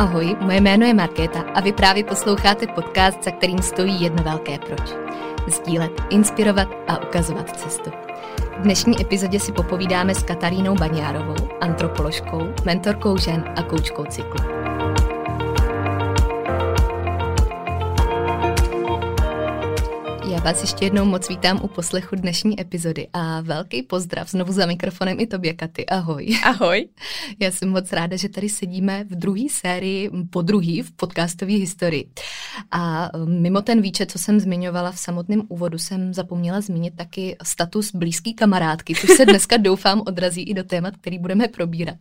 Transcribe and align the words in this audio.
Ahoj, 0.00 0.36
moje 0.40 0.60
jméno 0.60 0.86
je 0.86 0.94
Markéta 0.94 1.40
a 1.54 1.60
vy 1.60 1.72
právě 1.72 2.04
posloucháte 2.04 2.66
podcast, 2.66 3.24
za 3.24 3.30
kterým 3.30 3.58
stojí 3.58 4.02
jedno 4.02 4.22
velké 4.22 4.58
proč. 4.58 4.80
Sdílet, 5.46 5.92
inspirovat 6.10 6.68
a 6.88 7.02
ukazovat 7.02 7.56
cestu. 7.56 7.90
V 8.58 8.62
dnešní 8.62 9.00
epizodě 9.00 9.40
si 9.40 9.52
popovídáme 9.52 10.14
s 10.14 10.22
Katarínou 10.22 10.74
Baňárovou, 10.74 11.48
antropoložkou, 11.60 12.48
mentorkou 12.64 13.16
žen 13.16 13.44
a 13.56 13.62
koučkou 13.62 14.04
cyklu. 14.04 14.44
Já 20.40 20.44
vás 20.44 20.60
ještě 20.60 20.84
jednou 20.84 21.04
moc 21.04 21.28
vítám 21.28 21.60
u 21.62 21.68
poslechu 21.68 22.16
dnešní 22.16 22.60
epizody 22.60 23.08
a 23.12 23.40
velký 23.40 23.82
pozdrav 23.82 24.30
znovu 24.30 24.52
za 24.52 24.66
mikrofonem 24.66 25.20
i 25.20 25.26
tobě, 25.26 25.54
Katy. 25.54 25.86
Ahoj. 25.86 26.38
Ahoj. 26.44 26.88
Já 27.40 27.50
jsem 27.50 27.68
moc 27.68 27.92
ráda, 27.92 28.16
že 28.16 28.28
tady 28.28 28.48
sedíme 28.48 29.04
v 29.04 29.14
druhé 29.14 29.42
sérii, 29.50 30.10
po 30.30 30.42
druhý 30.42 30.82
v 30.82 30.92
podcastové 30.92 31.52
historii. 31.52 32.10
A 32.70 33.10
um, 33.14 33.42
mimo 33.42 33.62
ten 33.62 33.82
výčet, 33.82 34.10
co 34.10 34.18
jsem 34.18 34.40
zmiňovala 34.40 34.92
v 34.92 34.98
samotném 34.98 35.42
úvodu, 35.48 35.78
jsem 35.78 36.14
zapomněla 36.14 36.60
zmínit 36.60 36.96
taky 36.96 37.36
status 37.42 37.94
blízký 37.94 38.34
kamarádky, 38.34 38.94
což 38.94 39.10
se 39.10 39.24
dneska 39.26 39.56
doufám 39.56 40.02
odrazí 40.06 40.42
i 40.42 40.54
do 40.54 40.64
témat, 40.64 40.94
který 40.96 41.18
budeme 41.18 41.48
probírat. 41.48 41.96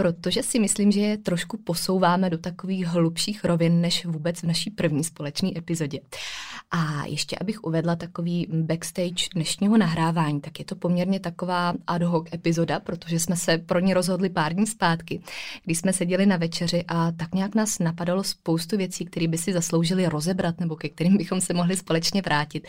Protože 0.00 0.42
si 0.42 0.58
myslím, 0.58 0.92
že 0.92 1.00
je 1.00 1.18
trošku 1.18 1.56
posouváme 1.56 2.30
do 2.30 2.38
takových 2.38 2.86
hlubších 2.86 3.44
rovin, 3.44 3.80
než 3.80 4.06
vůbec 4.06 4.40
v 4.40 4.46
naší 4.46 4.70
první 4.70 5.04
společné 5.04 5.50
epizodě. 5.56 6.00
A 6.70 7.04
ještě, 7.06 7.36
abych 7.40 7.64
uvedla 7.64 7.96
takový 7.96 8.46
backstage 8.50 9.28
dnešního 9.34 9.78
nahrávání, 9.78 10.40
tak 10.40 10.58
je 10.58 10.64
to 10.64 10.76
poměrně 10.76 11.20
taková 11.20 11.74
ad 11.86 12.02
hoc 12.02 12.26
epizoda, 12.34 12.80
protože 12.80 13.20
jsme 13.20 13.36
se 13.36 13.58
pro 13.58 13.80
ní 13.80 13.94
rozhodli 13.94 14.28
pár 14.30 14.54
dní 14.54 14.66
zpátky, 14.66 15.20
když 15.64 15.78
jsme 15.78 15.92
seděli 15.92 16.26
na 16.26 16.36
večeři 16.36 16.84
a 16.88 17.12
tak 17.12 17.34
nějak 17.34 17.54
nás 17.54 17.78
napadalo 17.78 18.24
spoustu 18.24 18.76
věcí, 18.76 19.04
které 19.04 19.28
by 19.28 19.38
si 19.38 19.52
zasloužili 19.52 20.08
rozebrat 20.08 20.60
nebo 20.60 20.76
ke 20.76 20.88
kterým 20.88 21.16
bychom 21.16 21.40
se 21.40 21.54
mohli 21.54 21.76
společně 21.76 22.22
vrátit. 22.22 22.68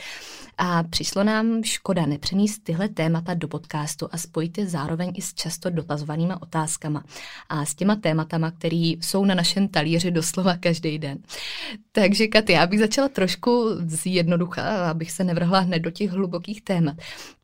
A 0.57 0.83
přišlo 0.83 1.23
nám 1.23 1.63
škoda 1.63 2.05
nepřenést 2.05 2.63
tyhle 2.63 2.89
témata 2.89 3.33
do 3.33 3.47
podcastu 3.47 4.07
a 4.11 4.17
spojit 4.17 4.57
je 4.57 4.67
zároveň 4.67 5.11
i 5.15 5.21
s 5.21 5.33
často 5.33 5.69
dotazovanýma 5.69 6.41
otázkama 6.41 7.03
a 7.49 7.65
s 7.65 7.75
těma 7.75 7.95
tématama, 7.95 8.51
které 8.51 8.93
jsou 9.01 9.25
na 9.25 9.35
našem 9.35 9.67
talíři 9.67 10.11
doslova 10.11 10.57
každý 10.57 10.99
den. 10.99 11.17
Takže 11.91 12.27
Katy, 12.27 12.53
já 12.53 12.67
bych 12.67 12.79
začala 12.79 13.07
trošku 13.07 13.69
zjednoducha, 13.85 14.89
abych 14.89 15.11
se 15.11 15.23
nevrhla 15.23 15.59
hned 15.59 15.79
do 15.79 15.91
těch 15.91 16.11
hlubokých 16.11 16.61
témat. 16.61 16.95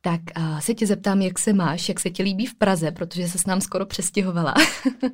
Tak 0.02 0.22
uh, 0.38 0.60
se 0.60 0.74
tě 0.74 0.88
zeptám, 0.88 1.22
jak 1.22 1.40
se 1.40 1.54
máš, 1.54 1.90
jak 1.90 2.00
se 2.00 2.10
ti 2.10 2.24
líbí 2.24 2.46
v 2.46 2.56
Praze, 2.56 2.92
protože 2.92 3.28
se 3.28 3.38
s 3.38 3.46
nám 3.46 3.62
skoro 3.62 3.86
přestěhovala. 3.86 4.54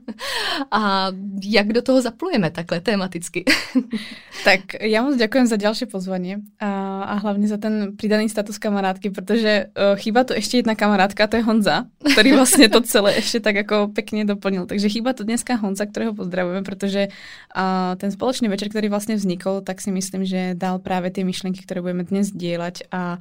a 0.72 1.08
jak 1.44 1.68
do 1.68 1.82
toho 1.82 2.02
zaplujeme 2.02 2.52
takhle 2.52 2.82
tematicky? 2.82 3.46
tak 4.44 4.60
já 4.82 5.04
moc 5.04 5.16
děkuji 5.16 5.48
za 5.48 5.56
další 5.56 5.86
pozvání 5.86 6.36
a, 6.60 7.02
a 7.04 7.14
hlavně 7.14 7.48
za 7.48 7.58
ten 7.58 7.98
přidaný 7.98 8.30
status 8.30 8.58
kamarádky, 8.58 9.10
protože 9.10 9.66
uh, 9.66 10.00
chýba 10.00 10.24
tu 10.24 10.34
ještě 10.34 10.58
jedna 10.58 10.76
kamarádka, 10.76 11.28
to 11.28 11.36
je 11.36 11.44
Honza, 11.44 11.86
který 12.14 12.32
vlastně 12.32 12.70
to 12.70 12.82
celé 12.82 13.16
ještě 13.16 13.40
tak 13.40 13.56
jako 13.56 13.90
pěkně 13.94 14.26
doplnil. 14.44 14.68
Takže 14.68 14.92
chýba 14.92 15.16
tu 15.16 15.24
dneska 15.24 15.56
Honza, 15.56 15.86
kterého 15.88 16.12
pozdravujeme, 16.14 16.68
protože 16.68 17.08
uh, 17.08 17.96
ten 17.96 18.12
společný 18.12 18.52
večer, 18.52 18.70
který 18.70 18.90
vlastně 18.90 19.16
vznikl, 19.16 19.62
tak 19.62 19.82
si 19.82 19.92
myslím, 19.92 20.26
že 20.26 20.52
dal 20.60 20.80
právě 20.80 21.12
ty 21.12 21.24
myšlenky, 21.24 21.64
které 21.64 21.82
budeme 21.82 22.04
dnes 22.04 22.28
sdílet 22.28 22.84
a 22.92 23.18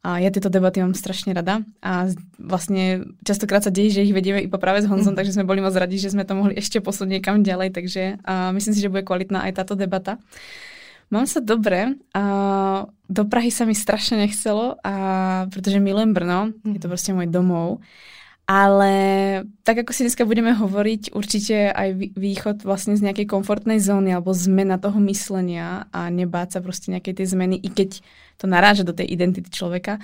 a 0.00 0.16
ja 0.16 0.32
tieto 0.32 0.48
debaty 0.48 0.80
mám 0.80 0.96
strašne 0.96 1.36
rada 1.36 1.60
a 1.84 2.08
vlastne 2.40 3.04
častokrát 3.20 3.60
sa 3.60 3.68
deje, 3.68 4.00
že 4.00 4.08
ich 4.08 4.16
vedieme 4.16 4.40
iba 4.40 4.56
práve 4.56 4.80
s 4.80 4.88
Honzom, 4.88 5.12
mm. 5.12 5.18
takže 5.20 5.36
sme 5.36 5.44
boli 5.44 5.60
moc 5.60 5.76
radi, 5.76 6.00
že 6.00 6.08
sme 6.08 6.24
to 6.24 6.32
mohli 6.32 6.56
ešte 6.56 6.80
posunúť 6.80 7.20
niekam 7.20 7.44
ďalej, 7.44 7.68
takže 7.76 8.16
a 8.24 8.48
myslím 8.48 8.72
si, 8.72 8.80
že 8.80 8.88
bude 8.88 9.04
kvalitná 9.04 9.44
aj 9.44 9.60
táto 9.60 9.76
debata. 9.76 10.16
Mám 11.12 11.28
sa 11.28 11.44
dobre 11.44 12.00
a 12.16 12.24
do 13.12 13.28
Prahy 13.28 13.52
sa 13.52 13.68
mi 13.68 13.76
strašne 13.76 14.24
nechcelo, 14.24 14.80
a, 14.80 15.44
pretože 15.52 15.76
milujem 15.76 16.16
Brno, 16.16 16.56
je 16.64 16.80
to 16.80 16.88
mhm. 16.88 16.92
proste 16.96 17.12
môj 17.12 17.28
domov. 17.28 17.84
Ale 18.50 18.94
tak 19.62 19.86
ako 19.86 19.94
si 19.94 20.02
dneska 20.02 20.26
budeme 20.26 20.50
hovoriť, 20.50 21.14
určite 21.14 21.70
aj 21.70 22.18
východ 22.18 22.66
vlastne 22.66 22.98
z 22.98 23.06
nejakej 23.06 23.30
komfortnej 23.30 23.78
zóny 23.78 24.10
alebo 24.10 24.34
zmena 24.34 24.74
toho 24.74 24.98
myslenia 25.06 25.86
a 25.94 26.10
nebáť 26.10 26.58
sa 26.58 26.60
proste 26.60 26.90
nejakej 26.90 27.22
tej 27.22 27.26
zmeny, 27.30 27.62
i 27.62 27.70
keď 27.70 28.02
to 28.42 28.50
naráža 28.50 28.82
do 28.82 28.90
tej 28.90 29.06
identity 29.06 29.46
človeka, 29.54 30.02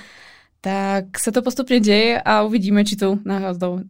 tak 0.62 1.18
sa 1.18 1.34
to 1.34 1.42
postupne 1.42 1.82
deje 1.82 2.22
a 2.22 2.46
uvidíme, 2.46 2.86
či 2.86 2.94
tu 2.94 3.18
náhodou 3.26 3.82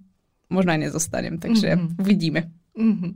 možno 0.49 0.73
aj 0.73 0.89
nezostanem, 0.89 1.37
takže 1.37 1.77
mm-hmm. 1.77 2.01
uvidíme. 2.01 2.41
Mm-hmm. 2.81 3.13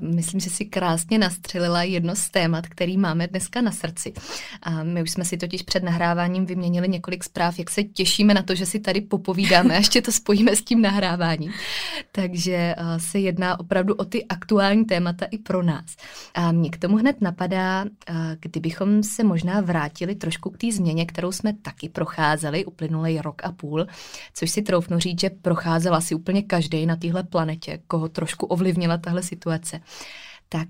Myslím, 0.00 0.40
že 0.40 0.50
si 0.50 0.64
krásně 0.64 1.18
nastřelila 1.18 1.82
jedno 1.82 2.16
z 2.16 2.30
témat, 2.30 2.66
který 2.66 2.96
máme 2.96 3.26
dneska 3.26 3.60
na 3.60 3.70
srdci. 3.70 4.12
A 4.62 4.82
my 4.82 5.02
už 5.02 5.10
jsme 5.10 5.24
si 5.24 5.36
totiž 5.36 5.62
před 5.62 5.82
nahráváním 5.82 6.46
vyměnili 6.46 6.88
několik 6.88 7.24
zpráv, 7.24 7.58
jak 7.58 7.70
se 7.70 7.84
těšíme 7.84 8.34
na 8.34 8.42
to, 8.42 8.54
že 8.54 8.66
si 8.66 8.80
tady 8.80 9.00
popovídáme 9.00 9.74
a 9.74 9.78
ještě 9.78 10.02
to 10.02 10.12
spojíme 10.12 10.56
s 10.56 10.62
tím 10.62 10.82
nahráváním. 10.82 11.52
Takže 12.12 12.74
se 12.98 13.18
jedná 13.18 13.60
opravdu 13.60 13.94
o 13.94 14.04
ty 14.04 14.24
aktuální 14.24 14.84
témata 14.84 15.26
i 15.30 15.38
pro 15.38 15.62
nás. 15.62 15.96
A 16.34 16.52
mě 16.52 16.70
k 16.70 16.76
tomu 16.76 16.96
hned 16.96 17.20
napadá, 17.20 17.84
kdybychom 18.40 19.02
se 19.02 19.24
možná 19.24 19.60
vrátili 19.60 20.14
trošku 20.14 20.50
k 20.50 20.58
té 20.58 20.72
změně, 20.72 21.06
kterou 21.06 21.32
jsme 21.32 21.52
taky 21.62 21.88
procházeli 21.88 22.64
uplynulý 22.64 23.20
rok 23.20 23.44
a 23.44 23.52
půl, 23.52 23.86
což 24.34 24.50
si 24.50 24.62
troufnu 24.62 24.98
říct, 24.98 25.20
že 25.20 25.30
procházel 25.30 25.94
asi 25.94 26.14
úplně 26.14 26.42
každý 26.42 26.86
na 26.86 26.96
téhle 26.96 27.22
planetě, 27.22 27.78
koho 27.86 28.08
trošku 28.08 28.46
ovlivnila 28.46 28.98
tahle 28.98 29.22
situace. 29.22 29.77
Tak 30.50 30.68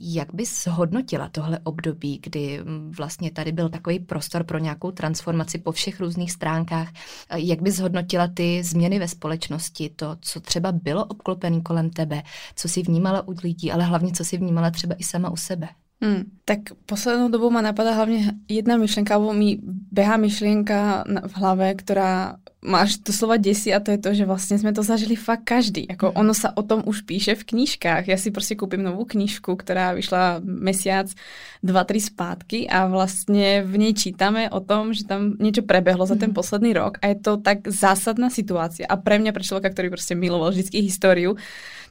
jak 0.00 0.34
bys 0.34 0.66
hodnotila 0.66 1.28
tohle 1.28 1.58
období, 1.64 2.20
kdy 2.22 2.60
vlastně 2.98 3.30
tady 3.30 3.52
byl 3.52 3.68
takový 3.68 3.98
prostor 3.98 4.44
pro 4.44 4.58
nějakou 4.58 4.90
transformaci 4.90 5.58
po 5.58 5.72
všech 5.72 6.00
různých 6.00 6.32
stránkách? 6.32 6.88
Jak 7.34 7.62
bys 7.62 7.78
hodnotila 7.78 8.28
ty 8.34 8.62
změny 8.62 8.98
ve 8.98 9.08
společnosti, 9.08 9.90
to, 9.96 10.16
co 10.20 10.40
třeba 10.40 10.72
bylo 10.72 11.04
obklopené 11.04 11.60
kolem 11.60 11.90
tebe, 11.90 12.22
co 12.56 12.68
si 12.68 12.82
vnímala 12.82 13.28
u 13.28 13.34
lidí, 13.42 13.72
ale 13.72 13.84
hlavně 13.84 14.12
co 14.12 14.24
si 14.24 14.36
vnímala 14.36 14.70
třeba 14.70 14.94
i 14.98 15.04
sama 15.04 15.30
u 15.30 15.36
sebe? 15.36 15.68
Hmm, 16.04 16.28
tak 16.44 16.58
poslednou 16.86 17.28
dobou 17.28 17.50
ma 17.50 17.60
napadá 17.60 17.92
hlavně 17.92 18.32
jedna 18.48 18.76
myšlenka, 18.76 19.14
alebo 19.14 19.32
mi 19.32 19.56
behá 19.92 20.16
myšlienka 20.20 21.04
v 21.08 21.32
hlave, 21.40 21.74
ktorá 21.80 22.36
máš 22.64 23.00
doslova 23.00 23.36
desí 23.36 23.72
a 23.72 23.80
to 23.80 23.90
je 23.90 23.98
to, 23.98 24.14
že 24.14 24.24
vlastně 24.26 24.58
jsme 24.58 24.72
to 24.72 24.82
zažili 24.82 25.16
fakt 25.16 25.40
každý. 25.44 25.86
Jako 25.90 26.06
mm. 26.06 26.12
ono 26.16 26.34
sa 26.34 26.52
o 26.56 26.62
tom 26.62 26.82
už 26.84 27.00
píše 27.00 27.34
v 27.34 27.44
knížkách. 27.44 28.08
Já 28.08 28.16
si 28.16 28.30
prostě 28.30 28.54
koupím 28.54 28.82
novou 28.82 29.04
knížku, 29.04 29.56
která 29.56 29.92
vyšla 29.92 30.40
mesiac, 30.44 31.12
dva, 31.62 31.84
tři 31.84 32.00
zpátky 32.00 32.68
a 32.68 32.86
vlastně 32.86 33.62
v 33.62 33.78
něj 33.78 33.94
čítáme 33.94 34.50
o 34.50 34.60
tom, 34.60 34.94
že 34.94 35.04
tam 35.04 35.36
něco 35.40 35.62
prebehlo 35.62 36.06
za 36.06 36.14
ten 36.14 36.28
mm. 36.28 36.34
posledný 36.34 36.72
rok 36.72 36.98
a 37.02 37.06
je 37.06 37.14
to 37.14 37.36
tak 37.36 37.68
zásadná 37.68 38.30
situace. 38.30 38.86
A 38.86 38.96
pre 38.96 39.18
mňa, 39.18 39.32
pre 39.32 39.44
člověka, 39.44 39.70
který 39.70 39.88
prostě 39.88 40.14
miloval 40.14 40.50
vždycky 40.50 40.80
históriu, 40.80 41.36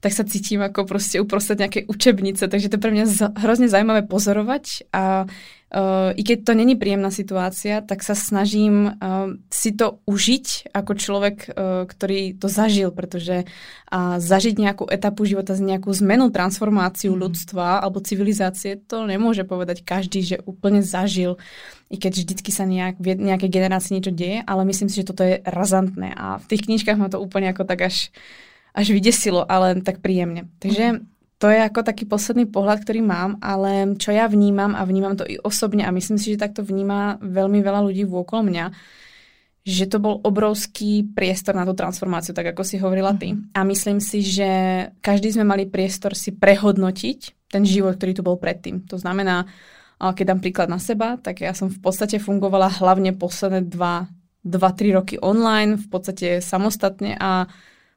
tak 0.03 0.11
sa 0.11 0.27
cítim 0.27 0.59
ako 0.59 0.83
prostě 0.83 1.23
uprostred 1.23 1.63
nejakej 1.63 1.87
učebnice, 1.87 2.47
takže 2.51 2.67
to 2.67 2.75
je 2.75 2.83
pre 2.83 2.91
mňa 2.91 3.05
hrozně 3.39 3.71
zajímavé 3.71 4.01
pozorovať 4.03 4.91
a 4.91 5.25
Uh, 5.73 6.13
I 6.13 6.21
keď 6.21 6.45
to 6.45 6.53
není 6.53 6.77
príjemná 6.77 7.09
situácia, 7.09 7.81
tak 7.81 8.05
sa 8.05 8.13
snažím 8.13 8.93
uh, 8.93 9.33
si 9.49 9.73
to 9.73 10.05
užiť 10.05 10.69
ako 10.69 10.91
človek, 10.93 11.49
uh, 11.49 11.89
ktorý 11.89 12.37
to 12.37 12.45
zažil, 12.45 12.93
pretože 12.93 13.49
uh, 13.49 14.21
zažiť 14.21 14.53
nejakú 14.53 14.85
etapu 14.85 15.25
života, 15.25 15.57
nejakú 15.57 15.89
zmenu, 15.97 16.29
transformáciu 16.29 17.17
mm. 17.17 17.21
ľudstva 17.25 17.81
alebo 17.81 18.05
civilizácie, 18.05 18.85
to 18.85 19.09
nemôže 19.09 19.49
povedať 19.49 19.81
každý, 19.81 20.21
že 20.21 20.37
úplne 20.45 20.85
zažil, 20.85 21.41
i 21.89 21.97
keď 21.97 22.21
vždycky 22.21 22.53
sa 22.53 22.69
nejak, 22.69 23.01
v 23.01 23.17
nejakej 23.17 23.49
generácii 23.49 23.97
niečo 23.97 24.13
deje, 24.13 24.45
ale 24.45 24.69
myslím 24.69 24.93
si, 24.93 25.01
že 25.01 25.09
toto 25.09 25.25
je 25.25 25.41
razantné 25.41 26.13
a 26.13 26.37
v 26.37 26.53
tých 26.53 26.69
knižkách 26.69 27.01
ma 27.01 27.09
to 27.09 27.17
úplne 27.17 27.49
ako 27.49 27.65
tak 27.65 27.89
až 27.89 28.13
až 28.73 28.89
vydesilo, 28.89 29.45
ale 29.45 29.81
tak 29.81 30.01
príjemne. 30.01 30.49
Takže 30.59 30.85
mm 30.91 31.13
to 31.43 31.51
je 31.51 31.57
jako 31.57 31.83
taký 31.83 32.05
posledný 32.05 32.45
pohled, 32.45 32.79
který 32.79 33.01
mám, 33.01 33.35
ale 33.41 33.99
čo 33.99 34.15
ja 34.15 34.31
vnímam 34.31 34.79
a 34.79 34.87
vnímam 34.87 35.19
to 35.19 35.27
i 35.27 35.39
osobně 35.39 35.83
a 35.87 35.91
myslím 35.91 36.17
si, 36.17 36.31
že 36.31 36.37
tak 36.37 36.55
to 36.55 36.63
vníma 36.63 37.19
veľmi 37.19 37.59
veľa 37.59 37.83
ľudí 37.83 38.07
vôkolo 38.07 38.47
mňa, 38.47 38.71
že 39.67 39.91
to 39.91 39.99
bol 39.99 40.23
obrovský 40.23 41.03
priestor 41.03 41.55
na 41.59 41.67
tú 41.67 41.75
transformáciu, 41.75 42.31
tak 42.31 42.55
ako 42.55 42.63
si 42.63 42.79
hovorila 42.79 43.11
ty. 43.19 43.35
Mhm. 43.35 43.59
A 43.59 43.59
myslím 43.67 43.99
si, 43.99 44.23
že 44.23 44.47
každý 45.03 45.35
sme 45.35 45.43
mali 45.43 45.67
priestor 45.67 46.15
si 46.15 46.31
prehodnotiť 46.31 47.51
ten 47.51 47.67
život, 47.67 47.99
ktorý 47.99 48.11
tu 48.15 48.23
bol 48.23 48.39
predtým. 48.39 48.87
To 48.87 48.95
znamená, 48.95 49.43
keď 49.99 50.23
dám 50.23 50.39
príklad 50.39 50.71
na 50.71 50.79
seba, 50.79 51.19
tak 51.19 51.43
ja 51.43 51.51
som 51.51 51.67
v 51.67 51.79
podstate 51.83 52.23
fungovala 52.23 52.71
hlavne 52.71 53.19
posledné 53.19 53.67
dva, 53.67 54.07
dva, 54.47 54.71
tri 54.71 54.95
roky 54.95 55.19
online, 55.19 55.75
v 55.75 55.87
podstate 55.91 56.39
samostatne 56.39 57.19
a 57.19 57.51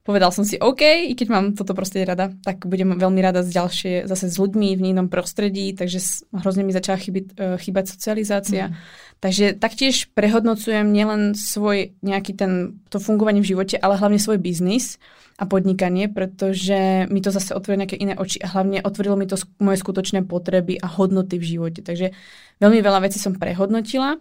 povedal 0.07 0.31
som 0.31 0.47
si, 0.47 0.55
OK, 0.57 1.11
i 1.11 1.13
keď 1.19 1.29
mám 1.29 1.47
toto 1.59 1.75
prostredie 1.75 2.07
rada, 2.07 2.31
tak 2.47 2.63
budem 2.63 2.95
veľmi 2.95 3.19
rada 3.19 3.43
z 3.43 3.51
ďalšie, 3.51 3.93
zase 4.07 4.31
s 4.31 4.39
ľuďmi 4.39 4.79
v 4.79 4.95
inom 4.95 5.11
prostredí, 5.11 5.75
takže 5.75 6.23
hrozne 6.31 6.63
mi 6.63 6.71
začala 6.71 7.03
chybiť, 7.03 7.25
uh, 7.35 7.59
chýbať 7.59 7.91
socializácia. 7.91 8.71
Mm. 8.71 8.75
Takže 9.19 9.47
taktiež 9.59 10.07
prehodnocujem 10.15 10.87
nielen 10.87 11.35
svoj 11.35 11.99
nejaký 12.07 12.39
ten, 12.39 12.79
to 12.87 13.03
fungovanie 13.03 13.43
v 13.43 13.51
živote, 13.51 13.75
ale 13.83 13.99
hlavne 13.99 14.23
svoj 14.23 14.39
biznis 14.39 15.03
a 15.37 15.45
podnikanie, 15.45 16.09
pretože 16.09 17.11
mi 17.13 17.21
to 17.21 17.29
zase 17.29 17.53
otvorilo 17.53 17.85
nejaké 17.85 17.99
iné 18.01 18.15
oči 18.17 18.41
a 18.41 18.49
hlavne 18.57 18.81
otvorilo 18.81 19.21
mi 19.21 19.29
to 19.29 19.37
moje 19.61 19.83
skutočné 19.83 20.25
potreby 20.25 20.81
a 20.81 20.89
hodnoty 20.89 21.37
v 21.37 21.49
živote. 21.57 21.81
Takže 21.85 22.15
veľmi 22.63 22.81
veľa 22.81 23.05
vecí 23.05 23.21
som 23.21 23.37
prehodnotila 23.37 24.17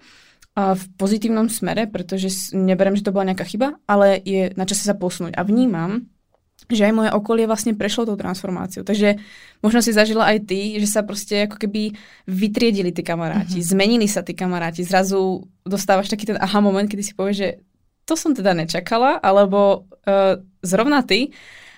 v 0.55 0.83
pozitívnom 0.95 1.51
smere, 1.51 1.83
pretože 1.91 2.55
neberiem, 2.55 2.95
že 2.95 3.03
to 3.03 3.11
bola 3.11 3.27
nejaká 3.27 3.43
chyba, 3.43 3.75
ale 3.83 4.23
je 4.23 4.55
na 4.55 4.63
čase 4.63 4.87
sa 4.87 4.95
posunúť. 4.95 5.35
A 5.35 5.43
vnímam, 5.43 6.07
že 6.71 6.87
aj 6.87 6.93
moje 6.95 7.09
okolie 7.11 7.45
vlastne 7.45 7.75
prešlo 7.75 8.07
tou 8.07 8.17
transformáciou. 8.17 8.87
Takže 8.87 9.19
možno 9.59 9.83
si 9.83 9.91
zažila 9.91 10.31
aj 10.31 10.47
ty, 10.47 10.79
že 10.79 10.87
sa 10.87 11.03
proste 11.03 11.45
ako 11.45 11.59
keby 11.59 11.93
vytriedili 12.25 12.95
tí 12.95 13.03
kamaráti, 13.03 13.59
mm-hmm. 13.59 13.71
zmenili 13.75 14.07
sa 14.07 14.23
tí 14.23 14.31
kamaráti, 14.31 14.87
zrazu 14.87 15.43
dostávaš 15.67 16.07
taký 16.07 16.31
ten 16.31 16.39
aha 16.39 16.63
moment, 16.63 16.87
kedy 16.87 17.03
si 17.03 17.13
povieš, 17.13 17.37
že 17.37 17.49
to 18.07 18.15
som 18.15 18.31
teda 18.31 18.55
nečakala, 18.55 19.19
alebo 19.19 19.89
uh, 20.07 20.39
zrovna 20.63 21.03
ty. 21.03 21.35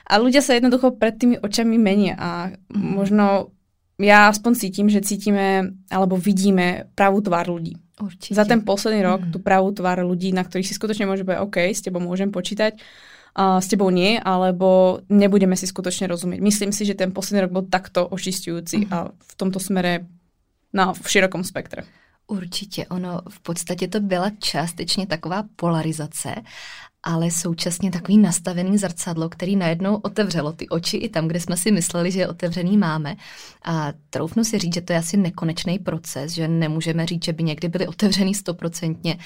A 0.08 0.22
ľudia 0.22 0.40
sa 0.40 0.56
jednoducho 0.56 0.96
pred 0.96 1.20
tými 1.20 1.36
očami 1.42 1.76
menia 1.76 2.16
a 2.16 2.30
mm-hmm. 2.54 2.78
možno 2.94 3.52
ja 3.98 4.30
aspoň 4.30 4.52
cítim, 4.54 4.88
že 4.88 5.02
cítime 5.02 5.74
alebo 5.90 6.16
vidíme 6.16 6.94
pravú 6.94 7.20
tvár 7.26 7.50
ľudí. 7.50 7.87
Určite. 7.98 8.38
Za 8.38 8.46
ten 8.46 8.62
posledný 8.62 9.02
rok 9.02 9.22
mm. 9.26 9.32
tú 9.34 9.42
pravú 9.42 9.74
tvár 9.74 10.06
ľudí, 10.06 10.30
na 10.30 10.46
ktorých 10.46 10.70
si 10.70 10.78
skutočne 10.78 11.10
môže 11.10 11.26
povedať, 11.26 11.42
OK, 11.42 11.58
s 11.74 11.82
tebou 11.82 11.98
môžem 11.98 12.30
počítať, 12.30 12.78
a 13.38 13.62
s 13.62 13.70
tebou 13.70 13.94
nie, 13.94 14.18
alebo 14.18 15.00
nebudeme 15.14 15.54
si 15.54 15.70
skutočne 15.70 16.10
rozumieť. 16.10 16.42
Myslím 16.42 16.72
si, 16.74 16.90
že 16.90 16.98
ten 16.98 17.14
posledný 17.14 17.46
rok 17.46 17.54
bol 17.54 17.66
takto 17.70 18.10
očistujúci 18.10 18.86
mm. 18.86 18.90
a 18.90 19.14
v 19.14 19.34
tomto 19.38 19.62
smere 19.62 20.10
na 20.74 20.94
v 20.94 21.06
širokom 21.06 21.46
spektre. 21.46 21.86
Určitě, 22.28 22.86
ono 22.88 23.22
v 23.30 23.40
podstatě 23.40 23.88
to 23.88 24.00
byla 24.00 24.30
částečně 24.40 25.08
taková 25.08 25.44
polarizace 25.56 26.36
ale 27.08 27.32
současně 27.32 27.92
takový 27.92 28.18
nastavený 28.18 28.78
zrcadlo, 28.78 29.30
který 29.30 29.56
najednou 29.56 29.96
otevřelo 29.96 30.52
ty 30.52 30.70
oči 30.70 30.98
i 30.98 31.10
tam, 31.10 31.28
kde 31.28 31.40
jsme 31.40 31.58
si 31.58 31.72
mysleli, 31.72 32.12
že 32.12 32.20
je 32.20 32.28
otevřený 32.28 32.78
máme. 32.78 33.16
A 33.66 33.94
troufnu 34.10 34.44
si 34.44 34.60
říct, 34.60 34.74
že 34.74 34.82
to 34.82 34.94
je 34.94 35.00
asi 35.00 35.18
nekonečný 35.18 35.80
proces, 35.80 36.32
že 36.32 36.48
nemůžeme 36.48 37.06
říct, 37.06 37.26
že 37.26 37.34
by 37.34 37.44
někdy 37.44 37.68
byly 37.68 37.88
otevřený 37.88 38.36
stoprocentně, 38.36 39.18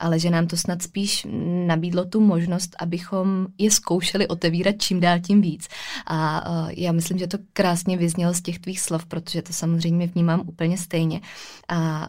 ale 0.00 0.18
že 0.18 0.30
nám 0.30 0.46
to 0.46 0.56
snad 0.56 0.82
spíš 0.82 1.26
nabídlo 1.66 2.04
tu 2.04 2.20
možnost, 2.20 2.76
abychom 2.78 3.46
je 3.58 3.70
zkoušeli 3.70 4.28
otevírat 4.28 4.74
čím 4.78 5.00
dál 5.00 5.18
tím 5.18 5.40
víc. 5.40 5.68
A 6.06 6.44
já 6.70 6.92
myslím, 6.92 7.18
že 7.18 7.26
to 7.26 7.38
krásně 7.52 7.96
vyznělo 7.96 8.34
z 8.34 8.42
těch 8.42 8.58
tvých 8.58 8.80
slov, 8.80 9.06
protože 9.06 9.42
to 9.42 9.52
samozřejmě 9.52 10.06
vnímám 10.06 10.42
úplně 10.46 10.78
stejně. 10.78 11.20
A 11.68 12.08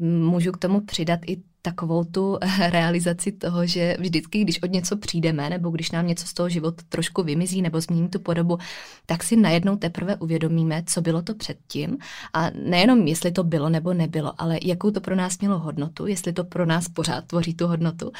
můžu 0.00 0.52
k 0.52 0.58
tomu 0.58 0.80
přidat 0.80 1.20
i 1.26 1.53
takovou 1.64 2.04
tu 2.04 2.38
realizaci 2.70 3.32
toho, 3.32 3.66
že 3.66 3.96
vždycky, 4.00 4.40
když 4.40 4.62
od 4.62 4.70
něco 4.70 4.96
přijdeme, 4.96 5.50
nebo 5.50 5.70
když 5.70 5.90
nám 5.90 6.06
něco 6.06 6.26
z 6.26 6.34
toho 6.34 6.48
života 6.48 6.82
trošku 6.88 7.22
vymizí 7.22 7.62
nebo 7.62 7.80
změní 7.80 8.08
tu 8.08 8.18
podobu, 8.18 8.58
tak 9.06 9.22
si 9.22 9.36
najednou 9.36 9.76
teprve 9.76 10.16
uvědomíme, 10.16 10.82
co 10.86 11.00
bylo 11.00 11.22
to 11.22 11.34
předtím. 11.34 11.98
A 12.32 12.50
nejenom, 12.50 13.06
jestli 13.06 13.32
to 13.32 13.44
bylo 13.44 13.68
nebo 13.68 13.94
nebylo, 13.94 14.32
ale 14.38 14.58
jakou 14.62 14.90
to 14.90 15.00
pro 15.00 15.16
nás 15.16 15.38
mělo 15.38 15.58
hodnotu, 15.58 16.06
jestli 16.06 16.32
to 16.32 16.44
pro 16.44 16.66
nás 16.66 16.88
pořád 16.88 17.24
tvoří 17.24 17.54
tu 17.54 17.66
hodnotu. 17.66 18.12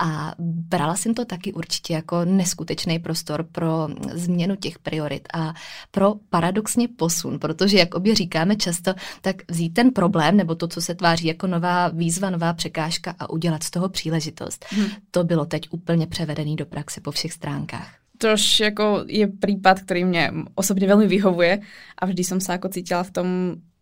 A 0.00 0.34
brala 0.38 0.94
jsem 0.96 1.14
to 1.14 1.24
taky 1.24 1.52
určitě 1.52 1.94
jako 1.94 2.24
neskutečný 2.24 2.98
prostor 2.98 3.46
pro 3.52 3.88
změnu 4.12 4.56
těch 4.56 4.78
priorit 4.78 5.28
a 5.34 5.54
pro 5.90 6.14
paradoxně 6.30 6.88
posun, 6.88 7.38
protože, 7.38 7.78
jak 7.78 7.94
obě 7.94 8.14
říkáme 8.14 8.56
často, 8.56 8.94
tak 9.20 9.36
vzít 9.48 9.74
ten 9.74 9.90
problém 9.90 10.36
nebo 10.36 10.54
to, 10.54 10.68
co 10.68 10.80
se 10.80 10.94
tváří 10.94 11.26
jako 11.26 11.46
nová 11.46 11.88
výzva, 11.88 12.30
nová 12.30 12.52
překážka, 12.52 12.91
překážka 12.92 13.14
a 13.18 13.30
udělat 13.30 13.62
z 13.62 13.70
toho 13.70 13.88
příležitost. 13.88 14.66
Hmm. 14.68 14.86
To 15.10 15.24
bylo 15.24 15.46
teď 15.46 15.68
úplně 15.70 16.06
převedený 16.06 16.56
do 16.56 16.66
praxe 16.66 17.00
po 17.00 17.10
všech 17.10 17.32
stránkách. 17.32 17.88
Tož 18.18 18.60
jako 18.60 19.04
je 19.10 19.26
prípad, 19.26 19.82
ktorý 19.82 20.06
mne 20.06 20.46
osobne 20.54 20.86
veľmi 20.86 21.10
vyhovuje 21.10 21.58
a 21.98 22.02
vždy 22.06 22.22
som 22.22 22.38
sa 22.38 22.54
ako 22.54 22.70
cítila 22.70 23.02
v 23.02 23.10
tom 23.10 23.28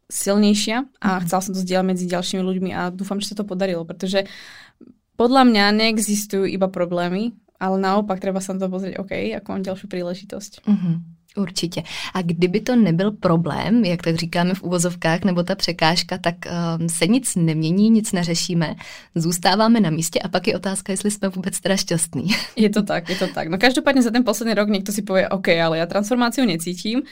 silnejšia 0.08 0.88
a 0.96 1.20
mm. 1.20 1.28
chcela 1.28 1.40
som 1.44 1.52
to 1.52 1.60
zdieľať 1.60 1.84
medzi 1.84 2.08
ďalšími 2.08 2.40
ľuďmi 2.40 2.70
a 2.72 2.88
dúfam, 2.88 3.20
že 3.20 3.28
sa 3.28 3.36
to 3.36 3.44
podarilo, 3.44 3.84
pretože 3.84 4.24
podľa 5.20 5.44
mňa 5.44 5.64
neexistujú 5.76 6.48
iba 6.48 6.72
problémy, 6.72 7.36
ale 7.60 7.76
naopak 7.84 8.16
treba 8.16 8.40
sa 8.40 8.56
na 8.56 8.64
to 8.64 8.72
pozrieť, 8.72 8.96
OK, 8.96 9.12
ako 9.12 9.48
mám 9.52 9.60
ďalšiu 9.60 9.86
príležitosť. 9.92 10.64
Mm-hmm. 10.64 10.94
Určitě. 11.36 11.82
A 12.14 12.22
kdyby 12.22 12.60
to 12.60 12.76
nebyl 12.76 13.10
problém, 13.10 13.84
jak 13.84 14.02
tak 14.02 14.16
říkáme 14.16 14.54
v 14.54 14.62
uvozovkách, 14.62 15.24
nebo 15.24 15.42
ta 15.42 15.54
překážka, 15.54 16.18
tak 16.18 16.34
um, 16.46 16.88
se 16.88 17.06
nic 17.06 17.36
nemění, 17.36 17.90
nic 17.90 18.12
neřešíme, 18.12 18.74
zůstáváme 19.14 19.80
na 19.80 19.90
místě 19.90 20.20
a 20.20 20.28
pak 20.28 20.46
je 20.46 20.56
otázka, 20.56 20.92
jestli 20.92 21.10
jsme 21.10 21.28
vůbec 21.28 21.60
teda 21.60 21.76
šťastní. 21.76 22.28
Je 22.56 22.70
to 22.70 22.82
tak, 22.82 23.08
je 23.08 23.16
to 23.16 23.26
tak. 23.26 23.48
No 23.48 23.58
každopádně 23.58 24.02
za 24.02 24.10
ten 24.10 24.24
posledný 24.24 24.54
rok 24.54 24.68
někdo 24.68 24.92
si 24.92 25.02
povie, 25.02 25.28
OK, 25.28 25.48
ale 25.48 25.78
já 25.78 25.86
transformáciu 25.86 26.46
necítím, 26.46 27.02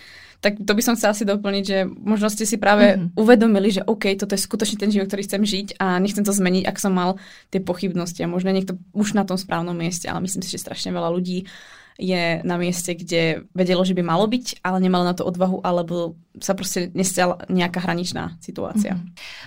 tak 0.41 0.55
to 0.63 0.75
by 0.75 0.83
som 0.83 0.95
chcela 0.95 1.11
asi 1.19 1.27
doplniť, 1.27 1.65
že 1.67 1.79
možno 1.85 2.31
ste 2.31 2.47
si 2.47 2.63
práve 2.63 2.95
mm-hmm. 2.95 3.19
uvedomili, 3.19 3.75
že 3.75 3.83
OK, 3.83 4.15
toto 4.15 4.39
je 4.39 4.47
skutočne 4.47 4.79
ten 4.79 4.91
život, 4.95 5.11
ktorý 5.11 5.27
chcem 5.27 5.43
žiť 5.43 5.69
a 5.83 5.99
nechcem 5.99 6.23
to 6.23 6.31
zmeniť, 6.31 6.63
ak 6.63 6.79
som 6.79 6.95
mal 6.95 7.19
tie 7.51 7.59
pochybnosti 7.59 8.23
a 8.23 8.31
možno 8.31 8.55
niekto 8.55 8.79
už 8.95 9.19
na 9.19 9.27
tom 9.27 9.35
správnom 9.35 9.75
mieste, 9.75 10.07
ale 10.07 10.23
myslím 10.23 10.47
si, 10.47 10.55
že 10.55 10.63
strašne 10.63 10.95
veľa 10.95 11.11
ľudí 11.11 11.51
je 11.99 12.41
na 12.45 12.57
mieste, 12.57 12.95
kde 12.95 13.43
vedelo, 13.55 13.85
že 13.85 13.95
by 13.95 14.03
malo 14.03 14.27
byť, 14.27 14.63
ale 14.65 14.81
nemalo 14.81 15.05
na 15.05 15.13
to 15.19 15.27
odvahu, 15.27 15.67
alebo 15.67 16.15
sa 16.43 16.55
prostě 16.55 16.91
nestala 16.95 17.39
nějaká 17.49 17.81
hraničná 17.81 18.37
situace. 18.41 18.89
Mm. 18.95 19.07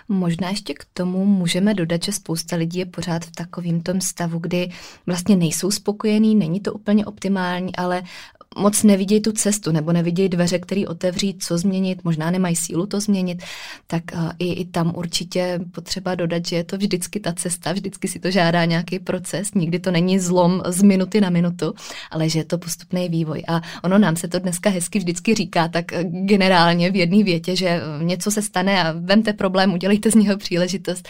Možná 0.10 0.50
ještě 0.50 0.74
k 0.74 0.86
tomu 0.94 1.26
můžeme 1.26 1.74
dodat, 1.74 2.04
že 2.04 2.12
spousta 2.12 2.56
lidí 2.56 2.80
je 2.80 2.86
pořád 2.86 3.26
v 3.26 3.32
takovém 3.32 3.82
tom 3.82 4.02
stavu, 4.02 4.40
kdy 4.40 4.70
vlastně 5.06 5.36
nejsou 5.36 5.72
spokojení, 5.72 6.36
není 6.36 6.60
to 6.60 6.74
úplně 6.74 7.06
optimální, 7.06 7.76
ale 7.76 8.04
moc 8.58 8.84
nevidějí 8.84 9.22
tu 9.22 9.32
cestu 9.32 9.72
nebo 9.72 9.94
nevidějí 9.94 10.30
dveře, 10.30 10.60
které 10.60 10.88
otevřít, 10.88 11.44
co 11.44 11.58
změnit, 11.58 12.04
možná 12.04 12.32
nemají 12.32 12.56
sílu 12.56 12.86
to 12.86 13.00
změnit, 13.00 13.44
tak 13.88 14.04
uh, 14.14 14.32
i, 14.40 14.54
i 14.54 14.66
tam 14.66 14.94
určitě 14.96 15.60
potřeba 15.72 16.16
dodat, 16.16 16.46
že 16.46 16.56
je 16.56 16.64
to 16.64 16.78
vždycky 16.78 17.20
ta 17.20 17.34
cesta, 17.34 17.72
vždycky 17.72 18.08
si 18.08 18.20
to 18.20 18.32
žádá 18.32 18.66
nějaký 18.66 19.00
proces, 19.00 19.54
nikdy 19.54 19.80
to 19.80 19.92
není 19.92 20.20
zlom 20.20 20.62
z 20.68 20.82
minuty 20.82 21.22
na 21.22 21.30
minutu, 21.30 21.74
ale 22.12 22.30
že 22.30 22.40
je 22.40 22.46
to 22.46 22.58
postupný 22.58 23.10
vývoj. 23.10 23.44
A 23.48 23.62
ono 23.84 23.98
nám 23.98 24.16
se 24.16 24.28
to 24.28 24.40
dneska 24.40 24.70
hezky 24.70 25.00
vždycky 25.00 25.34
říká, 25.34 25.68
tak 25.68 25.94
eh, 25.94 26.04
generálně 26.04 26.92
v 26.92 26.96
jedné 26.96 27.24
větě, 27.24 27.56
že 27.56 27.68
eh, 27.68 28.04
něco 28.04 28.32
se 28.32 28.42
stane 28.42 28.84
a 28.84 28.92
vemte 28.92 29.34
problém, 29.34 29.74
udělejte 29.74 30.12
z 30.12 30.16
něho 30.16 30.38
příležitost, 30.38 31.10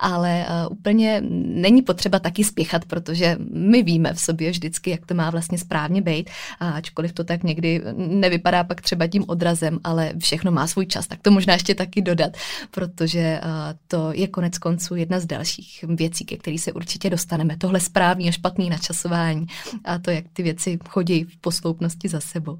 ale 0.00 0.46
úplně 0.70 1.22
není 1.44 1.82
potřeba 1.82 2.18
taky 2.18 2.44
spěchat, 2.44 2.84
protože 2.84 3.36
my 3.52 3.82
víme 3.82 4.14
v 4.14 4.20
sobě 4.20 4.50
vždycky, 4.50 4.90
jak 4.90 5.06
to 5.06 5.14
má 5.14 5.30
vlastně 5.30 5.58
správně 5.58 6.02
být 6.02 6.30
a 6.60 6.81
ačkoliv 6.82 7.12
to 7.12 7.24
tak 7.24 7.42
někdy 7.42 7.82
nevypadá 7.96 8.64
pak 8.64 8.80
třeba 8.80 9.06
tím 9.06 9.24
odrazem, 9.26 9.78
ale 9.84 10.12
všechno 10.18 10.50
má 10.50 10.66
svůj 10.66 10.86
čas, 10.86 11.06
tak 11.06 11.22
to 11.22 11.30
možná 11.30 11.54
ještě 11.54 11.74
taky 11.74 12.02
dodat, 12.02 12.36
protože 12.70 13.40
to 13.86 14.10
je 14.12 14.26
konec 14.28 14.58
konců 14.58 14.94
jedna 14.94 15.20
z 15.20 15.26
dalších 15.26 15.84
věcí, 15.88 16.24
ke 16.24 16.36
který 16.36 16.58
se 16.58 16.72
určitě 16.72 17.10
dostaneme. 17.10 17.56
Tohle 17.56 17.80
správný 17.80 18.28
a 18.28 18.32
špatný 18.32 18.70
načasování 18.70 19.46
a 19.84 19.98
to, 19.98 20.10
jak 20.10 20.24
ty 20.32 20.42
věci 20.42 20.78
chodí 20.88 21.24
v 21.24 21.36
posloupnosti 21.40 22.08
za 22.08 22.20
sebou. 22.20 22.58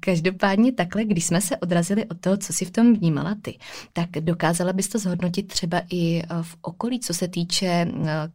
Každopádně 0.00 0.72
takhle, 0.72 1.04
když 1.04 1.24
jsme 1.24 1.40
se 1.40 1.56
odrazili 1.56 2.04
od 2.04 2.20
toho, 2.20 2.36
co 2.36 2.52
si 2.52 2.64
v 2.64 2.70
tom 2.70 2.94
vnímala 2.94 3.36
ty, 3.42 3.58
tak 3.92 4.10
dokázala 4.10 4.72
bys 4.72 4.88
to 4.88 4.98
zhodnotit 4.98 5.42
třeba 5.42 5.82
i 5.90 6.22
v 6.42 6.56
okolí, 6.62 7.00
co 7.00 7.14
se 7.14 7.28
týče 7.28 7.86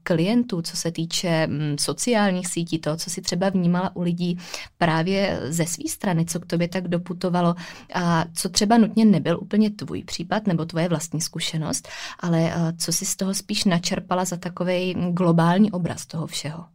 klientů, 0.03 0.62
co 0.62 0.77
se 0.77 0.92
týče 0.92 1.48
sociálních 1.80 2.48
sítí, 2.48 2.80
toho, 2.80 2.98
co 2.98 3.10
si 3.10 3.22
třeba 3.22 3.50
vnímala 3.50 3.96
u 3.96 4.01
lidí 4.01 4.38
právě 4.77 5.39
ze 5.44 5.65
své 5.65 5.84
strany, 5.89 6.25
co 6.25 6.39
k 6.39 6.46
tobě 6.46 6.68
tak 6.68 6.88
doputovalo 6.88 7.56
a 7.94 8.25
co 8.34 8.50
třeba 8.50 8.77
nutně 8.77 9.06
nebyl 9.06 9.39
úplně 9.42 9.70
tvůj 9.70 10.03
případ 10.03 10.48
nebo 10.48 10.65
tvoje 10.65 10.89
vlastní 10.89 11.22
zkušenost, 11.22 11.88
ale 12.20 12.53
co 12.77 12.92
si 12.92 13.06
z 13.06 13.15
toho 13.15 13.34
spíš 13.34 13.65
načerpala 13.65 14.25
za 14.25 14.38
takový 14.38 14.96
globální 15.12 15.72
obraz 15.72 16.06
toho 16.06 16.27
všeho? 16.27 16.65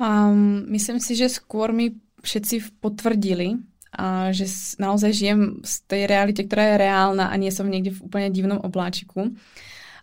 Um, 0.00 0.64
myslím 0.70 1.00
si, 1.00 1.16
že 1.16 1.26
skôr 1.26 1.74
mi 1.74 1.90
všetci 2.22 2.80
potvrdili, 2.82 3.58
a 3.88 4.36
že 4.36 4.44
naozaj 4.76 5.10
žijem 5.16 5.40
z 5.64 5.74
tej 5.88 6.02
realite, 6.04 6.44
ktorá 6.44 6.76
je 6.76 6.82
reálna 6.84 7.32
a 7.32 7.34
nie 7.40 7.48
som 7.48 7.64
niekde 7.64 7.96
v 7.96 8.04
úplne 8.04 8.28
divnom 8.28 8.60
obláčiku. 8.60 9.32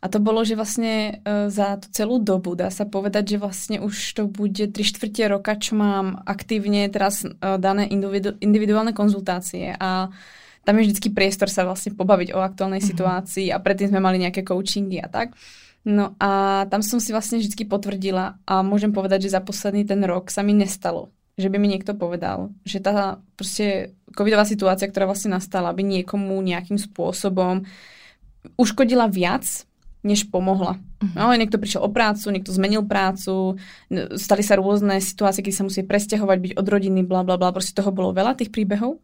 A 0.01 0.09
to 0.09 0.21
bolo, 0.21 0.45
že 0.45 0.53
vlastne 0.53 1.21
e, 1.21 1.49
za 1.49 1.81
tú 1.81 1.89
celú 1.89 2.21
dobu 2.21 2.53
dá 2.53 2.69
sa 2.69 2.85
povedať, 2.85 3.37
že 3.37 3.41
vlastne 3.41 3.77
už 3.81 3.95
to 4.13 4.23
bude 4.29 4.53
3 4.53 4.73
štvrte 4.73 5.23
roka, 5.25 5.57
čo 5.57 5.73
mám 5.73 6.21
aktívne 6.29 6.85
teraz 6.93 7.25
e, 7.25 7.33
dané 7.41 7.89
individu- 7.89 8.37
individuálne 8.37 8.93
konzultácie 8.93 9.73
a 9.73 10.13
tam 10.65 10.75
je 10.77 10.89
vždycky 10.89 11.09
priestor 11.09 11.49
sa 11.49 11.65
vlastne 11.65 11.93
pobaviť 11.97 12.37
o 12.37 12.41
aktuálnej 12.41 12.81
mm-hmm. 12.81 12.91
situácii 12.93 13.47
a 13.49 13.57
predtým 13.57 13.93
sme 13.93 14.01
mali 14.01 14.21
nejaké 14.21 14.45
coachingy 14.45 15.01
a 15.01 15.09
tak. 15.09 15.33
No 15.85 16.17
a 16.17 16.65
tam 16.69 16.81
som 16.81 16.97
si 16.97 17.13
vlastne 17.13 17.37
vždy 17.37 17.65
potvrdila 17.69 18.41
a 18.45 18.65
môžem 18.65 18.89
povedať, 18.89 19.29
že 19.29 19.37
za 19.37 19.41
posledný 19.41 19.85
ten 19.85 20.01
rok 20.05 20.33
sa 20.33 20.41
mi 20.41 20.57
nestalo, 20.57 21.13
že 21.35 21.51
by 21.51 21.57
mi 21.59 21.67
niekto 21.67 21.91
povedal, 21.95 22.55
že 22.63 22.79
tá 22.79 23.19
proste 23.35 23.91
covidová 24.15 24.47
situácia, 24.47 24.87
ktorá 24.87 25.07
vlastne 25.07 25.35
nastala, 25.35 25.75
by 25.75 25.83
niekomu 25.83 26.39
nejakým 26.39 26.79
spôsobom 26.79 27.67
uškodila 28.55 29.11
viac, 29.11 29.43
než 30.05 30.29
pomohla. 30.29 30.77
Uh-huh. 30.77 31.17
No, 31.17 31.33
niekto 31.33 31.57
prišiel 31.57 31.81
o 31.81 31.89
prácu, 31.89 32.29
niekto 32.29 32.53
zmenil 32.53 32.85
prácu, 32.85 33.57
stali 34.15 34.45
sa 34.45 34.61
rôzne 34.61 35.01
situácie, 35.01 35.41
keď 35.41 35.53
sa 35.57 35.65
musí 35.65 35.81
presťahovať, 35.81 36.37
byť 36.37 36.53
od 36.61 36.67
rodiny, 36.69 37.01
bla 37.01 37.25
bla 37.25 37.41
bla, 37.41 37.49
proste 37.49 37.73
toho 37.73 37.89
bolo 37.89 38.13
veľa 38.13 38.37
tých 38.37 38.53
príbehov. 38.53 39.01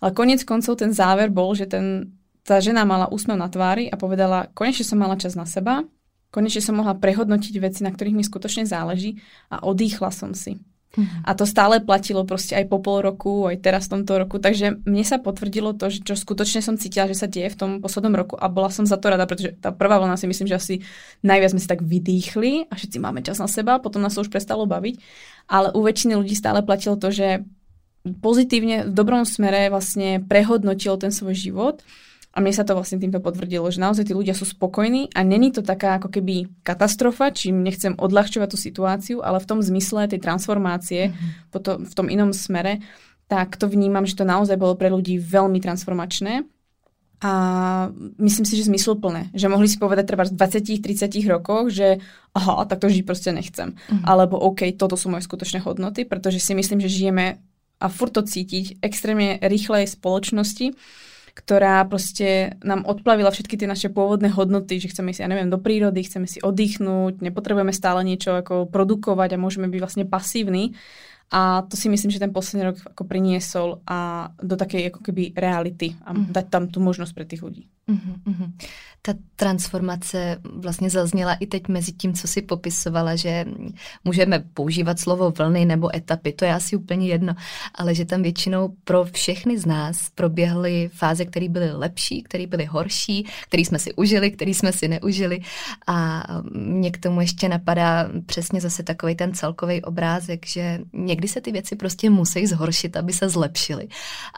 Ale 0.00 0.16
konec 0.16 0.48
koncov 0.48 0.80
ten 0.80 0.96
záver 0.96 1.28
bol, 1.28 1.52
že 1.52 1.68
ten, 1.68 2.16
tá 2.48 2.64
žena 2.64 2.88
mala 2.88 3.12
úsmev 3.12 3.36
na 3.36 3.52
tvári 3.52 3.92
a 3.92 4.00
povedala, 4.00 4.48
konečne 4.56 4.88
som 4.88 4.96
mala 4.96 5.20
čas 5.20 5.36
na 5.36 5.44
seba, 5.44 5.84
konečne 6.32 6.64
som 6.64 6.80
mohla 6.80 6.96
prehodnotiť 6.96 7.54
veci, 7.60 7.84
na 7.84 7.92
ktorých 7.92 8.16
mi 8.16 8.24
skutočne 8.24 8.64
záleží 8.64 9.20
a 9.52 9.60
odýchla 9.60 10.08
som 10.08 10.32
si. 10.32 10.56
Mhm. 10.96 11.28
A 11.28 11.36
to 11.36 11.44
stále 11.44 11.84
platilo 11.84 12.24
proste 12.24 12.56
aj 12.56 12.64
po 12.72 12.80
pol 12.80 13.04
roku, 13.04 13.44
aj 13.44 13.60
teraz 13.60 13.86
v 13.86 14.00
tomto 14.00 14.24
roku. 14.24 14.40
Takže 14.40 14.80
mne 14.88 15.04
sa 15.04 15.20
potvrdilo 15.20 15.76
to, 15.76 15.92
že 15.92 16.00
čo 16.00 16.16
skutočne 16.16 16.64
som 16.64 16.80
cítila, 16.80 17.04
že 17.04 17.18
sa 17.18 17.28
deje 17.28 17.52
v 17.52 17.58
tom 17.60 17.70
poslednom 17.84 18.16
roku 18.16 18.34
a 18.40 18.48
bola 18.48 18.72
som 18.72 18.88
za 18.88 18.96
to 18.96 19.12
rada, 19.12 19.28
pretože 19.28 19.52
tá 19.60 19.68
prvá 19.68 20.00
vlna 20.00 20.16
si 20.16 20.24
myslím, 20.24 20.48
že 20.48 20.56
asi 20.56 20.74
najviac 21.20 21.52
sme 21.52 21.60
si 21.60 21.68
tak 21.68 21.84
vydýchli 21.84 22.72
a 22.72 22.72
všetci 22.72 22.96
máme 23.04 23.20
čas 23.20 23.36
na 23.36 23.46
seba, 23.50 23.76
potom 23.76 24.00
nás 24.00 24.16
to 24.16 24.24
už 24.24 24.32
prestalo 24.32 24.64
baviť. 24.64 24.96
Ale 25.52 25.76
u 25.76 25.84
väčšiny 25.84 26.16
ľudí 26.16 26.32
stále 26.32 26.64
platilo 26.64 26.96
to, 26.96 27.12
že 27.12 27.44
pozitívne 28.08 28.88
v 28.88 28.92
dobrom 28.96 29.28
smere 29.28 29.68
vlastne 29.68 30.24
prehodnotil 30.24 30.96
ten 30.96 31.12
svoj 31.12 31.36
život 31.36 31.84
a 32.38 32.42
mne 32.42 32.54
sa 32.54 32.62
to 32.62 32.78
vlastne 32.78 33.02
týmto 33.02 33.18
potvrdilo, 33.18 33.66
že 33.66 33.82
naozaj 33.82 34.06
tí 34.06 34.14
ľudia 34.14 34.30
sú 34.30 34.46
spokojní 34.46 35.10
a 35.10 35.26
není 35.26 35.50
to 35.50 35.58
taká 35.58 35.98
ako 35.98 36.06
keby 36.06 36.46
katastrofa, 36.62 37.34
čím 37.34 37.66
nechcem 37.66 37.98
odľahčovať 37.98 38.48
tú 38.54 38.54
situáciu, 38.54 39.18
ale 39.26 39.42
v 39.42 39.48
tom 39.50 39.58
zmysle 39.58 40.06
tej 40.06 40.22
transformácie, 40.22 41.10
mm-hmm. 41.10 41.50
potom, 41.50 41.82
v 41.82 41.92
tom 41.98 42.06
inom 42.06 42.30
smere, 42.30 42.78
tak 43.26 43.58
to 43.58 43.66
vnímam, 43.66 44.06
že 44.06 44.14
to 44.14 44.22
naozaj 44.22 44.54
bolo 44.54 44.78
pre 44.78 44.86
ľudí 44.86 45.18
veľmi 45.18 45.58
transformačné 45.58 46.46
a 47.26 47.32
myslím 48.22 48.46
si, 48.46 48.54
že 48.54 48.70
zmysluplné. 48.70 49.34
Že 49.34 49.50
mohli 49.50 49.66
si 49.66 49.74
povedať 49.74 50.06
treba 50.06 50.22
v 50.22 50.38
20-30 50.38 51.10
rokoch, 51.26 51.74
že 51.74 51.98
aha, 52.38 52.62
tak 52.70 52.78
to 52.78 52.86
žiť 52.86 53.02
proste 53.02 53.34
nechcem. 53.34 53.74
Mm-hmm. 53.74 54.06
Alebo 54.06 54.38
OK, 54.38 54.70
toto 54.78 54.94
sú 54.94 55.10
moje 55.10 55.26
skutočné 55.26 55.58
hodnoty, 55.66 56.06
pretože 56.06 56.38
si 56.38 56.54
myslím, 56.54 56.78
že 56.78 56.86
žijeme 56.86 57.42
a 57.82 57.86
furt 57.90 58.14
to 58.14 58.22
cítiť 58.22 58.78
extrémne 58.78 59.42
rýchlej 59.42 59.90
spoločnosti, 59.90 60.78
ktorá 61.38 61.86
proste 61.86 62.58
nám 62.66 62.82
odplavila 62.82 63.30
všetky 63.30 63.54
tie 63.54 63.70
naše 63.70 63.94
pôvodné 63.94 64.26
hodnoty, 64.34 64.82
že 64.82 64.90
chceme 64.90 65.14
si, 65.14 65.22
ja 65.22 65.30
neviem, 65.30 65.46
do 65.46 65.62
prírody, 65.62 66.02
chceme 66.02 66.26
si 66.26 66.42
oddychnúť, 66.42 67.22
nepotrebujeme 67.22 67.70
stále 67.70 68.02
niečo 68.02 68.34
ako 68.34 68.66
produkovať 68.66 69.38
a 69.38 69.42
môžeme 69.42 69.70
byť 69.70 69.78
vlastne 69.78 70.04
pasívni. 70.10 70.74
A 71.30 71.62
to 71.70 71.78
si 71.78 71.86
myslím, 71.86 72.10
že 72.10 72.18
ten 72.18 72.34
posledný 72.34 72.74
rok 72.74 72.78
ako 72.90 73.06
priniesol 73.06 73.84
a 73.86 74.32
do 74.40 74.58
takej 74.58 74.90
ako 74.90 75.00
keby 75.06 75.36
reality 75.36 75.94
a 76.02 76.16
mm. 76.16 76.34
dať 76.34 76.46
tam 76.50 76.66
tú 76.66 76.82
možnosť 76.82 77.12
pre 77.14 77.28
tých 77.28 77.44
ľudí. 77.44 77.68
Mm-hmm. 77.88 78.52
Ta 79.02 79.14
transformace 79.36 80.36
vlastně 80.54 80.90
zazněla 80.90 81.34
i 81.34 81.46
teď 81.46 81.68
mezi 81.68 81.92
tím, 81.92 82.14
co 82.14 82.28
si 82.28 82.42
popisovala, 82.42 83.16
že 83.16 83.44
můžeme 84.04 84.38
používat 84.38 84.98
slovo 84.98 85.30
vlny 85.30 85.64
nebo 85.64 85.96
etapy, 85.96 86.32
to 86.32 86.44
je 86.44 86.54
asi 86.54 86.76
úplně 86.76 87.06
jedno, 87.06 87.34
ale 87.74 87.94
že 87.94 88.04
tam 88.04 88.22
většinou 88.22 88.74
pro 88.84 89.04
všechny 89.04 89.58
z 89.58 89.66
nás 89.66 90.10
proběhly 90.14 90.90
fáze, 90.92 91.24
které 91.24 91.48
byly 91.48 91.72
lepší, 91.72 92.22
které 92.22 92.46
byly 92.46 92.64
horší, 92.64 93.26
které 93.48 93.62
jsme 93.62 93.78
si 93.78 93.94
užili, 93.94 94.30
které 94.30 94.50
jsme 94.50 94.72
si 94.72 94.88
neužili 94.88 95.40
a 95.86 96.24
mě 96.52 96.90
k 96.90 96.98
tomu 96.98 97.20
ještě 97.20 97.48
napadá 97.48 98.08
přesně 98.26 98.60
zase 98.60 98.82
takový 98.82 99.14
ten 99.14 99.34
celkový 99.34 99.82
obrázek, 99.82 100.46
že 100.46 100.80
někdy 100.92 101.28
se 101.28 101.40
ty 101.40 101.52
věci 101.52 101.76
prostě 101.76 102.10
musí 102.10 102.46
zhoršit, 102.46 102.96
aby 102.96 103.12
se 103.12 103.28
zlepšily. 103.28 103.88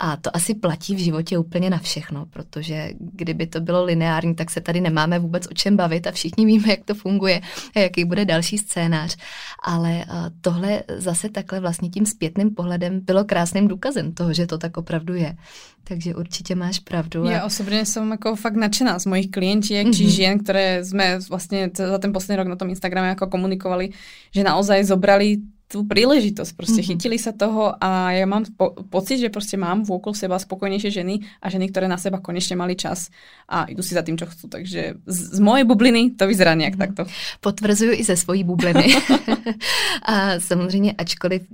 A 0.01 0.17
to 0.17 0.37
asi 0.37 0.55
platí 0.55 0.95
v 0.95 0.99
životě 0.99 1.39
úplně 1.39 1.71
na 1.71 1.79
všechno, 1.79 2.27
protože 2.27 2.91
kdyby 3.01 3.40
kdyby 3.41 3.51
to 3.51 3.61
bylo 3.61 3.85
lineární, 3.85 4.35
tak 4.35 4.51
se 4.51 4.61
tady 4.61 4.81
nemáme 4.81 5.19
vůbec 5.19 5.47
o 5.51 5.55
čem 5.55 5.77
bavit 5.77 6.07
a 6.07 6.13
všichni 6.13 6.47
víme, 6.47 6.69
jak 6.69 6.85
to 6.85 6.95
funguje 6.95 7.41
a 7.77 7.79
jaký 7.79 8.05
bude 8.05 8.25
další 8.25 8.59
scénář. 8.59 9.17
Ale 9.65 10.05
tohle 10.41 10.83
zase 10.89 11.29
takhle 11.29 11.61
vlastně 11.61 11.89
tím 11.89 12.07
zpětným 12.07 12.55
pohledem 12.55 13.01
bylo 13.01 13.25
krásným 13.25 13.69
důkazem 13.69 14.13
toho, 14.13 14.33
že 14.33 14.47
to 14.47 14.59
tak 14.59 14.77
opravdu 14.77 15.15
je. 15.15 15.37
Takže 15.85 16.15
určitě 16.15 16.55
máš 16.55 16.79
pravdu. 16.79 17.25
A... 17.25 17.41
Ja 17.41 17.41
osobne 17.49 17.89
som 17.89 18.05
ako 18.13 18.37
fakt 18.37 18.61
nadšená 18.61 19.01
z 19.01 19.09
mojich 19.09 19.29
klientiek, 19.33 19.89
či 19.89 20.05
mhm. 20.07 20.13
žien, 20.13 20.35
ktoré 20.39 20.85
sme 20.85 21.19
vlastne 21.25 21.73
za 21.73 21.97
ten 21.97 22.13
posledný 22.13 22.45
rok 22.45 22.53
na 22.53 22.61
tom 22.61 22.69
Instagrame 22.69 23.17
ako 23.17 23.33
komunikovali, 23.33 23.97
že 24.29 24.45
naozaj 24.45 24.85
zobrali 24.85 25.41
tú 25.71 25.87
príležitosť, 25.87 26.59
proste 26.59 26.83
mm-hmm. 26.83 26.99
chytili 26.99 27.15
sa 27.15 27.31
toho 27.31 27.79
a 27.79 28.11
ja 28.11 28.27
mám 28.27 28.43
po- 28.59 28.75
pocit, 28.91 29.23
že 29.23 29.31
proste 29.31 29.55
mám 29.55 29.87
vôkol 29.87 30.19
seba 30.19 30.35
spokojnejšie 30.35 30.91
ženy 30.91 31.23
a 31.39 31.47
ženy, 31.47 31.71
ktoré 31.71 31.87
na 31.87 31.95
seba 31.95 32.19
konečne 32.19 32.59
mali 32.59 32.75
čas 32.75 33.15
a 33.47 33.71
idú 33.71 33.79
si 33.79 33.95
za 33.95 34.03
tým, 34.03 34.19
čo 34.19 34.27
chcú. 34.27 34.51
Takže 34.51 34.99
z, 35.07 35.19
z 35.31 35.39
mojej 35.39 35.63
bubliny 35.63 36.19
to 36.19 36.27
vyzerá 36.27 36.59
nejak 36.59 36.75
mm-hmm. 36.75 37.07
takto. 37.07 37.07
Potvrzuju 37.39 37.95
i 37.95 38.03
ze 38.03 38.19
svojí 38.19 38.43
bubliny. 38.43 38.99
a 40.03 40.41
samozřejmě, 40.43 40.99
ačkoliv 40.99 41.47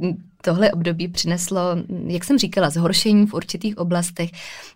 tohle 0.47 0.73
období 0.73 1.09
přineslo, 1.09 1.61
jak 2.07 2.25
jsem 2.25 2.39
říkala, 2.39 2.71
zhoršení 2.71 3.27
v 3.27 3.35
určitých 3.35 3.79
oblastech, 3.79 4.31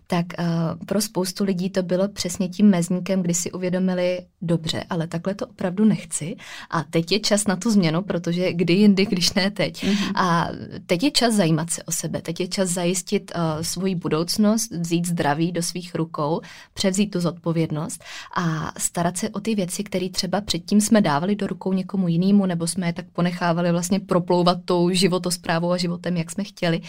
tak 0.07 0.25
uh, 0.39 0.45
pro 0.85 1.01
spoustu 1.01 1.43
lidí 1.43 1.69
to 1.69 1.83
bylo 1.83 2.07
přesně 2.07 2.49
tím 2.49 2.69
mezníkem, 2.69 3.21
kdy 3.21 3.33
si 3.33 3.51
uvědomili, 3.51 4.19
dobře, 4.41 4.83
ale 4.89 5.07
takhle 5.07 5.35
to 5.35 5.47
opravdu 5.47 5.85
nechci 5.85 6.35
a 6.69 6.83
teď 6.83 7.11
je 7.11 7.19
čas 7.19 7.47
na 7.47 7.55
tu 7.55 7.71
změnu, 7.71 8.01
protože 8.01 8.53
kdy 8.53 8.73
jindy, 8.73 9.05
když 9.05 9.29
ne 9.35 9.51
teď. 9.51 9.83
Mm-hmm. 9.83 10.11
A 10.15 10.47
teď 10.85 11.03
je 11.03 11.11
čas 11.11 11.33
zajímat 11.33 11.69
se 11.69 11.83
o 11.83 11.91
sebe, 11.91 12.21
teď 12.21 12.39
je 12.39 12.47
čas 12.47 12.69
zajistit 12.69 13.31
uh, 13.35 13.61
svoji 13.61 13.95
budoucnost, 13.95 14.71
vzít 14.71 15.07
zdraví 15.07 15.51
do 15.51 15.63
svých 15.63 15.95
rukou, 15.95 16.41
převzít 16.73 17.07
tu 17.11 17.19
zodpovědnost 17.19 18.03
a 18.37 18.71
starat 18.77 19.17
se 19.17 19.29
o 19.29 19.39
ty 19.39 19.55
věci, 19.55 19.83
které 19.83 20.09
třeba 20.09 20.41
předtím 20.41 20.81
jsme 20.81 21.01
dávali 21.01 21.35
do 21.35 21.47
rukou 21.47 21.73
někomu 21.73 22.07
jinému, 22.07 22.45
nebo 22.45 22.67
jsme 22.67 22.87
je 22.87 22.93
tak 22.93 23.05
ponechávali 23.13 23.71
vlastně 23.71 23.99
proplouvat 23.99 24.57
tou 24.65 24.89
životosprávou 24.89 25.71
a 25.71 25.77
životem, 25.77 26.17
jak 26.17 26.31
jsme 26.31 26.43
chtěli. 26.43 26.81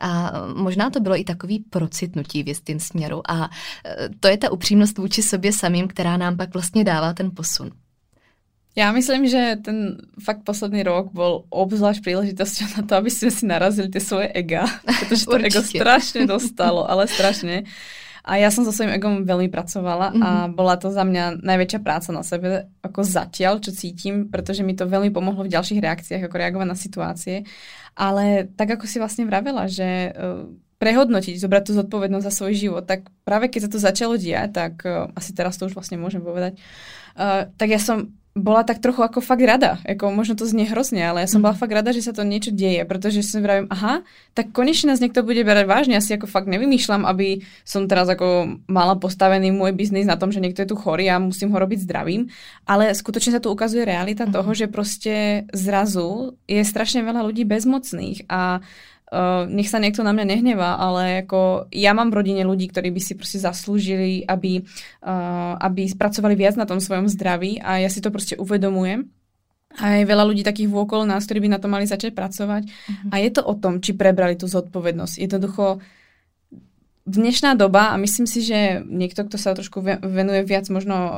A 0.00 0.32
možná 0.54 0.90
to 0.90 1.00
bylo 1.00 1.20
i 1.20 1.24
takový 1.24 1.58
procitnutí 1.58 2.42
v 2.42 2.48
jistým 2.48 2.80
směru. 2.80 3.30
A 3.30 3.50
e, 3.84 4.08
to 4.20 4.28
je 4.28 4.36
ta 4.36 4.52
upřímnost 4.52 4.98
vůči 4.98 5.22
sobě 5.22 5.52
samým, 5.52 5.88
která 5.88 6.16
nám 6.16 6.36
pak 6.36 6.52
vlastně 6.52 6.84
dává 6.84 7.12
ten 7.14 7.30
posun. 7.30 7.70
Ja 8.78 8.94
myslím, 8.94 9.26
že 9.26 9.58
ten 9.58 9.98
fakt 10.22 10.46
posledný 10.46 10.86
rok 10.86 11.10
bol 11.10 11.42
obzvlášť 11.50 12.06
príležitosťou 12.06 12.66
na 12.78 12.82
to, 12.86 12.92
aby 13.02 13.10
sme 13.10 13.30
si 13.34 13.42
narazili 13.42 13.90
tie 13.90 13.98
svoje 13.98 14.30
ega, 14.30 14.62
pretože 15.02 15.26
to 15.26 15.36
ego 15.42 15.60
strašne 15.66 16.22
dostalo, 16.30 16.86
ale 16.86 17.10
strašne. 17.10 17.66
A 18.20 18.38
ja 18.38 18.52
som 18.52 18.62
so 18.62 18.70
svojím 18.70 18.94
egom 18.94 19.26
veľmi 19.26 19.48
pracovala 19.50 20.12
mm-hmm. 20.12 20.22
a 20.22 20.30
mhm. 20.46 20.50
bola 20.54 20.78
to 20.78 20.92
za 20.92 21.02
mňa 21.02 21.42
najväčšia 21.42 21.80
práca 21.82 22.14
na 22.14 22.22
sebe, 22.22 22.70
ako 22.84 23.00
zatiaľ, 23.02 23.58
čo 23.58 23.74
cítim, 23.74 24.30
pretože 24.30 24.62
mi 24.62 24.78
to 24.78 24.86
veľmi 24.86 25.10
pomohlo 25.10 25.42
v 25.42 25.52
ďalších 25.56 25.80
reakciách, 25.82 26.22
ako 26.28 26.36
reagovať 26.38 26.68
na 26.68 26.78
situácie. 26.78 27.36
Ale 27.98 28.46
tak, 28.54 28.70
ako 28.78 28.86
si 28.86 29.02
vlastne 29.02 29.26
vravela, 29.26 29.66
že 29.66 30.14
uh, 30.14 30.46
prehodnotiť, 30.78 31.42
zobrať 31.42 31.62
tú 31.64 31.72
zodpovednosť 31.74 32.26
za 32.28 32.32
svoj 32.32 32.52
život, 32.54 32.84
tak 32.86 33.10
práve 33.26 33.50
keď 33.50 33.66
sa 33.66 33.72
to 33.72 33.78
začalo 33.82 34.14
diať, 34.14 34.48
tak 34.54 34.74
uh, 34.86 35.10
asi 35.18 35.34
teraz 35.34 35.58
to 35.58 35.66
už 35.66 35.74
vlastne 35.74 35.98
môžem 35.98 36.22
povedať, 36.22 36.60
uh, 37.18 37.50
tak 37.58 37.72
ja 37.72 37.82
som 37.82 38.19
bola 38.30 38.62
tak 38.62 38.78
trochu 38.78 39.02
ako 39.02 39.18
fakt 39.18 39.42
rada. 39.42 39.82
Ako, 39.82 40.14
možno 40.14 40.38
to 40.38 40.46
znie 40.46 40.62
hrozne, 40.62 41.02
ale 41.02 41.26
ja 41.26 41.28
som 41.28 41.42
bola 41.42 41.58
mhm. 41.58 41.60
fakt 41.60 41.74
rada, 41.74 41.90
že 41.90 42.06
sa 42.06 42.14
to 42.14 42.22
niečo 42.22 42.54
deje, 42.54 42.86
pretože 42.86 43.26
si 43.26 43.42
vravím, 43.42 43.66
aha, 43.66 44.06
tak 44.38 44.54
konečne 44.54 44.94
nás 44.94 45.02
niekto 45.02 45.26
bude 45.26 45.42
berať 45.42 45.66
vážne. 45.66 45.98
Ja 45.98 46.04
si 46.04 46.14
ako 46.14 46.30
fakt 46.30 46.46
nevymýšľam, 46.46 47.02
aby 47.10 47.42
som 47.66 47.90
teraz 47.90 48.06
ako 48.06 48.60
mala 48.70 48.94
postavený 48.94 49.50
môj 49.50 49.74
biznis 49.74 50.06
na 50.06 50.14
tom, 50.14 50.30
že 50.30 50.38
niekto 50.38 50.62
je 50.62 50.70
tu 50.70 50.76
chorý 50.78 51.10
a 51.10 51.18
musím 51.18 51.50
ho 51.50 51.58
robiť 51.58 51.82
zdravým. 51.82 52.30
Ale 52.70 52.94
skutočne 52.94 53.34
sa 53.34 53.42
tu 53.42 53.50
ukazuje 53.50 53.82
realita 53.82 54.30
toho, 54.30 54.54
že 54.54 54.70
proste 54.70 55.44
zrazu 55.50 56.38
je 56.46 56.62
strašne 56.62 57.02
veľa 57.02 57.26
ľudí 57.26 57.42
bezmocných 57.42 58.30
a 58.30 58.62
Uh, 59.10 59.42
nech 59.50 59.66
sa 59.66 59.82
niekto 59.82 60.06
na 60.06 60.14
mňa 60.14 60.38
nehnevá, 60.38 60.78
ale 60.78 61.26
ako 61.26 61.66
ja 61.74 61.90
mám 61.90 62.14
v 62.14 62.22
rodine 62.22 62.46
ľudí, 62.46 62.70
ktorí 62.70 62.94
by 62.94 63.02
si 63.02 63.18
proste 63.18 63.42
zaslúžili, 63.42 64.22
aby, 64.22 64.62
uh, 65.02 65.58
aby 65.58 65.90
spracovali 65.90 66.38
viac 66.38 66.54
na 66.54 66.62
tom 66.62 66.78
svojom 66.78 67.10
zdraví 67.10 67.58
a 67.58 67.82
ja 67.82 67.90
si 67.90 67.98
to 67.98 68.14
proste 68.14 68.38
uvedomujem. 68.38 69.10
A 69.82 69.98
je 69.98 70.06
veľa 70.06 70.26
ľudí 70.30 70.46
takých 70.46 70.70
vôkol 70.70 71.10
nás, 71.10 71.26
ktorí 71.26 71.42
by 71.42 71.50
na 71.54 71.58
to 71.58 71.66
mali 71.66 71.90
začať 71.90 72.14
pracovať. 72.14 72.70
Uh-huh. 72.70 73.10
A 73.10 73.18
je 73.18 73.30
to 73.34 73.42
o 73.42 73.54
tom, 73.58 73.82
či 73.82 73.98
prebrali 73.98 74.38
tú 74.38 74.46
zodpovednosť. 74.46 75.14
Jednoducho 75.18 75.82
dnešná 77.10 77.58
doba, 77.58 77.90
a 77.90 77.98
myslím 77.98 78.30
si, 78.30 78.46
že 78.46 78.86
niekto, 78.86 79.26
kto 79.26 79.34
sa 79.38 79.58
trošku 79.58 79.82
venuje 79.82 80.46
viac 80.46 80.70
možno 80.70 80.94
uh, 80.94 81.14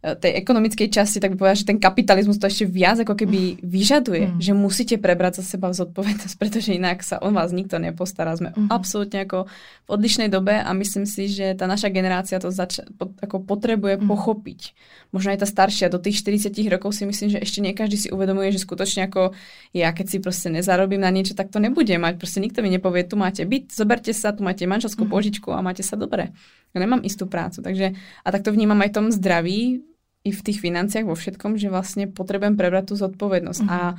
tej 0.00 0.32
ekonomickej 0.40 0.88
časti, 0.88 1.20
tak 1.20 1.36
by 1.36 1.44
povedal, 1.44 1.60
že 1.60 1.68
ten 1.68 1.76
kapitalizmus 1.76 2.40
to 2.40 2.48
ešte 2.48 2.64
viac 2.64 3.04
ako 3.04 3.12
keby 3.20 3.60
vyžaduje, 3.60 4.32
mm. 4.32 4.40
že 4.40 4.56
musíte 4.56 4.96
prebrať 4.96 5.44
za 5.44 5.52
seba 5.52 5.68
zodpovednosť, 5.76 6.34
pretože 6.40 6.72
inak 6.72 7.04
sa 7.04 7.20
o 7.20 7.28
vás 7.28 7.52
nikto 7.52 7.76
nepostará. 7.76 8.32
Sme 8.32 8.56
mm. 8.56 8.72
absolútne 8.72 9.28
ako 9.28 9.44
v 9.84 9.88
odlišnej 9.92 10.32
dobe 10.32 10.56
a 10.56 10.72
myslím 10.72 11.04
si, 11.04 11.28
že 11.28 11.52
tá 11.52 11.68
naša 11.68 11.92
generácia 11.92 12.40
to 12.40 12.48
zač- 12.48 12.80
po- 12.96 13.12
ako 13.20 13.44
potrebuje 13.44 14.00
mm. 14.00 14.08
pochopiť. 14.08 14.60
Možno 15.12 15.36
aj 15.36 15.44
tá 15.44 15.46
staršia, 15.46 15.92
do 15.92 16.00
tých 16.00 16.24
40 16.24 16.48
rokov 16.72 16.96
si 16.96 17.04
myslím, 17.04 17.36
že 17.36 17.38
ešte 17.44 17.60
nie 17.60 17.76
každý 17.76 18.00
si 18.00 18.08
uvedomuje, 18.08 18.56
že 18.56 18.64
skutočne 18.64 19.12
ako 19.12 19.36
ja, 19.76 19.92
keď 19.92 20.06
si 20.16 20.18
proste 20.24 20.48
nezarobím 20.48 21.04
na 21.04 21.12
niečo, 21.12 21.36
tak 21.36 21.52
to 21.52 21.60
nebude 21.60 21.92
mať. 21.92 22.16
Proste 22.16 22.40
nikto 22.40 22.64
mi 22.64 22.72
nepovie, 22.72 23.04
tu 23.04 23.20
máte 23.20 23.44
byt, 23.44 23.68
zoberte 23.68 24.16
sa, 24.16 24.32
tu 24.32 24.40
máte 24.48 24.64
manželskú 24.64 25.04
mm. 25.04 25.12
požičku 25.12 25.52
a 25.52 25.60
máte 25.60 25.84
sa 25.84 26.00
dobre. 26.00 26.32
Ja 26.72 26.78
nemám 26.80 27.04
istú 27.04 27.28
prácu. 27.28 27.60
Takže, 27.60 27.92
a 28.24 28.28
tak 28.32 28.46
to 28.46 28.54
vnímam 28.54 28.80
aj 28.80 28.88
v 28.88 28.96
tom 28.96 29.06
zdraví, 29.10 29.89
i 30.20 30.30
v 30.30 30.40
tých 30.44 30.60
financiách, 30.60 31.08
vo 31.08 31.16
všetkom, 31.16 31.56
že 31.56 31.72
vlastne 31.72 32.04
potrebujem 32.08 32.56
prebrať 32.58 32.92
tú 32.92 32.94
zodpovednosť. 33.00 33.62
Mm-hmm. 33.64 33.80
A 33.80 33.96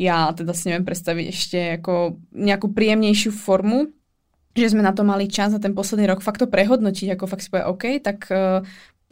ja 0.00 0.32
teda 0.32 0.56
si 0.56 0.72
neviem 0.72 0.88
predstaviť 0.88 1.26
ešte 1.28 1.58
ako 1.76 2.16
nejakú 2.32 2.72
príjemnejšiu 2.72 3.30
formu, 3.36 3.92
že 4.56 4.72
sme 4.72 4.80
na 4.80 4.96
to 4.96 5.04
mali 5.04 5.28
čas 5.28 5.52
a 5.52 5.62
ten 5.62 5.76
posledný 5.76 6.08
rok 6.08 6.24
fakt 6.24 6.40
to 6.40 6.48
prehodnotiť, 6.48 7.14
ako 7.14 7.24
fakt 7.28 7.44
si 7.44 7.52
povie, 7.52 7.68
OK, 7.68 7.84
tak 8.00 8.24
uh, 8.32 8.64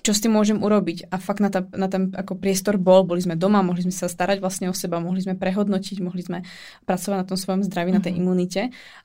čo 0.03 0.15
s 0.15 0.23
tým 0.23 0.33
môžem 0.33 0.63
urobiť. 0.63 1.11
A 1.11 1.19
fakt 1.19 1.43
na, 1.43 1.51
ta, 1.51 1.67
na 1.75 1.91
ten 1.91 2.15
ako 2.15 2.39
priestor 2.39 2.79
bol, 2.79 3.03
boli 3.03 3.19
sme 3.19 3.35
doma, 3.35 3.67
mohli 3.67 3.83
sme 3.83 3.95
sa 3.95 4.07
starať 4.07 4.39
vlastne 4.39 4.71
o 4.71 4.75
seba, 4.75 5.03
mohli 5.03 5.21
sme 5.21 5.35
prehodnotiť, 5.35 5.97
mohli 6.01 6.23
sme 6.23 6.39
pracovať 6.87 7.17
na 7.19 7.27
tom 7.27 7.37
svojom 7.37 7.67
zdraví, 7.67 7.91
mm-hmm. 7.91 7.99
na 7.99 8.07
tej 8.07 8.15
mhm. 8.15 8.21
imunite. 8.23 8.63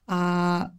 A 0.08 0.20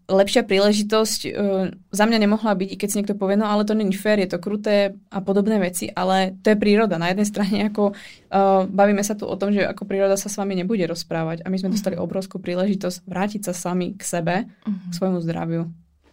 lepšia 0.07 0.47
príležitosť 0.47 1.21
uh, 1.29 1.69
za 1.91 2.05
mňa 2.07 2.19
nemohla 2.23 2.55
byť, 2.55 2.69
i 2.71 2.77
keď 2.79 2.89
si 2.89 2.99
niekto 3.03 3.19
povie, 3.19 3.35
no 3.35 3.51
ale 3.51 3.67
to 3.67 3.75
není 3.75 3.93
fér, 3.93 4.23
je 4.23 4.31
to 4.31 4.39
kruté 4.39 4.95
a 5.11 5.19
podobné 5.19 5.59
veci, 5.59 5.91
ale 5.91 6.39
to 6.41 6.55
je 6.55 6.61
príroda. 6.61 6.97
Na 6.97 7.11
jednej 7.11 7.27
strane 7.27 7.57
ako 7.69 7.93
uh, 7.93 8.65
bavíme 8.71 9.03
sa 9.03 9.19
tu 9.19 9.27
o 9.27 9.35
tom, 9.35 9.51
že 9.51 9.67
ako 9.67 9.83
príroda 9.85 10.15
sa 10.15 10.31
s 10.31 10.39
vami 10.39 10.55
nebude 10.55 10.87
rozprávať 10.87 11.43
a 11.43 11.51
my 11.51 11.59
sme 11.59 11.69
mm-hmm. 11.69 11.75
dostali 11.75 11.97
obrovskú 11.99 12.39
príležitosť 12.39 13.03
vrátiť 13.05 13.51
sa 13.51 13.53
sami 13.53 13.99
k 13.99 14.03
sebe, 14.07 14.47
mm-hmm. 14.47 14.89
k 14.89 14.93
svojmu 14.95 15.19
zdraviu. 15.27 15.63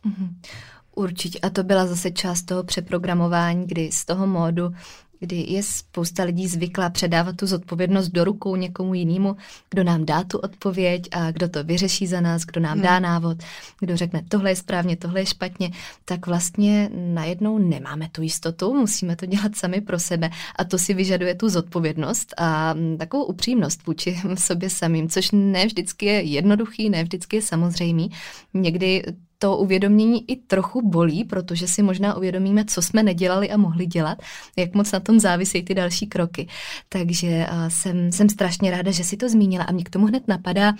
Mm-hmm. 0.01 0.71
Určitě. 0.95 1.39
A 1.39 1.50
to 1.50 1.63
byla 1.63 1.88
zase 1.88 2.12
část 2.12 2.41
toho 2.41 2.63
přeprogramování, 2.63 3.67
kdy 3.67 3.91
z 3.91 4.05
toho 4.05 4.27
módu, 4.27 4.74
kdy 5.21 5.45
je 5.48 5.63
spousta 5.63 6.24
lidí 6.24 6.48
zvyklá 6.48 6.89
předávat 6.89 7.36
tu 7.36 7.48
zodpovědnost 7.48 8.10
do 8.10 8.24
rukou 8.24 8.55
někomu 8.55 8.93
jinému, 8.93 9.36
kdo 9.69 9.83
nám 9.83 10.05
dá 10.05 10.24
tu 10.24 10.38
odpověď 10.38 11.07
a 11.12 11.31
kdo 11.31 11.50
to 11.50 11.63
vyřeší 11.63 12.07
za 12.07 12.21
nás, 12.21 12.41
kdo 12.41 12.62
nám 12.62 12.74
hmm. 12.74 12.81
dá 12.81 13.00
návod, 13.00 13.38
kdo 13.79 13.98
řekne, 13.98 14.24
tohle 14.29 14.51
je 14.51 14.55
správně, 14.55 14.98
tohle 14.98 15.21
je 15.21 15.25
špatně, 15.25 15.71
tak 16.05 16.27
vlastně 16.27 16.89
najednou 16.93 17.57
nemáme 17.57 18.10
tu 18.12 18.21
jistotu, 18.21 18.74
musíme 18.74 19.15
to 19.15 19.25
dělat 19.25 19.55
sami 19.55 19.81
pro 19.81 20.00
sebe 20.00 20.29
a 20.55 20.63
to 20.63 20.77
si 20.77 20.93
vyžaduje 20.93 21.36
tu 21.36 21.50
zodpovědnost 21.50 22.33
a 22.38 22.75
takovou 22.98 23.24
upřímnost 23.24 23.86
vůči 23.88 24.21
sobě 24.36 24.69
samým, 24.69 25.10
což 25.10 25.29
ne 25.31 25.65
vždycky 25.65 26.05
je 26.05 26.21
jednoduchý, 26.21 26.89
ne 26.89 27.03
vždycky 27.03 27.36
je 27.36 27.41
samozřejmý. 27.41 28.12
Někdy 28.53 29.03
to 29.41 29.57
uvědomění 29.57 30.31
i 30.31 30.36
trochu 30.36 30.89
bolí, 30.89 31.24
protože 31.24 31.67
si 31.67 31.83
možná 31.83 32.17
uvědomíme, 32.17 32.65
co 32.65 32.81
jsme 32.81 33.03
nedělali 33.03 33.51
a 33.51 33.57
mohli 33.57 33.86
dělat, 33.86 34.21
jak 34.57 34.74
moc 34.74 34.91
na 34.91 35.00
tom 35.00 35.19
závisejí 35.19 35.63
ty 35.63 35.74
další 35.74 36.07
kroky. 36.07 36.48
Takže 36.89 37.48
jsem, 37.67 38.12
jsem 38.12 38.29
strašně 38.29 38.71
ráda, 38.71 38.91
že 38.91 39.03
si 39.03 39.17
to 39.17 39.29
zmínila 39.29 39.63
a 39.63 39.71
mě 39.71 39.83
k 39.83 39.89
tomu 39.89 40.05
hned 40.05 40.27
napadá 40.27 40.74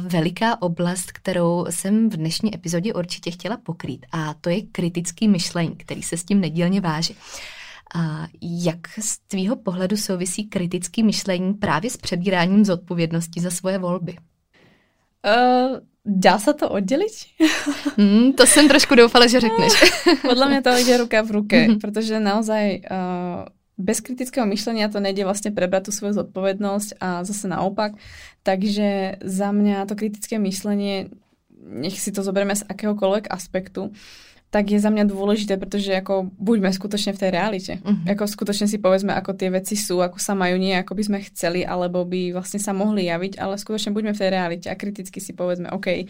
veliká 0.00 0.62
oblast, 0.62 1.12
kterou 1.12 1.66
jsem 1.70 2.10
v 2.10 2.16
dnešní 2.16 2.54
epizodě 2.54 2.94
určitě 2.94 3.30
chtěla 3.30 3.56
pokrýt 3.56 4.06
a 4.12 4.34
to 4.34 4.50
je 4.50 4.62
kritický 4.62 5.28
myšlení, 5.28 5.76
který 5.76 6.02
se 6.02 6.16
s 6.16 6.24
tím 6.24 6.40
nedílně 6.40 6.80
váží. 6.80 7.16
A 7.94 8.26
jak 8.42 8.88
z 9.00 9.18
tvýho 9.18 9.56
pohledu 9.56 9.96
souvisí 9.96 10.44
kritický 10.44 11.02
myšlení 11.02 11.54
právě 11.54 11.90
s 11.90 11.96
přebíráním 11.96 12.64
zodpovědnosti 12.64 13.40
za 13.40 13.50
svoje 13.50 13.78
volby? 13.78 14.16
Uh, 15.26 15.78
Dá 16.08 16.40
sa 16.40 16.56
to 16.56 16.72
oddeliť? 16.72 17.16
Mm, 17.98 18.38
to 18.38 18.46
som 18.46 18.70
trošku 18.70 18.94
doufala, 18.94 19.26
že 19.26 19.42
řekneš. 19.42 19.74
Podľa 20.30 20.46
mňa 20.46 20.60
to 20.62 20.70
ide 20.78 20.94
ruka 21.02 21.18
v 21.26 21.30
ruke, 21.34 21.58
mm-hmm. 21.58 21.82
pretože 21.82 22.14
naozaj 22.22 22.86
uh, 22.86 23.50
bez 23.74 23.98
kritického 23.98 24.46
myšlenia 24.46 24.86
to 24.86 25.02
nejde 25.02 25.26
vlastne 25.26 25.50
prebrať 25.50 25.90
tú 25.90 25.92
svoju 25.98 26.22
zodpovednosť 26.22 27.02
a 27.02 27.26
zase 27.26 27.50
naopak. 27.50 27.98
Takže 28.46 29.18
za 29.18 29.50
mňa 29.50 29.90
to 29.90 29.98
kritické 29.98 30.38
myšlenie, 30.38 31.10
nech 31.58 31.98
si 31.98 32.14
to 32.14 32.22
zoberieme 32.22 32.54
z 32.54 32.70
akéhokoľvek 32.70 33.34
aspektu, 33.34 33.90
tak 34.48 34.72
je 34.72 34.80
za 34.80 34.88
mňa 34.88 35.04
dôležité, 35.04 35.60
pretože 35.60 35.92
ako 35.92 36.32
buďme 36.40 36.72
skutočne 36.72 37.12
v 37.12 37.20
tej 37.20 37.30
realite. 37.36 37.72
Uh-huh. 37.84 38.08
Ako 38.08 38.24
skutočne 38.24 38.64
si 38.64 38.80
povedzme, 38.80 39.12
ako 39.12 39.36
tie 39.36 39.52
veci 39.52 39.76
sú, 39.76 40.00
ako 40.00 40.16
sa 40.16 40.32
majú, 40.32 40.56
nie 40.56 40.72
ako 40.72 40.96
by 40.96 41.02
sme 41.04 41.18
chceli, 41.28 41.68
alebo 41.68 42.00
by 42.08 42.32
vlastne 42.32 42.56
sa 42.56 42.72
mohli 42.72 43.12
javiť, 43.12 43.36
ale 43.36 43.60
skutočne 43.60 43.92
buďme 43.92 44.16
v 44.16 44.20
tej 44.24 44.30
realite 44.32 44.66
a 44.72 44.78
kriticky 44.80 45.20
si 45.20 45.36
povedzme, 45.36 45.68
OK, 45.68 46.08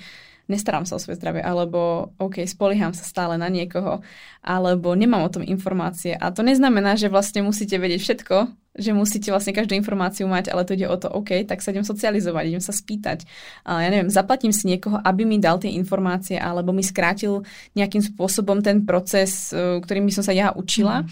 nestarám 0.49 0.89
sa 0.89 0.97
o 0.97 1.03
svoje 1.03 1.21
zdravie, 1.21 1.45
alebo 1.45 2.11
OK, 2.17 2.43
spolieham 2.49 2.97
sa 2.97 3.05
stále 3.05 3.37
na 3.37 3.53
niekoho, 3.53 4.01
alebo 4.41 4.97
nemám 4.97 5.29
o 5.29 5.33
tom 5.33 5.45
informácie. 5.45 6.17
A 6.17 6.33
to 6.33 6.41
neznamená, 6.41 6.97
že 6.97 7.13
vlastne 7.13 7.45
musíte 7.45 7.77
vedieť 7.77 8.01
všetko, 8.01 8.37
že 8.79 8.97
musíte 8.97 9.29
vlastne 9.29 9.53
každú 9.53 9.77
informáciu 9.77 10.25
mať, 10.25 10.49
ale 10.49 10.65
to 10.65 10.73
ide 10.73 10.89
o 10.89 10.97
to, 10.97 11.13
OK, 11.13 11.45
tak 11.45 11.61
sa 11.61 11.71
idem 11.71 11.85
socializovať, 11.85 12.49
idem 12.49 12.65
sa 12.65 12.73
spýtať. 12.73 13.29
A 13.69 13.85
ja 13.85 13.89
neviem, 13.93 14.09
zaplatím 14.09 14.55
si 14.55 14.71
niekoho, 14.71 14.97
aby 15.05 15.29
mi 15.29 15.37
dal 15.37 15.61
tie 15.61 15.75
informácie, 15.77 16.41
alebo 16.41 16.73
mi 16.73 16.83
skrátil 16.83 17.45
nejakým 17.77 18.01
spôsobom 18.01 18.65
ten 18.65 18.89
proces, 18.89 19.53
e, 19.53 19.85
ktorým 19.85 20.09
by 20.09 20.13
som 20.17 20.25
sa 20.25 20.33
ja 20.33 20.55
učila. 20.55 21.05
Mm. 21.05 21.09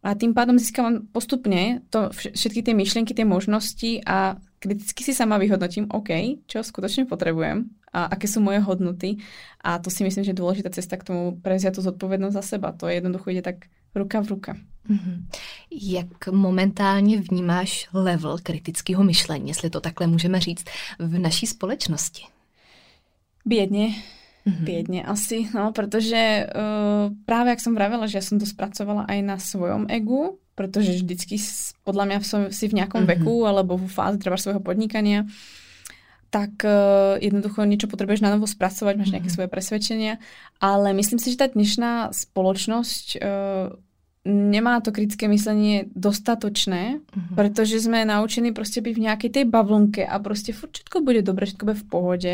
A 0.00 0.08
tým 0.16 0.32
pádom 0.32 0.56
získavam 0.56 1.04
postupne 1.12 1.84
to, 1.92 2.08
všetky 2.10 2.64
tie 2.64 2.72
myšlienky, 2.72 3.12
tie 3.12 3.28
možnosti 3.28 4.00
a 4.08 4.40
kriticky 4.60 5.00
si 5.00 5.16
sama 5.16 5.40
vyhodnotím, 5.40 5.88
OK, 5.88 6.44
čo 6.44 6.60
skutočne 6.60 7.08
potrebujem 7.08 7.64
a 7.90 8.12
aké 8.12 8.28
sú 8.28 8.44
moje 8.44 8.60
hodnoty. 8.62 9.18
A 9.64 9.80
to 9.80 9.90
si 9.90 10.04
myslím, 10.04 10.22
že 10.22 10.30
je 10.30 10.40
dôležitá 10.40 10.70
cesta 10.70 11.00
k 11.00 11.10
tomu 11.10 11.40
prevziať 11.40 11.80
tú 11.80 11.82
zodpovednosť 11.82 12.36
za 12.36 12.44
seba. 12.44 12.76
To 12.76 12.86
je 12.86 13.00
jednoducho 13.00 13.32
ide 13.32 13.42
tak 13.42 13.66
ruka 13.96 14.20
v 14.22 14.26
ruka. 14.28 14.52
Mm-hmm. 14.90 15.16
Jak 15.70 16.26
momentálně 16.28 17.20
vnímáš 17.20 17.88
level 17.92 18.38
kritického 18.42 19.04
myšlení, 19.04 19.48
jestli 19.48 19.70
to 19.70 19.80
takhle 19.80 20.06
můžeme 20.06 20.40
říct, 20.40 20.64
v 20.98 21.18
naší 21.18 21.46
společnosti? 21.46 22.22
Biedne. 23.44 23.88
Mm-hmm. 24.46 24.64
Biedne 24.64 25.02
asi, 25.02 25.48
no, 25.54 25.72
pretože 25.72 26.48
uh, 26.48 27.12
práve, 27.28 27.52
ak 27.52 27.60
som 27.60 27.76
vravela, 27.76 28.08
že 28.08 28.20
ja 28.20 28.24
som 28.24 28.40
to 28.40 28.48
spracovala 28.48 29.04
aj 29.04 29.18
na 29.20 29.36
svojom 29.36 29.84
egu, 29.84 30.40
pretože 30.60 31.00
vždycky 31.00 31.40
podľa 31.88 32.04
mňa 32.04 32.16
som 32.20 32.40
si 32.52 32.68
v 32.68 32.84
nejakom 32.84 33.08
mm-hmm. 33.08 33.24
veku 33.24 33.48
alebo 33.48 33.80
v 33.80 33.88
fáze 33.88 34.20
treba 34.20 34.36
svojho 34.36 34.60
podnikania, 34.60 35.24
tak 36.28 36.60
uh, 36.68 37.16
jednoducho 37.16 37.64
niečo 37.64 37.88
potrebuješ 37.88 38.20
na 38.20 38.36
novo 38.36 38.44
spracovať, 38.44 38.94
máš 39.00 39.08
nejaké 39.08 39.32
mm-hmm. 39.32 39.40
svoje 39.40 39.48
presvedčenia, 39.48 40.14
ale 40.60 40.92
myslím 40.92 41.16
si, 41.16 41.32
že 41.32 41.40
tá 41.40 41.48
dnešná 41.48 42.12
spoločnosť 42.12 43.06
uh, 43.16 43.72
nemá 44.28 44.84
to 44.84 44.92
kritické 44.92 45.32
myslenie 45.32 45.88
dostatočné, 45.96 47.00
mm-hmm. 47.00 47.34
pretože 47.40 47.80
sme 47.80 48.04
naučení 48.04 48.52
proste 48.52 48.84
byť 48.84 48.92
v 48.92 49.04
nejakej 49.08 49.30
tej 49.32 49.44
bavlnke 49.48 50.04
a 50.04 50.20
proste 50.20 50.52
furt 50.52 50.76
všetko 50.76 51.00
bude 51.00 51.24
dobre, 51.24 51.48
všetko 51.48 51.64
bude 51.64 51.78
v 51.80 51.88
pohode 51.88 52.32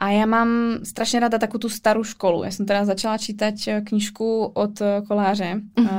a 0.00 0.06
ja 0.16 0.24
mám 0.24 0.80
strašne 0.80 1.28
rada 1.28 1.36
takú 1.36 1.60
tú 1.60 1.68
starú 1.68 2.00
školu. 2.00 2.48
Ja 2.48 2.52
som 2.56 2.64
teraz 2.64 2.88
začala 2.88 3.20
čítať 3.20 3.56
eh, 3.68 3.72
knižku 3.84 4.56
od 4.56 4.74
eh, 4.80 5.04
koláře 5.04 5.60
uh-huh. 5.60 5.84
a, 5.84 5.96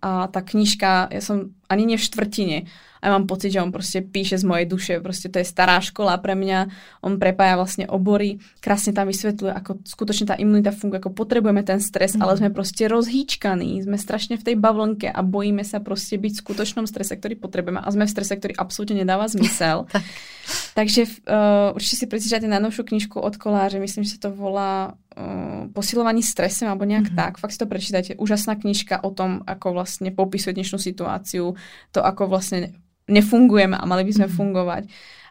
a 0.00 0.10
tá 0.32 0.40
knižka, 0.40 1.12
ja 1.12 1.20
som 1.20 1.52
ani 1.68 1.84
nie 1.84 1.98
v 1.98 2.06
štvrtine, 2.06 2.58
a 3.04 3.12
ja 3.12 3.20
mám 3.20 3.28
pocit, 3.28 3.52
že 3.52 3.60
on 3.60 3.68
proste 3.68 4.00
píše 4.00 4.40
z 4.40 4.48
mojej 4.48 4.64
duše, 4.64 4.96
proste 5.04 5.28
to 5.28 5.36
je 5.36 5.44
stará 5.44 5.76
škola 5.84 6.16
pre 6.16 6.32
mňa, 6.32 6.72
on 7.04 7.20
prepája 7.20 7.60
vlastne 7.60 7.84
obory, 7.84 8.40
krásne 8.64 8.96
tam 8.96 9.12
vysvetľuje, 9.12 9.52
ako 9.52 9.84
skutočne 9.84 10.32
tá 10.32 10.40
imunita 10.40 10.72
funguje, 10.72 11.04
ako 11.04 11.12
potrebujeme 11.12 11.60
ten 11.60 11.84
stres, 11.84 12.16
mm. 12.16 12.24
ale 12.24 12.40
sme 12.40 12.48
proste 12.48 12.88
rozhýčkaní, 12.88 13.84
sme 13.84 14.00
strašne 14.00 14.40
v 14.40 14.46
tej 14.48 14.56
bavlnke 14.56 15.12
a 15.12 15.20
bojíme 15.20 15.60
sa 15.68 15.84
proste 15.84 16.16
byť 16.16 16.32
v 16.32 16.42
skutočnom 16.48 16.88
strese, 16.88 17.20
ktorý 17.20 17.36
potrebujeme 17.36 17.84
a 17.84 17.92
sme 17.92 18.08
v 18.08 18.14
strese, 18.16 18.40
ktorý 18.40 18.56
absolútne 18.56 19.04
nedáva 19.04 19.28
zmysel. 19.28 19.84
Takže 20.80 21.04
uh, 21.28 21.76
určite 21.76 21.96
si 22.00 22.06
prečítate 22.08 22.48
najnovšiu 22.48 22.88
knižku 22.88 23.20
od 23.20 23.36
Koláře, 23.36 23.84
myslím, 23.84 24.08
že 24.08 24.16
sa 24.16 24.28
to 24.28 24.30
volá 24.32 24.96
uh, 25.16 25.70
Posilovaní 25.72 26.22
stresem 26.22 26.68
alebo 26.68 26.84
nejak 26.84 27.10
mm-hmm. 27.10 27.18
tak. 27.18 27.32
Fakt 27.40 27.56
si 27.56 27.60
to 27.62 27.70
prečítajte. 27.70 28.20
Úžasná 28.20 28.54
knižka 28.54 29.02
o 29.02 29.10
tom, 29.10 29.42
ako 29.46 29.74
vlastne 29.74 30.12
popisuje 30.14 30.54
dnešnú 30.54 30.78
situáciu, 30.78 31.56
to 31.90 32.00
ako 32.04 32.30
vlastne 32.30 32.76
nefungujeme 33.08 33.76
a 33.76 33.84
mali 33.84 34.04
by 34.04 34.12
sme 34.12 34.28
mm. 34.28 34.34
fungovať. 34.34 34.84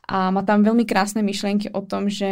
A 0.03 0.35
má 0.35 0.43
tam 0.43 0.67
veľmi 0.67 0.83
krásne 0.83 1.23
myšlienky 1.23 1.71
o 1.71 1.79
tom, 1.79 2.11
že 2.11 2.27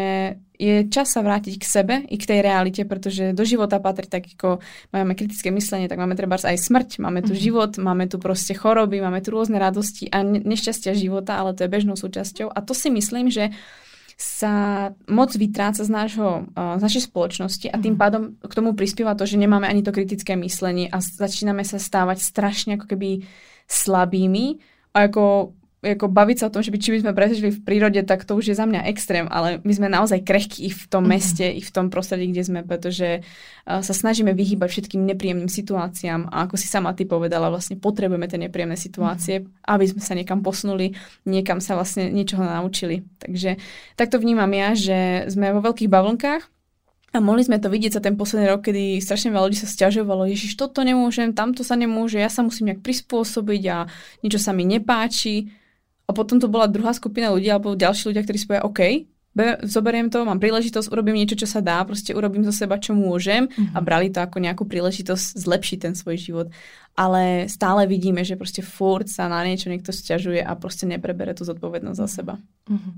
je 0.59 0.91
čas 0.91 1.07
sa 1.07 1.23
vrátiť 1.23 1.55
k 1.55 1.65
sebe 1.65 1.95
i 2.03 2.19
k 2.19 2.27
tej 2.27 2.43
realite, 2.43 2.83
pretože 2.83 3.31
do 3.31 3.47
života 3.47 3.79
patrí 3.79 4.11
tak, 4.11 4.27
ako 4.27 4.59
máme 4.91 5.15
kritické 5.15 5.55
myslenie, 5.55 5.87
tak 5.87 5.95
máme 5.95 6.19
treba 6.19 6.35
aj 6.35 6.59
smrť, 6.59 6.99
máme 6.99 7.23
tu 7.23 7.31
mm. 7.31 7.39
život, 7.39 7.71
máme 7.79 8.11
tu 8.11 8.19
proste 8.19 8.59
choroby, 8.59 8.99
máme 8.99 9.23
tu 9.23 9.31
rôzne 9.31 9.55
radosti 9.55 10.11
a 10.11 10.19
nešťastia 10.21 10.91
života, 10.99 11.39
ale 11.39 11.55
to 11.55 11.63
je 11.63 11.71
bežnou 11.71 11.95
súčasťou. 11.95 12.51
A 12.51 12.59
to 12.59 12.75
si 12.75 12.91
myslím, 12.91 13.31
že 13.31 13.55
sa 14.21 14.53
moc 15.09 15.33
vytráca 15.33 15.81
z, 15.81 15.89
nášho, 15.89 16.45
z 16.53 16.81
našej 16.81 17.09
spoločnosti 17.09 17.73
a 17.73 17.81
tým 17.81 17.97
mhm. 17.97 18.01
pádom 18.01 18.23
k 18.37 18.53
tomu 18.53 18.77
prispieva 18.77 19.17
to, 19.17 19.25
že 19.25 19.41
nemáme 19.41 19.65
ani 19.65 19.81
to 19.81 19.89
kritické 19.89 20.37
myslenie 20.37 20.93
a 20.93 21.01
začíname 21.01 21.65
sa 21.65 21.81
stávať 21.81 22.21
strašne 22.21 22.77
ako 22.77 22.85
keby 22.85 23.25
slabými 23.65 24.61
a 24.93 25.09
ako 25.09 25.55
ako 25.81 26.13
baviť 26.13 26.37
sa 26.37 26.45
o 26.47 26.53
tom, 26.53 26.61
že 26.61 26.69
by, 26.69 26.77
či 26.77 26.93
by 26.93 26.99
sme 27.01 27.17
prežili 27.17 27.49
v 27.49 27.65
prírode, 27.65 27.97
tak 28.05 28.21
to 28.21 28.37
už 28.37 28.53
je 28.53 28.55
za 28.55 28.69
mňa 28.69 28.85
extrém, 28.93 29.25
ale 29.25 29.57
my 29.65 29.73
sme 29.73 29.89
naozaj 29.89 30.21
krehkí 30.21 30.69
i 30.69 30.69
v 30.69 30.85
tom 30.85 31.01
mm-hmm. 31.01 31.09
meste, 31.09 31.45
i 31.49 31.57
v 31.57 31.71
tom 31.73 31.89
prostredí, 31.89 32.29
kde 32.29 32.45
sme, 32.45 32.61
pretože 32.61 33.25
uh, 33.25 33.81
sa 33.81 33.93
snažíme 33.97 34.29
vyhýbať 34.37 34.69
všetkým 34.69 35.01
nepríjemným 35.09 35.49
situáciám 35.49 36.29
a 36.29 36.45
ako 36.45 36.61
si 36.61 36.69
sama 36.69 36.93
ty 36.93 37.09
povedala, 37.09 37.49
vlastne 37.49 37.81
potrebujeme 37.81 38.29
tie 38.29 38.37
nepríjemné 38.37 38.77
situácie, 38.77 39.41
mm-hmm. 39.41 39.65
aby 39.73 39.85
sme 39.89 40.01
sa 40.05 40.13
niekam 40.13 40.45
posunuli, 40.45 40.93
niekam 41.25 41.57
sa 41.57 41.73
vlastne 41.73 42.13
niečoho 42.13 42.45
naučili. 42.45 43.01
Takže 43.17 43.57
takto 43.97 44.21
vnímam 44.21 44.53
ja, 44.53 44.77
že 44.77 45.25
sme 45.33 45.49
vo 45.49 45.65
veľkých 45.65 45.89
bavlnkách, 45.89 46.45
a 47.11 47.19
mohli 47.19 47.43
sme 47.43 47.59
to 47.59 47.67
vidieť 47.67 47.99
za 47.99 48.01
ten 48.05 48.15
posledný 48.15 48.47
rok, 48.47 48.63
kedy 48.63 49.03
strašne 49.03 49.35
veľa 49.35 49.51
ľudí 49.51 49.59
sa 49.59 49.67
stiažovalo, 49.67 50.31
ježiš, 50.31 50.55
toto 50.55 50.79
nemôžem, 50.79 51.35
tamto 51.35 51.59
sa 51.59 51.75
nemôže, 51.75 52.15
ja 52.15 52.31
sa 52.31 52.39
musím 52.39 52.71
nejak 52.71 52.79
prispôsobiť 52.79 53.63
a 53.67 53.77
niečo 54.23 54.39
sa 54.39 54.55
mi 54.55 54.63
nepáči. 54.63 55.51
A 56.05 56.11
potom 56.11 56.41
to 56.41 56.51
bola 56.51 56.67
druhá 56.67 56.91
skupina 56.91 57.31
ľudí, 57.31 57.47
alebo 57.47 57.77
ďalší 57.77 58.11
ľudia, 58.11 58.23
ktorí 58.25 58.37
si 58.37 58.45
povedia, 58.47 58.67
OK, 58.67 58.81
zoberiem 59.63 60.11
to, 60.11 60.27
mám 60.27 60.43
príležitosť, 60.43 60.91
urobím 60.91 61.15
niečo, 61.15 61.39
čo 61.39 61.47
sa 61.47 61.63
dá, 61.63 61.79
proste 61.87 62.11
urobím 62.11 62.43
zo 62.43 62.51
seba, 62.51 62.75
čo 62.75 62.91
môžem 62.91 63.47
mm-hmm. 63.47 63.71
a 63.75 63.79
mhm. 63.79 63.85
brali 63.85 64.07
to 64.11 64.19
ako 64.19 64.37
nejakú 64.43 64.63
príležitosť 64.67 65.39
zlepšiť 65.39 65.77
ten 65.79 65.93
svoj 65.95 66.17
život. 66.19 66.47
Ale 66.97 67.47
stále 67.47 67.87
vidíme, 67.87 68.23
že 68.23 68.35
proste 68.35 68.61
furt 68.61 69.07
sa 69.07 69.31
na 69.31 69.43
niečo 69.47 69.71
niekto 69.71 69.95
sťažuje 69.95 70.43
a 70.43 70.51
proste 70.59 70.83
neprebere 70.83 71.31
tú 71.33 71.47
zodpovednosť 71.47 71.99
za 71.99 72.07
seba. 72.07 72.35
Mm-hmm 72.67 72.93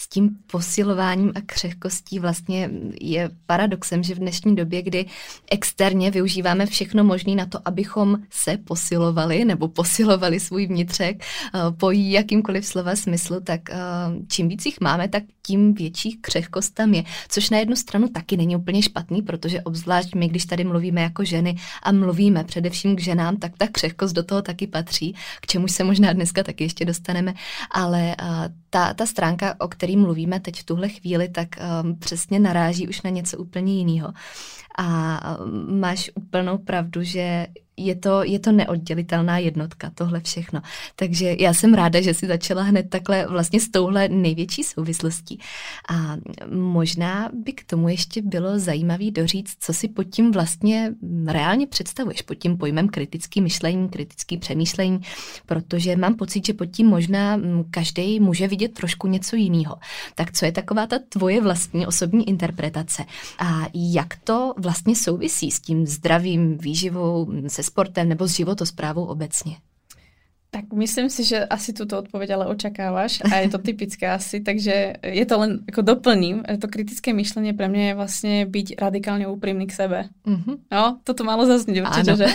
s 0.00 0.08
tím 0.08 0.36
posilováním 0.46 1.32
a 1.34 1.40
křehkostí 1.46 2.18
vlastně 2.18 2.70
je 3.00 3.30
paradoxem, 3.46 4.02
že 4.02 4.14
v 4.14 4.18
dnešní 4.18 4.56
době, 4.56 4.82
kdy 4.82 5.06
externě 5.50 6.10
využíváme 6.10 6.66
všechno 6.66 7.04
možné 7.04 7.34
na 7.34 7.46
to, 7.46 7.58
abychom 7.64 8.18
se 8.30 8.56
posilovali 8.56 9.44
nebo 9.44 9.68
posilovali 9.68 10.40
svůj 10.40 10.66
vnitřek 10.66 11.22
eh, 11.22 11.58
po 11.76 11.90
jakýmkoliv 11.90 12.66
slova 12.66 12.96
smyslu, 12.96 13.40
tak 13.40 13.70
eh, 13.70 13.76
čím 14.28 14.48
víc 14.48 14.66
jich 14.66 14.80
máme, 14.80 15.08
tak 15.08 15.22
tím 15.42 15.74
větší 15.74 16.18
křehkost 16.20 16.74
tam 16.74 16.94
je. 16.94 17.04
Což 17.28 17.50
na 17.50 17.58
jednu 17.58 17.76
stranu 17.76 18.08
taky 18.08 18.36
není 18.36 18.56
úplně 18.56 18.82
špatný, 18.82 19.22
protože 19.22 19.62
obzvlášť 19.62 20.14
my, 20.14 20.28
když 20.28 20.44
tady 20.44 20.64
mluvíme 20.64 21.02
jako 21.02 21.24
ženy 21.24 21.56
a 21.82 21.92
mluvíme 21.92 22.44
především 22.44 22.96
k 22.96 23.00
ženám, 23.00 23.29
tak 23.36 23.52
ta 23.58 23.66
křehkost 23.66 24.14
do 24.14 24.22
toho 24.22 24.42
taky 24.42 24.66
patří, 24.66 25.14
k 25.40 25.46
čemu 25.46 25.68
se 25.68 25.84
možná 25.84 26.12
dneska 26.12 26.42
taky 26.42 26.64
ještě 26.64 26.84
dostaneme, 26.84 27.34
ale 27.70 28.16
eh, 28.18 28.24
ta, 28.70 28.94
ta 28.94 29.06
stránka, 29.06 29.54
o 29.60 29.68
které 29.68 29.96
mluvíme 29.96 30.40
teď 30.40 30.60
v 30.60 30.64
tuhle 30.64 30.88
chvíli, 30.88 31.28
tak 31.28 31.48
um, 31.82 31.96
přesně 31.96 32.40
naráží 32.40 32.88
už 32.88 33.02
na 33.02 33.10
něco 33.10 33.38
úplně 33.38 33.74
jiného. 33.74 34.12
A 34.78 35.38
um, 35.38 35.80
máš 35.80 36.10
úplnou 36.14 36.58
pravdu, 36.58 37.02
že 37.02 37.46
je 37.76 37.94
to, 37.94 38.24
je 38.24 38.38
to 38.38 38.52
neoddělitelná 38.52 39.38
jednotka, 39.38 39.90
tohle 39.94 40.20
všechno. 40.20 40.62
Takže 40.96 41.36
já 41.38 41.54
jsem 41.54 41.74
ráda, 41.74 42.00
že 42.00 42.14
si 42.14 42.26
začala 42.26 42.62
hned 42.62 42.90
takhle 42.90 43.26
vlastně 43.26 43.60
s 43.60 43.70
touhle 43.70 44.08
největší 44.08 44.62
souvislostí. 44.64 45.38
A 45.88 46.16
možná 46.54 47.30
by 47.44 47.52
k 47.52 47.64
tomu 47.64 47.88
ještě 47.88 48.22
bylo 48.22 48.58
zajímavý 48.58 49.10
doříct, 49.10 49.56
co 49.60 49.72
si 49.72 49.88
pod 49.88 50.04
tím 50.04 50.32
vlastně 50.32 50.94
reálně 51.26 51.66
představuješ, 51.66 52.22
pod 52.22 52.34
tím 52.34 52.56
pojmem 52.56 52.88
kritický 52.88 53.40
myšlení, 53.40 53.88
kritický 53.88 54.36
přemýšlení, 54.36 55.00
protože 55.46 55.96
mám 55.96 56.14
pocit, 56.14 56.46
že 56.46 56.54
pod 56.54 56.66
tím 56.66 56.86
možná 56.86 57.36
mm, 57.36 57.64
každý 57.70 58.20
může 58.20 58.48
vidět 58.48 58.74
trošku 58.74 59.06
něco 59.06 59.36
jiného. 59.36 59.76
Tak 60.14 60.32
co 60.32 60.44
je 60.44 60.52
taková 60.52 60.86
ta 60.86 60.98
tvoje 61.08 61.40
vlastní 61.40 61.86
osobní 61.86 62.28
interpretace 62.28 63.04
a 63.38 63.66
jak 63.74 64.16
to 64.24 64.54
vlastně 64.56 64.96
souvisí 64.96 65.50
s 65.50 65.60
tím 65.60 65.86
zdravým 65.86 66.58
výživou, 66.58 67.32
se 67.46 67.62
sportem 67.70 68.08
nebo 68.08 68.26
s 68.26 68.36
životosprávou 68.36 69.04
obecně? 69.04 69.56
Tak 70.50 70.74
myslím 70.74 71.10
si, 71.10 71.22
že 71.24 71.46
asi 71.46 71.70
túto 71.70 71.98
odpoveď 72.02 72.34
ale 72.34 72.50
očakávaš 72.50 73.22
a 73.22 73.38
je 73.38 73.54
to 73.54 73.62
typické 73.62 74.10
asi, 74.10 74.42
takže 74.42 74.98
je 74.98 75.22
to 75.26 75.38
len, 75.38 75.62
ako 75.70 75.82
doplním, 75.94 76.42
to 76.58 76.66
kritické 76.66 77.14
myšlenie 77.14 77.54
pre 77.54 77.70
mňa 77.70 77.84
je 77.86 77.94
vlastne 77.94 78.34
byť 78.50 78.74
radikálne 78.74 79.30
úprimný 79.30 79.70
k 79.70 79.78
sebe. 79.78 79.98
Mm-hmm. 80.26 80.74
No, 80.74 80.98
toto 81.06 81.22
malo 81.22 81.46
zazniť 81.46 81.76
určite, 81.86 82.12
že? 82.18 82.26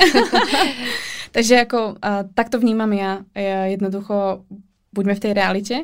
takže 1.36 1.68
ako 1.68 2.00
a, 2.00 2.24
takto 2.24 2.56
vnímam 2.56 2.96
ja, 2.96 3.20
ja 3.36 3.68
jednoducho 3.68 4.48
buďme 4.96 5.20
v 5.20 5.24
tej 5.28 5.32
realite 5.36 5.78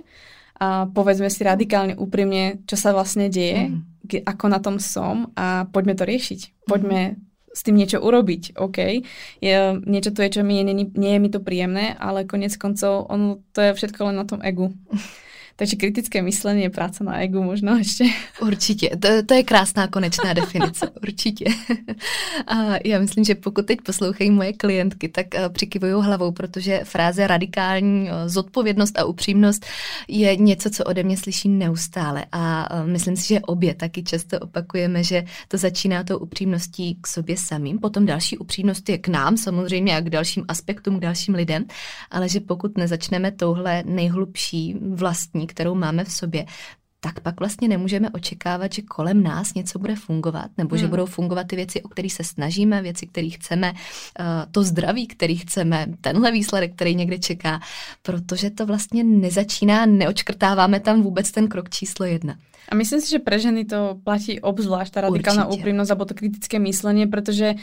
a 0.56 0.88
povedzme 0.88 1.28
si 1.28 1.44
radikálne 1.44 2.00
úprimne, 2.00 2.64
čo 2.64 2.80
sa 2.80 2.96
vlastne 2.96 3.28
deje, 3.28 3.76
mm. 3.76 4.24
ako 4.24 4.46
na 4.48 4.64
tom 4.64 4.80
som 4.80 5.36
a 5.36 5.68
poďme 5.68 6.00
to 6.00 6.08
riešiť. 6.08 6.64
Poďme 6.64 7.02
mm 7.12 7.31
s 7.52 7.62
tým 7.68 7.76
niečo 7.76 8.00
urobiť, 8.00 8.56
OK. 8.56 8.80
Je, 9.44 9.56
niečo 9.84 10.12
to 10.16 10.24
je, 10.24 10.40
čo 10.40 10.42
mi 10.42 10.60
je, 10.60 10.64
nie, 10.64 10.88
nie 10.88 11.12
je 11.16 11.20
mi 11.20 11.30
to 11.30 11.44
príjemné, 11.44 12.00
ale 12.00 12.24
konec 12.24 12.56
koncov 12.56 13.12
ono, 13.12 13.44
to 13.52 13.60
je 13.60 13.76
všetko 13.76 14.12
len 14.12 14.16
na 14.16 14.26
tom 14.26 14.40
egu. 14.40 14.72
Takže 15.62 15.76
kritické 15.76 16.21
myslenie, 16.21 16.69
práca 16.69 17.04
na 17.04 17.21
egu 17.21 17.43
možno 17.43 17.78
ještě. 17.78 18.04
Určitě, 18.41 18.89
to, 19.02 19.08
to 19.26 19.34
je 19.34 19.43
krásná 19.43 19.88
konečná 19.88 20.34
definice, 20.34 20.89
určitě. 21.04 21.45
A 22.47 22.56
já 22.86 23.00
myslím, 23.00 23.24
že 23.24 23.36
pokud 23.36 23.65
teď 23.65 23.82
poslouchají 23.82 24.32
moje 24.32 24.54
klientky, 24.54 25.10
tak 25.10 25.36
eh, 25.36 25.50
přikivují 25.50 25.93
hlavou, 25.93 26.32
protože 26.32 26.82
fráze 26.84 27.28
radikální 27.28 28.10
eh, 28.10 28.30
zodpovědnost 28.30 29.00
a 29.00 29.06
upřímnost 29.06 29.65
je 30.08 30.36
něco, 30.36 30.69
co 30.69 30.84
ode 30.84 31.04
mě 31.04 31.17
slyší 31.17 31.50
neustále. 31.50 32.26
A 32.32 32.69
eh, 32.71 32.88
myslím 32.88 33.15
si, 33.15 33.28
že 33.28 33.39
obě 33.39 33.76
taky 33.76 34.04
často 34.04 34.39
opakujeme, 34.39 35.04
že 35.04 35.24
to 35.47 35.58
začíná 35.58 36.04
tou 36.04 36.17
upřímností 36.17 36.97
k 37.02 37.08
sobě 37.08 37.38
samým, 37.38 37.80
potom 37.80 38.06
další 38.06 38.38
upřímnost 38.38 38.89
je 38.89 38.97
k 38.97 39.08
nám 39.08 39.38
samozřejmě 39.38 39.97
a 39.97 40.02
k 40.02 40.10
dalším 40.10 40.45
aspektům, 40.47 40.97
k 40.97 41.02
dalším 41.02 41.36
lidem, 41.36 41.65
ale 42.12 42.30
že 42.30 42.39
pokud 42.39 42.78
nezačneme 42.78 43.32
touhle 43.32 43.84
nejhlubší 43.86 44.76
vlastní 44.89 45.51
kterou 45.52 45.76
máme 45.76 46.04
v 46.04 46.12
sobě, 46.12 46.46
tak 47.02 47.20
pak 47.20 47.40
vlastně 47.40 47.68
nemůžeme 47.68 48.10
očekávat, 48.10 48.74
že 48.74 48.82
kolem 48.82 49.24
nás 49.24 49.54
něco 49.54 49.80
bude 49.80 49.96
fungovat, 49.96 50.54
nebo 50.58 50.76
hmm. 50.76 50.82
že 50.82 50.88
budou 50.88 51.06
fungovat 51.06 51.48
ty 51.48 51.56
věci, 51.56 51.82
o 51.82 51.90
kterých 51.90 52.14
se 52.14 52.24
snažíme, 52.24 52.82
věci, 52.82 53.08
které 53.08 53.30
chceme, 53.30 53.74
eh, 53.74 54.24
to 54.52 54.64
zdraví, 54.64 55.08
který 55.08 55.36
chceme, 55.38 55.86
tenhle 56.02 56.32
výsledek, 56.32 56.76
který 56.76 56.96
někde 56.96 57.20
čeká, 57.20 57.60
protože 58.02 58.50
to 58.50 58.66
vlastně 58.66 59.04
nezačíná, 59.04 59.86
neočkrtáváme 59.86 60.80
tam 60.80 61.02
vůbec 61.02 61.32
ten 61.32 61.48
krok 61.48 61.70
číslo 61.70 62.06
jedna. 62.06 62.36
A 62.70 62.76
myslím 62.76 63.02
si, 63.02 63.10
že 63.10 63.20
pre 63.20 63.40
ženy 63.40 63.66
to 63.66 63.98
platí 64.06 64.38
obzvlášť, 64.40 64.94
tá 64.94 65.00
radikálna 65.02 65.50
úprimnosť 65.50 65.90
alebo 65.92 66.06
to 66.06 66.14
kritické 66.14 66.62
myslenie, 66.62 67.10
pretože 67.10 67.58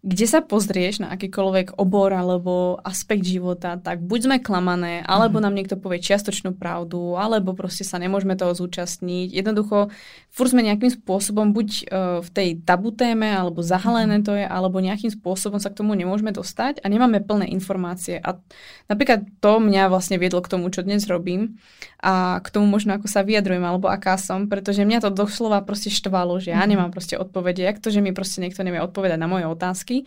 kde 0.00 0.24
sa 0.24 0.40
pozrieš 0.40 1.04
na 1.04 1.12
akýkoľvek 1.12 1.76
obor 1.76 2.16
alebo 2.16 2.80
aspekt 2.80 3.28
života, 3.28 3.76
tak 3.76 4.00
buď 4.00 4.20
sme 4.24 4.36
klamané, 4.40 5.04
alebo 5.04 5.36
mm. 5.36 5.44
nám 5.44 5.54
niekto 5.54 5.76
povie 5.76 6.00
čiastočnú 6.00 6.56
pravdu, 6.56 7.20
alebo 7.20 7.52
proste 7.52 7.84
sa 7.84 8.00
nemôžeme 8.00 8.32
toho 8.32 8.56
zúčastniť. 8.56 9.28
Jednoducho, 9.28 9.92
furt 10.32 10.50
sme 10.56 10.64
nejakým 10.64 10.88
spôsobom 10.88 11.52
buď 11.52 11.68
uh, 11.68 11.78
v 12.24 12.28
tej 12.32 12.48
tabu 12.64 12.96
téme, 12.96 13.28
alebo 13.28 13.60
zahalené 13.60 14.20
mhm. 14.20 14.24
to 14.24 14.32
je, 14.40 14.46
alebo 14.48 14.80
nejakým 14.80 15.12
spôsobom 15.12 15.60
sa 15.60 15.68
k 15.68 15.84
tomu 15.84 15.92
nemôžeme 15.92 16.32
dostať 16.32 16.80
a 16.80 16.86
nemáme 16.88 17.20
plné 17.20 17.52
informácie. 17.52 18.24
A 18.24 18.40
napríklad 18.88 19.28
to 19.44 19.60
mňa 19.60 19.92
vlastne 19.92 20.16
viedlo 20.16 20.40
k 20.40 20.48
tomu, 20.48 20.72
čo 20.72 20.80
dnes 20.80 21.04
robím 21.04 21.60
a 22.00 22.40
k 22.40 22.48
tomu 22.48 22.64
možno, 22.64 22.96
ako 22.96 23.04
sa 23.04 23.20
vyjadrujem, 23.20 23.60
alebo 23.60 23.92
aká 23.92 24.16
som, 24.16 24.48
pretože 24.48 24.80
mňa 24.88 25.04
to 25.04 25.10
doslova 25.12 25.60
proste 25.60 25.92
štvalo, 25.92 26.40
že 26.40 26.56
ja 26.56 26.64
mhm. 26.64 26.70
nemám 26.72 26.90
proste 26.94 27.20
odpovede. 27.20 27.60
Jak 27.68 27.84
to, 27.84 27.92
že 27.92 28.00
mi 28.00 28.16
proste 28.16 28.40
niekto 28.40 28.64
nevie 28.64 28.80
odpovedať 28.80 29.20
na 29.20 29.28
moje 29.28 29.44
otázky, 29.44 29.89
otázky. 29.90 30.06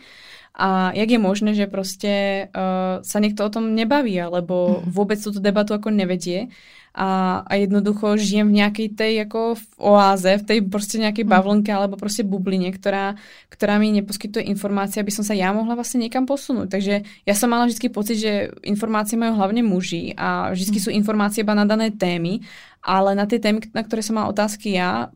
A 0.54 0.94
jak 0.94 1.10
je 1.10 1.18
možné, 1.18 1.50
že 1.58 1.66
proste 1.66 2.46
uh, 2.54 3.02
sa 3.02 3.18
niekto 3.18 3.42
o 3.42 3.50
tom 3.50 3.74
nebaví, 3.74 4.14
alebo 4.14 4.86
mm. 4.86 4.94
vôbec 4.94 5.18
túto 5.18 5.42
debatu 5.42 5.74
ako 5.74 5.90
nevedie 5.90 6.46
a, 6.94 7.42
a 7.42 7.58
jednoducho 7.58 8.14
žijem 8.14 8.54
v 8.54 8.62
nejakej 8.62 8.88
tej 8.94 9.12
ako 9.26 9.58
v 9.58 9.64
oáze, 9.82 10.30
v 10.30 10.46
tej 10.46 10.58
proste 10.62 11.02
nejakej 11.02 11.26
mhm. 11.26 11.32
bavlnke 11.34 11.70
alebo 11.74 11.98
proste 11.98 12.22
bubline, 12.22 12.70
ktorá, 12.70 13.18
ktorá 13.50 13.82
mi 13.82 13.90
neposkytuje 13.98 14.46
informácie, 14.46 15.02
aby 15.02 15.10
som 15.10 15.26
sa 15.26 15.34
ja 15.34 15.50
mohla 15.50 15.74
vlastne 15.74 16.06
niekam 16.06 16.22
posunúť. 16.22 16.70
Takže 16.70 16.94
ja 17.26 17.34
som 17.34 17.50
mala 17.50 17.66
vždy 17.66 17.90
pocit, 17.90 18.22
že 18.22 18.54
informácie 18.62 19.18
majú 19.18 19.34
hlavne 19.34 19.66
muži 19.66 20.14
a 20.14 20.54
vždy 20.54 20.78
sú 20.78 20.94
informácie 20.94 21.42
iba 21.42 21.58
na 21.58 21.66
dané 21.66 21.90
témy, 21.90 22.46
ale 22.78 23.18
na 23.18 23.26
tie 23.26 23.42
témy, 23.42 23.74
na 23.74 23.82
ktoré 23.82 23.98
som 23.98 24.14
mala 24.14 24.30
otázky 24.30 24.78
ja, 24.78 25.10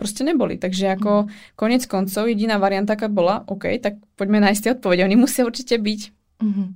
proste 0.00 0.24
neboli. 0.24 0.56
Takže 0.56 0.96
ako 0.96 1.28
konec 1.60 1.84
koncov 1.84 2.24
jediná 2.24 2.56
varianta, 2.56 2.96
aká 2.96 3.12
bola, 3.12 3.44
OK, 3.44 3.68
tak 3.84 4.00
poďme 4.16 4.40
nájsť 4.40 4.60
tie 4.64 4.72
odpovede. 4.80 5.04
Oni 5.04 5.20
musia 5.20 5.44
určite 5.44 5.76
byť. 5.76 6.19
Mm-hmm. 6.42 6.74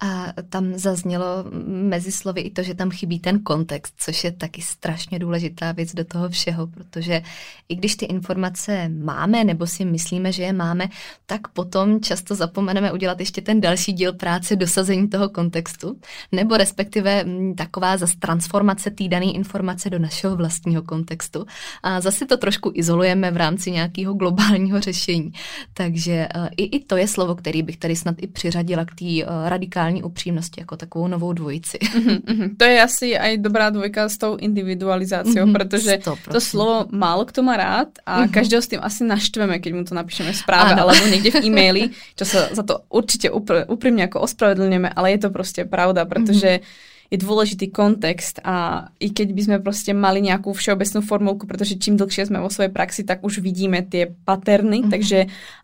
A 0.00 0.32
tam 0.48 0.74
zaznělo 0.74 1.44
mezi 1.66 2.12
slovy 2.12 2.40
i 2.40 2.50
to, 2.50 2.62
že 2.62 2.74
tam 2.74 2.90
chybí 2.90 3.18
ten 3.18 3.40
kontext, 3.40 3.94
což 3.96 4.24
je 4.24 4.32
taky 4.32 4.62
strašně 4.62 5.18
důležitá 5.18 5.72
věc 5.72 5.94
do 5.94 6.04
toho 6.04 6.28
všeho, 6.28 6.66
protože 6.66 7.22
i 7.68 7.76
když 7.76 7.96
ty 7.96 8.04
informace 8.04 8.88
máme 8.88 9.44
nebo 9.44 9.66
si 9.66 9.84
myslíme, 9.84 10.32
že 10.32 10.42
je 10.42 10.52
máme, 10.52 10.88
tak 11.26 11.48
potom 11.48 12.00
často 12.00 12.34
zapomeneme 12.34 12.92
udělat 12.92 13.20
ještě 13.20 13.40
ten 13.40 13.60
další 13.60 13.92
díl 13.92 14.12
práce 14.12 14.56
dosazení 14.56 15.08
toho 15.08 15.28
kontextu, 15.28 16.00
nebo 16.32 16.56
respektive 16.56 17.24
mm, 17.24 17.54
taková 17.54 17.96
zase 17.96 18.16
transformace 18.18 18.90
té 18.90 19.08
dané 19.08 19.26
informace 19.26 19.90
do 19.90 19.98
našeho 19.98 20.36
vlastního 20.36 20.82
kontextu. 20.82 21.46
A 21.82 22.00
zase 22.00 22.26
to 22.26 22.36
trošku 22.36 22.72
izolujeme 22.74 23.30
v 23.30 23.36
rámci 23.36 23.70
nějakého 23.70 24.14
globálního 24.14 24.80
řešení. 24.80 25.32
Takže 25.74 26.28
uh, 26.36 26.46
i, 26.56 26.64
i 26.64 26.84
to 26.84 26.96
je 26.96 27.08
slovo, 27.08 27.34
který 27.34 27.62
bych 27.62 27.76
tady 27.76 27.96
snad 27.96 28.14
i 28.18 28.26
přiřadila 28.26 28.84
k 28.84 28.94
té 28.94 29.05
uh, 29.24 29.48
radikální 29.48 30.02
upřímnosti 30.02 30.60
jako 30.60 30.76
takovou 30.76 31.08
novou 31.08 31.32
dvojici. 31.32 31.78
Mm-hmm, 31.78 32.18
mm-hmm. 32.20 32.48
To 32.56 32.64
je 32.64 32.76
asi 32.82 33.18
aj 33.18 33.38
dobrá 33.38 33.70
dvojka 33.70 34.08
s 34.08 34.18
tou 34.18 34.36
individualizáciou, 34.36 35.46
mm-hmm, 35.46 35.52
protože 35.52 35.90
100%. 35.98 36.32
to 36.32 36.40
slovo 36.40 36.86
málo 36.90 37.24
kto 37.24 37.42
má 37.42 37.56
rád 37.56 37.88
a 38.06 38.24
mm-hmm. 38.24 38.30
každého 38.30 38.62
s 38.62 38.68
tým 38.68 38.80
asi 38.82 39.04
naštveme, 39.04 39.58
keď 39.58 39.72
mu 39.72 39.82
to 39.84 39.94
napíšeme 39.94 40.32
v 40.32 40.36
správe 40.36 40.72
ano. 40.72 40.82
alebo 40.82 41.06
niekde 41.06 41.30
v 41.30 41.44
e-maili, 41.48 41.82
čo 42.16 42.24
sa 42.24 42.48
za 42.54 42.62
to 42.62 42.82
určite 42.88 43.30
úprimne 43.68 44.06
ako 44.06 44.26
ospravedlňujeme, 44.26 44.92
ale 44.94 45.16
je 45.16 45.20
to 45.26 45.30
proste 45.30 45.62
pravda, 45.66 46.04
pretože 46.04 46.60
mm-hmm 46.60 46.94
je 47.10 47.16
dôležitý 47.18 47.70
kontext 47.70 48.42
a 48.42 48.88
i 48.98 49.14
keď 49.14 49.28
by 49.32 49.42
sme 49.42 49.56
proste 49.62 49.94
mali 49.94 50.20
nejakú 50.20 50.50
všeobecnú 50.50 51.00
formulku, 51.06 51.44
pretože 51.46 51.78
čím 51.78 51.94
dlhšie 51.94 52.28
sme 52.28 52.42
vo 52.42 52.50
svojej 52.50 52.74
praxi, 52.74 53.06
tak 53.06 53.22
už 53.22 53.40
vidíme 53.40 53.80
tie 53.86 54.10
paterny, 54.10 54.82
mm-hmm. 54.82 54.92
takže 54.92 55.18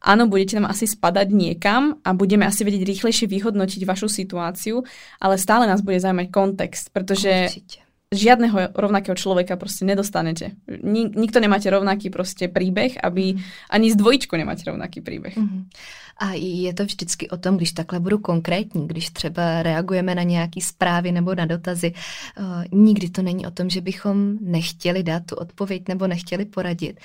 áno, 0.07 0.31
budete 0.31 0.63
nám 0.63 0.71
asi 0.71 0.87
spadať 0.87 1.29
niekam 1.35 1.99
a 2.07 2.15
budeme 2.15 2.47
asi 2.47 2.63
vedieť 2.63 2.87
rýchlejšie 2.87 3.27
vyhodnotiť 3.27 3.83
vašu 3.83 4.07
situáciu, 4.07 4.87
ale 5.19 5.35
stále 5.37 5.67
nás 5.67 5.83
bude 5.83 5.99
zaujímať 5.99 6.29
kontext, 6.31 6.95
pretože 6.95 7.51
Určite 7.51 7.82
žiadneho 8.13 8.77
rovnakého 8.77 9.17
človeka 9.17 9.57
proste 9.57 9.89
nedostanete. 9.89 10.53
Nik, 10.69 11.17
nikto 11.17 11.41
nemáte 11.41 11.73
rovnaký 11.73 12.13
proste 12.13 12.53
príbeh, 12.53 13.01
aby 13.01 13.35
mhm. 13.35 13.43
ani 13.71 13.87
z 13.93 13.97
dvojičkou 13.97 14.37
nemáte 14.37 14.69
rovnaký 14.69 15.01
príbeh. 15.01 15.35
Mm-hmm. 15.35 15.63
A 16.23 16.33
je 16.35 16.75
to 16.75 16.85
vždycky 16.85 17.29
o 17.29 17.37
tom, 17.37 17.57
když 17.57 17.73
takhle 17.73 18.01
budu 18.01 18.19
konkrétní, 18.19 18.89
když 18.89 19.11
třeba 19.11 19.63
reagujeme 19.63 20.15
na 20.15 20.23
nějaké 20.23 20.61
zprávy 20.61 21.13
nebo 21.13 21.35
na 21.35 21.47
dotazy, 21.47 21.93
uh, 21.93 22.65
nikdy 22.73 23.11
to 23.11 23.23
není 23.23 23.47
o 23.47 23.51
tom, 23.51 23.71
že 23.71 23.81
bychom 23.81 24.39
nechtěli 24.41 25.03
dát 25.03 25.27
tu 25.27 25.35
odpověď 25.35 25.89
nebo 25.89 26.07
nechtěli 26.07 26.45
poradit, 26.45 27.01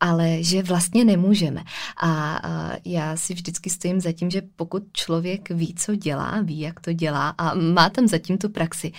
ale 0.00 0.42
že 0.42 0.62
vlastně 0.62 1.04
nemůžeme. 1.04 1.62
A 2.02 2.40
uh, 2.48 2.76
já 2.84 3.16
si 3.16 3.34
vždycky 3.34 3.70
stojím 3.70 4.00
za 4.00 4.12
tím, 4.12 4.30
že 4.30 4.42
pokud 4.56 4.82
člověk 4.92 5.50
ví, 5.50 5.74
co 5.74 5.96
dělá, 5.96 6.40
ví, 6.42 6.60
jak 6.60 6.80
to 6.80 6.92
dělá 6.92 7.28
a 7.28 7.54
má 7.54 7.90
tam 7.90 8.08
zatím 8.08 8.38
tu 8.38 8.48
praxi, 8.48 8.92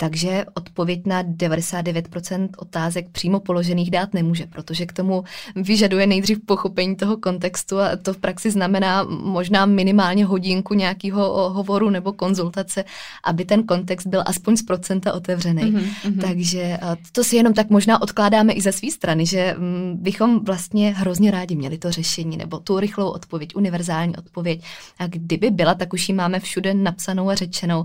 takže 0.00 0.44
odpověď 0.54 1.00
na 1.06 1.22
99% 1.22 2.48
otázek 2.56 3.08
přímo 3.12 3.40
položených 3.40 3.90
dát 3.90 4.14
nemůže, 4.14 4.46
protože 4.46 4.86
k 4.86 4.92
tomu 4.92 5.24
vyžaduje 5.56 6.06
nejdřív 6.06 6.38
pochopení 6.46 6.96
toho 6.96 7.16
kontextu 7.16 7.78
a 7.80 7.96
to 7.96 8.14
v 8.14 8.18
praxi 8.18 8.50
znamená 8.50 9.04
možná 9.08 9.66
minimálně 9.66 10.24
hodinku 10.24 10.74
nějakého 10.74 11.50
hovoru 11.50 11.90
nebo 11.90 12.12
konzultace, 12.12 12.84
aby 13.24 13.44
ten 13.44 13.62
kontext 13.62 14.06
byl 14.06 14.22
aspoň 14.26 14.56
z 14.56 14.62
procenta 14.62 15.12
otevřený. 15.12 15.62
Mm-hmm. 15.62 16.20
Takže 16.20 16.78
to 17.12 17.24
si 17.24 17.36
jenom 17.36 17.54
tak 17.54 17.70
možná 17.70 18.02
odkládáme 18.02 18.52
i 18.52 18.60
ze 18.60 18.72
své 18.72 18.90
strany, 18.90 19.26
že 19.26 19.54
mm, 19.58 19.96
bychom 20.00 20.44
vlastně 20.44 20.94
hrozně 20.94 21.30
rádi 21.30 21.56
měli 21.56 21.78
to 21.78 21.90
řešení 21.90 22.36
nebo 22.36 22.58
tu 22.58 22.80
rychlou 22.80 23.10
odpověď, 23.10 23.56
univerzální 23.56 24.16
odpověď. 24.16 24.62
A 24.98 25.06
kdyby 25.06 25.50
byla, 25.50 25.74
tak 25.74 25.92
už 25.92 26.08
ji 26.08 26.14
máme 26.14 26.40
všude 26.40 26.74
napsanou 26.74 27.30
a 27.30 27.34
řečenou 27.34 27.84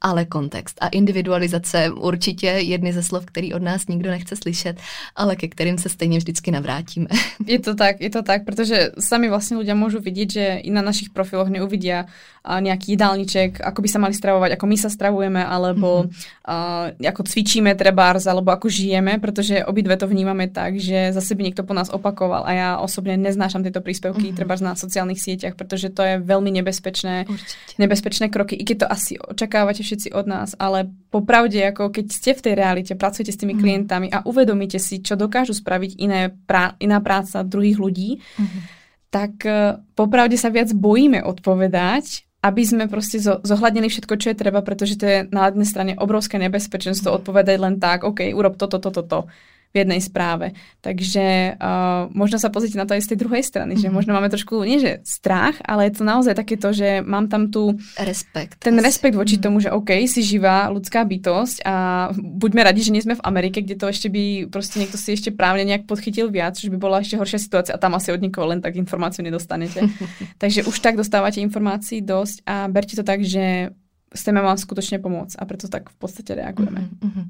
ale 0.00 0.24
kontext 0.24 0.78
a 0.80 0.88
individualizace 0.88 1.90
určitě 1.90 2.46
jedny 2.46 2.92
ze 2.92 3.02
slov, 3.02 3.26
který 3.26 3.54
od 3.54 3.62
nás 3.62 3.86
nikdo 3.86 4.10
nechce 4.10 4.36
slyšet, 4.36 4.76
ale 5.16 5.36
ke 5.36 5.48
kterým 5.48 5.78
se 5.78 5.88
stejně 5.88 6.18
vždycky 6.18 6.50
navrátíme. 6.50 7.06
Je 7.46 7.58
to 7.58 7.74
tak, 7.74 8.00
je 8.00 8.10
to 8.10 8.22
tak, 8.22 8.44
protože 8.44 8.90
sami 8.98 9.28
vlastně 9.28 9.56
ľudia 9.56 9.74
môžu 9.74 10.00
vidieť, 10.00 10.28
že 10.30 10.44
i 10.62 10.70
na 10.70 10.82
našich 10.82 11.10
profiloch 11.10 11.48
neuvidia 11.48 12.06
nejaký 12.48 12.96
jedálniček, 12.96 13.60
ako 13.60 13.78
by 13.84 13.88
sa 13.88 13.98
mali 14.00 14.14
stravovať, 14.16 14.50
ako 14.56 14.64
my 14.64 14.76
sa 14.80 14.88
stravujeme, 14.88 15.42
alebo 15.44 16.08
uh, 16.08 16.88
ako 16.96 17.22
cvičíme 17.28 17.76
trebárs, 17.76 18.24
alebo 18.24 18.48
ako 18.56 18.72
žijeme, 18.72 19.20
pretože 19.20 19.60
obidve 19.68 20.00
to 20.00 20.08
vnímame 20.08 20.48
tak, 20.48 20.80
že 20.80 21.12
zase 21.12 21.36
by 21.36 21.44
niekto 21.44 21.62
po 21.68 21.76
nás 21.76 21.92
opakoval 21.92 22.48
a 22.48 22.50
ja 22.56 22.68
osobne 22.80 23.20
neznášam 23.20 23.60
tieto 23.60 23.84
príspevky 23.84 24.32
mm-hmm. 24.32 24.38
trebárs 24.38 24.64
na 24.64 24.72
sociálnych 24.72 25.20
sieťach, 25.20 25.60
pretože 25.60 25.92
to 25.92 26.00
je 26.00 26.14
veľmi 26.24 26.48
nebezpečné, 26.62 27.28
Určite. 27.28 27.76
nebezpečné 27.76 28.26
kroky, 28.32 28.56
i 28.56 28.64
keď 28.64 28.76
to 28.80 28.86
asi 28.88 29.12
očakávate 29.20 29.84
všetci 29.88 30.08
od 30.12 30.26
nás, 30.28 30.52
ale 30.60 30.92
popravde, 31.08 31.56
ako 31.64 31.88
keď 31.88 32.06
ste 32.12 32.36
v 32.36 32.44
tej 32.44 32.54
realite, 32.54 32.92
pracujete 32.92 33.32
s 33.32 33.40
tými 33.40 33.56
mm. 33.56 33.60
klientami 33.64 34.06
a 34.12 34.20
uvedomíte 34.28 34.76
si, 34.76 35.00
čo 35.00 35.16
dokážu 35.16 35.56
spraviť 35.56 35.96
iné 35.96 36.28
prá- 36.44 36.76
iná 36.76 37.00
práca 37.00 37.40
druhých 37.40 37.80
ľudí, 37.80 38.20
mm. 38.20 38.60
tak 39.08 39.32
uh, 39.48 39.80
popravde 39.96 40.36
sa 40.36 40.52
viac 40.52 40.68
bojíme 40.76 41.24
odpovedať, 41.24 42.28
aby 42.44 42.62
sme 42.62 42.84
proste 42.86 43.18
zohľadnili 43.24 43.88
všetko, 43.90 44.14
čo 44.14 44.30
je 44.30 44.36
treba, 44.38 44.62
pretože 44.62 44.94
to 44.94 45.04
je 45.08 45.18
na 45.32 45.50
jednej 45.50 45.66
strane 45.66 45.92
obrovské 45.98 46.38
nebezpečenstvo 46.38 47.10
odpovedať 47.10 47.56
len 47.58 47.82
tak, 47.82 48.06
OK, 48.06 48.30
urob 48.30 48.54
toto, 48.54 48.78
toto, 48.78 49.02
toto. 49.02 49.26
To 49.26 49.56
v 49.72 49.84
jednej 49.84 50.00
správe. 50.00 50.56
Takže 50.80 51.56
uh, 51.60 52.08
možno 52.16 52.40
sa 52.40 52.48
pozrieť 52.48 52.80
na 52.80 52.86
to 52.88 52.96
aj 52.96 53.04
z 53.04 53.10
tej 53.14 53.18
druhej 53.20 53.44
strany, 53.44 53.76
mm-hmm. 53.76 53.84
že 53.84 53.88
mhm. 53.92 53.94
možno 53.94 54.10
máme 54.16 54.28
trošku, 54.32 54.64
nie 54.64 54.80
že 54.80 55.04
strach, 55.04 55.60
ale 55.66 55.88
je 55.88 56.00
to 56.00 56.04
naozaj 56.06 56.34
takéto, 56.38 56.72
že 56.72 57.04
mám 57.04 57.28
tam 57.28 57.52
tu 57.52 57.76
respekt. 58.00 58.62
Ten 58.62 58.78
asi. 58.80 58.84
respekt 58.84 59.16
voči 59.18 59.36
mm-hmm. 59.36 59.44
tomu, 59.44 59.56
že 59.60 59.74
OK, 59.74 59.90
si 60.08 60.24
živá 60.24 60.72
ľudská 60.72 61.04
bytosť 61.04 61.66
a 61.66 62.08
buďme 62.14 62.64
radi, 62.64 62.80
že 62.80 62.94
nie 62.94 63.04
sme 63.04 63.18
v 63.18 63.24
Amerike, 63.26 63.60
kde 63.60 63.76
to 63.76 63.90
ešte 63.90 64.08
by 64.08 64.48
proste 64.48 64.80
niekto 64.80 64.96
si 64.96 65.12
ešte 65.12 65.34
právne 65.34 65.66
nejak 65.68 65.84
podchytil 65.84 66.32
viac, 66.32 66.56
že 66.56 66.72
by 66.72 66.78
bola 66.80 67.04
ešte 67.04 67.20
horšia 67.20 67.40
situácia 67.40 67.72
a 67.76 67.82
tam 67.82 67.98
asi 67.98 68.14
od 68.14 68.22
nikoho 68.22 68.48
len 68.48 68.64
tak 68.64 68.78
informáciu 68.78 69.20
nedostanete. 69.20 69.84
Takže 70.42 70.64
už 70.64 70.76
tak 70.80 70.96
dostávate 70.96 71.42
informácií 71.42 72.00
dosť 72.00 72.46
a 72.48 72.70
berte 72.72 72.96
to 72.96 73.04
tak, 73.04 73.20
že 73.20 73.74
chceme 74.14 74.42
vám 74.42 74.58
skutečně 74.58 74.98
pomoct 74.98 75.36
a 75.38 75.44
proto 75.44 75.68
tak 75.68 75.90
v 75.90 75.94
podstatě 75.94 76.34
reagujeme. 76.34 76.80
Mm-hmm. 76.80 77.28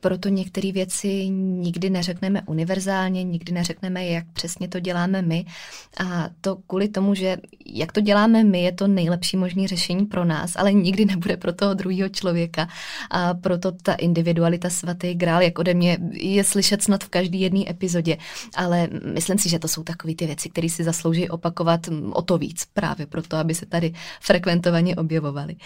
Proto 0.00 0.28
některé 0.28 0.72
věci 0.72 1.28
nikdy 1.28 1.90
neřekneme 1.90 2.42
univerzálně, 2.46 3.24
nikdy 3.24 3.52
neřekneme, 3.52 4.06
jak 4.06 4.26
přesně 4.32 4.68
to 4.68 4.80
děláme 4.80 5.22
my 5.22 5.44
a 6.04 6.28
to 6.40 6.56
kvůli 6.56 6.88
tomu, 6.88 7.14
že 7.14 7.36
jak 7.66 7.92
to 7.92 8.00
děláme 8.00 8.44
my, 8.44 8.62
je 8.62 8.72
to 8.72 8.86
nejlepší 8.86 9.36
možné 9.36 9.68
řešení 9.68 10.06
pro 10.06 10.24
nás, 10.24 10.52
ale 10.56 10.72
nikdy 10.72 11.04
nebude 11.04 11.36
pro 11.36 11.52
toho 11.52 11.74
druhého 11.74 12.08
člověka 12.08 12.68
a 13.10 13.34
proto 13.34 13.72
ta 13.72 13.94
individualita 13.94 14.70
svatý 14.70 15.14
grál, 15.14 15.42
jak 15.42 15.58
ode 15.58 15.74
mě, 15.74 15.98
je 16.12 16.44
slyšet 16.44 16.82
snad 16.82 17.04
v 17.04 17.08
každé 17.08 17.38
jedné 17.38 17.70
epizodě, 17.70 18.16
ale 18.56 18.88
myslím 19.14 19.38
si, 19.38 19.48
že 19.48 19.58
to 19.58 19.68
jsou 19.68 19.82
takové 19.82 20.14
ty 20.14 20.26
věci, 20.26 20.50
které 20.50 20.68
si 20.68 20.84
zaslouží 20.84 21.28
opakovat 21.28 21.80
o 22.12 22.22
to 22.22 22.38
víc 22.38 22.64
právě 22.72 23.06
proto, 23.06 23.36
aby 23.36 23.54
se 23.54 23.66
tady 23.66 23.92
frekventovaně 24.20 24.96
objevovaly. 24.96 25.56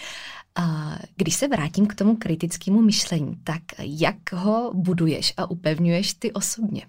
Když 1.15 1.35
se 1.35 1.47
vrátím 1.47 1.87
k 1.87 1.95
tomu 1.95 2.15
kritickému 2.15 2.81
myšlení, 2.81 3.37
tak 3.43 3.61
jak 3.79 4.33
ho 4.33 4.71
buduješ 4.73 5.33
a 5.37 5.51
upevňuješ 5.51 6.13
ty 6.13 6.31
osobně? 6.31 6.81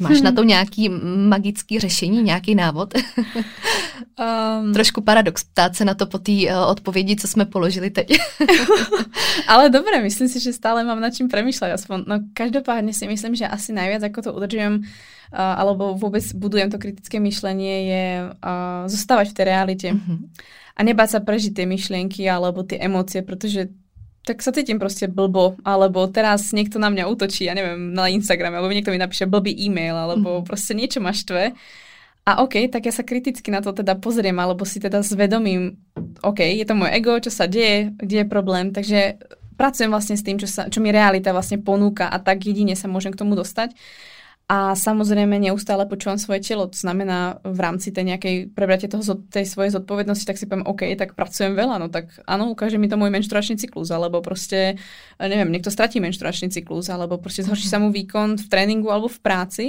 Máš 0.00 0.14
hmm. 0.14 0.24
na 0.24 0.32
to 0.32 0.44
nějaký 0.44 0.88
magický 1.28 1.78
řešení, 1.78 2.22
nějaký 2.22 2.54
návod? 2.54 2.94
um, 4.62 4.72
Trošku 4.72 5.00
paradox 5.00 5.44
ptát 5.44 5.76
se 5.76 5.84
na 5.84 5.94
to 5.94 6.06
po 6.06 6.18
té 6.18 6.32
uh, 6.32 6.70
odpovědi, 6.70 7.16
co 7.16 7.28
jsme 7.28 7.44
položili 7.44 7.90
teď. 7.90 8.08
Ale 9.48 9.70
dobré, 9.70 10.02
myslím 10.02 10.28
si, 10.28 10.40
že 10.40 10.52
stále 10.52 10.84
mám 10.84 11.00
nad 11.00 11.10
čím 11.10 11.28
premýšľať. 11.28 11.74
Aspoň, 11.74 11.98
no 12.06 12.16
každopádne 12.30 12.94
si 12.94 13.10
myslím, 13.10 13.34
že 13.34 13.50
asi 13.50 13.74
najviac, 13.74 14.06
ako 14.06 14.22
to 14.22 14.30
udržujem, 14.38 14.74
uh, 14.78 14.86
alebo 15.32 15.96
vôbec 15.98 16.24
budujem 16.32 16.72
to 16.72 16.80
kritické 16.80 17.20
myšlenie, 17.20 17.74
je 17.88 18.04
zostávať 18.88 19.32
v 19.32 19.36
tej 19.36 19.44
realite. 19.44 19.88
Mm-hmm 19.92 20.20
a 20.78 20.80
nebáť 20.86 21.18
sa 21.18 21.20
prežiť 21.20 21.58
tie 21.58 21.66
myšlienky 21.66 22.22
alebo 22.30 22.62
tie 22.62 22.78
emócie, 22.78 23.26
pretože 23.26 23.74
tak 24.22 24.44
sa 24.44 24.54
cítim 24.54 24.78
proste 24.78 25.10
blbo, 25.10 25.58
alebo 25.64 26.06
teraz 26.06 26.52
niekto 26.52 26.76
na 26.76 26.92
mňa 26.92 27.08
útočí, 27.08 27.48
ja 27.48 27.56
neviem, 27.56 27.96
na 27.96 28.12
Instagrame, 28.12 28.60
alebo 28.60 28.70
niekto 28.70 28.92
mi 28.92 29.00
napíše 29.00 29.24
blbý 29.24 29.56
e-mail, 29.56 29.96
alebo 29.96 30.38
mm. 30.38 30.44
proste 30.44 30.76
niečo 30.76 31.00
ma 31.00 31.16
štve. 31.16 31.56
A 32.28 32.44
OK, 32.44 32.68
tak 32.68 32.84
ja 32.84 32.92
sa 32.92 33.08
kriticky 33.08 33.48
na 33.48 33.64
to 33.64 33.72
teda 33.72 33.96
pozriem, 33.96 34.36
alebo 34.36 34.68
si 34.68 34.84
teda 34.84 35.00
zvedomím, 35.00 35.80
OK, 36.20 36.44
je 36.44 36.66
to 36.68 36.76
moje 36.76 36.92
ego, 36.92 37.16
čo 37.16 37.32
sa 37.32 37.48
deje, 37.48 37.88
kde 37.96 38.22
je 38.22 38.26
problém, 38.28 38.68
takže 38.68 39.16
pracujem 39.56 39.88
vlastne 39.88 40.14
s 40.20 40.22
tým, 40.22 40.36
čo, 40.36 40.44
sa, 40.44 40.68
čo 40.68 40.84
mi 40.84 40.92
realita 40.92 41.32
vlastne 41.32 41.58
ponúka 41.58 42.12
a 42.12 42.20
tak 42.20 42.44
jedine 42.44 42.76
sa 42.76 42.84
môžem 42.84 43.16
k 43.16 43.20
tomu 43.24 43.32
dostať. 43.32 43.72
A 44.48 44.72
samozrejme 44.72 45.36
neustále 45.36 45.84
počúvam 45.84 46.16
svoje 46.16 46.40
telo. 46.40 46.64
To 46.64 46.72
znamená 46.72 47.36
v 47.44 47.60
rámci 47.60 47.92
tej 47.92 48.16
nejakej 48.16 48.56
prebratia 48.56 48.88
toho, 48.88 49.04
tej 49.28 49.44
svojej 49.44 49.76
zodpovednosti, 49.76 50.24
tak 50.24 50.40
si 50.40 50.48
poviem, 50.48 50.64
OK, 50.64 50.88
tak 50.96 51.12
pracujem 51.12 51.52
veľa, 51.52 51.76
no 51.76 51.92
tak 51.92 52.16
áno, 52.24 52.48
ukáže 52.56 52.80
mi 52.80 52.88
to 52.88 52.96
môj 52.96 53.12
menštruačný 53.12 53.60
cyklus, 53.60 53.92
alebo 53.92 54.24
proste, 54.24 54.80
neviem, 55.20 55.52
niekto 55.52 55.68
stratí 55.68 56.00
menštruačný 56.00 56.48
cyklus, 56.48 56.88
alebo 56.88 57.20
proste 57.20 57.44
zhorší 57.44 57.68
sa 57.68 57.76
mu 57.76 57.92
výkon 57.92 58.40
v 58.40 58.46
tréningu 58.48 58.88
alebo 58.88 59.12
v 59.12 59.20
práci 59.20 59.64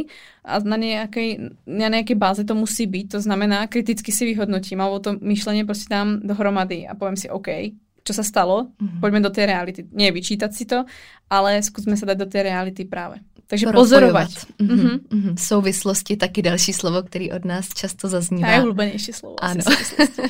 a 0.47 0.63
na 0.63 0.79
nejakej, 0.79 1.59
na 1.67 1.91
nejakej 1.91 2.15
báze 2.15 2.47
to 2.47 2.55
musí 2.55 2.87
byť. 2.87 3.05
To 3.13 3.19
znamená, 3.19 3.67
kriticky 3.67 4.15
si 4.15 4.31
vyhodnotím, 4.31 4.79
alebo 4.79 5.03
to 5.03 5.19
myšlenie 5.19 5.67
proste 5.67 5.91
dám 5.91 6.23
dohromady 6.23 6.87
a 6.87 6.95
poviem 6.95 7.19
si, 7.19 7.27
OK, 7.27 7.75
čo 7.99 8.15
sa 8.15 8.23
stalo, 8.23 8.71
mm-hmm. 8.79 9.03
poďme 9.03 9.21
do 9.27 9.29
tej 9.29 9.45
reality. 9.51 9.81
Nie 9.91 10.15
vyčítať 10.15 10.51
si 10.55 10.63
to, 10.63 10.87
ale 11.27 11.59
skúsme 11.59 11.99
sa 11.99 12.07
dať 12.09 12.17
do 12.17 12.31
tej 12.31 12.47
reality 12.47 12.87
práve. 12.87 13.21
Takže 13.49 13.65
pozorovat. 13.65 14.29
Mm-hmm. 14.29 14.99
Mm-hmm. 14.99 15.35
Souvislosti 15.37 16.17
taky 16.17 16.41
další 16.41 16.73
slovo, 16.73 17.03
který 17.03 17.31
od 17.31 17.45
nás 17.45 17.69
často 17.73 18.07
zaznívá. 18.07 18.61
Oblíbenější 18.61 19.13
slovo. 19.13 19.43
Ano. 19.43 19.63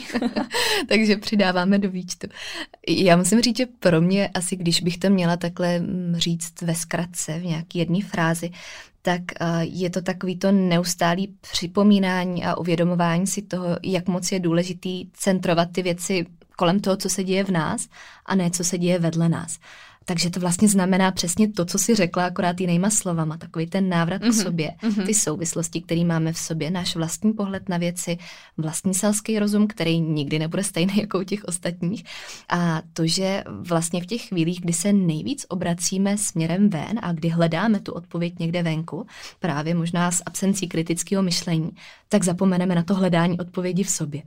Takže 0.90 1.18
přidáváme 1.18 1.80
do 1.80 1.90
výčtu. 1.90 2.28
Já 2.88 3.18
musím 3.18 3.42
říct, 3.42 3.58
že 3.58 3.66
pro 3.80 4.02
mě 4.02 4.28
asi, 4.28 4.56
když 4.56 4.82
bych 4.82 4.98
to 4.98 5.10
měla 5.10 5.38
takhle 5.38 5.80
mm, 5.80 6.16
říct 6.18 6.62
ve 6.62 6.76
zkratce, 6.76 7.40
v 7.40 7.46
nějaký 7.46 7.80
jedné 7.80 8.00
frázi, 8.02 8.52
tak 9.02 9.22
je 9.62 9.90
to 9.90 10.02
takový 10.02 10.38
to 10.38 10.52
neustálý 10.52 11.36
připomínání 11.52 12.46
a 12.46 12.58
uvědomování 12.58 13.28
si 13.28 13.42
toho, 13.42 13.78
jak 13.84 14.08
moc 14.08 14.32
je 14.32 14.40
důležitý 14.40 15.10
centrovat 15.14 15.70
ty 15.72 15.82
věci 15.82 16.26
kolem 16.56 16.80
toho, 16.80 16.98
co 16.98 17.10
se 17.10 17.24
děje 17.24 17.44
v 17.44 17.52
nás 17.52 17.88
a 18.26 18.36
ne 18.36 18.52
co 18.52 18.64
se 18.64 18.78
děje 18.78 19.00
vedle 19.00 19.30
nás. 19.30 19.60
Takže 20.10 20.30
to 20.30 20.40
vlastně 20.40 20.68
znamená 20.68 21.12
přesně 21.12 21.52
to, 21.52 21.66
co 21.66 21.80
si 21.80 21.96
řekla, 21.96 22.26
akorát 22.26 22.62
jinýma 22.62 22.90
slovama. 22.90 23.38
Takový 23.38 23.68
ten 23.68 23.90
návrat 23.90 24.22
mm-hmm. 24.22 24.30
k 24.30 24.44
sobě, 24.44 24.72
mm-hmm. 24.82 25.06
ty 25.06 25.14
souvislosti, 25.14 25.82
které 25.82 26.06
máme 26.06 26.34
v 26.34 26.38
sobě, 26.38 26.72
náš 26.72 26.96
vlastní 26.96 27.34
pohled 27.34 27.70
na 27.70 27.78
věci, 27.78 28.18
vlastní 28.58 28.94
selský 28.94 29.40
rozum, 29.40 29.68
který 29.68 30.02
nikdy 30.02 30.40
nebude 30.40 30.64
stejný 30.64 30.94
jako 30.98 31.20
u 31.20 31.24
těch 31.24 31.46
ostatních. 31.46 32.04
A 32.50 32.82
to, 32.94 33.08
že 33.08 33.44
vlastně 33.48 34.02
v 34.02 34.06
těch 34.06 34.22
chvílích, 34.22 34.62
kdy 34.62 34.74
se 34.74 34.94
nejvíc 34.94 35.46
obracíme 35.50 36.18
směrem 36.18 36.70
ven 36.70 37.00
a 37.02 37.14
kdy 37.14 37.30
hledáme 37.30 37.80
tu 37.80 37.92
odpověď 37.92 38.40
někde 38.40 38.64
venku, 38.64 39.06
právě 39.40 39.76
možná 39.76 40.12
s 40.12 40.24
absencí 40.26 40.68
kritického 40.68 41.24
myšlení, 41.24 41.72
tak 42.08 42.24
zapomeneme 42.24 42.76
na 42.76 42.84
to 42.84 42.96
hledání 42.96 43.40
odpovědi 43.40 43.84
v 43.84 43.90
sobě. 43.90 44.22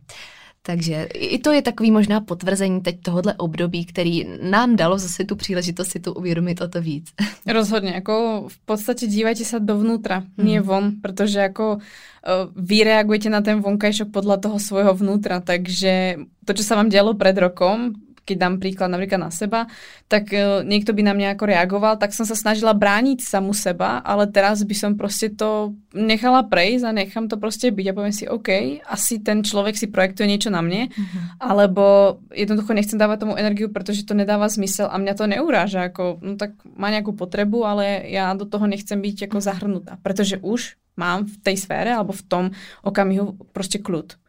Takže 0.62 1.09
i 1.14 1.38
to 1.38 1.53
je 1.53 1.62
takový 1.62 1.90
možná 1.90 2.20
potvrzení 2.20 2.81
teď 2.81 3.03
tohohle 3.03 3.35
období, 3.35 3.85
který 3.85 4.27
nám 4.42 4.77
dalo 4.77 4.98
zase 4.98 5.25
tu 5.25 5.37
příležitost 5.37 5.88
si 5.88 6.01
to 6.01 6.14
uvědomit 6.14 6.61
o 6.61 6.68
to 6.68 6.83
víc. 6.83 7.11
Rozhodně, 7.46 7.90
jako 7.90 8.44
v 8.48 8.59
podstatě 8.59 9.07
dívajte 9.07 9.44
se 9.44 9.61
dovnútra, 9.61 10.18
hmm. 10.18 10.46
nie 10.46 10.61
von, 10.61 10.92
protože 11.03 11.38
jako 11.38 11.75
uh, 11.75 11.81
vy 12.57 12.85
reagujete 12.85 13.31
na 13.31 13.40
ten 13.40 13.61
vonkajšok 13.61 14.14
podľa 14.14 14.37
toho 14.38 14.59
svojho 14.59 14.94
vnútra, 14.94 15.40
takže 15.42 16.22
to, 16.46 16.55
čo 16.55 16.62
sa 16.62 16.79
vám 16.79 16.88
dialo 16.94 17.14
pred 17.18 17.35
rokom, 17.38 17.94
keď 18.23 18.37
dám 18.39 18.55
príklad 18.63 18.91
napríklad 18.91 19.19
na 19.19 19.31
seba, 19.35 19.67
tak 20.07 20.31
uh, 20.31 20.63
niekto 20.63 20.95
by 20.95 21.03
na 21.03 21.15
mňa 21.15 21.29
ako 21.35 21.45
reagoval, 21.51 21.95
tak 21.99 22.15
som 22.15 22.23
sa 22.23 22.39
snažila 22.39 22.73
brániť 22.73 23.23
samu 23.23 23.51
seba, 23.51 23.99
ale 24.07 24.31
teraz 24.31 24.63
by 24.63 24.75
som 24.75 24.95
proste 24.95 25.35
to 25.35 25.75
nechala 25.93 26.47
prejsť 26.47 26.85
a 26.87 26.97
nechám 26.97 27.27
to 27.27 27.37
proste 27.37 27.75
byť 27.75 27.87
a 27.91 27.97
poviem 27.97 28.15
si, 28.15 28.25
OK, 28.31 28.83
asi 28.87 29.19
ten 29.21 29.43
človek 29.43 29.75
si 29.75 29.91
projektuje 29.91 30.31
niečo 30.31 30.51
na 30.55 30.63
mne, 30.63 30.89
uh-huh. 30.89 31.23
alebo 31.43 32.19
jednoducho 32.31 32.73
nechcem 32.73 32.97
dávať 32.97 33.27
tomu 33.27 33.35
energiu, 33.35 33.69
pretože 33.69 34.07
to 34.07 34.15
nedáva 34.15 34.47
zmysel 34.47 34.87
a 34.87 34.97
mňa 34.97 35.15
to 35.19 35.25
neuráža, 35.27 35.91
ako, 35.91 36.23
no 36.23 36.35
tak 36.39 36.55
má 36.65 36.89
nejakú 36.95 37.13
potrebu, 37.13 37.67
ale 37.67 38.07
ja 38.09 38.31
do 38.39 38.47
toho 38.47 38.71
nechcem 38.71 38.99
byť 39.03 39.29
ako 39.29 39.39
zahrnutá, 39.43 39.99
pretože 40.01 40.39
už 40.39 40.79
mám 40.97 41.25
v 41.25 41.37
tej 41.41 41.57
sfére 41.57 41.91
alebo 41.93 42.13
v 42.13 42.25
tom 42.29 42.45
okamihu 42.85 43.37
proste 43.57 43.81
kľud. 43.81 44.22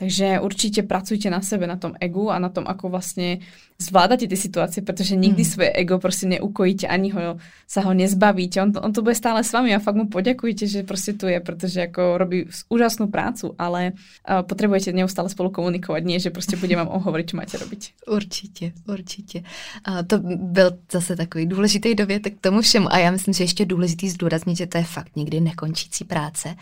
Takže 0.00 0.40
určite 0.40 0.80
pracujte 0.82 1.28
na 1.28 1.44
sebe, 1.44 1.68
na 1.68 1.76
tom 1.76 1.92
egu 2.00 2.32
a 2.32 2.40
na 2.40 2.48
tom, 2.48 2.64
ako 2.64 2.88
vlastne 2.88 3.44
zvládate 3.80 4.28
tie 4.28 4.36
situácie, 4.36 4.80
pretože 4.84 5.16
nikdy 5.16 5.40
mm. 5.44 5.48
svoje 5.48 5.70
ego 5.72 5.96
proste 5.96 6.28
neukojíte, 6.28 6.84
ani 6.88 7.12
ho, 7.16 7.40
sa 7.64 7.80
ho 7.84 7.92
nezbavíte. 7.96 8.60
On 8.60 8.72
to, 8.72 8.80
on 8.80 8.92
to 8.92 9.00
bude 9.00 9.16
stále 9.16 9.40
s 9.40 9.52
vami 9.52 9.72
a 9.72 9.80
fakt 9.80 9.96
mu 9.96 10.04
poďakujte, 10.08 10.68
že 10.68 10.80
proste 10.84 11.16
tu 11.16 11.28
je, 11.28 11.40
pretože 11.40 11.88
ako 11.88 12.20
robí 12.20 12.48
úžasnú 12.68 13.08
prácu, 13.08 13.56
ale 13.56 13.96
uh, 13.96 14.44
potrebujete 14.44 14.92
neustále 14.92 15.32
spolu 15.32 15.48
komunikovať, 15.48 16.02
nie, 16.04 16.20
že 16.20 16.28
proste 16.28 16.60
bude 16.60 16.76
vám 16.76 16.92
hovoriť, 16.92 17.24
čo 17.24 17.36
máte 17.36 17.56
robiť. 17.56 17.82
Určitě, 18.08 18.72
určitě. 18.88 19.42
A 19.84 20.02
to 20.02 20.18
byl 20.36 20.78
zase 20.92 21.16
takový 21.16 21.46
důležitý 21.46 21.94
dovětek 21.94 22.36
k 22.36 22.40
tomu 22.40 22.60
všemu 22.60 22.92
a 22.92 22.98
já 22.98 23.10
myslím, 23.10 23.34
že 23.34 23.44
ještě 23.44 23.64
důležitý 23.64 24.08
zdůraznit, 24.08 24.56
že 24.56 24.66
to 24.66 24.78
je 24.78 24.84
fakt 24.84 25.16
nikdy 25.16 25.40
nekončící 25.40 26.04
práce 26.04 26.56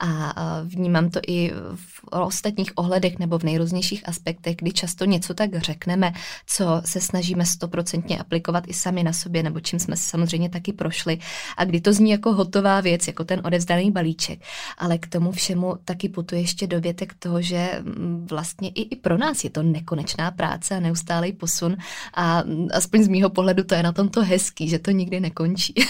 a 0.00 0.32
vnímám 0.64 1.10
to 1.10 1.20
i 1.28 1.52
v 1.74 2.04
ostatních 2.10 2.72
ohledech 2.82 3.18
nebo 3.18 3.38
v 3.38 3.44
nejrůznějších 3.44 4.08
aspektech, 4.08 4.56
kdy 4.56 4.70
často 4.72 5.04
něco 5.04 5.34
tak 5.34 5.62
řekneme, 5.62 6.12
co 6.46 6.82
se 6.84 7.00
snažíme 7.00 7.46
stoprocentně 7.46 8.18
aplikovat 8.18 8.64
i 8.66 8.74
sami 8.74 9.02
na 9.06 9.12
sobě, 9.12 9.42
nebo 9.42 9.60
čím 9.60 9.78
jsme 9.78 9.96
samozřejmě 9.96 10.48
taky 10.50 10.72
prošli. 10.72 11.18
A 11.56 11.64
kdy 11.64 11.80
to 11.80 11.92
zní 11.92 12.10
jako 12.10 12.32
hotová 12.34 12.80
věc, 12.80 13.06
jako 13.06 13.24
ten 13.24 13.40
odevzdaný 13.44 13.90
balíček. 13.90 14.42
Ale 14.78 14.98
k 14.98 15.06
tomu 15.06 15.32
všemu 15.32 15.78
taky 15.84 16.08
putuje 16.08 16.40
ještě 16.40 16.66
dovětek 16.66 17.14
toho, 17.14 17.42
že 17.42 17.78
mm, 17.80 18.26
vlastně 18.30 18.68
i, 18.68 18.82
i 18.82 18.96
pro 18.96 19.18
nás 19.18 19.44
je 19.44 19.50
to 19.50 19.62
nekonečná 19.62 20.30
práce 20.30 20.74
a 20.74 20.80
neustálý 20.80 21.32
posun. 21.32 21.76
A 22.14 22.42
mm, 22.42 22.68
aspoň 22.74 23.02
z 23.02 23.08
mýho 23.08 23.30
pohledu 23.30 23.64
to 23.64 23.74
je 23.74 23.82
na 23.82 23.92
tomto 23.92 24.22
hezký, 24.22 24.68
že 24.68 24.78
to 24.78 24.90
nikdy 24.90 25.20
nekončí. 25.20 25.74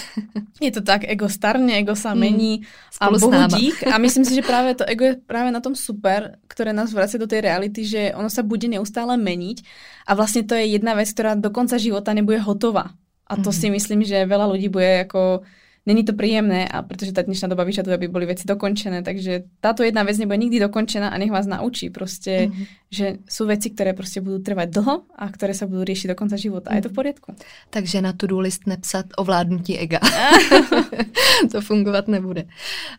Je 0.63 0.71
to 0.71 0.79
tak, 0.79 1.03
ego 1.11 1.27
starne, 1.27 1.75
ego 1.75 1.99
sa 1.99 2.15
mení 2.15 2.63
mm, 2.63 3.03
a 3.03 3.11
bohu 3.11 3.35
dík. 3.59 3.83
A 3.91 3.99
myslím 3.99 4.23
si, 4.23 4.39
že 4.39 4.47
práve 4.47 4.79
to 4.79 4.87
ego 4.87 5.05
je 5.05 5.15
práve 5.19 5.51
na 5.51 5.59
tom 5.59 5.75
super, 5.75 6.39
ktoré 6.47 6.72
nás 6.75 6.93
vracia 6.93 7.21
do 7.21 7.29
tej 7.31 7.45
reality, 7.45 7.85
že 7.85 8.13
ono 8.17 8.33
sa 8.33 8.43
bude 8.43 8.67
neustále 8.67 9.15
meniť 9.17 9.65
a 10.09 10.17
vlastne 10.17 10.43
to 10.43 10.57
je 10.59 10.77
jedna 10.77 10.97
vec, 10.99 11.09
ktorá 11.13 11.39
do 11.39 11.53
konca 11.53 11.77
života 11.79 12.13
nebude 12.17 12.43
hotová. 12.43 12.97
A 13.29 13.39
to 13.41 13.49
mm-hmm. 13.49 13.61
si 13.61 13.67
myslím, 13.73 14.01
že 14.05 14.29
veľa 14.29 14.51
ľudí 14.51 14.69
bude 14.69 15.09
ako 15.09 15.47
není 15.83 16.07
to 16.07 16.15
príjemné, 16.15 16.67
a 16.71 16.83
pretože 16.87 17.11
tá 17.11 17.27
dnešná 17.27 17.51
doba 17.51 17.67
vyžaduje, 17.67 17.95
aby 17.95 18.07
boli 18.07 18.27
veci 18.27 18.47
dokončené. 18.47 19.03
Takže 19.03 19.59
táto 19.59 19.83
jedna 19.83 20.07
vec 20.07 20.15
nebude 20.15 20.39
nikdy 20.39 20.63
dokončená 20.63 21.11
a 21.11 21.19
nech 21.19 21.35
vás 21.35 21.47
naučí 21.47 21.91
proste, 21.91 22.49
mm-hmm. 22.49 22.82
Že 22.93 23.25
sú 23.25 23.49
veci, 23.49 23.73
ktoré 23.73 23.97
proste 23.97 24.21
budú 24.21 24.45
trvať 24.45 24.69
dlho 24.69 25.09
a 25.17 25.25
ktoré 25.33 25.57
sa 25.57 25.65
budú 25.65 25.81
riešiť 25.81 26.13
do 26.13 26.17
konca 26.17 26.37
života. 26.37 26.69
A 26.69 26.77
je 26.77 26.85
to 26.85 26.93
v 26.93 26.99
poriadku. 27.01 27.33
Takže 27.73 28.05
na 28.05 28.13
tu 28.13 28.29
list 28.37 28.69
nepsat 28.69 29.17
ovládnutí 29.17 29.81
ega. 29.81 29.97
to 31.53 31.61
fungovat 31.65 32.09
nebude. 32.09 32.45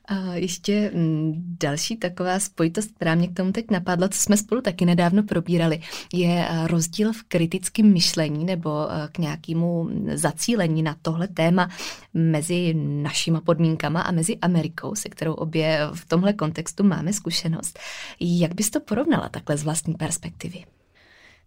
A 0.05 0.33
ještě 0.33 0.91
mm, 0.93 1.57
další 1.61 1.97
taková 1.97 2.39
spojitost, 2.39 2.91
která 2.95 3.15
mě 3.15 3.27
k 3.27 3.33
tomu 3.33 3.51
teď 3.51 3.71
napadla, 3.71 4.09
co 4.09 4.19
jsme 4.19 4.37
spolu 4.37 4.61
taky 4.61 4.85
nedávno 4.85 5.23
probírali, 5.23 5.79
je 6.13 6.47
rozdíl 6.65 7.13
v 7.13 7.23
kritickém 7.23 7.93
myšlení 7.93 8.45
nebo 8.45 8.87
k 9.11 9.17
nějakému 9.17 9.89
zacílení 10.13 10.83
na 10.83 10.95
tohle 11.01 11.27
téma 11.27 11.69
mezi 12.13 12.73
našima 12.73 13.41
podmínkama 13.41 14.01
a 14.01 14.11
mezi 14.11 14.37
Amerikou, 14.37 14.95
se 14.95 15.09
kterou 15.09 15.33
obě 15.33 15.79
v 15.93 16.05
tomhle 16.05 16.33
kontextu 16.33 16.83
máme 16.83 17.13
zkušenost. 17.13 17.79
Jak 18.19 18.55
bys 18.55 18.69
to 18.69 18.79
porovnala 18.79 19.29
takhle 19.29 19.57
z 19.57 19.63
vlastní 19.63 19.82
perspektivy? 19.91 20.63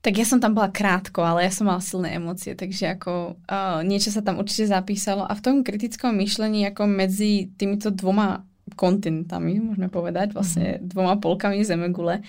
Tak 0.04 0.12
ja 0.12 0.28
som 0.28 0.38
tam 0.38 0.54
bola 0.54 0.70
krátko, 0.70 1.24
ale 1.24 1.48
ja 1.48 1.50
som 1.50 1.66
mala 1.66 1.82
silné 1.82 2.14
emócie, 2.14 2.54
takže 2.54 2.94
ako 2.94 3.34
uh, 3.34 3.82
niečo 3.82 4.12
sa 4.12 4.22
tam 4.22 4.38
určite 4.38 4.70
zapísalo 4.70 5.26
a 5.26 5.32
v 5.34 5.42
tom 5.42 5.56
kritickom 5.66 6.14
myšlení 6.14 6.68
ako 6.68 6.86
medzi 6.86 7.50
týmito 7.56 7.90
dvoma 7.90 8.46
kontinentami, 8.78 9.58
môžeme 9.58 9.88
povedať, 9.90 10.30
vlastne 10.36 10.78
mm-hmm. 10.78 10.86
dvoma 10.90 11.14
polkami 11.18 11.62
Zemegule, 11.66 12.22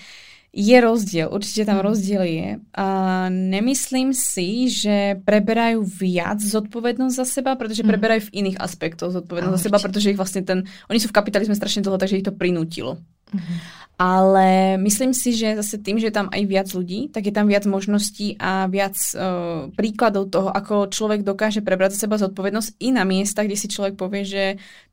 je 0.48 0.74
rozdiel, 0.80 1.28
určite 1.28 1.68
tam 1.68 1.84
rozdiel 1.84 2.24
je. 2.24 2.48
A 2.72 2.86
nemyslím 3.28 4.16
si, 4.16 4.72
že 4.72 5.20
preberajú 5.22 5.84
viac 5.84 6.40
zodpovednosť 6.40 7.14
za 7.14 7.26
seba, 7.28 7.52
pretože 7.54 7.84
mm. 7.84 7.88
preberajú 7.92 8.20
v 8.26 8.34
iných 8.42 8.58
aspektoch 8.58 9.12
zodpovednosť 9.12 9.54
za 9.54 9.64
seba, 9.68 9.78
pretože 9.78 10.08
ich 10.08 10.18
vlastne 10.18 10.42
ten, 10.42 10.64
oni 10.88 10.98
sú 10.98 11.12
v 11.12 11.16
kapitalizme 11.20 11.52
strašne 11.52 11.84
dlho, 11.84 12.00
takže 12.00 12.18
ich 12.18 12.26
to 12.26 12.34
prinútilo. 12.34 12.96
Mm-hmm. 13.28 13.56
Ale 13.98 14.78
myslím 14.78 15.10
si, 15.10 15.34
že 15.34 15.58
zase 15.58 15.82
tým, 15.82 15.98
že 15.98 16.06
je 16.06 16.14
tam 16.14 16.30
aj 16.30 16.42
viac 16.46 16.70
ľudí, 16.70 17.10
tak 17.10 17.26
je 17.26 17.34
tam 17.34 17.50
viac 17.50 17.66
možností 17.66 18.38
a 18.38 18.70
viac 18.70 18.94
uh, 19.18 19.74
príkladov 19.74 20.30
toho, 20.30 20.54
ako 20.54 20.86
človek 20.86 21.26
dokáže 21.26 21.66
prebrať 21.66 21.98
za 21.98 22.06
seba 22.06 22.14
zodpovednosť 22.14 22.78
i 22.78 22.94
na 22.94 23.02
miestach, 23.02 23.50
kde 23.50 23.58
si 23.58 23.66
človek 23.66 23.98
povie, 23.98 24.22
že 24.22 24.44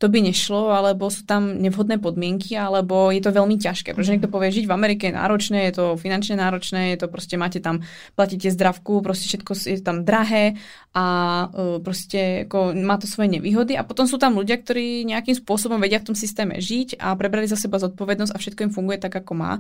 to 0.01 0.09
by 0.09 0.25
nešlo, 0.25 0.73
alebo 0.73 1.05
sú 1.13 1.21
tam 1.21 1.53
nevhodné 1.53 2.01
podmienky, 2.01 2.57
alebo 2.57 3.13
je 3.13 3.21
to 3.21 3.29
veľmi 3.29 3.61
ťažké. 3.61 3.93
Pretože 3.93 4.17
niekto 4.17 4.33
povie, 4.33 4.49
žiť 4.49 4.65
v 4.65 4.73
Amerike 4.73 5.13
je 5.13 5.17
náročné, 5.21 5.69
je 5.69 5.73
to 5.77 5.85
finančne 6.01 6.41
náročné, 6.41 6.97
je 6.97 7.05
to 7.05 7.07
proste, 7.07 7.37
máte 7.37 7.61
tam, 7.61 7.85
platíte 8.17 8.49
zdravku, 8.49 9.05
proste 9.05 9.29
všetko 9.29 9.51
je 9.69 9.85
tam 9.85 10.01
drahé 10.01 10.57
a 10.97 11.05
uh, 11.45 11.77
proste 11.77 12.49
ako, 12.49 12.73
má 12.73 12.97
to 12.97 13.05
svoje 13.05 13.37
nevýhody. 13.37 13.77
A 13.77 13.85
potom 13.85 14.09
sú 14.09 14.17
tam 14.17 14.33
ľudia, 14.33 14.57
ktorí 14.57 15.05
nejakým 15.05 15.37
spôsobom 15.37 15.77
vedia 15.77 16.01
v 16.01 16.09
tom 16.09 16.17
systéme 16.17 16.57
žiť 16.57 16.97
a 16.97 17.13
prebrali 17.13 17.45
za 17.45 17.53
seba 17.53 17.77
zodpovednosť 17.77 18.33
a 18.33 18.41
všetko 18.41 18.65
im 18.65 18.73
funguje 18.73 18.94
funguje 18.95 19.03
tak, 19.03 19.13
ako 19.19 19.34
má. 19.36 19.51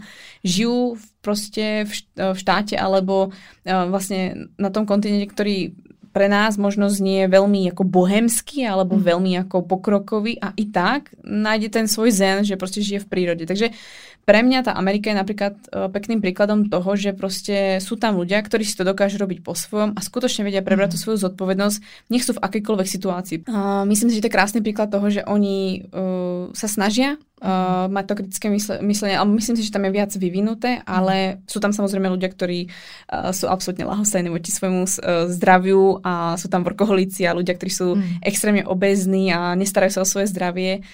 Žijú 0.47 0.95
proste 1.19 1.83
v 2.15 2.37
štáte 2.37 2.79
alebo 2.79 3.35
vlastne 3.65 4.47
na 4.55 4.71
tom 4.71 4.87
kontinente, 4.87 5.27
ktorý 5.27 5.75
pre 6.15 6.31
nás 6.31 6.55
možno 6.55 6.87
znie 6.87 7.27
veľmi 7.27 7.75
ako 7.75 7.83
bohemský 7.83 8.63
alebo 8.63 8.95
mm. 8.95 9.03
veľmi 9.03 9.31
ako 9.43 9.67
pokrokový 9.67 10.39
a 10.39 10.55
i 10.55 10.71
tak 10.71 11.11
nájde 11.19 11.67
ten 11.75 11.85
svoj 11.91 12.15
zen, 12.15 12.47
že 12.47 12.55
proste 12.55 12.79
žije 12.79 13.03
v 13.03 13.09
prírode. 13.11 13.43
Takže 13.43 13.75
pre 14.23 14.39
mňa 14.39 14.63
tá 14.63 14.71
Amerika 14.79 15.11
je 15.11 15.19
napríklad 15.19 15.53
uh, 15.69 15.91
pekným 15.91 16.23
príkladom 16.23 16.71
toho, 16.71 16.95
že 16.95 17.11
proste 17.11 17.83
sú 17.83 17.99
tam 17.99 18.15
ľudia, 18.15 18.39
ktorí 18.39 18.63
si 18.63 18.79
to 18.79 18.87
dokážu 18.87 19.19
robiť 19.19 19.43
po 19.43 19.59
svojom 19.59 19.91
a 19.91 19.99
skutočne 19.99 20.47
vedia 20.47 20.63
prebrať 20.63 20.87
mm. 20.87 20.93
tú 20.95 20.97
svoju 21.03 21.17
zodpovednosť, 21.19 21.77
nech 22.07 22.23
sú 22.23 22.39
v 22.39 22.43
akejkoľvek 22.47 22.87
situácii. 22.87 23.37
Uh, 23.51 23.83
myslím 23.83 24.07
si, 24.07 24.15
že 24.15 24.23
to 24.23 24.29
je 24.31 24.37
krásny 24.39 24.63
príklad 24.63 24.87
toho, 24.87 25.11
že 25.11 25.19
oni 25.27 25.83
uh, 25.91 26.47
sa 26.55 26.71
snažia 26.71 27.19
uh, 27.41 27.91
mať 27.91 28.05
to 28.07 28.13
kritické 28.21 28.47
mysle, 28.51 28.79
myslenie, 28.85 29.15
ale 29.17 29.27
myslím 29.35 29.55
si, 29.59 29.65
že 29.67 29.73
tam 29.73 29.83
je 29.87 29.95
viac 29.95 30.11
vyvinuté, 30.15 30.79
ale 30.87 31.43
sú 31.49 31.59
tam 31.59 31.75
samozrejme 31.75 32.07
ľudia, 32.07 32.29
ktorí 32.31 32.67
uh, 32.67 33.35
sú 33.35 33.51
absolútne 33.51 33.87
lahostajní 33.87 34.31
voči 34.31 34.55
svojmu 34.55 34.83
uh, 34.85 35.27
zdraviu 35.27 35.99
a 36.05 36.39
sú 36.39 36.47
tam 36.47 36.63
workoholici 36.63 37.27
a 37.27 37.35
ľudia, 37.35 37.55
ktorí 37.57 37.71
sú 37.71 37.99
mm. 37.99 38.23
extrémne 38.23 38.63
obezní 38.63 39.35
a 39.35 39.57
nestarajú 39.57 39.99
sa 39.99 40.03
o 40.03 40.07
svoje 40.07 40.31
zdravie. 40.31 40.85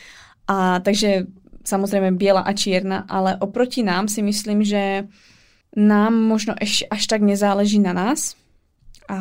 A 0.50 0.82
takže 0.82 1.30
samozrejme 1.62 2.18
biela 2.18 2.42
a 2.42 2.52
čierna, 2.58 3.06
ale 3.06 3.38
oproti 3.38 3.86
nám 3.86 4.10
si 4.10 4.26
myslím, 4.26 4.66
že 4.66 5.06
nám 5.78 6.12
možno 6.12 6.58
ešte 6.60 6.89
až 6.92 7.04
tak 7.08 7.22
nezáleží 7.24 7.80
na 7.80 7.96
nás 7.96 8.36
a 9.12 9.20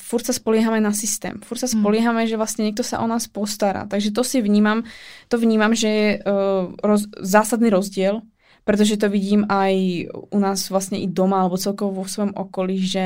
furt 0.00 0.24
sa 0.24 0.32
spoliehame 0.32 0.80
na 0.80 0.96
systém. 0.96 1.36
Furt 1.44 1.60
sa 1.60 1.68
hmm. 1.68 1.76
spoliehame, 1.76 2.24
že 2.24 2.40
vlastne 2.40 2.64
niekto 2.64 2.80
sa 2.80 3.04
o 3.04 3.06
nás 3.06 3.28
postará. 3.28 3.84
Takže 3.84 4.16
to 4.16 4.24
si 4.24 4.40
vnímam, 4.40 4.80
to 5.28 5.36
vnímam, 5.36 5.76
že 5.76 5.88
je 5.92 6.08
uh, 6.24 6.72
roz, 6.80 7.04
zásadný 7.20 7.68
rozdiel, 7.68 8.24
pretože 8.64 8.96
to 8.96 9.12
vidím 9.12 9.44
aj 9.52 10.08
u 10.08 10.38
nás 10.40 10.72
vlastne 10.72 10.96
i 10.96 11.04
doma 11.04 11.44
alebo 11.44 11.60
celkovo 11.60 12.00
vo 12.00 12.08
svojom 12.08 12.32
okolí, 12.32 12.80
že 12.80 13.04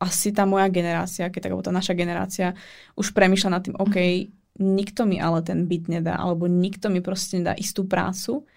asi 0.00 0.32
tá 0.32 0.48
moja 0.48 0.72
generácia, 0.72 1.28
keď 1.28 1.52
tak, 1.52 1.68
tá 1.68 1.72
naša 1.72 1.92
generácia 1.92 2.56
už 2.96 3.12
premýšľa 3.12 3.50
nad 3.52 3.60
tým, 3.60 3.76
OK, 3.76 3.96
nikto 4.56 5.04
mi 5.04 5.20
ale 5.20 5.44
ten 5.44 5.68
byt 5.68 5.92
nedá, 5.92 6.16
alebo 6.16 6.48
nikto 6.48 6.88
mi 6.88 7.04
proste 7.04 7.44
nedá 7.44 7.52
istú 7.52 7.84
prácu, 7.84 8.48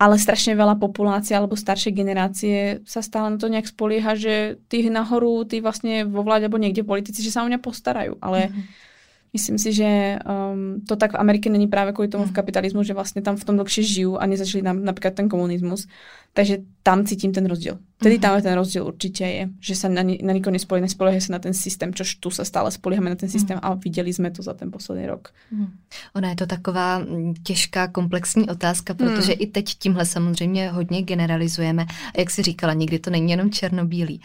ale 0.00 0.16
strašne 0.16 0.56
veľa 0.56 0.80
populácie 0.80 1.36
alebo 1.36 1.60
staršej 1.60 1.92
generácie 1.92 2.80
sa 2.88 3.04
stále 3.04 3.28
na 3.28 3.36
to 3.36 3.52
nejak 3.52 3.68
spolieha, 3.68 4.16
že 4.16 4.56
tí 4.72 4.88
nahoru, 4.88 5.44
tí 5.44 5.60
vlastne 5.60 6.08
vo 6.08 6.24
vláde 6.24 6.48
alebo 6.48 6.56
niekde 6.56 6.88
politici, 6.88 7.20
že 7.20 7.28
sa 7.28 7.44
o 7.44 7.48
mňa 7.52 7.60
postarajú, 7.60 8.16
ale 8.24 8.48
mm-hmm 8.48 8.88
Myslím 9.30 9.62
si, 9.62 9.70
že 9.70 10.18
um, 10.26 10.82
to 10.82 10.98
tak 10.98 11.14
v 11.14 11.20
Amerike 11.22 11.46
není 11.46 11.70
práve 11.70 11.94
kvôli 11.94 12.10
tomu 12.10 12.26
v 12.26 12.34
mm. 12.34 12.38
kapitalizmu, 12.42 12.82
že 12.82 12.98
vlastne 12.98 13.22
tam 13.22 13.38
v 13.38 13.46
tom 13.46 13.54
dlhšie 13.62 13.86
žijú 13.86 14.18
a 14.18 14.26
nezažili 14.26 14.58
nám 14.58 14.82
napríklad 14.82 15.14
ten 15.14 15.30
komunizmus. 15.30 15.86
Takže 16.34 16.66
tam 16.82 17.06
cítim 17.06 17.30
ten 17.30 17.46
rozdiel. 17.46 17.78
Tedy 18.00 18.16
mm. 18.16 18.20
tam 18.20 18.42
ten 18.42 18.54
rozdiel 18.54 18.86
určite 18.86 19.24
je, 19.28 19.42
že 19.60 19.74
sa 19.76 19.88
na, 19.92 20.00
na 20.00 20.32
nikoho 20.32 20.56
nespolieha, 20.56 20.88
nespolieha 20.88 21.20
sa 21.20 21.36
na 21.36 21.38
ten 21.38 21.52
systém, 21.52 21.92
čož 21.92 22.16
tu 22.16 22.32
sa 22.32 22.48
stále 22.48 22.72
spoliehame 22.72 23.12
na 23.12 23.16
ten 23.20 23.28
systém 23.28 23.60
mm. 23.60 23.64
a 23.64 23.74
viděli 23.76 24.12
jsme 24.12 24.30
to 24.30 24.42
za 24.42 24.54
ten 24.54 24.70
poslední 24.72 25.06
rok. 25.06 25.36
Mm. 25.52 25.68
Ona 26.16 26.28
je 26.28 26.36
to 26.36 26.46
taková 26.46 26.98
mm, 26.98 27.34
těžká, 27.44 27.88
komplexní 27.88 28.48
otázka, 28.48 28.94
protože 28.94 29.32
mm. 29.32 29.38
i 29.38 29.46
teď 29.46 29.64
tímhle 29.64 30.06
samozřejmě 30.06 30.70
hodně 30.70 31.02
generalizujeme. 31.02 31.86
A 32.14 32.20
jak 32.20 32.30
si 32.30 32.42
říkala, 32.42 32.72
nikdy 32.72 32.98
to 32.98 33.10
není 33.10 33.30
jenom 33.30 33.50
černobílý. 33.50 34.20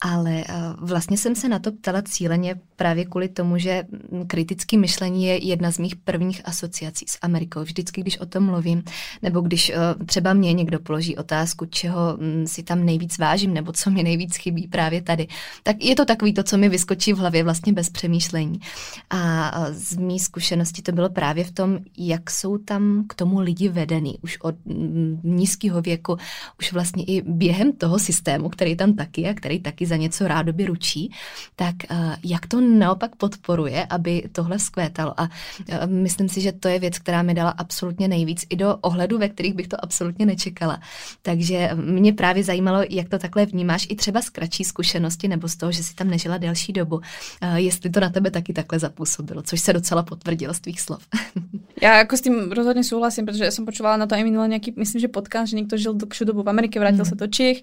Ale 0.00 0.44
uh, 0.44 0.88
vlastně 0.88 1.16
jsem 1.16 1.34
se 1.34 1.48
na 1.48 1.58
to 1.58 1.72
ptala 1.72 2.02
cíleně 2.02 2.60
právě 2.76 3.04
kvůli 3.04 3.28
tomu, 3.28 3.58
že 3.58 3.84
kritické 4.26 4.76
myšlení 4.76 5.24
je 5.24 5.46
jedna 5.46 5.72
z 5.72 5.78
mých 5.78 5.96
prvních 5.96 6.42
asociací 6.44 7.06
s 7.08 7.18
Amerikou. 7.22 7.60
Vždycky, 7.60 8.00
když 8.00 8.18
o 8.18 8.26
tom 8.26 8.44
mluvím, 8.44 8.82
nebo 9.22 9.40
když 9.40 9.72
uh, 9.72 10.04
třeba 10.06 10.32
mě 10.32 10.52
někdo 10.52 10.78
položí 10.80 11.16
otázku, 11.16 11.66
čeho 11.66 12.18
um, 12.20 12.46
si 12.46 12.62
tam 12.62 12.84
nejvíc 12.84 13.13
vážím, 13.18 13.54
nebo 13.54 13.72
co 13.72 13.90
mi 13.90 14.02
nejvíc 14.02 14.36
chybí 14.36 14.68
právě 14.68 15.02
tady, 15.02 15.26
tak 15.62 15.84
je 15.84 15.96
to 15.96 16.04
takový 16.04 16.34
to, 16.34 16.42
co 16.42 16.58
mi 16.58 16.68
vyskočí 16.68 17.12
v 17.12 17.18
hlavě 17.18 17.44
vlastně 17.44 17.72
bez 17.72 17.90
přemýšlení. 17.90 18.60
A 19.10 19.52
z 19.70 19.96
mý 19.96 20.20
zkušenosti 20.20 20.82
to 20.82 20.92
bylo 20.92 21.10
právě 21.10 21.44
v 21.44 21.52
tom, 21.52 21.78
jak 21.98 22.30
jsou 22.30 22.58
tam 22.58 23.04
k 23.08 23.14
tomu 23.14 23.40
lidi 23.40 23.68
vedený 23.68 24.18
už 24.22 24.38
od 24.40 24.54
mm, 24.64 25.20
nízkého 25.24 25.82
věku, 25.82 26.16
už 26.58 26.72
vlastně 26.72 27.04
i 27.04 27.22
během 27.22 27.72
toho 27.72 27.98
systému, 27.98 28.48
který 28.48 28.76
tam 28.76 28.94
taky 28.94 29.28
a 29.28 29.34
který 29.34 29.60
taky 29.60 29.86
za 29.86 29.96
něco 29.96 30.28
rádoby 30.28 30.64
ručí, 30.64 31.12
tak 31.56 31.74
jak 32.24 32.46
to 32.46 32.60
naopak 32.60 33.16
podporuje, 33.16 33.86
aby 33.90 34.28
tohle 34.32 34.58
skvétalo. 34.58 35.20
A 35.20 35.28
myslím 35.86 36.28
si, 36.28 36.40
že 36.40 36.52
to 36.52 36.68
je 36.68 36.78
věc, 36.78 36.98
která 36.98 37.22
mi 37.22 37.34
dala 37.34 37.50
absolutně 37.50 38.08
nejvíc 38.08 38.46
i 38.50 38.56
do 38.56 38.76
ohledu, 38.80 39.18
ve 39.18 39.28
kterých 39.28 39.54
bych 39.54 39.68
to 39.68 39.84
absolutně 39.84 40.26
nečekala. 40.26 40.80
Takže 41.22 41.70
mě 41.74 42.12
právě 42.12 42.44
zajímalo, 42.44 42.84
jak 42.90 43.03
to 43.08 43.18
takhle 43.18 43.46
vnímáš, 43.46 43.86
i 43.90 43.96
třeba 43.96 44.22
z 44.22 44.30
kratší 44.30 44.64
zkušenosti 44.64 45.28
nebo 45.28 45.48
z 45.48 45.56
toho, 45.56 45.72
že 45.72 45.82
si 45.82 45.94
tam 45.94 46.10
nežila 46.10 46.38
delší 46.38 46.72
dobu. 46.72 46.96
Uh, 46.96 47.02
jestli 47.54 47.90
to 47.90 48.00
na 48.00 48.10
tebe 48.10 48.30
taky 48.30 48.52
takhle 48.52 48.78
zapůsobilo, 48.78 49.42
což 49.42 49.60
se 49.60 49.72
docela 49.72 50.02
potvrdilo 50.02 50.54
z 50.54 50.60
tvých 50.60 50.80
slov. 50.80 51.02
Já 51.82 51.98
jako 51.98 52.16
s 52.16 52.20
tím 52.20 52.52
rozhodně 52.52 52.84
souhlasím, 52.84 53.26
protože 53.26 53.50
jsem 53.50 53.64
počúvala 53.64 53.96
na 53.96 54.06
to 54.06 54.14
aj 54.14 54.24
minule 54.24 54.48
nějaký, 54.48 54.74
myslím, 54.76 55.00
že 55.00 55.08
podcast, 55.08 55.50
že 55.50 55.56
někdo 55.56 55.76
žil 55.76 55.94
dlhšiu 55.94 56.26
dobu 56.26 56.42
v 56.42 56.48
Amerike, 56.48 56.80
vrátil 56.80 56.98
mm. 56.98 57.04
se 57.04 57.14
do 57.14 57.26
Čech 57.26 57.62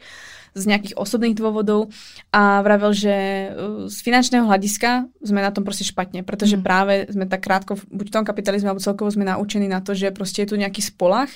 z 0.56 0.68
nejakých 0.68 1.00
osobných 1.00 1.36
dôvodov 1.40 1.88
a 2.36 2.60
vravel, 2.60 2.92
že 2.92 3.16
uh, 3.16 3.88
z 3.88 3.98
finančného 4.04 4.44
hľadiska 4.44 5.08
sme 5.24 5.40
na 5.40 5.52
tom 5.52 5.64
proste 5.64 5.88
špatne, 5.88 6.28
pretože 6.28 6.60
mm. 6.60 6.64
práve 6.64 7.08
sme 7.08 7.24
tak 7.24 7.48
krátko, 7.48 7.80
buď 7.88 8.06
v 8.12 8.16
tom 8.20 8.28
kapitalizme, 8.28 8.68
alebo 8.68 8.84
celkovo 8.84 9.08
sme 9.08 9.24
naučení 9.24 9.72
na 9.72 9.80
to, 9.80 9.96
že 9.96 10.12
proste 10.12 10.44
je 10.44 10.52
tu 10.52 10.56
nejaký 10.60 10.84
spolach 10.84 11.32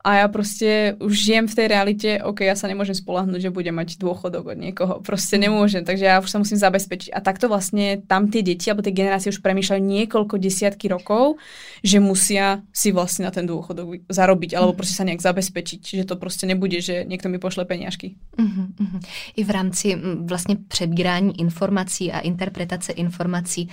a 0.00 0.24
ja 0.24 0.26
proste 0.32 0.96
už 0.96 1.12
žijem 1.12 1.44
v 1.44 1.56
tej 1.56 1.66
realite, 1.68 2.10
ok, 2.24 2.48
ja 2.48 2.56
sa 2.56 2.64
nemôžem 2.72 2.96
spolahnúť, 2.96 3.44
že 3.44 3.50
budem 3.52 3.76
mať 3.76 4.00
dôchodok 4.00 4.56
od 4.56 4.58
niekoho. 4.58 4.94
Proste 5.04 5.36
mhm. 5.36 5.42
nemôžem, 5.44 5.82
takže 5.84 6.04
ja 6.08 6.16
už 6.24 6.30
sa 6.32 6.40
musím 6.40 6.56
zabezpečiť. 6.56 7.12
A 7.12 7.20
takto 7.20 7.52
vlastne 7.52 8.00
tam 8.08 8.32
tie 8.32 8.40
deti, 8.40 8.72
alebo 8.72 8.80
tie 8.80 8.96
generácie 8.96 9.28
už 9.28 9.44
premýšľajú 9.44 9.82
niekoľko 9.84 10.40
desiatky 10.40 10.88
rokov, 10.88 11.36
že 11.84 12.00
musia 12.00 12.64
si 12.72 12.96
vlastne 12.96 13.28
na 13.28 13.32
ten 13.32 13.44
dôchodok 13.44 14.08
zarobiť, 14.08 14.56
alebo 14.56 14.72
mhm. 14.72 14.78
proste 14.80 14.96
sa 14.96 15.04
nejak 15.04 15.20
zabezpečiť, 15.20 15.80
že 16.00 16.04
to 16.08 16.16
proste 16.16 16.48
nebude, 16.48 16.80
že 16.80 17.04
niekto 17.04 17.28
mi 17.28 17.36
pošle 17.36 17.68
peniažky. 17.68 18.16
Uh-huh, 18.40 18.72
uh-huh. 18.72 19.00
I 19.36 19.44
v 19.44 19.50
rámci 19.50 19.96
vlastně 20.24 20.56
přebírání 20.68 21.40
informací 21.40 22.12
a 22.12 22.20
interpretace 22.20 22.92
informací 22.92 23.68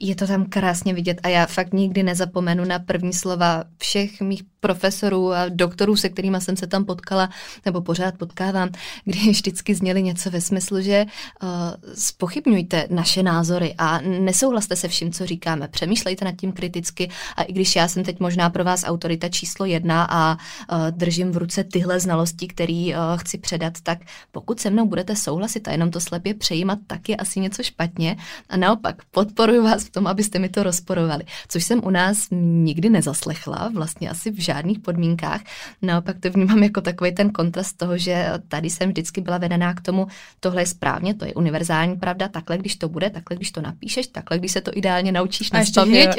je 0.00 0.14
to 0.14 0.26
tam 0.26 0.44
krásně 0.44 0.94
vidět 0.94 1.20
a 1.22 1.28
já 1.28 1.46
fakt 1.46 1.72
nikdy 1.72 2.02
nezapomenu 2.02 2.64
na 2.64 2.78
první 2.78 3.12
slova 3.12 3.64
všech 3.78 4.20
mých 4.20 4.42
profesorů 4.60 5.32
a 5.32 5.48
doktorů, 5.48 5.96
se 5.96 6.08
kterými 6.08 6.40
jsem 6.40 6.56
se 6.56 6.66
tam 6.66 6.84
potkala, 6.84 7.30
nebo 7.66 7.80
pořád 7.80 8.18
potkávám, 8.18 8.68
kdy 9.04 9.18
vždycky 9.30 9.74
zněli 9.74 10.02
něco 10.02 10.30
ve 10.30 10.40
smyslu, 10.40 10.80
že 10.80 11.06
uh, 11.42 11.48
spochybňujte 11.94 12.86
naše 12.90 13.22
názory 13.22 13.74
a 13.78 14.00
nesouhlaste 14.00 14.76
se 14.76 14.88
vším, 14.88 15.12
co 15.12 15.26
říkáme. 15.26 15.68
Přemýšlejte 15.68 16.24
nad 16.24 16.36
tím 16.36 16.52
kriticky 16.52 17.10
a 17.36 17.42
i 17.42 17.52
když 17.52 17.76
já 17.76 17.88
jsem 17.88 18.04
teď 18.04 18.20
možná 18.20 18.50
pro 18.50 18.64
vás 18.64 18.84
autorita 18.86 19.28
číslo 19.28 19.66
jedna 19.66 20.06
a 20.10 20.32
uh, 20.32 20.78
držím 20.90 21.32
v 21.32 21.36
ruce 21.36 21.64
tyhle 21.64 22.00
znalosti, 22.00 22.48
který 22.48 22.94
uh, 22.94 23.00
chci 23.16 23.38
předat, 23.38 23.72
tak 23.82 23.98
pokud 24.32 24.60
se 24.60 24.70
mnou 24.70 24.86
budete 24.86 25.16
souhlasit 25.16 25.68
a 25.68 25.72
jenom 25.72 25.90
to 25.90 26.00
slepě 26.00 26.34
přejímat, 26.34 26.78
tak 26.86 27.08
je 27.08 27.16
asi 27.16 27.40
něco 27.40 27.62
špatně 27.62 28.16
a 28.48 28.56
naopak 28.56 28.96
podporuji 29.10 29.60
vás 29.60 29.87
v 29.88 29.90
tom, 29.90 30.06
abyste 30.06 30.38
mi 30.38 30.48
to 30.48 30.62
rozporovali. 30.62 31.24
Což 31.48 31.64
jsem 31.64 31.80
u 31.84 31.90
nás 31.90 32.28
nikdy 32.62 32.90
nezaslechla, 32.90 33.70
vlastně 33.74 34.10
asi 34.10 34.30
v 34.30 34.38
žádných 34.38 34.78
podmínkách. 34.78 35.40
Naopak 35.82 36.16
to 36.20 36.30
vnímám 36.30 36.62
jako 36.62 36.80
takový 36.80 37.14
ten 37.14 37.30
kontrast 37.30 37.76
toho, 37.76 37.98
že 37.98 38.32
tady 38.48 38.70
jsem 38.70 38.88
vždycky 38.88 39.20
byla 39.20 39.38
vedená 39.38 39.74
k 39.74 39.80
tomu, 39.80 40.06
tohle 40.40 40.62
je 40.62 40.66
správně, 40.66 41.14
to 41.14 41.24
je 41.24 41.34
univerzální 41.34 41.96
pravda, 41.96 42.28
takhle, 42.28 42.58
když 42.58 42.76
to 42.76 42.88
bude, 42.88 43.10
takhle, 43.10 43.36
když 43.36 43.50
to 43.50 43.60
napíšeš, 43.60 44.06
takhle, 44.06 44.38
když 44.38 44.52
se 44.52 44.60
to 44.60 44.70
ideálně 44.74 45.12
naučíš 45.12 45.52
na 45.52 45.60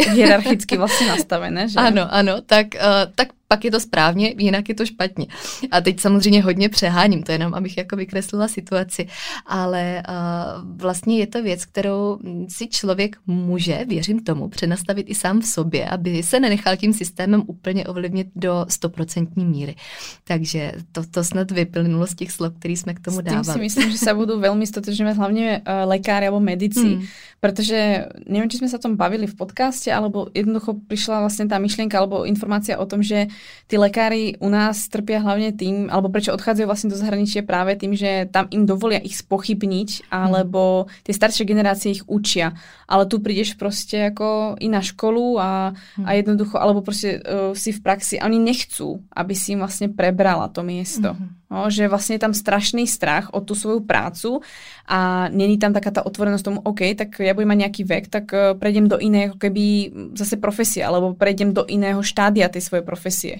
hierarchicky 0.09 0.77
vlastně 0.77 1.07
nastavené, 1.07 1.69
že? 1.69 1.79
Ano, 1.89 2.13
ano, 2.13 2.41
tak, 2.41 2.67
uh, 2.75 3.13
tak 3.15 3.27
pak 3.51 3.65
je 3.65 3.71
to 3.71 3.79
správně, 3.79 4.33
jinak 4.37 4.69
je 4.69 4.75
to 4.75 4.85
špatně. 4.85 5.25
A 5.71 5.81
teď 5.81 5.99
samozřejmě 5.99 6.41
hodně 6.41 6.69
přeháním, 6.69 7.23
to 7.23 7.31
jenom, 7.31 7.53
abych 7.53 7.77
jako 7.77 7.95
vykreslila 7.95 8.47
situaci, 8.47 9.07
ale 9.45 10.03
uh, 10.09 10.77
vlastně 10.77 11.17
je 11.17 11.27
to 11.27 11.43
věc, 11.43 11.65
kterou 11.65 12.19
si 12.47 12.67
člověk 12.67 13.17
může, 13.27 13.85
věřím 13.87 14.19
tomu, 14.19 14.47
přenastavit 14.47 15.09
i 15.09 15.15
sám 15.15 15.41
v 15.41 15.45
sobě, 15.45 15.89
aby 15.89 16.23
se 16.23 16.39
nenechal 16.39 16.77
tím 16.77 16.93
systémem 16.93 17.43
úplně 17.47 17.85
ovlivnit 17.87 18.27
do 18.35 18.65
stoprocentní 18.69 19.45
míry. 19.45 19.75
Takže 20.23 20.71
to, 20.91 21.01
to 21.11 21.23
snad 21.23 21.51
vyplynulo 21.51 22.07
z 22.07 22.15
těch 22.15 22.31
slov, 22.31 22.53
které 22.59 22.73
jsme 22.73 22.93
k 22.93 22.99
tomu 22.99 23.21
dávali. 23.21 23.45
S 23.45 23.53
si 23.53 23.59
myslím, 23.59 23.91
že 23.91 23.97
se 23.97 24.13
budou 24.13 24.39
velmi 24.39 24.67
stotožňovat 24.67 25.17
hlavně 25.17 25.61
uh, 25.67 25.89
lékáři 25.89 26.25
nebo 26.25 26.39
medici, 26.39 26.87
hmm. 26.87 27.05
protože 27.39 28.05
nevím, 28.27 28.49
či 28.49 28.57
jsme 28.57 28.69
se 28.69 28.75
o 28.75 28.81
tom 28.81 28.95
bavili 28.95 29.27
v 29.27 29.35
podcaste, 29.35 29.93
alebo 29.93 30.27
jednoducho 30.33 30.75
přišla 30.87 31.19
vlastně 31.19 31.47
ta 31.47 31.59
myšlenka 31.59 31.99
alebo 31.99 32.25
informácia 32.25 32.77
o 32.77 32.85
tom, 32.85 33.03
že 33.03 33.27
tí 33.69 33.75
lekári 33.77 34.35
u 34.41 34.49
nás 34.49 34.89
trpia 34.89 35.21
hlavne 35.21 35.53
tým, 35.53 35.87
alebo 35.87 36.09
prečo 36.09 36.33
odchádzajú 36.33 36.67
vlastne 36.67 36.91
do 36.91 36.97
zahraničia 36.97 37.45
práve 37.45 37.77
tým, 37.77 37.93
že 37.93 38.27
tam 38.29 38.49
im 38.51 38.65
dovolia 38.65 38.99
ich 38.99 39.17
spochybniť, 39.17 40.11
alebo 40.11 40.89
tie 41.05 41.13
staršie 41.13 41.45
generácie 41.47 41.95
ich 41.95 42.03
učia. 42.09 42.57
Ale 42.89 43.05
tu 43.05 43.21
prídeš 43.23 43.55
proste 43.55 44.11
ako 44.11 44.59
i 44.59 44.67
na 44.67 44.83
školu 44.83 45.37
a, 45.37 45.73
a 46.03 46.09
jednoducho, 46.17 46.57
alebo 46.57 46.83
proste 46.83 47.21
uh, 47.21 47.53
si 47.55 47.71
v 47.71 47.79
praxi, 47.79 48.15
a 48.17 48.27
oni 48.27 48.41
nechcú, 48.41 48.99
aby 49.13 49.33
si 49.37 49.55
im 49.55 49.63
vlastne 49.63 49.87
prebrala 49.93 50.49
to 50.49 50.65
miesto. 50.65 51.15
Mm-hmm. 51.15 51.38
No, 51.49 51.65
že 51.73 51.89
vlastne 51.89 52.13
je 52.13 52.21
tam 52.21 52.37
strašný 52.37 52.85
strach 52.85 53.33
o 53.33 53.41
tú 53.41 53.57
svoju 53.57 53.81
prácu 53.81 54.45
a 54.85 55.29
není 55.33 55.57
tam 55.57 55.73
taká 55.73 55.89
tá 55.89 56.05
otvorenosť 56.05 56.45
tomu, 56.45 56.59
OK, 56.61 56.93
tak 56.93 57.17
ja 57.17 57.33
budem 57.33 57.49
mať 57.49 57.59
nejaký 57.65 57.83
vek, 57.89 58.05
tak 58.05 58.25
uh, 58.29 58.53
prejdem 58.53 58.85
do 58.85 59.01
iného 59.01 59.33
keby 59.33 59.89
zase 60.13 60.37
profesie, 60.37 60.85
alebo 60.85 61.17
prejdem 61.17 61.49
do 61.49 61.65
iného 61.65 62.05
štádia 62.05 62.53
tej 62.53 62.69
svojej 62.69 62.85
profesie. 62.85 63.35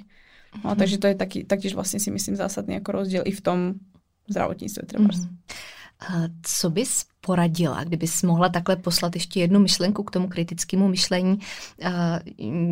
No, 0.66 0.74
mm-hmm. 0.74 0.80
Takže 0.82 0.98
to 0.98 1.06
je 1.06 1.16
taký, 1.22 1.40
taktiež 1.46 1.78
vlastne 1.78 2.02
si 2.02 2.10
myslím 2.10 2.34
zásadný 2.34 2.82
ako 2.82 2.90
rozdiel 3.06 3.24
i 3.30 3.34
v 3.34 3.42
tom 3.46 3.78
zdravotníctve. 4.26 4.90
Mm-hmm. 4.90 5.30
Co 6.44 6.70
bys 6.70 7.06
poradila, 7.22 7.84
kdybys 7.84 8.24
mohla 8.24 8.50
takhle 8.50 8.76
poslat 8.76 9.16
ještě 9.16 9.40
jednu 9.40 9.60
myšlenku 9.60 10.04
k 10.04 10.12
tomu 10.12 10.28
kritickému 10.28 10.88
myšlení, 10.88 11.40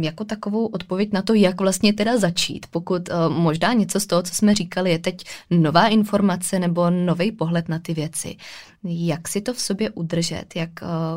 jako 0.02 0.24
takovou 0.24 0.66
odpověď 0.66 1.14
na 1.14 1.22
to, 1.22 1.34
jak 1.34 1.62
vlastně 1.62 1.94
teda 1.94 2.18
začít, 2.18 2.66
pokud 2.72 3.10
možná 3.30 3.74
něco 3.74 4.00
z 4.00 4.06
toho, 4.06 4.24
co 4.24 4.36
jsme 4.36 4.56
říkali, 4.56 4.92
je 4.92 5.00
teď 5.00 5.24
nová 5.50 5.88
informace 5.88 6.60
nebo 6.60 6.90
nový 6.90 7.32
pohled 7.32 7.70
na 7.70 7.80
ty 7.80 7.94
věci. 7.94 8.36
Jak 8.84 9.28
si 9.28 9.42
to 9.42 9.54
v 9.54 9.60
sobě 9.60 9.90
udržet, 9.90 10.46
jak 10.56 10.70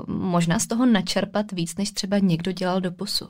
možná 0.06 0.58
z 0.58 0.66
toho 0.66 0.86
načerpat 0.86 1.52
víc, 1.52 1.76
než 1.76 1.90
třeba 1.90 2.18
někdo 2.18 2.52
dělal 2.52 2.80
do 2.80 2.92
posu? 2.92 3.28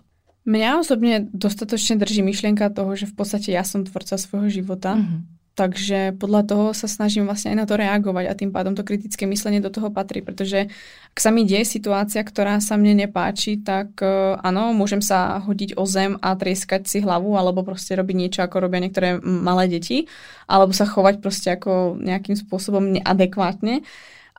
Mňa 0.48 0.80
osobne 0.80 1.28
dostatočne 1.36 2.00
drží 2.00 2.24
myšlienka 2.24 2.72
toho, 2.72 2.96
že 2.96 3.04
v 3.04 3.12
podstate 3.12 3.52
ja 3.52 3.60
som 3.60 3.84
tvorca 3.84 4.16
svojho 4.16 4.48
života. 4.48 4.96
Mm-hmm 4.96 5.39
Takže 5.58 6.14
podľa 6.16 6.42
toho 6.46 6.66
sa 6.72 6.86
snažím 6.86 7.26
vlastne 7.26 7.52
aj 7.52 7.58
na 7.58 7.66
to 7.66 7.74
reagovať 7.74 8.24
a 8.30 8.38
tým 8.38 8.54
pádom 8.54 8.78
to 8.78 8.86
kritické 8.86 9.26
myslenie 9.26 9.58
do 9.58 9.68
toho 9.68 9.90
patrí, 9.90 10.22
pretože 10.22 10.70
ak 11.10 11.18
sa 11.18 11.34
mi 11.34 11.42
deje 11.42 11.66
situácia, 11.66 12.22
ktorá 12.22 12.62
sa 12.62 12.78
mne 12.78 13.04
nepáči, 13.04 13.58
tak 13.58 13.98
uh, 13.98 14.38
áno, 14.40 14.70
môžem 14.70 15.02
sa 15.02 15.42
hodiť 15.42 15.74
o 15.74 15.84
zem 15.90 16.14
a 16.22 16.38
trieskať 16.38 16.86
si 16.86 17.02
hlavu 17.02 17.34
alebo 17.34 17.66
proste 17.66 17.98
robiť 17.98 18.16
niečo, 18.16 18.40
ako 18.46 18.62
robia 18.62 18.78
niektoré 18.78 19.18
malé 19.20 19.66
deti, 19.66 20.06
alebo 20.46 20.70
sa 20.70 20.86
chovať 20.86 21.18
proste 21.18 21.50
ako 21.50 21.98
nejakým 21.98 22.38
spôsobom 22.38 22.86
neadekvátne 22.96 23.82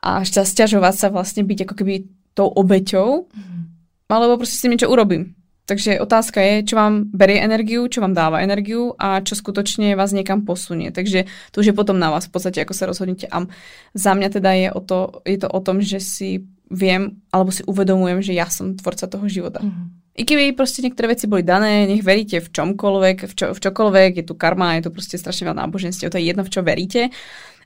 a 0.02 0.24
sťažovať 0.24 0.94
sa 0.96 1.08
vlastne 1.12 1.44
byť 1.44 1.68
ako 1.68 1.74
keby 1.76 1.94
tou 2.32 2.48
obeťou, 2.48 3.28
mm. 3.28 3.62
alebo 4.08 4.40
proste 4.40 4.56
si 4.58 4.66
niečo 4.66 4.88
urobím. 4.88 5.36
Takže 5.72 6.04
otázka 6.04 6.36
je, 6.44 6.68
čo 6.68 6.76
vám 6.76 7.08
berie 7.16 7.40
energiu, 7.40 7.88
čo 7.88 8.04
vám 8.04 8.12
dáva 8.12 8.44
energiu 8.44 8.92
a 9.00 9.24
čo 9.24 9.32
skutočne 9.32 9.96
vás 9.96 10.12
niekam 10.12 10.44
posunie. 10.44 10.92
Takže 10.92 11.24
to 11.48 11.64
už 11.64 11.72
je 11.72 11.74
potom 11.74 11.96
na 11.96 12.12
vás 12.12 12.28
v 12.28 12.36
podstate, 12.36 12.60
ako 12.60 12.76
sa 12.76 12.84
rozhodnete. 12.84 13.24
A 13.32 13.48
za 13.96 14.12
mňa 14.12 14.28
teda 14.28 14.52
je, 14.52 14.68
o 14.68 14.84
to, 14.84 15.24
je 15.24 15.40
to 15.40 15.48
o 15.48 15.60
tom, 15.64 15.80
že 15.80 15.96
si 15.96 16.44
viem 16.68 17.24
alebo 17.32 17.48
si 17.48 17.64
uvedomujem, 17.64 18.20
že 18.20 18.36
ja 18.36 18.52
som 18.52 18.76
tvorca 18.76 19.08
toho 19.08 19.24
života. 19.32 19.64
Mm-hmm. 19.64 20.12
I 20.12 20.22
keby 20.28 20.52
proste 20.52 20.84
niektoré 20.84 21.16
veci 21.16 21.24
boli 21.24 21.40
dané, 21.40 21.88
nech 21.88 22.04
veríte 22.04 22.44
v 22.44 22.52
čomkoľvek, 22.52 23.16
v, 23.24 23.32
čo, 23.32 23.46
v 23.56 23.60
čokoľvek, 23.64 24.10
je 24.20 24.24
tu 24.28 24.36
karma, 24.36 24.76
je 24.76 24.84
tu 24.84 24.90
proste 24.92 25.16
strašne 25.16 25.48
veľa 25.48 25.64
náboženstiev, 25.64 26.12
to 26.12 26.20
je 26.20 26.28
jedno, 26.28 26.44
v 26.44 26.52
čo 26.52 26.60
veríte 26.60 27.08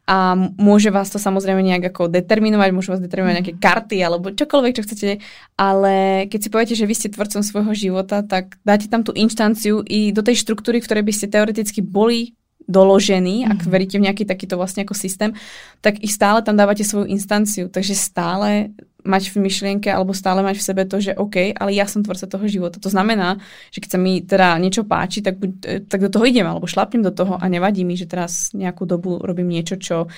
a 0.07 0.39
môže 0.55 0.95
vás 0.95 1.11
to 1.11 1.19
samozrejme 1.19 1.67
nejak 1.67 1.91
ako 1.91 2.07
determinovať, 2.07 2.71
môžu 2.71 2.95
vás 2.95 3.03
determinovať 3.03 3.37
nejaké 3.43 3.55
mhm. 3.59 3.61
karty 3.61 3.97
alebo 4.07 4.31
čokoľvek, 4.31 4.77
čo 4.79 4.85
chcete, 4.87 5.11
ale 5.59 6.27
keď 6.31 6.39
si 6.39 6.49
poviete, 6.49 6.75
že 6.79 6.87
vy 6.87 6.95
ste 6.95 7.11
tvorcom 7.11 7.43
svojho 7.43 7.75
života, 7.75 8.23
tak 8.23 8.63
dáte 8.63 8.87
tam 8.87 9.03
tú 9.03 9.11
inštanciu 9.19 9.83
i 9.83 10.15
do 10.15 10.23
tej 10.23 10.39
štruktúry, 10.39 10.79
v 10.79 10.87
ktorej 10.87 11.05
by 11.05 11.13
ste 11.13 11.27
teoreticky 11.27 11.83
boli 11.83 12.39
doložení, 12.67 13.47
ak 13.47 13.65
mm. 13.65 13.71
veríte 13.71 13.97
v 13.99 14.11
nejaký 14.11 14.25
takýto 14.27 14.59
vlastne 14.59 14.83
ako 14.83 14.95
systém, 14.95 15.33
tak 15.81 16.03
ich 16.03 16.11
stále 16.13 16.43
tam 16.43 16.59
dávate 16.59 16.83
svoju 16.83 17.07
instanciu, 17.07 17.71
takže 17.71 17.95
stále 17.95 18.75
mať 19.07 19.31
v 19.31 19.47
myšlienke 19.47 19.87
alebo 19.87 20.11
stále 20.11 20.43
mať 20.43 20.59
v 20.59 20.67
sebe 20.67 20.83
to, 20.83 20.99
že 20.99 21.15
OK, 21.15 21.55
ale 21.55 21.71
ja 21.71 21.87
som 21.87 22.03
tvorca 22.03 22.27
toho 22.27 22.45
života. 22.51 22.83
To 22.83 22.91
znamená, 22.91 23.39
že 23.71 23.79
keď 23.79 23.91
sa 23.95 23.99
mi 24.03 24.21
teda 24.21 24.59
niečo 24.59 24.83
páči, 24.83 25.23
tak, 25.23 25.39
buď, 25.39 25.51
e, 25.63 25.75
tak 25.87 26.03
do 26.03 26.11
toho 26.11 26.27
idem 26.27 26.45
alebo 26.45 26.67
šlapnem 26.67 27.07
do 27.07 27.15
toho 27.15 27.39
a 27.39 27.45
nevadí 27.47 27.87
mi, 27.87 27.95
že 27.95 28.11
teraz 28.11 28.51
nejakú 28.53 28.83
dobu 28.85 29.23
robím 29.23 29.49
niečo, 29.55 29.79
čo, 29.79 30.11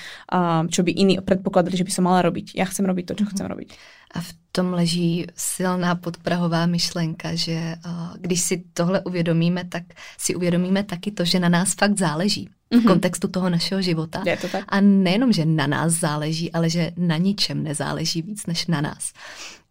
čo 0.73 0.81
by 0.81 0.91
iní 0.91 1.21
predpokladali, 1.21 1.77
že 1.77 1.85
by 1.85 1.93
som 1.93 2.09
mala 2.09 2.25
robiť. 2.25 2.57
Ja 2.57 2.65
chcem 2.65 2.89
robiť 2.89 3.05
to, 3.13 3.15
čo 3.15 3.29
mm-hmm. 3.29 3.33
chcem 3.37 3.47
robiť. 3.47 3.69
A 4.15 4.21
v 4.21 4.35
tom 4.53 4.73
leží 4.73 5.27
silná 5.37 5.95
podprahová 5.95 6.67
myšlenka, 6.67 7.35
že 7.35 7.77
uh, 7.87 7.93
když 8.21 8.41
si 8.41 8.65
tohle 8.73 9.01
uvědomíme, 9.01 9.65
tak 9.65 9.83
si 10.19 10.35
uvědomíme 10.35 10.83
taky 10.83 11.11
to, 11.11 11.25
že 11.25 11.41
na 11.41 11.49
nás 11.49 11.75
fakt 11.75 11.99
záleží 11.99 12.49
v 12.71 12.75
mm-hmm. 12.75 12.87
kontextu 12.87 13.29
toho 13.29 13.51
našeho 13.51 13.83
života. 13.83 14.23
Je 14.27 14.37
to 14.37 14.49
tak? 14.49 14.65
A 14.69 14.81
nejenom, 14.81 15.33
že 15.33 15.45
na 15.45 15.67
nás 15.67 15.93
záleží, 15.93 16.53
ale 16.53 16.71
že 16.71 16.93
na 16.97 17.17
ničem 17.17 17.63
nezáleží 17.63 18.23
víc 18.23 18.47
než 18.47 18.67
na 18.67 18.81
nás. 18.81 19.13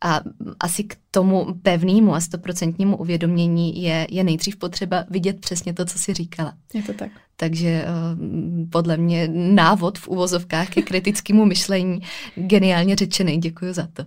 A 0.01 0.21
asi 0.59 0.83
k 0.83 0.95
tomu 1.11 1.53
pevnému 1.61 2.15
a 2.15 2.21
stoprocentnímu 2.21 2.97
uvědomění 2.97 3.81
je, 3.81 4.07
je 4.09 4.23
nejdřív 4.23 4.57
potřeba 4.57 5.05
vidět 5.09 5.39
přesně 5.39 5.73
to, 5.73 5.85
co 5.85 5.99
si 5.99 6.13
říkala. 6.13 6.53
Je 6.73 6.83
to 6.83 6.93
tak. 6.93 7.11
Takže 7.35 7.85
uh, 7.85 8.69
podle 8.69 8.97
mě 8.97 9.27
návod 9.33 9.97
v 9.97 10.07
uvozovkách 10.07 10.69
ke 10.69 10.81
kritickému 10.81 11.45
myšlení 11.45 12.01
geniálně 12.35 12.95
řečený. 12.95 13.37
Děkuji 13.37 13.73
za 13.73 13.87
to. 13.93 14.03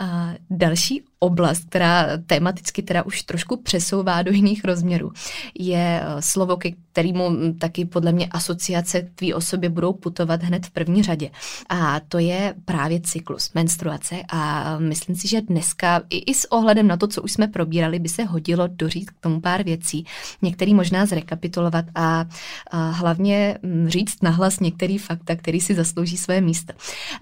Uh, 0.00 0.08
další 0.50 1.02
oblast, 1.22 1.64
která 1.68 2.06
tematicky 2.26 2.82
teda 2.82 3.02
už 3.02 3.22
trošku 3.22 3.56
přesouvá 3.56 4.22
do 4.22 4.32
jiných 4.32 4.64
rozměrů, 4.64 5.12
je 5.58 6.02
eh, 6.02 6.22
slovo, 6.22 6.56
ke 6.56 6.70
kterému 6.92 7.54
taky 7.58 7.84
podle 7.84 8.12
mě 8.12 8.26
asociace 8.26 9.10
tvý 9.14 9.34
osobě 9.34 9.68
budou 9.70 9.92
putovat 9.92 10.42
hned 10.42 10.66
v 10.66 10.70
první 10.70 11.02
řadě. 11.02 11.30
A 11.68 12.00
to 12.00 12.18
je 12.18 12.54
právě 12.64 13.00
cyklus, 13.00 13.50
menstruace. 13.54 14.22
A 14.28 14.78
myslím 14.78 15.11
si, 15.14 15.28
že 15.28 15.40
dneska 15.40 16.02
i, 16.10 16.18
i 16.18 16.34
s 16.34 16.52
ohledem 16.52 16.86
na 16.88 16.96
to, 16.96 17.06
co 17.06 17.22
už 17.22 17.32
jsme 17.32 17.48
probírali, 17.48 17.98
by 17.98 18.08
se 18.08 18.24
hodilo 18.24 18.66
doříct 18.66 19.10
k 19.10 19.20
tomu 19.20 19.40
pár 19.40 19.62
věcí. 19.62 20.04
Některý 20.42 20.74
možná 20.74 21.06
zrekapitulovat 21.06 21.84
a, 21.94 22.24
a 22.70 22.90
hlavně 22.90 23.58
hm, 23.62 23.88
říct 23.88 24.22
nahlas 24.22 24.60
některý 24.60 24.98
fakta, 24.98 25.36
který 25.36 25.60
si 25.60 25.74
zaslouží 25.74 26.16
své 26.16 26.40
místo. 26.40 26.72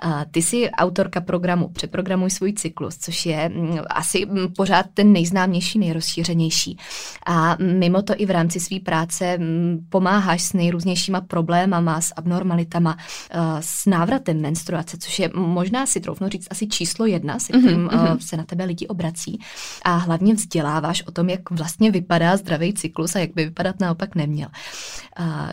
A 0.00 0.24
ty 0.24 0.42
jsi 0.42 0.70
autorka 0.70 1.20
programu 1.20 1.68
Přeprogramuj 1.68 2.30
svůj 2.30 2.52
cyklus, 2.52 2.98
což 2.98 3.26
je 3.26 3.50
hm, 3.54 3.78
asi 3.90 4.26
mm, 4.26 4.52
pořád 4.56 4.86
ten 4.94 5.12
nejznámější, 5.12 5.78
nejrozšířenější. 5.78 6.78
A 7.26 7.56
mimo 7.60 8.02
to 8.02 8.14
i 8.16 8.26
v 8.26 8.30
rámci 8.30 8.60
své 8.60 8.80
práce 8.80 9.38
mm, 9.38 9.86
pomáháš 9.88 10.42
s 10.42 10.52
nejrůznějšíma 10.52 11.20
problémama, 11.20 12.00
s 12.00 12.12
abnormalitama, 12.16 12.96
s 13.60 13.86
návratem 13.86 14.40
menstruace, 14.40 14.98
což 14.98 15.18
je 15.18 15.30
možná 15.34 15.86
si 15.86 16.00
troufnu 16.00 16.28
říct 16.28 16.48
asi 16.50 16.66
číslo 16.66 17.06
jedna, 17.06 17.38
se 17.38 17.56
mhm, 17.56 17.79
kterým 17.88 18.04
mm-hmm. 18.04 18.18
se 18.18 18.36
na 18.36 18.44
tebe 18.44 18.64
lidi 18.64 18.86
obrací. 18.86 19.40
A 19.82 19.96
hlavně 19.96 20.34
vzděláváš 20.34 21.02
o 21.06 21.10
tom, 21.10 21.28
jak 21.28 21.50
vlastně 21.50 21.90
vypadá 21.90 22.36
zdravý 22.36 22.74
cyklus 22.74 23.16
a 23.16 23.18
jak 23.18 23.34
by 23.34 23.44
vypadat 23.44 23.80
naopak 23.80 24.14
neměl. 24.14 24.48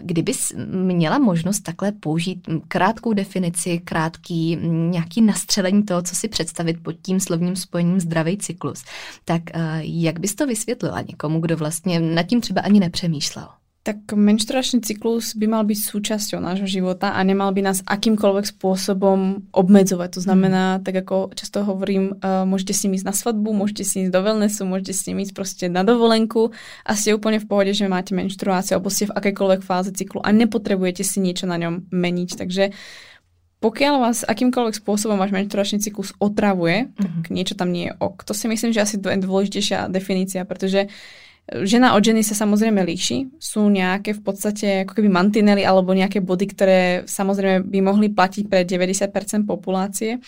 Kdybys 0.02 0.54
měla 0.68 1.20
možnost 1.20 1.60
takhle 1.60 1.92
použít 1.92 2.48
krátkou 2.68 3.14
definici, 3.14 3.80
krátký 3.80 4.56
nějaký 4.72 5.22
nastřelení 5.22 5.84
toho, 5.84 6.02
co 6.02 6.16
si 6.16 6.28
představit 6.28 6.84
pod 6.84 6.96
tím 7.02 7.20
slovním 7.20 7.56
spojením 7.56 8.00
zdravý 8.00 8.18
zdravý 8.18 8.38
cyklus. 8.38 8.84
Tak 9.26 9.42
eh, 9.54 9.80
jak 9.82 10.20
bys 10.20 10.36
to 10.36 10.48
vysvětlila 10.48 11.02
někomu, 11.02 11.40
kdo 11.40 11.58
vlastně 11.58 12.00
nad 12.00 12.24
tím 12.24 12.42
třeba 12.42 12.62
ani 12.62 12.80
nepřemýšlel? 12.80 13.48
Tak 13.88 14.20
menšturačný 14.20 14.84
cyklus 14.84 15.32
by 15.32 15.48
mal 15.48 15.64
byť 15.64 15.80
súčasťou 15.80 16.44
nášho 16.44 16.68
života 16.68 17.16
a 17.16 17.24
nemal 17.24 17.56
by 17.56 17.72
nás 17.72 17.88
akýmkoľvek 17.88 18.60
spôsobom 18.60 19.48
obmedzovať. 19.56 20.20
To 20.20 20.22
znamená, 20.28 20.76
mm. 20.76 20.80
tak 20.84 21.08
ako 21.08 21.32
často 21.32 21.64
hovorím, 21.64 22.20
uh, 22.20 22.44
môžete 22.44 22.76
si 22.76 22.92
ísť 22.92 23.08
na 23.08 23.16
svadbu, 23.16 23.56
môžete 23.56 23.88
si 23.88 24.04
ísť 24.04 24.12
do 24.12 24.20
wellnessu, 24.20 24.68
môžete 24.68 24.92
si 24.92 25.16
ísť 25.16 25.32
proste 25.32 25.66
na 25.72 25.88
dovolenku 25.88 26.52
a 26.84 26.92
ste 27.00 27.16
úplne 27.16 27.40
v 27.40 27.48
pohode, 27.48 27.72
že 27.72 27.88
máte 27.88 28.12
menštruáciu 28.12 28.76
alebo 28.76 28.92
ste 28.92 29.08
v 29.08 29.16
akejkoľvek 29.16 29.64
fáze 29.64 29.96
cyklu 29.96 30.20
a 30.20 30.36
nepotrebujete 30.36 31.08
si 31.08 31.24
niečo 31.24 31.48
na 31.48 31.56
ňom 31.56 31.88
meniť. 31.88 32.44
Takže 32.44 32.76
pokiaľ 33.64 33.94
vás 34.04 34.28
akýmkoľvek 34.28 34.84
spôsobom 34.84 35.16
váš 35.16 35.32
menštruačný 35.32 35.80
cyklus 35.80 36.12
otravuje, 36.20 36.92
mm-hmm. 36.92 37.00
tak 37.00 37.24
mhm. 37.24 37.34
niečo 37.34 37.56
tam 37.56 37.72
nie 37.72 37.88
je 37.88 37.94
ok. 38.04 38.28
To 38.28 38.36
si 38.36 38.52
myslím, 38.52 38.76
že 38.76 38.84
asi 38.84 39.00
dôležitejšia 39.00 39.88
definícia, 39.88 40.44
pretože 40.44 40.92
žena 41.48 41.96
od 41.96 42.04
ženy 42.04 42.28
sa 42.28 42.36
samozrejme 42.36 42.84
líši. 42.84 43.40
Sú 43.40 43.72
nejaké 43.72 44.12
v 44.12 44.22
podstate 44.22 44.68
ako 44.84 45.00
keby 45.00 45.08
mantinely 45.08 45.64
alebo 45.64 45.96
nejaké 45.96 46.20
body, 46.20 46.46
ktoré 46.52 46.80
samozrejme 47.08 47.64
by 47.72 47.80
mohli 47.80 48.12
platiť 48.12 48.44
pre 48.52 48.68
90% 48.68 49.48
populácie. 49.48 50.20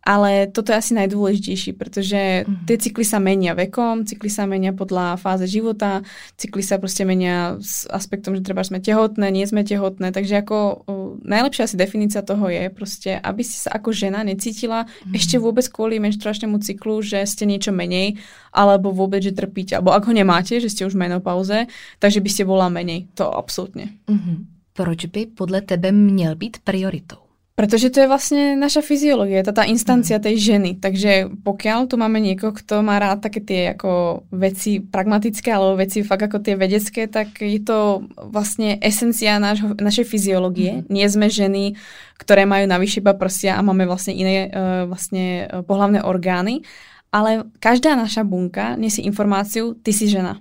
Ale 0.00 0.48
toto 0.48 0.72
je 0.72 0.80
asi 0.80 0.92
najdôležitejší, 0.96 1.76
pretože 1.76 2.48
mm. 2.48 2.64
tie 2.64 2.76
cykly 2.80 3.04
sa 3.04 3.20
menia 3.20 3.52
vekom, 3.52 4.08
cykly 4.08 4.32
sa 4.32 4.48
menia 4.48 4.72
podľa 4.72 5.20
fáze 5.20 5.44
života, 5.44 6.00
cykly 6.40 6.64
sa 6.64 6.80
proste 6.80 7.04
menia 7.04 7.60
s 7.60 7.84
aspektom, 7.84 8.32
že 8.32 8.40
treba 8.40 8.64
sme 8.64 8.80
tehotné, 8.80 9.28
nie 9.28 9.44
sme 9.44 9.60
tehotné, 9.60 10.08
takže 10.08 10.40
ako 10.40 10.88
najlepšia 11.20 11.68
asi 11.68 11.76
definícia 11.76 12.24
toho 12.24 12.48
je 12.48 12.72
proste, 12.72 13.12
aby 13.20 13.44
si 13.44 13.60
sa 13.60 13.76
ako 13.76 13.92
žena 13.92 14.24
necítila 14.24 14.88
mm. 14.88 15.12
ešte 15.12 15.36
vôbec 15.36 15.68
kvôli 15.68 16.00
menštruačnému 16.00 16.64
cyklu, 16.64 17.04
že 17.04 17.20
ste 17.28 17.44
niečo 17.44 17.68
menej, 17.68 18.16
alebo 18.56 18.96
vôbec, 18.96 19.20
že 19.20 19.36
trpíte, 19.36 19.76
alebo 19.76 19.92
ak 19.92 20.08
ho 20.08 20.16
nemáte, 20.16 20.56
že 20.64 20.72
ste 20.72 20.88
už 20.88 20.96
v 20.96 21.12
menopauze, 21.12 21.68
takže 22.00 22.24
by 22.24 22.30
ste 22.32 22.48
bola 22.48 22.72
menej. 22.72 23.12
To 23.20 23.28
absolútne. 23.28 24.00
Mm-hmm. 24.08 24.36
Proč 24.72 25.06
by 25.06 25.26
podle 25.26 25.60
tebe 25.60 25.92
měl 25.92 26.34
být 26.34 26.58
prioritou? 26.64 27.29
Pretože 27.60 27.92
to 27.92 28.00
je 28.00 28.08
vlastne 28.08 28.56
naša 28.56 28.80
fyziológia, 28.80 29.44
tá, 29.44 29.52
tá 29.52 29.68
instancia 29.68 30.16
mhm. 30.16 30.24
tej 30.24 30.36
ženy. 30.40 30.70
Takže 30.80 31.28
pokiaľ 31.44 31.92
tu 31.92 32.00
máme 32.00 32.16
niekoho, 32.16 32.56
kto 32.56 32.80
má 32.80 32.96
rád 32.96 33.20
také 33.20 33.44
tie 33.44 33.76
ako 33.76 34.24
veci 34.32 34.80
pragmatické 34.80 35.52
alebo 35.52 35.76
veci 35.76 36.00
fakt 36.00 36.24
ako 36.24 36.40
tie 36.40 36.56
vedecké, 36.56 37.04
tak 37.04 37.44
je 37.44 37.60
to 37.60 38.08
vlastne 38.16 38.80
esencia 38.80 39.36
nášho, 39.36 39.76
našej 39.76 40.08
fyziológie. 40.08 40.80
Mm. 40.80 40.84
Nie 40.88 41.06
sme 41.12 41.28
ženy, 41.28 41.76
ktoré 42.16 42.48
majú 42.48 42.64
navyše 42.64 43.04
iba 43.04 43.12
prsia 43.12 43.60
a 43.60 43.60
máme 43.60 43.84
vlastne 43.84 44.16
iné 44.16 44.48
uh, 44.48 44.88
vlastne 44.88 45.44
uh, 45.44 45.60
pohlavné 45.60 46.00
orgány. 46.00 46.64
Ale 47.12 47.44
každá 47.60 47.92
naša 47.92 48.24
bunka 48.24 48.72
nesie 48.80 49.04
informáciu, 49.04 49.76
ty 49.76 49.92
si 49.92 50.08
žena. 50.08 50.40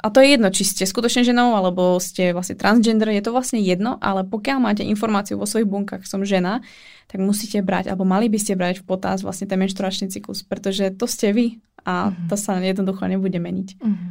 A 0.00 0.06
to 0.14 0.22
je 0.22 0.38
jedno, 0.38 0.48
či 0.54 0.62
ste 0.62 0.86
skutočne 0.86 1.26
ženou, 1.26 1.58
alebo 1.58 1.98
ste 1.98 2.30
vlastne 2.30 2.54
transgender, 2.54 3.10
je 3.10 3.24
to 3.26 3.34
vlastne 3.34 3.58
jedno, 3.58 3.98
ale 3.98 4.22
pokiaľ 4.22 4.58
máte 4.62 4.86
informáciu 4.86 5.42
vo 5.42 5.46
svojich 5.46 5.66
bunkách, 5.66 6.06
som 6.06 6.22
žena, 6.22 6.62
tak 7.10 7.18
musíte 7.18 7.58
brať, 7.58 7.90
alebo 7.90 8.06
mali 8.06 8.30
by 8.30 8.38
ste 8.38 8.54
brať 8.54 8.86
v 8.86 8.86
potaz 8.86 9.26
vlastne 9.26 9.50
ten 9.50 9.58
menštruačný 9.58 10.06
cyklus, 10.06 10.46
pretože 10.46 10.94
to 10.94 11.10
ste 11.10 11.34
vy 11.34 11.46
a 11.82 12.14
uh-huh. 12.14 12.30
to 12.30 12.38
sa 12.38 12.62
jednoducho 12.62 13.10
nebude 13.10 13.42
meniť. 13.42 13.68
Uh-huh. 13.82 14.10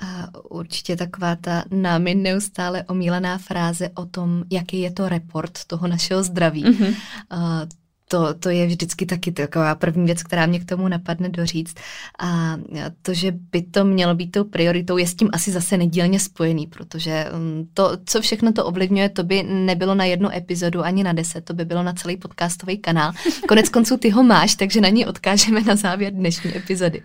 A 0.00 0.32
určitě 0.48 0.96
taková 0.96 1.36
ta 1.36 1.64
námi 1.70 2.14
neustále 2.14 2.84
omílená 2.88 3.38
fráze 3.38 3.90
o 3.94 4.06
tom, 4.06 4.44
jaký 4.50 4.80
je 4.80 4.90
to 4.90 5.08
report 5.08 5.64
toho 5.66 5.88
našeho 5.88 6.22
zdraví. 6.22 6.64
Uh-huh. 6.64 6.94
Uh, 7.28 7.68
to, 8.10 8.34
to 8.34 8.50
je 8.50 8.66
vždycky 8.66 9.06
taky 9.06 9.32
taková 9.32 9.74
první 9.74 10.04
věc, 10.04 10.22
která 10.22 10.46
mě 10.46 10.60
k 10.60 10.64
tomu 10.64 10.88
napadne 10.88 11.28
doříct. 11.28 11.80
A 12.18 12.56
to, 13.02 13.14
že 13.14 13.32
by 13.52 13.62
to 13.62 13.84
mělo 13.84 14.14
být 14.14 14.30
tou 14.30 14.44
prioritou, 14.44 14.96
je 14.96 15.06
s 15.06 15.14
tím 15.14 15.28
asi 15.32 15.50
zase 15.50 15.76
nedílně 15.76 16.20
spojený, 16.20 16.66
protože 16.66 17.26
um, 17.34 17.68
to, 17.74 17.98
co 18.04 18.20
všechno 18.20 18.52
to 18.52 18.66
ovlivňuje, 18.66 19.08
to 19.08 19.24
by 19.24 19.42
nebylo 19.42 19.94
na 19.94 20.04
jednu 20.04 20.34
epizodu 20.34 20.84
ani 20.84 21.04
na 21.04 21.12
deset, 21.12 21.44
to 21.44 21.54
by 21.54 21.64
bylo 21.64 21.82
na 21.82 21.92
celý 21.92 22.16
podcastový 22.16 22.78
kanál. 22.78 23.12
Konec 23.48 23.68
konců 23.74 23.96
ty 23.96 24.10
ho 24.10 24.22
máš, 24.22 24.54
takže 24.54 24.80
na 24.80 24.88
ní 24.88 25.06
odkážeme 25.06 25.60
na 25.60 25.76
závěr 25.76 26.12
dnešní 26.12 26.56
epizody. 26.56 27.02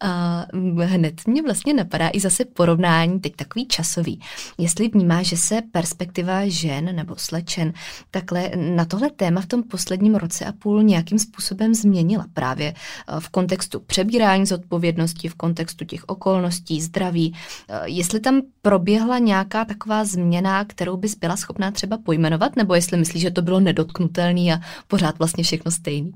A 0.00 0.46
hned 0.82 1.26
mě 1.26 1.42
vlastně 1.42 1.74
napadá 1.74 2.10
i 2.12 2.20
zase 2.20 2.44
porovnání, 2.44 3.20
teď 3.20 3.36
takový 3.36 3.66
časový. 3.66 4.20
Jestli 4.58 4.88
vnímáš, 4.88 5.26
že 5.26 5.36
se 5.36 5.62
perspektiva 5.72 6.40
žen 6.44 6.96
nebo 6.96 7.14
slečen 7.16 7.72
takhle 8.10 8.50
na 8.56 8.84
tohle 8.84 9.10
téma 9.10 9.40
v 9.40 9.46
tom 9.46 9.62
posledním 9.62 10.14
roce 10.22 10.44
a 10.44 10.52
půl 10.52 10.82
nějakým 10.82 11.18
způsobem 11.18 11.74
změnila 11.74 12.26
právě 12.34 12.74
eh, 12.74 13.20
v 13.20 13.28
kontextu 13.28 13.80
přebírání 13.80 14.46
zodpovědnosti, 14.46 15.28
v 15.28 15.34
kontextu 15.34 15.84
těch 15.84 16.04
okolností, 16.06 16.80
zdraví. 16.80 17.34
Eh, 17.68 17.80
jestli 17.84 18.20
tam 18.20 18.40
proběhla 18.62 19.18
nějaká 19.18 19.64
taková 19.64 20.04
změna, 20.04 20.64
kterou 20.64 20.96
bys 20.96 21.14
byla 21.14 21.36
schopná 21.36 21.70
třeba 21.70 21.98
pojmenovat, 21.98 22.56
nebo 22.56 22.74
jestli 22.74 22.98
myslíš, 22.98 23.22
že 23.22 23.30
to 23.30 23.42
bylo 23.42 23.60
nedotknutelný 23.60 24.52
a 24.52 24.60
pořád 24.88 25.18
vlastně 25.18 25.44
všechno 25.44 25.70
stejný? 25.70 26.12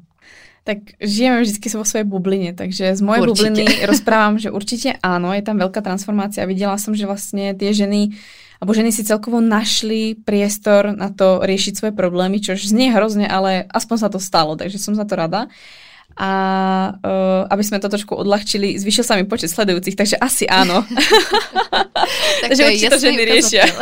tak 0.67 0.99
žijeme 0.99 1.47
vždy 1.47 1.63
vo 1.79 1.87
svojej 1.87 2.03
bubline, 2.03 2.51
takže 2.51 2.99
z 2.99 3.01
mojej 3.01 3.23
určite. 3.23 3.55
bubliny 3.55 3.87
rozprávam, 3.87 4.35
že 4.35 4.51
určite 4.51 4.99
áno, 4.99 5.31
je 5.31 5.47
tam 5.47 5.63
veľká 5.63 5.79
transformácia. 5.79 6.43
Videla 6.43 6.75
som, 6.75 6.91
že 6.91 7.07
vlastne 7.07 7.55
tie 7.55 7.71
ženy 7.71 8.19
alebo 8.61 8.73
ženy 8.73 8.91
si 8.93 9.05
celkovo 9.05 9.45
našli 9.45 10.17
priestor 10.17 10.97
na 10.97 11.13
to 11.13 11.45
riešiť 11.45 11.73
svoje 11.77 11.93
problémy, 11.93 12.41
čo 12.41 12.57
znie 12.57 12.93
hrozne, 12.93 13.29
ale 13.29 13.69
aspoň 13.69 13.97
sa 14.01 14.09
to 14.09 14.21
stalo, 14.21 14.57
takže 14.57 14.81
som 14.81 14.97
za 14.97 15.05
to 15.05 15.17
rada. 15.17 15.49
A 16.17 16.31
uh, 16.97 17.45
aby 17.53 17.61
sme 17.61 17.77
to 17.77 17.93
trošku 17.93 18.17
odľahčili, 18.17 18.81
zvyšil 18.81 19.05
sa 19.05 19.21
mi 19.21 19.29
počet 19.29 19.53
sledujúcich, 19.53 20.01
takže 20.01 20.17
asi 20.17 20.49
áno. 20.49 20.81
takže 22.43 22.63
určite 22.65 22.93
to 22.97 23.01
ženy 23.01 23.23
riešia. 23.25 23.65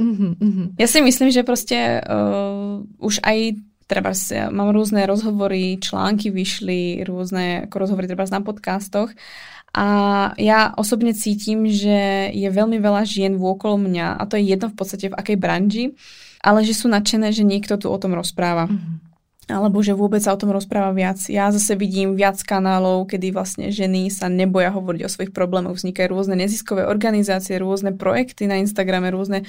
Mhm, 0.00 0.40
mhm. 0.40 0.64
ja 0.80 0.88
si 0.88 1.04
myslím, 1.04 1.28
že 1.28 1.44
proste 1.44 2.00
uh, 2.00 2.80
už 3.04 3.20
aj 3.20 3.60
treba 3.84 4.16
mám 4.48 4.72
rôzne 4.72 5.04
rozhovory, 5.04 5.76
články 5.76 6.32
vyšli, 6.32 7.04
rôzne 7.04 7.68
ako 7.68 7.76
rozhovory 7.84 8.08
treba 8.08 8.24
na 8.30 8.40
podcastoch 8.40 9.12
a 9.70 9.86
ja 10.34 10.74
osobne 10.74 11.14
cítim, 11.14 11.70
že 11.70 12.30
je 12.34 12.48
veľmi 12.50 12.82
veľa 12.82 13.06
žien 13.06 13.38
vôkolo 13.38 13.78
mňa 13.78 14.18
a 14.18 14.22
to 14.26 14.34
je 14.34 14.50
jedno 14.50 14.66
v 14.66 14.76
podstate 14.76 15.06
v 15.10 15.18
akej 15.18 15.36
branži, 15.38 15.84
ale 16.42 16.66
že 16.66 16.74
sú 16.74 16.90
nadšené, 16.90 17.30
že 17.30 17.46
niekto 17.46 17.78
tu 17.78 17.86
o 17.86 17.98
tom 17.98 18.18
rozpráva. 18.18 18.66
Mm-hmm 18.66 19.10
alebo 19.50 19.82
že 19.82 19.98
vôbec 19.98 20.22
sa 20.22 20.32
o 20.32 20.40
tom 20.40 20.54
rozpráva 20.54 20.94
viac. 20.94 21.18
Ja 21.26 21.50
zase 21.50 21.74
vidím 21.74 22.14
viac 22.14 22.38
kanálov, 22.40 23.10
kedy 23.10 23.34
vlastne 23.34 23.66
ženy 23.74 24.08
sa 24.08 24.30
neboja 24.30 24.70
hovoriť 24.70 25.02
o 25.04 25.10
svojich 25.10 25.34
problémoch. 25.34 25.76
Vznikajú 25.76 26.06
rôzne 26.06 26.38
neziskové 26.38 26.86
organizácie, 26.86 27.58
rôzne 27.58 27.90
projekty 27.98 28.46
na 28.46 28.62
Instagrame, 28.62 29.10
rôzne 29.10 29.44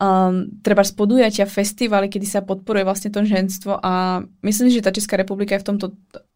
um, 0.00 0.48
treba 0.64 0.80
podujatia, 0.82 1.44
festivaly, 1.44 2.08
kedy 2.08 2.26
sa 2.26 2.40
podporuje 2.40 2.88
vlastne 2.88 3.12
to 3.12 3.20
ženstvo 3.20 3.76
a 3.76 4.24
myslím, 4.40 4.72
že 4.72 4.80
tá 4.80 4.90
Česká 4.90 5.20
republika 5.20 5.54
je 5.54 5.62
v 5.62 5.68
tomto 5.68 5.86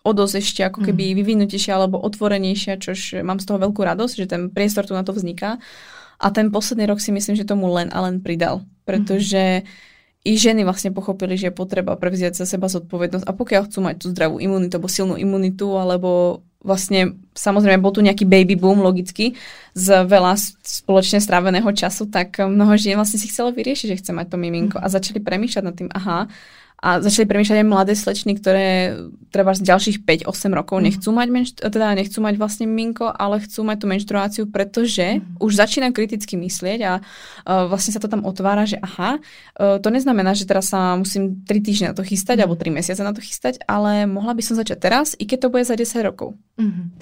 o 0.04 0.12
dosť 0.12 0.34
ešte 0.36 0.60
ako 0.68 0.84
keby 0.84 1.10
mm. 1.10 1.16
vyvinutejšia 1.24 1.72
alebo 1.80 1.96
otvorenejšia, 2.04 2.76
čož 2.76 3.24
mám 3.24 3.40
z 3.40 3.48
toho 3.48 3.56
veľkú 3.56 3.80
radosť, 3.80 4.14
že 4.20 4.26
ten 4.28 4.42
priestor 4.52 4.84
tu 4.84 4.92
na 4.92 5.00
to 5.00 5.16
vzniká. 5.16 5.56
A 6.20 6.30
ten 6.30 6.52
posledný 6.52 6.86
rok 6.86 7.00
si 7.00 7.10
myslím, 7.10 7.34
že 7.34 7.48
tomu 7.48 7.66
len 7.72 7.90
a 7.90 8.04
len 8.04 8.20
pridal, 8.20 8.62
pretože 8.84 9.64
mm 9.64 9.92
i 10.24 10.40
ženy 10.40 10.64
vlastne 10.64 10.88
pochopili, 10.88 11.36
že 11.36 11.52
je 11.52 11.54
potreba 11.54 12.00
prevziať 12.00 12.32
za 12.32 12.48
seba 12.48 12.72
zodpovednosť 12.72 13.28
a 13.28 13.32
pokiaľ 13.36 13.62
chcú 13.68 13.78
mať 13.84 13.94
tú 14.00 14.06
zdravú 14.08 14.40
imunitu 14.40 14.80
alebo 14.80 14.88
silnú 14.88 15.14
imunitu 15.20 15.68
alebo 15.76 16.40
vlastne 16.64 17.20
samozrejme 17.36 17.84
bol 17.84 17.92
tu 17.92 18.00
nejaký 18.00 18.24
baby 18.24 18.56
boom 18.56 18.80
logicky 18.80 19.36
z 19.76 19.86
veľa 20.08 20.34
spoločne 20.64 21.20
stráveného 21.20 21.68
času, 21.76 22.08
tak 22.08 22.40
mnoho 22.40 22.74
žien 22.80 22.96
vlastne 22.96 23.20
si 23.20 23.28
chcelo 23.28 23.52
vyriešiť, 23.52 23.86
že 23.92 23.98
chce 24.00 24.10
mať 24.16 24.32
to 24.32 24.36
miminko 24.40 24.80
a 24.80 24.88
začali 24.88 25.20
premýšľať 25.20 25.64
nad 25.64 25.76
tým, 25.76 25.92
aha, 25.92 26.32
a 26.84 27.00
začali 27.00 27.24
premýšľať 27.24 27.64
aj 27.64 27.70
mladé 27.72 27.96
slečny, 27.96 28.36
ktoré 28.36 28.92
treba 29.32 29.56
z 29.56 29.64
ďalších 29.64 30.04
5-8 30.04 30.52
rokov 30.52 30.76
mm. 30.76 30.84
nechcú 30.84 31.08
mať, 31.16 31.28
menštru- 31.32 31.62
teda 31.72 31.96
nechcú 31.96 32.18
mať 32.20 32.34
vlastne 32.36 32.68
miminko, 32.68 33.08
ale 33.08 33.40
chcú 33.40 33.64
mať 33.64 33.76
tú 33.80 33.86
menštruáciu, 33.88 34.44
pretože 34.52 35.24
mm. 35.24 35.40
už 35.40 35.52
začínajú 35.56 35.96
kriticky 35.96 36.36
myslieť 36.36 36.80
a 36.84 36.92
uh, 37.00 37.64
vlastne 37.72 37.96
sa 37.96 38.04
to 38.04 38.12
tam 38.12 38.28
otvára, 38.28 38.68
že 38.68 38.76
aha, 38.84 39.16
uh, 39.16 39.80
to 39.80 39.88
neznamená, 39.88 40.36
že 40.36 40.44
teraz 40.44 40.68
sa 40.68 40.92
musím 41.00 41.40
3 41.48 41.64
týždne 41.64 41.86
na 41.90 41.96
to 41.96 42.04
chystať 42.04 42.36
mm. 42.36 42.42
alebo 42.44 42.60
3 42.60 42.68
mesiace 42.76 43.00
na 43.00 43.16
to 43.16 43.24
chystať, 43.24 43.64
ale 43.64 44.04
mohla 44.04 44.36
by 44.36 44.44
som 44.44 44.60
začať 44.60 44.76
teraz, 44.76 45.16
i 45.16 45.24
keď 45.24 45.48
to 45.48 45.52
bude 45.56 45.64
za 45.64 45.80
10 45.80 45.88
rokov. 46.04 46.36
Mm. 46.60 46.92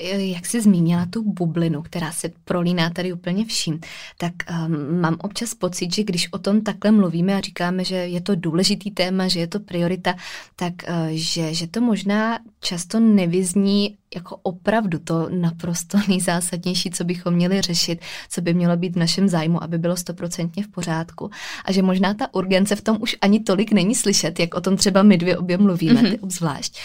Jak 0.00 0.46
jsi 0.46 0.60
zmínila 0.60 1.06
tu 1.06 1.22
bublinu, 1.22 1.82
která 1.82 2.12
se 2.12 2.30
prolíná 2.44 2.90
tady 2.90 3.12
úplně 3.12 3.44
vším, 3.44 3.80
tak 4.18 4.32
um, 4.50 5.00
mám 5.00 5.16
občas 5.22 5.54
pocit, 5.54 5.94
že 5.94 6.04
když 6.04 6.32
o 6.32 6.38
tom 6.38 6.60
takhle 6.60 6.90
mluvíme 6.90 7.34
a 7.34 7.40
říkáme, 7.40 7.84
že 7.84 7.96
je 7.96 8.20
to 8.20 8.34
důležitý 8.34 8.90
téma, 8.90 9.28
že 9.28 9.40
je 9.40 9.46
to 9.46 9.60
priorita, 9.60 10.14
tak 10.56 10.74
uh, 10.88 11.08
že, 11.10 11.54
že 11.54 11.66
to 11.66 11.80
možná 11.80 12.38
často 12.60 13.00
nevyzní 13.00 13.96
jako 14.14 14.36
opravdu 14.42 14.98
to 14.98 15.28
naprosto 15.30 15.98
nejzásadnější, 16.08 16.90
co 16.90 17.04
bychom 17.04 17.34
měli 17.34 17.60
řešit, 17.60 18.00
co 18.28 18.40
by 18.40 18.54
mělo 18.54 18.76
být 18.76 18.94
v 18.94 18.98
našem 18.98 19.28
zájmu, 19.28 19.62
aby 19.62 19.78
bylo 19.78 19.96
stoprocentně 19.96 20.62
v 20.62 20.68
pořádku. 20.68 21.30
A 21.64 21.72
že 21.72 21.82
možná 21.82 22.14
ta 22.14 22.34
urgence 22.34 22.76
v 22.76 22.82
tom 22.82 22.98
už 23.00 23.16
ani 23.20 23.40
tolik 23.40 23.72
není 23.72 23.94
slyšet, 23.94 24.40
jak 24.40 24.54
o 24.54 24.60
tom 24.60 24.76
třeba 24.76 25.02
my 25.02 25.16
dvě 25.16 25.38
obě 25.38 25.58
mluvíme, 25.58 26.02
mm-hmm. 26.02 26.10
ty 26.10 26.18
obzvlášť. 26.18 26.78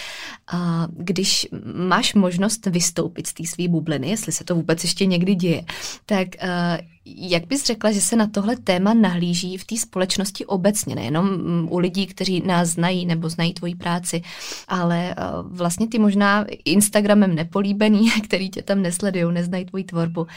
Když 0.89 1.47
máš 1.87 2.13
možnost 2.13 2.65
vystoupit 2.65 3.27
z 3.27 3.33
té 3.33 3.45
své 3.45 3.67
bubliny, 3.67 4.09
jestli 4.09 4.31
se 4.31 4.43
to 4.43 4.55
vůbec 4.55 4.83
ještě 4.83 5.05
někdy 5.05 5.35
děje, 5.35 5.63
tak 6.05 6.27
uh, 6.43 6.85
jak 7.05 7.47
bys 7.47 7.65
řekla, 7.65 7.91
že 7.91 8.01
se 8.01 8.15
na 8.15 8.27
tohle 8.27 8.55
téma 8.55 8.93
nahlíží 8.93 9.57
v 9.57 9.65
té 9.65 9.77
společnosti 9.77 10.45
obecně, 10.45 10.95
nejenom 10.95 11.25
mm, 11.25 11.67
u 11.71 11.77
lidí, 11.77 12.07
kteří 12.07 12.43
nás 12.45 12.69
znají 12.69 13.05
nebo 13.05 13.29
znají 13.29 13.53
tvoji 13.53 13.75
práci, 13.75 14.21
ale 14.67 15.15
uh, 15.15 15.57
vlastně 15.57 15.87
ty 15.87 15.99
možná 15.99 16.45
Instagramem 16.65 17.35
nepolíbený, 17.35 18.11
který 18.23 18.49
tě 18.49 18.61
tam 18.61 18.81
nesledují, 18.81 19.33
neznají 19.33 19.65
tvoji 19.65 19.83
tvorbu. 19.83 20.27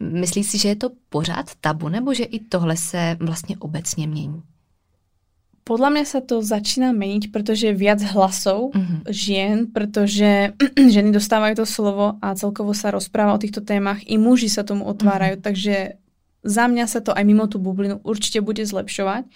Myslíš 0.00 0.46
si, 0.46 0.58
že 0.58 0.68
je 0.68 0.76
to 0.76 0.90
pořád 1.08 1.50
tabu, 1.60 1.88
nebo 1.88 2.14
že 2.14 2.24
i 2.24 2.38
tohle 2.38 2.76
se 2.76 3.16
vlastně 3.20 3.56
obecně 3.58 4.06
mění? 4.06 4.42
Podľa 5.62 5.88
mňa 5.94 6.04
sa 6.04 6.18
to 6.18 6.42
začína 6.42 6.90
meniť, 6.90 7.30
pretože 7.30 7.70
je 7.70 7.74
viac 7.78 8.02
hlasov 8.02 8.74
mm-hmm. 8.74 8.98
žien, 9.06 9.70
pretože 9.70 10.58
ženy 10.94 11.14
dostávajú 11.14 11.62
to 11.62 11.66
slovo 11.66 12.18
a 12.18 12.34
celkovo 12.34 12.74
sa 12.74 12.90
rozpráva 12.90 13.38
o 13.38 13.42
týchto 13.42 13.62
témach. 13.62 14.02
I 14.10 14.18
muži 14.18 14.50
sa 14.50 14.66
tomu 14.66 14.90
otvárajú, 14.90 15.38
mm-hmm. 15.38 15.46
takže 15.46 15.76
za 16.42 16.66
mňa 16.66 16.84
sa 16.90 16.98
to 16.98 17.14
aj 17.14 17.22
mimo 17.22 17.46
tú 17.46 17.62
bublinu 17.62 18.02
určite 18.02 18.42
bude 18.42 18.66
zlepšovať 18.66 19.30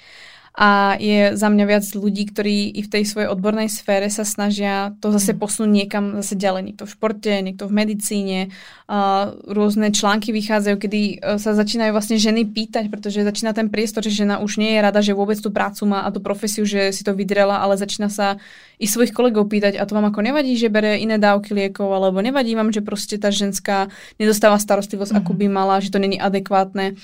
a 0.57 0.97
je 0.97 1.37
za 1.37 1.53
mňa 1.53 1.65
viac 1.69 1.85
ľudí, 1.93 2.33
ktorí 2.33 2.73
i 2.73 2.81
v 2.81 2.89
tej 2.89 3.05
svojej 3.05 3.29
odbornej 3.29 3.69
sfére 3.69 4.09
sa 4.09 4.25
snažia 4.25 4.97
to 5.05 5.13
zase 5.13 5.37
mhm. 5.37 5.39
posunúť 5.39 5.71
niekam 5.71 6.05
zase 6.25 6.33
ďalej. 6.33 6.73
Niekto 6.73 6.89
v 6.89 6.95
športe, 6.97 7.33
niekto 7.45 7.69
v 7.69 7.77
medicíne. 7.77 8.39
Uh, 8.87 9.35
rôzne 9.51 9.91
články 9.91 10.31
vychádzajú, 10.31 10.77
kedy 10.79 11.01
uh, 11.19 11.37
sa 11.43 11.59
začínajú 11.59 11.91
vlastne 11.91 12.17
ženy 12.17 12.47
pýtať, 12.47 12.87
pretože 12.87 13.27
začína 13.27 13.51
ten 13.53 13.67
priestor, 13.67 14.01
že 14.01 14.15
žena 14.15 14.39
už 14.39 14.63
nie 14.63 14.79
je 14.79 14.81
rada, 14.81 15.03
že 15.03 15.11
vôbec 15.11 15.37
tú 15.43 15.51
prácu 15.51 15.91
má 15.91 16.07
a 16.07 16.15
tú 16.15 16.23
profesiu, 16.23 16.63
že 16.63 16.95
si 16.95 17.03
to 17.03 17.11
vydrela, 17.11 17.59
ale 17.59 17.75
začína 17.75 18.07
sa 18.07 18.39
i 18.79 18.87
svojich 18.87 19.11
kolegov 19.11 19.51
pýtať, 19.51 19.75
a 19.75 19.83
to 19.85 19.99
vám 19.99 20.15
ako 20.15 20.23
nevadí, 20.23 20.55
že 20.55 20.71
bere 20.71 21.03
iné 21.03 21.19
dávky 21.19 21.51
liekov, 21.51 21.91
alebo 21.91 22.23
nevadí 22.23 22.55
vám, 22.55 22.71
že 22.71 22.79
proste 22.79 23.19
tá 23.19 23.35
ženská 23.35 23.91
nedostáva 24.23 24.55
starostlivosť, 24.63 25.19
mm-hmm. 25.19 25.27
ako 25.27 25.33
by 25.35 25.47
mala, 25.51 25.83
že 25.83 25.91
to 25.91 25.99
není 25.99 26.23
adekvátne. 26.23 26.95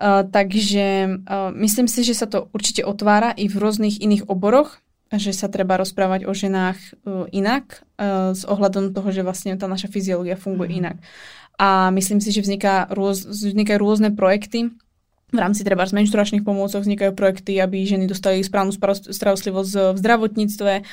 Uh, 0.00 0.24
takže 0.24 1.20
uh, 1.28 1.52
myslím 1.60 1.84
si, 1.84 2.00
že 2.00 2.16
sa 2.16 2.24
to 2.24 2.48
určite 2.56 2.80
otvára 2.88 3.36
i 3.36 3.52
v 3.52 3.60
rôznych 3.60 4.00
iných 4.00 4.32
oboroch, 4.32 4.80
že 5.12 5.36
sa 5.36 5.52
treba 5.52 5.76
rozprávať 5.76 6.24
o 6.24 6.32
ženách 6.32 6.78
uh, 7.04 7.28
inak, 7.28 7.84
uh, 8.00 8.32
s 8.32 8.48
ohľadom 8.48 8.96
toho, 8.96 9.12
že 9.12 9.20
vlastne 9.20 9.60
tá 9.60 9.68
naša 9.68 9.92
fyziológia 9.92 10.40
funguje 10.40 10.72
mm. 10.72 10.78
inak. 10.80 10.96
A 11.60 11.92
myslím 11.92 12.24
si, 12.24 12.32
že 12.32 12.40
vzniká 12.40 12.88
rôz, 12.88 13.28
vznikajú 13.28 13.76
rôzne 13.76 14.08
projekty, 14.16 14.72
v 15.30 15.38
rámci 15.38 15.62
treba 15.62 15.86
z 15.86 15.94
menšturačných 15.94 16.42
pomôcok 16.42 16.82
vznikajú 16.82 17.12
projekty, 17.14 17.62
aby 17.62 17.86
ženy 17.86 18.10
dostali 18.10 18.42
správnu 18.42 18.74
starostlivosť 19.14 19.94
v 19.94 19.98
zdravotníctve. 20.02 20.72
Mm. 20.82 20.84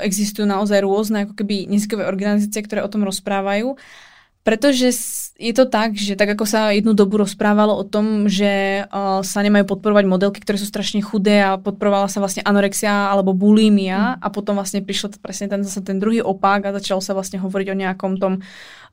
Existujú 0.00 0.48
naozaj 0.48 0.80
rôzne 0.80 1.28
ako 1.28 1.36
keby 1.36 1.68
neziskové 1.68 2.08
organizácie, 2.08 2.64
ktoré 2.64 2.80
o 2.80 2.88
tom 2.88 3.04
rozprávajú. 3.04 3.76
Pretože 4.46 4.94
je 5.36 5.52
to 5.52 5.66
tak, 5.66 5.98
že 5.98 6.14
tak 6.14 6.38
ako 6.38 6.46
sa 6.46 6.70
jednu 6.70 6.94
dobu 6.94 7.18
rozprávalo 7.18 7.74
o 7.74 7.82
tom, 7.82 8.30
že 8.30 8.86
uh, 8.86 9.20
sa 9.26 9.42
nemajú 9.42 9.66
podporovať 9.66 10.06
modelky, 10.06 10.38
ktoré 10.38 10.54
sú 10.54 10.70
strašne 10.70 11.02
chudé 11.02 11.42
a 11.42 11.58
podporovala 11.58 12.06
sa 12.06 12.22
vlastne 12.22 12.46
anorexia 12.46 13.10
alebo 13.10 13.34
bulimia 13.34 14.16
mm. 14.16 14.22
a 14.22 14.26
potom 14.30 14.54
vlastne 14.54 14.86
prišiel 14.86 15.18
presne 15.18 15.50
ten, 15.50 15.66
zase 15.66 15.82
ten 15.82 15.98
druhý 15.98 16.22
opak 16.22 16.70
a 16.70 16.74
začalo 16.78 17.02
sa 17.02 17.12
vlastne 17.12 17.42
hovoriť 17.42 17.68
o 17.68 17.76
nejakom 17.76 18.12
tom 18.22 18.40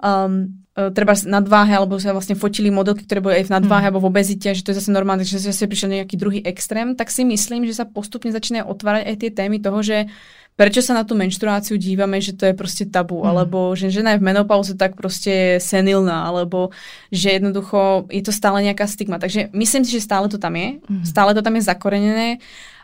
um, 0.03 0.51
treba 0.73 1.13
nadváhe, 1.13 1.77
alebo 1.77 2.01
sa 2.01 2.17
vlastne 2.17 2.33
fotili 2.33 2.73
modelky, 2.73 3.05
ktoré 3.05 3.21
boli 3.21 3.35
aj 3.39 3.47
v 3.47 3.53
nadváhe 3.53 3.85
mm. 3.85 3.89
alebo 3.93 4.01
v 4.03 4.09
obezite, 4.09 4.57
že 4.57 4.65
to 4.65 4.73
je 4.73 4.81
zase 4.81 4.89
normálne, 4.89 5.21
že 5.21 5.37
zase 5.37 5.69
prišiel 5.69 6.01
nejaký 6.01 6.17
druhý 6.17 6.41
extrém, 6.41 6.97
tak 6.97 7.13
si 7.13 7.21
myslím, 7.21 7.69
že 7.69 7.77
sa 7.77 7.85
postupne 7.85 8.33
začínajú 8.33 8.65
otvárať 8.65 9.05
aj 9.05 9.15
tie 9.21 9.31
témy 9.31 9.61
toho, 9.61 9.79
že 9.85 10.09
prečo 10.53 10.85
sa 10.85 10.93
na 10.93 11.03
tú 11.03 11.17
menštruáciu 11.17 11.81
dívame, 11.81 12.21
že 12.21 12.37
to 12.37 12.45
je 12.45 12.53
proste 12.53 12.85
tabu, 12.93 13.21
mm. 13.21 13.27
alebo 13.27 13.73
že 13.73 13.89
žena 13.89 14.13
je 14.13 14.21
v 14.21 14.27
menopauze 14.29 14.73
tak 14.77 14.93
proste 14.93 15.57
senilná, 15.57 16.29
alebo 16.29 16.69
že 17.09 17.33
jednoducho 17.33 18.05
je 18.13 18.21
to 18.21 18.33
stále 18.33 18.61
nejaká 18.61 18.85
stigma. 18.85 19.17
Takže 19.17 19.49
myslím 19.53 19.83
si, 19.85 19.97
že 19.97 20.05
stále 20.05 20.29
to 20.29 20.37
tam 20.37 20.53
je, 20.53 20.77
mm. 20.85 21.03
stále 21.09 21.33
to 21.33 21.41
tam 21.41 21.57
je 21.57 21.63
zakorenené 21.65 22.27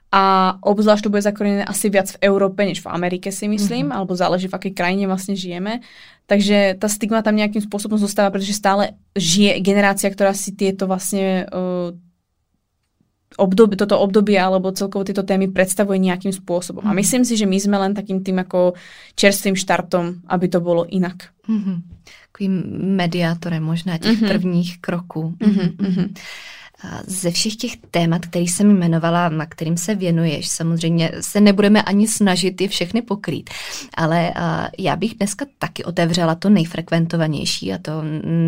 a 0.09 0.57
obzvlášť 0.65 1.05
to 1.05 1.13
bude 1.13 1.21
zakorenené 1.21 1.61
asi 1.69 1.93
viac 1.93 2.09
v 2.17 2.21
Európe, 2.25 2.65
než 2.65 2.81
v 2.81 2.89
Amerike 2.89 3.29
si 3.29 3.45
myslím, 3.45 3.93
mm. 3.93 3.95
alebo 3.95 4.17
záleží 4.17 4.49
v 4.49 4.57
akej 4.57 4.73
krajine 4.73 5.05
vlastne 5.05 5.37
žijeme. 5.37 5.85
Takže 6.25 6.77
tá 6.81 6.89
stigma 6.89 7.21
tam 7.21 7.37
nejakým 7.37 7.61
spôsobom 7.61 7.97
zostáva, 8.01 8.33
pretože 8.33 8.57
stále 8.57 8.97
žije 9.13 9.61
generácia, 9.61 10.09
ktorá 10.09 10.33
si 10.33 10.53
tieto 10.57 10.89
vlastne 10.89 11.45
uh, 11.49 11.93
obdobie, 13.39 13.79
toto 13.79 13.95
obdobie 13.95 14.35
alebo 14.35 14.75
celkovo 14.75 15.07
tieto 15.07 15.23
témy 15.23 15.49
predstavuje 15.49 15.97
nejakým 16.03 16.35
spôsobom. 16.35 16.83
A 16.83 16.91
mhm. 16.91 16.97
myslím 16.99 17.23
si, 17.23 17.39
že 17.39 17.47
my 17.47 17.57
sme 17.57 17.77
len 17.79 17.95
takým 17.95 18.19
tým 18.19 18.43
ako 18.43 18.75
čerstvým 19.15 19.55
štartom, 19.55 20.27
aby 20.27 20.45
to 20.51 20.59
bolo 20.59 20.83
inak. 20.85 21.31
Mm-hmm. 21.49 21.77
Takovým 22.29 22.55
mediátorem 22.93 23.63
možná 23.63 23.97
těch 23.97 24.21
mm-hmm. 24.21 24.29
prvních 24.29 24.71
kroků. 24.81 25.33
Mm-hmm. 25.41 25.69
Mm-hmm. 25.75 26.07
Ze 27.07 27.31
všech 27.31 27.55
těch 27.55 27.71
témat, 27.91 28.25
který 28.25 28.47
jsem 28.47 28.69
jmenovala, 28.69 29.29
na 29.29 29.45
kterým 29.45 29.77
se 29.77 29.95
věnuješ, 29.95 30.49
samozřejmě 30.49 31.11
se 31.21 31.41
nebudeme 31.41 31.83
ani 31.83 32.07
snažit 32.07 32.61
je 32.61 32.67
všechny 32.67 33.01
pokrýt, 33.01 33.49
ale 33.93 34.33
já 34.79 34.95
bych 34.95 35.13
dneska 35.15 35.45
taky 35.59 35.83
otevřela 35.83 36.35
to 36.35 36.49
nejfrekventovanější 36.49 37.73
a 37.73 37.77
to, 37.77 37.91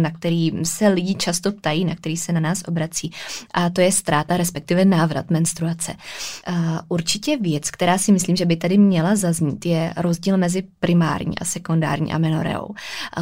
na 0.01 0.11
který 0.11 0.51
se 0.63 0.88
lidi 0.88 1.15
často 1.15 1.51
ptají, 1.51 1.86
na 1.86 1.95
který 1.95 2.17
se 2.17 2.32
na 2.32 2.39
nás 2.39 2.63
obrací 2.67 3.11
a 3.53 3.69
to 3.69 3.82
je 3.82 3.91
ztráta, 3.91 4.38
respektive 4.38 4.86
návrat 4.86 5.29
menstruace. 5.29 5.93
Určitě 6.88 7.38
věc, 7.38 7.71
která 7.71 7.97
si 7.97 8.11
myslím, 8.11 8.36
že 8.36 8.45
by 8.45 8.55
tady 8.55 8.77
měla 8.77 9.15
zaznít, 9.15 9.65
je 9.65 9.93
rozdíl 9.97 10.38
mezi 10.38 10.63
primární 10.79 11.39
a 11.39 11.45
sekundární 11.45 12.13
amenoreou. 12.13 12.67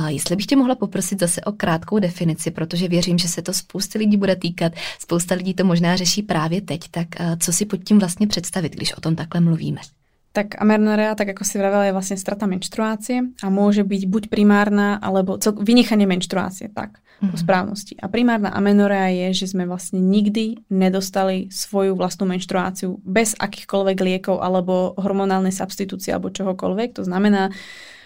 Jestli 0.07 0.35
bych 0.35 0.45
tě 0.45 0.55
mohla 0.55 0.75
poprosit 0.75 1.19
zase 1.19 1.41
o 1.41 1.51
krátkou 1.51 1.99
definici, 1.99 2.51
protože 2.51 2.87
věřím, 2.87 3.17
že 3.17 3.27
se 3.27 3.41
to 3.41 3.53
spousty 3.53 3.97
lidí 3.97 4.17
bude 4.17 4.35
týkat, 4.35 4.73
spousta 4.99 5.35
lidí 5.35 5.53
to 5.53 5.63
možná 5.63 5.95
řeší 5.95 6.23
právě 6.23 6.61
teď, 6.61 6.81
tak 6.91 7.07
eh, 7.19 7.37
co 7.39 7.53
si 7.53 7.65
pod 7.65 7.83
tím 7.83 7.99
vlastně 7.99 8.27
představit, 8.27 8.75
když 8.75 8.93
o 8.93 9.01
tom 9.01 9.15
takhle 9.15 9.41
mluvíme? 9.41 9.81
Tak 10.29 10.61
amenorrea, 10.61 11.17
tak 11.17 11.33
ako 11.33 11.41
si 11.41 11.57
vravela, 11.57 11.89
je 11.89 11.95
vlastne 11.95 12.13
strata 12.13 12.45
menštruácie 12.45 13.33
a 13.41 13.49
môže 13.49 13.81
byť 13.81 14.01
buď 14.05 14.23
primárna, 14.29 15.01
alebo 15.01 15.41
cel- 15.41 15.57
vynechanie 15.57 16.05
menštruácie, 16.05 16.69
tak, 16.69 17.01
mm-hmm. 17.01 17.33
po 17.33 17.37
mhm. 17.37 17.41
správnosti. 17.41 17.93
A 17.97 18.05
primárna 18.13 18.53
amenorea 18.53 19.09
je, 19.09 19.41
že 19.41 19.57
sme 19.57 19.65
vlastne 19.65 19.97
nikdy 19.97 20.69
nedostali 20.69 21.49
svoju 21.49 21.97
vlastnú 21.97 22.29
menštruáciu 22.29 23.01
bez 23.01 23.33
akýchkoľvek 23.41 23.97
liekov 24.05 24.37
alebo 24.37 24.93
hormonálnej 25.01 25.51
substitúcie 25.51 26.13
alebo 26.13 26.29
čohokoľvek. 26.29 27.01
To 27.01 27.03
znamená, 27.03 27.49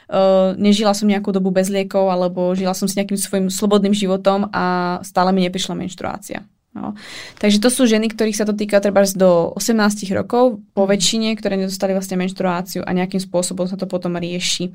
Uh, 0.03 0.51
nežila 0.59 0.91
som 0.91 1.07
nejakú 1.07 1.31
dobu 1.31 1.47
bez 1.49 1.71
liekov 1.71 2.11
alebo 2.11 2.51
žila 2.53 2.75
som 2.75 2.91
si 2.91 2.99
nejakým 2.99 3.15
svojim 3.15 3.47
slobodným 3.47 3.95
životom 3.95 4.51
a 4.51 4.99
stále 4.99 5.31
mi 5.31 5.47
neprišla 5.47 5.79
menštruácia. 5.79 6.43
No. 6.73 6.97
Takže 7.37 7.61
to 7.61 7.69
sú 7.69 7.85
ženy, 7.85 8.09
ktorých 8.09 8.33
sa 8.33 8.49
to 8.49 8.57
týka 8.57 8.81
treba 8.81 9.05
do 9.13 9.53
18 9.53 10.09
rokov, 10.17 10.57
po 10.73 10.83
mhm. 10.85 10.89
väčšine, 10.89 11.29
ktoré 11.37 11.55
nedostali 11.61 11.93
vlastne 11.93 12.17
menštruáciu 12.17 12.81
a 12.81 12.89
nejakým 12.91 13.21
spôsobom 13.21 13.69
sa 13.69 13.77
to 13.77 13.85
potom 13.85 14.17
rieši. 14.17 14.73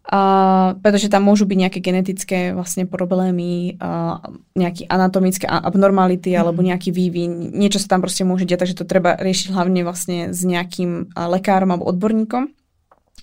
Uh, 0.00 0.80
pretože 0.80 1.12
tam 1.12 1.28
môžu 1.28 1.44
byť 1.44 1.58
nejaké 1.60 1.78
genetické 1.84 2.38
vlastne 2.56 2.88
problémy, 2.88 3.76
uh, 3.78 4.16
nejaké 4.56 4.88
anatomické 4.88 5.44
abnormality 5.44 6.34
mm. 6.34 6.38
alebo 6.40 6.64
nejaký 6.64 6.88
vývin, 6.88 7.52
niečo 7.52 7.78
sa 7.78 7.94
tam 7.94 8.00
proste 8.00 8.24
môže 8.24 8.48
diať, 8.48 8.64
takže 8.64 8.80
to 8.80 8.88
treba 8.88 9.20
riešiť 9.20 9.52
hlavne 9.52 9.84
vlastne 9.84 10.32
s 10.32 10.40
nejakým 10.40 11.14
uh, 11.14 11.28
lekárom 11.30 11.68
alebo 11.68 11.86
odborníkom. 11.92 12.48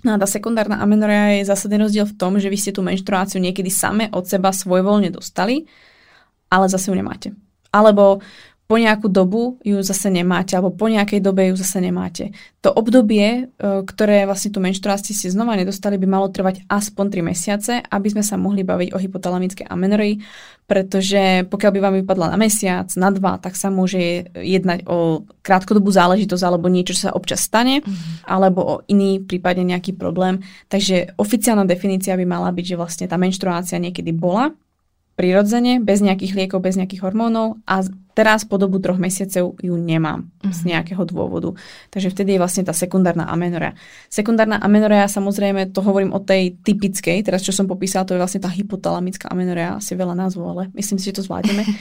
No 0.05 0.10
a 0.16 0.22
tá 0.22 0.30
sekundárna 0.30 0.78
amenorea 0.78 1.41
je 1.41 1.49
zásadný 1.49 1.82
rozdiel 1.82 2.05
v 2.08 2.16
tom, 2.16 2.38
že 2.38 2.47
vy 2.47 2.55
ste 2.62 2.72
tú 2.72 2.86
menštruáciu 2.86 3.41
niekedy 3.41 3.74
same 3.74 4.14
od 4.14 4.30
seba 4.30 4.53
svojvoľne 4.53 5.10
dostali, 5.10 5.66
ale 6.53 6.70
zase 6.70 6.93
ju 6.93 6.95
nemáte 6.95 7.34
alebo 7.78 8.25
po 8.67 8.75
nejakú 8.75 9.07
dobu 9.07 9.55
ju 9.63 9.80
zase 9.80 10.11
nemáte, 10.11 10.51
alebo 10.59 10.75
po 10.75 10.91
nejakej 10.91 11.23
dobe 11.23 11.47
ju 11.47 11.55
zase 11.55 11.80
nemáte. 11.80 12.36
To 12.59 12.75
obdobie, 12.75 13.47
e, 13.47 13.63
ktoré 13.88 14.28
vlastne 14.28 14.51
tú 14.51 14.59
menštruáciu 14.59 15.15
si 15.15 15.32
znova 15.32 15.55
nedostali, 15.55 15.95
by 15.95 16.03
malo 16.03 16.28
trvať 16.28 16.67
aspoň 16.67 17.05
3 17.07 17.32
mesiace, 17.32 17.73
aby 17.80 18.07
sme 18.11 18.28
sa 18.28 18.36
mohli 18.36 18.67
baviť 18.67 18.91
o 18.91 18.99
hypotalamické 18.99 19.63
amenorii, 19.63 20.19
pretože 20.67 21.47
pokiaľ 21.47 21.71
by 21.71 21.80
vám 21.80 21.95
vypadla 22.03 22.28
na 22.36 22.38
mesiac, 22.38 22.91
na 22.99 23.07
dva, 23.07 23.39
tak 23.39 23.55
sa 23.55 23.71
môže 23.71 24.28
jednať 24.36 24.84
o 24.84 25.23
krátkodobú 25.47 25.88
záležitosť 25.88 26.43
alebo 26.43 26.67
niečo, 26.67 26.91
čo 26.91 27.07
sa 27.07 27.15
občas 27.15 27.47
stane, 27.47 27.80
mm-hmm. 27.80 28.28
alebo 28.28 28.59
o 28.67 28.75
iný, 28.91 29.23
prípadne 29.23 29.63
nejaký 29.63 29.95
problém. 29.95 30.43
Takže 30.67 31.15
oficiálna 31.15 31.63
definícia 31.63 32.19
by 32.19 32.28
mala 32.28 32.51
byť, 32.51 32.65
že 32.67 32.75
vlastne 32.75 33.05
tá 33.07 33.15
menštruácia 33.15 33.80
niekedy 33.80 34.11
bola, 34.11 34.51
prirodzene, 35.18 35.82
bez 35.82 35.99
nejakých 35.99 36.38
liekov, 36.38 36.61
bez 36.61 36.78
nejakých 36.78 37.01
hormónov 37.01 37.57
a 37.65 37.82
teraz 38.18 38.49
po 38.49 38.57
dobu 38.57 38.82
troch 38.82 38.97
mesiacov 38.97 39.53
ju 39.61 39.76
nemám 39.78 40.26
uh-huh. 40.26 40.49
z 40.49 40.59
mhm. 40.65 40.68
nejakého 40.74 41.03
dôvodu. 41.05 41.53
Takže 41.93 42.09
vtedy 42.09 42.34
je 42.34 42.41
vlastne 42.41 42.65
tá 42.65 42.74
sekundárna 42.74 43.30
amenorea. 43.30 43.78
Sekundárna 44.09 44.57
amenorea, 44.57 45.05
samozrejme, 45.05 45.70
to 45.70 45.86
hovorím 45.86 46.18
o 46.18 46.20
tej 46.26 46.57
typickej, 46.65 47.22
teraz 47.22 47.45
čo 47.45 47.53
som 47.53 47.70
popísala, 47.70 48.09
to 48.09 48.18
je 48.18 48.22
vlastne 48.26 48.41
tá 48.41 48.49
hypotalamická 48.49 49.30
amenorea, 49.30 49.78
asi 49.78 49.93
veľa 49.93 50.18
názvov, 50.18 50.57
ale 50.57 50.63
myslím 50.74 50.97
si, 50.97 51.13
že 51.13 51.22
to 51.22 51.26
zvládneme. 51.30 51.61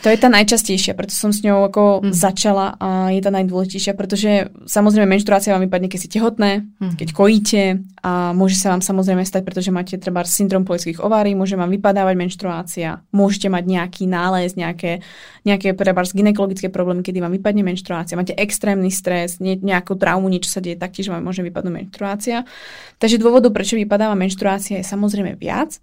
To 0.00 0.08
je 0.08 0.16
tá 0.16 0.32
najčastejšia, 0.32 0.96
preto 0.96 1.12
som 1.12 1.28
s 1.28 1.44
ňou 1.44 1.68
ako 1.68 1.82
mm. 2.00 2.12
začala 2.16 2.72
a 2.80 3.12
je 3.12 3.20
tá 3.20 3.28
najdôležitejšia, 3.28 3.92
pretože 3.92 4.48
samozrejme 4.64 5.04
menštruácia 5.04 5.52
vám 5.52 5.68
vypadne, 5.68 5.92
keď 5.92 5.98
ste 6.00 6.14
tehotné, 6.16 6.50
mm. 6.80 6.96
keď 6.96 7.08
kojíte 7.12 7.64
a 8.00 8.32
môže 8.32 8.56
sa 8.56 8.72
vám 8.72 8.80
samozrejme 8.80 9.20
stať, 9.28 9.44
pretože 9.44 9.68
máte 9.68 10.00
treba 10.00 10.24
syndrom 10.24 10.64
polických 10.64 11.04
ovárií, 11.04 11.36
môže 11.36 11.52
vám 11.60 11.68
vypadávať 11.68 12.16
menštruácia, 12.16 13.04
môžete 13.12 13.52
mať 13.52 13.64
nejaký 13.68 14.04
nález, 14.08 14.56
nejaké, 14.56 15.04
nejaké 15.44 15.69
treba 15.74 16.02
ginekologické 16.06 16.68
problémy, 16.72 17.04
kedy 17.04 17.18
vám 17.20 17.34
vypadne 17.34 17.62
menštruácia, 17.66 18.18
máte 18.18 18.34
extrémny 18.34 18.88
stres, 18.88 19.38
ne, 19.38 19.58
nejakú 19.58 19.94
traumu, 19.94 20.30
niečo 20.30 20.50
sa 20.50 20.60
deje, 20.62 20.78
taktiež 20.78 21.10
vám 21.10 21.22
môže 21.22 21.44
vypadnúť 21.44 21.74
menštruácia. 21.74 22.48
Takže 22.96 23.20
dôvodov, 23.20 23.54
prečo 23.54 23.78
vypadáva 23.78 24.16
menštruácia 24.16 24.80
je 24.80 24.86
samozrejme 24.86 25.36
viac, 25.38 25.78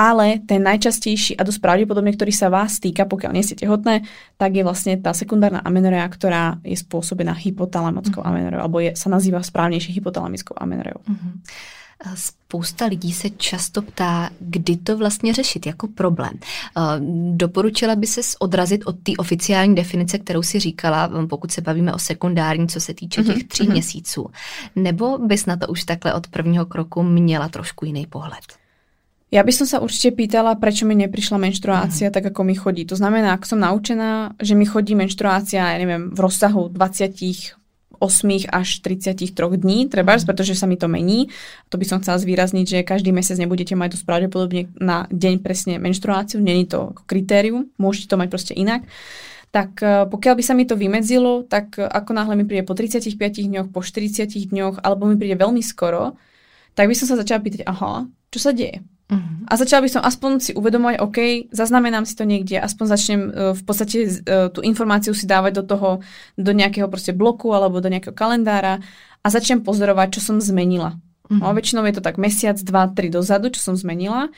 ale 0.00 0.40
ten 0.48 0.64
najčastejší 0.64 1.36
a 1.36 1.44
dosť 1.44 1.60
pravdepodobne, 1.60 2.16
ktorý 2.16 2.32
sa 2.32 2.48
vás 2.48 2.80
týka, 2.80 3.04
pokiaľ 3.04 3.36
nie 3.36 3.44
ste 3.44 3.60
tehotné, 3.60 4.08
tak 4.40 4.56
je 4.56 4.64
vlastne 4.64 4.96
tá 4.96 5.12
sekundárna 5.12 5.60
amenorea, 5.60 6.08
ktorá 6.08 6.56
je 6.64 6.72
spôsobená 6.72 7.36
hypotalamickou 7.36 8.24
mm-hmm. 8.24 8.32
amenoreou, 8.32 8.60
alebo 8.64 8.80
je, 8.80 8.96
sa 8.96 9.12
nazýva 9.12 9.44
správnejšie 9.44 9.92
hypotalamickou 9.92 10.56
amenoreou. 10.56 11.04
Mm-hmm. 11.04 11.32
Spousta 12.14 12.86
lidí 12.86 13.12
se 13.12 13.30
často 13.30 13.82
ptá, 13.82 14.30
kdy 14.40 14.76
to 14.76 14.96
vlastně 14.96 15.34
řešit 15.34 15.66
jako 15.66 15.88
problém. 15.88 16.32
Doporučila 17.30 17.96
by 17.96 18.06
se 18.06 18.20
odrazit 18.38 18.82
od 18.86 18.96
té 19.02 19.12
oficiální 19.18 19.74
definice, 19.74 20.18
kterou 20.18 20.42
si 20.42 20.58
říkala, 20.58 21.10
pokud 21.28 21.52
se 21.52 21.60
bavíme 21.60 21.94
o 21.94 21.98
sekundární, 21.98 22.68
co 22.68 22.80
se 22.80 22.94
týče 22.94 23.22
těch 23.22 23.36
mhm, 23.36 23.48
tří 23.48 23.64
mm-hmm. 23.64 23.72
měsíců. 23.72 24.26
Nebo 24.76 25.18
bys 25.18 25.46
na 25.46 25.56
to 25.56 25.66
už 25.66 25.84
takhle 25.84 26.14
od 26.14 26.26
prvního 26.26 26.66
kroku 26.66 27.02
měla 27.02 27.48
trošku 27.48 27.84
jiný 27.84 28.06
pohled? 28.06 28.44
Ja 29.30 29.46
by 29.46 29.54
som 29.54 29.62
sa 29.62 29.78
určite 29.78 30.10
pýtala, 30.10 30.58
prečo 30.58 30.82
mi 30.90 30.98
neprišla 30.98 31.38
menštruácia 31.38 32.10
mm. 32.10 32.14
tak, 32.18 32.34
ako 32.34 32.42
mi 32.42 32.58
chodí. 32.58 32.82
To 32.90 32.98
znamená, 32.98 33.38
ak 33.38 33.46
som 33.46 33.62
naučená, 33.62 34.34
že 34.42 34.58
mi 34.58 34.66
chodí 34.66 34.98
menštruácia, 34.98 35.70
ja 35.70 35.78
neviem, 35.78 36.10
v 36.10 36.18
rozsahu 36.18 36.66
28 38.00 38.48
až 38.48 38.68
33 38.80 39.60
dní, 39.60 39.86
treba, 39.92 40.16
mm. 40.16 40.24
pretože 40.24 40.56
sa 40.56 40.64
mi 40.64 40.80
to 40.80 40.88
mení. 40.88 41.28
To 41.68 41.76
by 41.76 41.84
som 41.84 42.00
chcela 42.00 42.16
zvýrazniť, 42.16 42.66
že 42.66 42.78
každý 42.88 43.12
mesiac 43.12 43.36
nebudete 43.36 43.76
mať 43.76 44.00
dosť 44.00 44.04
pravdepodobne 44.08 44.72
na 44.80 45.04
deň 45.12 45.44
presne 45.44 45.76
menštruáciu, 45.76 46.40
není 46.40 46.64
to 46.64 46.96
kritérium, 47.04 47.68
môžete 47.76 48.08
to 48.08 48.16
mať 48.16 48.28
proste 48.32 48.54
inak 48.56 48.88
tak 49.50 49.82
e, 49.82 50.06
pokiaľ 50.06 50.34
by 50.38 50.44
sa 50.46 50.54
mi 50.54 50.62
to 50.62 50.78
vymedzilo, 50.78 51.42
tak 51.42 51.74
e, 51.74 51.82
ako 51.82 52.14
náhle 52.14 52.38
mi 52.38 52.46
príde 52.46 52.62
po 52.62 52.78
35 52.78 53.18
dňoch, 53.18 53.66
po 53.74 53.82
40 53.82 54.30
dňoch, 54.30 54.78
alebo 54.86 55.10
mi 55.10 55.18
príde 55.18 55.34
veľmi 55.34 55.58
skoro, 55.58 56.14
tak 56.78 56.86
by 56.86 56.94
som 56.94 57.10
sa 57.10 57.18
začala 57.18 57.42
pýtať, 57.42 57.66
aha, 57.66 58.06
čo 58.30 58.38
sa 58.38 58.54
deje? 58.54 58.78
Uh-huh. 59.10 59.50
A 59.50 59.58
začala 59.58 59.82
by 59.82 59.90
som 59.90 60.02
aspoň 60.06 60.30
si 60.38 60.52
uvedomovať, 60.54 61.02
OK, 61.02 61.18
zaznamenám 61.50 62.06
si 62.06 62.14
to 62.14 62.22
niekde, 62.22 62.62
aspoň 62.62 62.86
začnem 62.86 63.22
uh, 63.26 63.30
v 63.58 63.62
podstate 63.66 63.96
uh, 64.06 64.46
tú 64.54 64.62
informáciu 64.62 65.10
si 65.10 65.26
dávať 65.26 65.60
do 65.60 65.64
toho, 65.66 65.88
do 66.38 66.52
nejakého 66.54 66.86
proste 66.86 67.10
bloku 67.10 67.50
alebo 67.50 67.82
do 67.82 67.90
nejakého 67.90 68.14
kalendára 68.14 68.78
a 69.20 69.26
začnem 69.26 69.66
pozorovať, 69.66 70.16
čo 70.16 70.30
som 70.32 70.36
zmenila. 70.38 70.94
Uh-huh. 71.26 71.42
No, 71.42 71.50
väčšinou 71.50 71.82
je 71.90 71.98
to 71.98 72.06
tak 72.06 72.22
mesiac, 72.22 72.54
dva, 72.62 72.86
tri 72.86 73.10
dozadu, 73.10 73.50
čo 73.50 73.60
som 73.60 73.74
zmenila, 73.74 74.30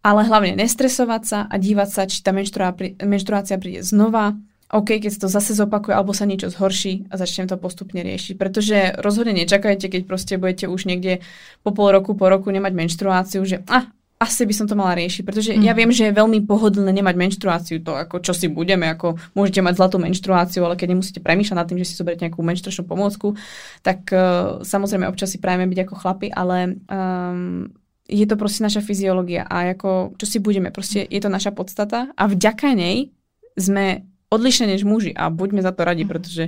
ale 0.00 0.20
hlavne 0.24 0.56
nestresovať 0.56 1.22
sa 1.24 1.38
a 1.44 1.54
dívať 1.60 1.88
sa, 1.88 2.02
či 2.08 2.24
tá 2.24 2.32
menštruácia 2.32 3.60
príde 3.60 3.84
znova, 3.84 4.36
OK, 4.74 4.98
keď 4.98 5.10
sa 5.14 5.20
to 5.22 5.28
zase 5.30 5.52
zopakuje, 5.54 5.94
alebo 5.94 6.10
sa 6.10 6.26
niečo 6.26 6.50
zhorší 6.50 7.06
a 7.06 7.14
začnem 7.14 7.46
to 7.46 7.60
postupne 7.60 8.02
riešiť. 8.02 8.34
Pretože 8.34 8.98
rozhodne 8.98 9.36
nečakajte, 9.36 9.86
keď 9.86 10.02
proste 10.02 10.34
budete 10.34 10.66
už 10.66 10.90
niekde 10.90 11.22
po 11.62 11.70
pol 11.70 11.94
roku, 11.94 12.18
po 12.18 12.26
roku 12.26 12.50
nemať 12.50 12.72
menštruáciu, 12.74 13.46
že 13.46 13.62
ah, 13.70 13.86
asi 14.24 14.48
by 14.48 14.54
som 14.56 14.64
to 14.64 14.72
mala 14.72 14.96
riešiť, 14.96 15.22
pretože 15.22 15.52
mm. 15.52 15.60
ja 15.68 15.76
viem, 15.76 15.92
že 15.92 16.08
je 16.08 16.16
veľmi 16.16 16.48
pohodlné 16.48 16.88
nemať 16.88 17.14
menštruáciu, 17.20 17.84
to 17.84 17.92
ako 17.92 18.24
čo 18.24 18.32
si 18.32 18.48
budeme, 18.48 18.88
ako 18.88 19.20
môžete 19.36 19.60
mať 19.60 19.76
zlatú 19.76 20.00
menštruáciu, 20.00 20.64
ale 20.64 20.80
keď 20.80 20.96
nemusíte 20.96 21.20
premýšľať 21.20 21.56
nad 21.60 21.68
tým, 21.68 21.76
že 21.76 21.92
si 21.92 22.00
zoberiete 22.00 22.24
nejakú 22.24 22.40
menštruačnú 22.40 22.88
pomôcku, 22.88 23.36
tak 23.84 24.08
uh, 24.08 24.64
samozrejme 24.64 25.04
občas 25.04 25.36
si 25.36 25.38
prajeme 25.38 25.68
byť 25.68 25.78
ako 25.84 25.94
chlapi, 26.00 26.32
ale 26.32 26.80
um, 26.88 27.68
je 28.08 28.24
to 28.24 28.40
proste 28.40 28.64
naša 28.64 28.80
fyziológia 28.80 29.44
a 29.44 29.76
ako 29.76 30.16
čo 30.16 30.26
si 30.28 30.38
budeme, 30.40 30.72
proste 30.72 31.04
je 31.04 31.20
to 31.20 31.28
naša 31.28 31.52
podstata 31.52 32.12
a 32.16 32.24
vďaka 32.24 32.72
nej 32.72 33.12
sme 33.56 34.08
odlišné 34.32 34.74
než 34.76 34.82
muži 34.82 35.12
a 35.14 35.30
buďme 35.30 35.62
za 35.62 35.70
to 35.70 35.84
radi, 35.84 36.04
mm. 36.04 36.10
pretože 36.10 36.44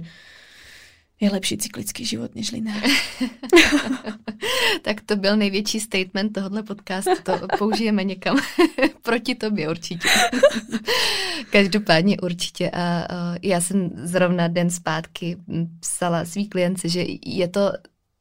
je 1.20 1.30
lepší 1.30 1.58
cyklický 1.58 2.04
život 2.04 2.34
než 2.34 2.52
lineár. 2.52 2.82
tak 4.82 5.00
to 5.00 5.16
byl 5.16 5.36
největší 5.36 5.80
statement 5.80 6.32
tohohle 6.32 6.62
podcastu. 6.62 7.10
To 7.22 7.46
použijeme 7.58 8.04
někam 8.04 8.38
proti 9.02 9.34
tobě 9.34 9.70
určitě. 9.70 10.08
Každopádně 11.50 12.16
určitě. 12.22 12.70
A, 12.70 12.80
a 12.80 13.06
já 13.42 13.60
jsem 13.60 13.90
zrovna 13.94 14.48
den 14.48 14.70
zpátky 14.70 15.36
psala 15.80 16.24
svý 16.24 16.48
klience, 16.48 16.88
že 16.88 17.04
je 17.26 17.48
to 17.48 17.72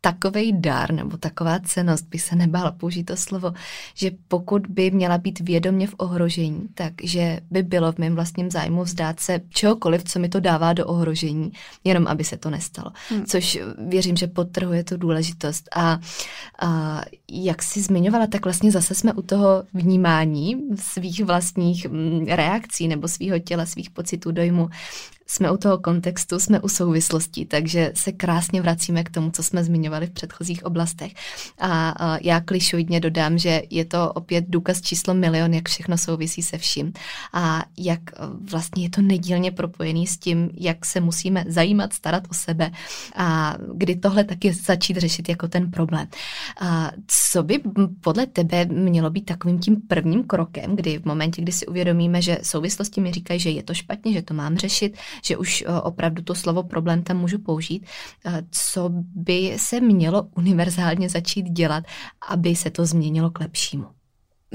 takový 0.06 0.54
dar 0.54 0.94
nebo 0.94 1.18
taková 1.18 1.60
cenost, 1.60 2.06
bych 2.10 2.22
se 2.22 2.36
nebála 2.36 2.72
použít 2.72 3.04
to 3.04 3.18
slovo, 3.18 3.54
že 3.96 4.12
pokud 4.28 4.68
by 4.68 4.92
měla 4.92 5.18
být 5.18 5.40
vědomě 5.40 5.88
v 5.88 5.96
ohrožení, 5.98 6.68
takže 6.74 7.40
by 7.52 7.64
bylo 7.64 7.92
v 7.92 7.98
mém 7.98 8.16
vlastním 8.16 8.52
zájmu 8.52 8.84
vzdát 8.84 9.20
se 9.20 9.42
čehokoliv, 9.50 10.04
co 10.04 10.20
mi 10.20 10.30
to 10.30 10.40
dává 10.40 10.74
do 10.74 10.86
ohrožení, 10.86 11.52
jenom 11.84 12.08
aby 12.08 12.24
se 12.24 12.38
to 12.38 12.50
nestalo. 12.50 12.92
Hmm. 13.10 13.26
Což 13.26 13.60
věřím, 13.88 14.16
že 14.16 14.28
podtrhuje 14.28 14.84
tu 14.84 14.98
důležitost. 14.98 15.70
A, 15.76 16.00
a 16.62 17.02
jak 17.32 17.64
jsi 17.64 17.82
zmiňovala, 17.82 18.28
tak 18.28 18.44
vlastně 18.44 18.72
zase 18.72 18.96
jsme 18.96 19.14
u 19.14 19.22
toho 19.22 19.64
vnímání 19.74 20.62
svých 20.76 21.26
vlastních 21.26 21.86
mm, 21.86 22.26
reakcí 22.28 22.88
nebo 22.88 23.08
svého 23.08 23.40
těla, 23.40 23.66
svých 23.66 23.90
pocitů, 23.90 24.32
dojmu 24.32 24.70
jsme 25.28 25.52
u 25.52 25.58
toho 25.58 25.78
kontextu, 25.78 26.40
jsme 26.40 26.60
u 26.60 26.68
souvislostí, 26.68 27.46
takže 27.46 27.92
se 27.96 28.12
krásně 28.12 28.62
vracíme 28.62 29.04
k 29.04 29.10
tomu, 29.10 29.32
co 29.32 29.44
jsme 29.44 29.64
zmiňovali 29.64 30.08
v 30.08 30.12
předchozích 30.12 30.66
oblastech. 30.66 31.14
A, 31.60 32.18
já 32.22 32.42
klišoidně 32.42 33.00
dodám, 33.00 33.38
že 33.38 33.62
je 33.70 33.86
to 33.86 34.14
opět 34.14 34.46
důkaz 34.48 34.82
číslo 34.82 35.14
milion, 35.14 35.54
jak 35.54 35.70
všechno 35.70 35.98
souvisí 35.98 36.42
se 36.44 36.58
vším 36.58 36.94
a 37.34 37.66
jak 37.78 38.00
vlastně 38.52 38.84
je 38.84 38.90
to 38.90 39.02
nedílně 39.02 39.52
propojený 39.52 40.08
s 40.08 40.18
tím, 40.18 40.50
jak 40.54 40.86
se 40.86 41.00
musíme 41.00 41.46
zajímat, 41.48 41.94
starat 41.94 42.24
o 42.30 42.34
sebe 42.34 42.72
a 43.16 43.56
kdy 43.74 43.96
tohle 43.96 44.24
taky 44.24 44.54
začít 44.54 44.98
řešit 44.98 45.30
jako 45.30 45.48
ten 45.48 45.72
problém. 45.72 46.08
A 46.60 46.92
co 47.08 47.44
by 47.44 47.60
podle 48.02 48.26
tebe 48.26 48.66
mělo 48.66 49.10
být 49.10 49.26
takovým 49.26 49.60
tím 49.60 49.82
prvním 49.88 50.24
krokem, 50.24 50.76
kdy 50.76 51.00
v 51.00 51.06
momentě, 51.06 51.42
kdy 51.42 51.52
si 51.52 51.66
uvědomíme, 51.66 52.22
že 52.22 52.38
souvislosti 52.44 53.02
mi 53.02 53.12
říkají, 53.12 53.40
že 53.40 53.50
je 53.50 53.64
to 53.64 53.74
špatně, 53.74 54.14
že 54.14 54.22
to 54.22 54.34
mám 54.34 54.58
řešit, 54.58 54.98
že 55.24 55.38
už 55.38 55.62
eh, 55.62 55.82
opravdu 55.82 56.22
to 56.22 56.36
slovo 56.36 56.64
problém 56.64 57.04
tam 57.04 57.18
můžu 57.18 57.40
použít. 57.40 57.86
Eh, 58.26 58.44
co 58.52 58.90
by 59.16 59.54
se 59.58 59.80
mělo 59.80 60.28
univerzálně 60.36 61.10
začít 61.10 61.46
dělat, 61.46 61.84
aby 62.30 62.56
se 62.56 62.72
to 62.72 62.86
změnilo 62.86 63.30
k 63.32 63.40
lepšímu? 63.40 63.86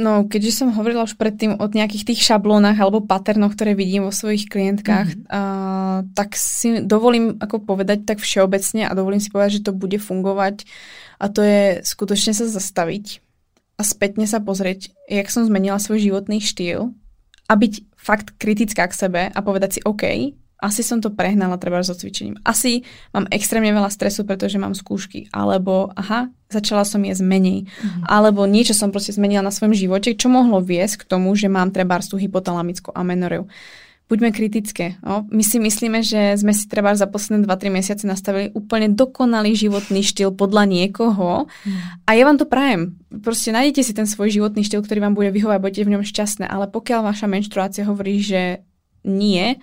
No, 0.01 0.25
keďže 0.25 0.65
som 0.65 0.73
hovorila 0.73 1.05
už 1.05 1.21
predtým 1.21 1.61
o 1.61 1.69
nejakých 1.69 2.09
tých 2.09 2.25
šablónach 2.25 2.79
alebo 2.81 3.05
paternoch, 3.05 3.53
ktoré 3.53 3.77
vidím 3.77 4.09
vo 4.09 4.15
svojich 4.15 4.49
klientkách, 4.49 5.09
mm-hmm. 5.13 5.29
uh, 5.29 6.09
tak 6.17 6.41
si 6.41 6.81
dovolím 6.81 7.37
ako 7.37 7.69
povedať 7.69 8.09
tak 8.09 8.23
všeobecne 8.23 8.89
a 8.89 8.97
dovolím 8.97 9.21
si 9.21 9.29
povedať, 9.29 9.61
že 9.61 9.67
to 9.69 9.77
bude 9.77 10.01
fungovať 10.01 10.65
a 11.21 11.29
to 11.29 11.45
je 11.45 11.85
skutočne 11.85 12.33
sa 12.33 12.49
zastaviť 12.49 13.21
a 13.77 13.83
spätne 13.85 14.25
sa 14.25 14.41
pozrieť, 14.41 14.95
jak 15.05 15.29
som 15.29 15.45
zmenila 15.45 15.77
svoj 15.77 16.01
životný 16.01 16.41
štýl 16.41 16.97
a 17.51 17.53
byť 17.59 17.93
fakt 17.99 18.39
kritická 18.41 18.89
k 18.89 18.95
sebe 18.95 19.23
a 19.29 19.39
povedať 19.45 19.71
si 19.77 19.81
OK, 19.85 20.33
asi 20.61 20.85
som 20.85 21.01
to 21.01 21.09
prehnala 21.09 21.57
treba 21.57 21.81
so 21.81 21.97
cvičením. 21.97 22.37
Asi 22.45 22.85
mám 23.17 23.25
extrémne 23.33 23.73
veľa 23.73 23.89
stresu, 23.89 24.29
pretože 24.29 24.61
mám 24.61 24.77
skúšky. 24.77 25.33
Alebo 25.33 25.89
aha, 25.97 26.29
začala 26.53 26.85
som 26.85 27.01
jesť 27.01 27.25
menej. 27.25 27.65
Mm-hmm. 27.67 28.05
Alebo 28.07 28.45
niečo 28.45 28.77
som 28.77 28.93
proste 28.93 29.17
zmenila 29.17 29.41
na 29.41 29.51
svojom 29.51 29.73
živote, 29.73 30.13
čo 30.13 30.29
mohlo 30.29 30.61
viesť 30.61 31.03
k 31.03 31.09
tomu, 31.17 31.33
že 31.33 31.49
mám 31.49 31.73
treba 31.73 31.97
tú 32.05 32.21
hypotalamickú 32.21 32.93
amenoreu. 32.93 33.49
Buďme 34.11 34.35
kritické. 34.35 34.99
No? 35.07 35.23
My 35.31 35.47
si 35.47 35.63
myslíme, 35.63 36.03
že 36.03 36.35
sme 36.35 36.51
si 36.51 36.67
treba 36.67 36.91
za 36.99 37.07
posledné 37.07 37.47
2-3 37.47 37.71
mesiace 37.71 38.05
nastavili 38.11 38.51
úplne 38.59 38.91
dokonalý 38.91 39.55
životný 39.55 40.03
štýl 40.03 40.35
podľa 40.35 40.67
niekoho 40.67 41.47
mm. 41.47 42.11
a 42.11 42.19
ja 42.19 42.27
vám 42.27 42.35
to 42.35 42.51
prajem. 42.51 42.99
Proste 43.23 43.55
nájdete 43.55 43.87
si 43.87 43.95
ten 43.95 44.11
svoj 44.11 44.35
životný 44.35 44.67
štýl, 44.67 44.83
ktorý 44.83 44.99
vám 44.99 45.15
bude 45.15 45.31
vyhovať, 45.31 45.63
budete 45.63 45.87
v 45.87 45.93
ňom 45.95 46.03
šťastné, 46.03 46.51
ale 46.51 46.67
pokiaľ 46.67 47.07
vaša 47.07 47.31
menštruácia 47.31 47.87
hovorí, 47.87 48.19
že 48.19 48.67
nie, 49.07 49.63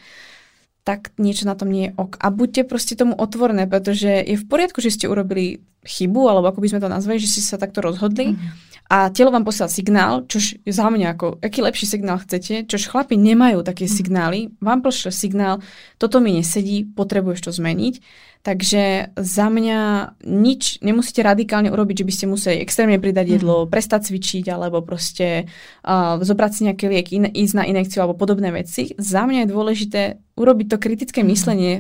tak 0.88 1.12
niečo 1.20 1.44
na 1.44 1.60
tom 1.60 1.68
nie 1.68 1.92
je 1.92 1.96
ok. 2.00 2.16
A 2.24 2.32
buďte 2.32 2.64
proste 2.64 2.96
tomu 2.96 3.12
otvorné, 3.12 3.68
pretože 3.68 4.24
je 4.24 4.40
v 4.40 4.48
poriadku, 4.48 4.80
že 4.80 4.96
ste 4.96 5.12
urobili 5.12 5.60
chybu, 5.88 6.22
alebo 6.28 6.52
ako 6.52 6.60
by 6.60 6.68
sme 6.76 6.84
to 6.84 6.92
nazvali, 6.92 7.18
že 7.18 7.32
ste 7.32 7.42
sa 7.42 7.56
takto 7.56 7.80
rozhodli. 7.80 8.36
Mm-hmm. 8.36 8.68
A 8.88 9.12
telo 9.12 9.36
vám 9.36 9.44
posiela 9.44 9.68
signál, 9.68 10.24
čož 10.32 10.64
za 10.64 10.88
mňa 10.88 11.08
ako, 11.16 11.44
aký 11.44 11.60
lepší 11.60 11.88
signál 11.88 12.24
chcete, 12.24 12.68
čož 12.68 12.88
chlapi 12.88 13.20
nemajú 13.20 13.64
také 13.64 13.84
mm-hmm. 13.84 14.00
signály. 14.00 14.40
Vám 14.60 14.80
pošle 14.84 15.12
signál, 15.12 15.60
toto 16.00 16.20
mi 16.20 16.36
nesedí, 16.36 16.88
potrebuješ 16.88 17.48
to 17.48 17.52
zmeniť. 17.56 18.00
Takže 18.48 19.12
za 19.20 19.48
mňa 19.52 19.80
nič 20.24 20.80
nemusíte 20.80 21.20
radikálne 21.20 21.68
urobiť, 21.68 22.00
že 22.00 22.08
by 22.08 22.14
ste 22.16 22.26
museli 22.32 22.64
extrémne 22.64 22.96
pridať 22.96 23.36
jedlo, 23.36 23.66
mm. 23.66 23.68
prestať 23.68 24.08
cvičiť 24.08 24.48
alebo 24.48 24.80
proste 24.80 25.52
uh, 25.84 26.16
zobrať 26.24 26.52
si 26.56 26.62
nejaký 26.64 26.86
liek, 26.88 27.08
in, 27.12 27.28
ísť 27.28 27.54
na 27.60 27.68
inekciu 27.68 28.08
alebo 28.08 28.16
podobné 28.16 28.56
veci. 28.56 28.96
Za 28.96 29.28
mňa 29.28 29.44
je 29.44 29.52
dôležité 29.52 30.02
urobiť 30.40 30.68
to 30.70 30.78
kritické 30.80 31.20
mm. 31.26 31.28
myslenie, 31.28 31.74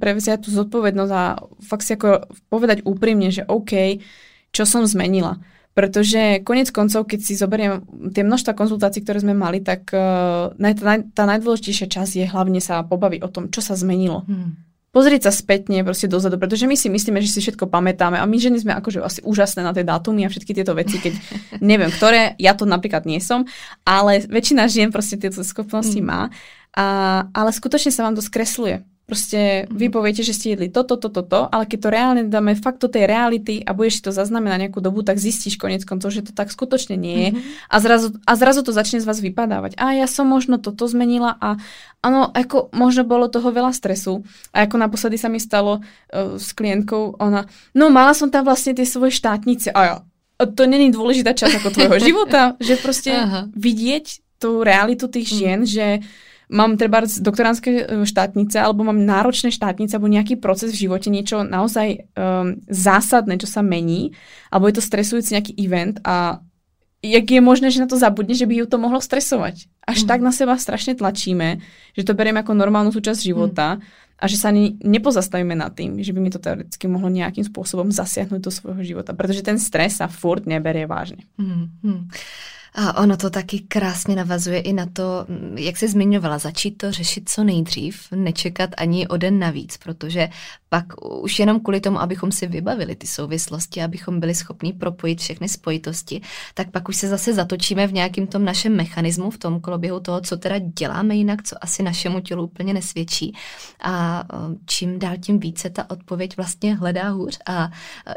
prevziať 0.00 0.42
tú 0.42 0.50
zodpovednosť 0.50 1.12
a 1.14 1.38
fakt 1.62 1.86
si 1.86 1.94
ako 1.94 2.26
povedať 2.50 2.82
úprimne, 2.82 3.30
že 3.32 3.48
OK, 3.48 3.98
čo 4.52 4.68
som 4.68 4.84
zmenila. 4.84 5.40
Pretože 5.72 6.44
konec 6.44 6.68
koncov, 6.68 7.08
keď 7.08 7.20
si 7.24 7.32
zoberiem 7.32 7.80
tie 8.12 8.20
množstva 8.20 8.52
konzultácií, 8.52 9.00
ktoré 9.00 9.24
sme 9.24 9.32
mali, 9.32 9.64
tak 9.64 9.88
uh, 9.96 10.52
tá, 10.52 10.92
tá 11.00 11.24
najdôležitejšia 11.24 11.88
časť 11.88 12.12
je 12.20 12.26
hlavne 12.28 12.60
sa 12.60 12.84
pobaviť 12.84 13.24
o 13.24 13.32
tom, 13.32 13.48
čo 13.48 13.64
sa 13.64 13.72
zmenilo. 13.72 14.28
Hmm 14.28 14.72
pozrieť 14.92 15.26
sa 15.26 15.32
spätne 15.32 15.80
proste 15.82 16.06
dozadu, 16.06 16.36
pretože 16.36 16.68
my 16.68 16.76
si 16.76 16.92
myslíme, 16.92 17.18
že 17.24 17.32
si 17.32 17.40
všetko 17.40 17.66
pamätáme 17.66 18.20
a 18.20 18.28
my 18.28 18.36
ženy 18.36 18.60
sme 18.60 18.76
akože 18.76 19.00
asi 19.00 19.20
úžasné 19.24 19.64
na 19.64 19.72
tie 19.72 19.88
dátumy 19.88 20.28
a 20.28 20.30
všetky 20.30 20.52
tieto 20.52 20.76
veci, 20.76 21.00
keď 21.00 21.16
neviem 21.64 21.88
ktoré, 21.88 22.36
ja 22.36 22.52
to 22.52 22.68
napríklad 22.68 23.08
nie 23.08 23.18
som, 23.18 23.48
ale 23.88 24.22
väčšina 24.28 24.68
žien 24.68 24.92
proste 24.92 25.16
tieto 25.16 25.40
schopnosti 25.40 25.98
mm. 25.98 26.06
má, 26.06 26.28
a, 26.76 26.86
ale 27.32 27.50
skutočne 27.50 27.90
sa 27.90 28.04
vám 28.04 28.14
to 28.14 28.22
skresluje. 28.22 28.84
Proste 29.02 29.66
vy 29.66 29.90
mhm. 29.90 29.94
poviete, 29.98 30.22
že 30.22 30.30
ste 30.30 30.54
jedli 30.54 30.70
toto, 30.70 30.94
toto, 30.94 31.22
toto, 31.22 31.50
ale 31.50 31.66
keď 31.66 31.78
to 31.82 31.88
reálne 31.90 32.22
dáme 32.30 32.54
fakt 32.54 32.78
do 32.78 32.88
tej 32.88 33.10
reality 33.10 33.58
a 33.60 33.74
budeš 33.74 33.98
si 33.98 34.02
to 34.06 34.12
zaznamenať 34.14 34.68
nejakú 34.68 34.78
dobu, 34.78 35.02
tak 35.02 35.18
zistíš 35.18 35.58
konec 35.58 35.82
koncov, 35.82 36.14
že 36.14 36.22
to 36.22 36.32
tak 36.32 36.54
skutočne 36.54 36.94
nie 36.94 37.16
je. 37.18 37.30
Mm-hmm. 37.34 37.66
A, 37.66 37.76
zrazu, 37.82 38.08
a 38.22 38.32
zrazu 38.38 38.60
to 38.62 38.70
začne 38.70 39.02
z 39.02 39.08
vás 39.08 39.18
vypadávať. 39.18 39.74
A 39.76 39.98
ja 39.98 40.06
som 40.06 40.30
možno 40.30 40.62
toto 40.62 40.86
zmenila 40.86 41.34
a 41.42 41.58
áno, 41.98 42.30
ako 42.30 42.70
možno 42.70 43.02
bolo 43.02 43.26
toho 43.26 43.50
veľa 43.50 43.74
stresu. 43.74 44.22
A 44.54 44.70
ako 44.70 44.78
naposledy 44.78 45.18
sa 45.18 45.26
mi 45.26 45.42
stalo 45.42 45.82
uh, 45.82 46.38
s 46.38 46.54
klientkou, 46.54 47.18
ona, 47.18 47.50
no 47.74 47.90
mala 47.90 48.14
som 48.14 48.30
tam 48.30 48.46
vlastne 48.46 48.72
tie 48.72 48.86
svoje 48.86 49.18
štátnice 49.18 49.74
a 49.74 49.80
ja, 49.82 49.94
to 50.46 50.62
není 50.66 50.90
dôležitá 50.90 51.34
časť 51.34 51.62
ako 51.62 51.68
tvojho 51.74 51.98
života, 52.08 52.54
že 52.58 52.78
proste 52.78 53.12
Aha. 53.14 53.40
vidieť 53.54 54.38
tú 54.42 54.66
realitu 54.66 55.06
tých 55.06 55.30
žien, 55.30 55.62
mm. 55.62 55.70
že 55.70 55.86
mám 56.52 56.76
treba 56.76 57.00
doktoránske 57.08 58.04
štátnice 58.04 58.60
alebo 58.60 58.84
mám 58.84 59.00
náročné 59.00 59.48
štátnice 59.48 59.96
alebo 59.96 60.12
nejaký 60.12 60.36
proces 60.36 60.76
v 60.76 60.86
živote, 60.86 61.08
niečo 61.08 61.40
naozaj 61.42 62.12
um, 62.12 62.60
zásadné, 62.68 63.40
čo 63.40 63.48
sa 63.48 63.64
mení, 63.64 64.12
alebo 64.52 64.68
je 64.68 64.76
to 64.76 64.84
stresujúci 64.84 65.32
nejaký 65.32 65.52
event 65.56 65.98
a 66.04 66.44
jak 67.02 67.26
je 67.26 67.42
možné, 67.42 67.74
že 67.74 67.82
na 67.82 67.90
to 67.90 67.98
zabudne, 67.98 68.36
že 68.36 68.46
by 68.46 68.62
ju 68.62 68.66
to 68.70 68.78
mohlo 68.78 69.02
stresovať. 69.02 69.66
Až 69.82 70.04
mm. 70.04 70.08
tak 70.08 70.20
na 70.22 70.30
seba 70.30 70.54
strašne 70.54 70.94
tlačíme, 70.94 71.58
že 71.98 72.06
to 72.06 72.14
beriem 72.14 72.38
ako 72.38 72.54
normálnu 72.54 72.94
súčasť 72.94 73.26
života 73.26 73.82
mm. 73.82 74.22
a 74.22 74.24
že 74.30 74.38
sa 74.38 74.54
ani 74.54 74.78
nepozastavíme 74.78 75.58
nad 75.58 75.74
tým, 75.74 75.98
že 75.98 76.14
by 76.14 76.20
mi 76.22 76.30
to 76.30 76.38
teoreticky 76.38 76.86
mohlo 76.86 77.10
nejakým 77.10 77.42
spôsobom 77.42 77.90
zasiahnuť 77.90 78.38
do 78.38 78.54
svojho 78.54 78.82
života. 78.86 79.18
Pretože 79.18 79.42
ten 79.42 79.58
stres 79.58 79.98
sa 79.98 80.06
furt 80.06 80.46
neberie 80.46 80.86
vážne. 80.86 81.26
Mm. 81.34 82.06
A 82.74 83.02
ono 83.02 83.16
to 83.16 83.30
taky 83.30 83.58
krásně 83.58 84.16
navazuje 84.16 84.60
i 84.60 84.72
na 84.72 84.86
to, 84.92 85.26
jak 85.54 85.76
se 85.76 85.88
zmiňovala, 85.88 86.38
začít 86.38 86.70
to 86.70 86.92
řešit 86.92 87.28
co 87.28 87.44
nejdřív, 87.44 88.12
nečekat 88.14 88.70
ani 88.76 89.08
o 89.08 89.16
den 89.16 89.38
navíc, 89.38 89.76
protože 89.76 90.28
pak 90.68 90.86
už 91.22 91.38
jenom 91.38 91.60
kvůli 91.60 91.80
tomu, 91.80 92.00
abychom 92.00 92.32
si 92.32 92.46
vybavili 92.46 92.96
ty 92.96 93.06
souvislosti, 93.06 93.82
abychom 93.82 94.20
byli 94.20 94.34
schopni 94.34 94.72
propojit 94.72 95.20
všechny 95.20 95.48
spojitosti, 95.48 96.20
tak 96.54 96.70
pak 96.70 96.88
už 96.88 96.96
se 96.96 97.08
zase 97.08 97.34
zatočíme 97.34 97.86
v 97.86 97.92
nějakém 97.92 98.26
tom 98.26 98.44
našem 98.44 98.76
mechanismu, 98.76 99.30
v 99.30 99.38
tom 99.38 99.60
koloběhu 99.60 100.00
toho, 100.00 100.20
co 100.20 100.36
teda 100.36 100.58
děláme 100.58 101.16
jinak, 101.16 101.42
co 101.42 101.56
asi 101.60 101.82
našemu 101.82 102.20
tělu 102.20 102.44
úplně 102.44 102.74
nesvědčí. 102.74 103.34
A 103.82 104.24
čím 104.66 104.98
dál 104.98 105.16
tím 105.20 105.38
více 105.38 105.70
ta 105.70 105.90
odpověď 105.90 106.36
vlastně 106.36 106.74
hledá 106.74 107.08
hůř 107.08 107.38
a 107.46 107.70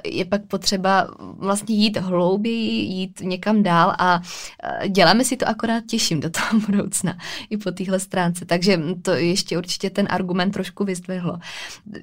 je 0.05 0.25
pak 0.25 0.45
potřeba 0.45 1.07
vlastně 1.19 1.75
jít 1.75 1.97
hlouběji, 1.97 2.81
jít 2.81 3.19
někam 3.19 3.63
dál 3.63 3.95
a 3.99 4.21
děláme 4.87 5.23
si 5.23 5.37
to 5.37 5.47
akorát 5.47 5.83
těším 5.85 6.19
do 6.19 6.29
toho 6.29 6.59
budoucna 6.65 7.17
i 7.49 7.57
po 7.57 7.71
téhle 7.71 7.99
stránce. 7.99 8.45
Takže 8.45 8.79
to 9.01 9.11
ještě 9.11 9.57
určitě 9.57 9.89
ten 9.89 10.07
argument 10.09 10.51
trošku 10.51 10.83
vyzdvihlo. 10.83 11.39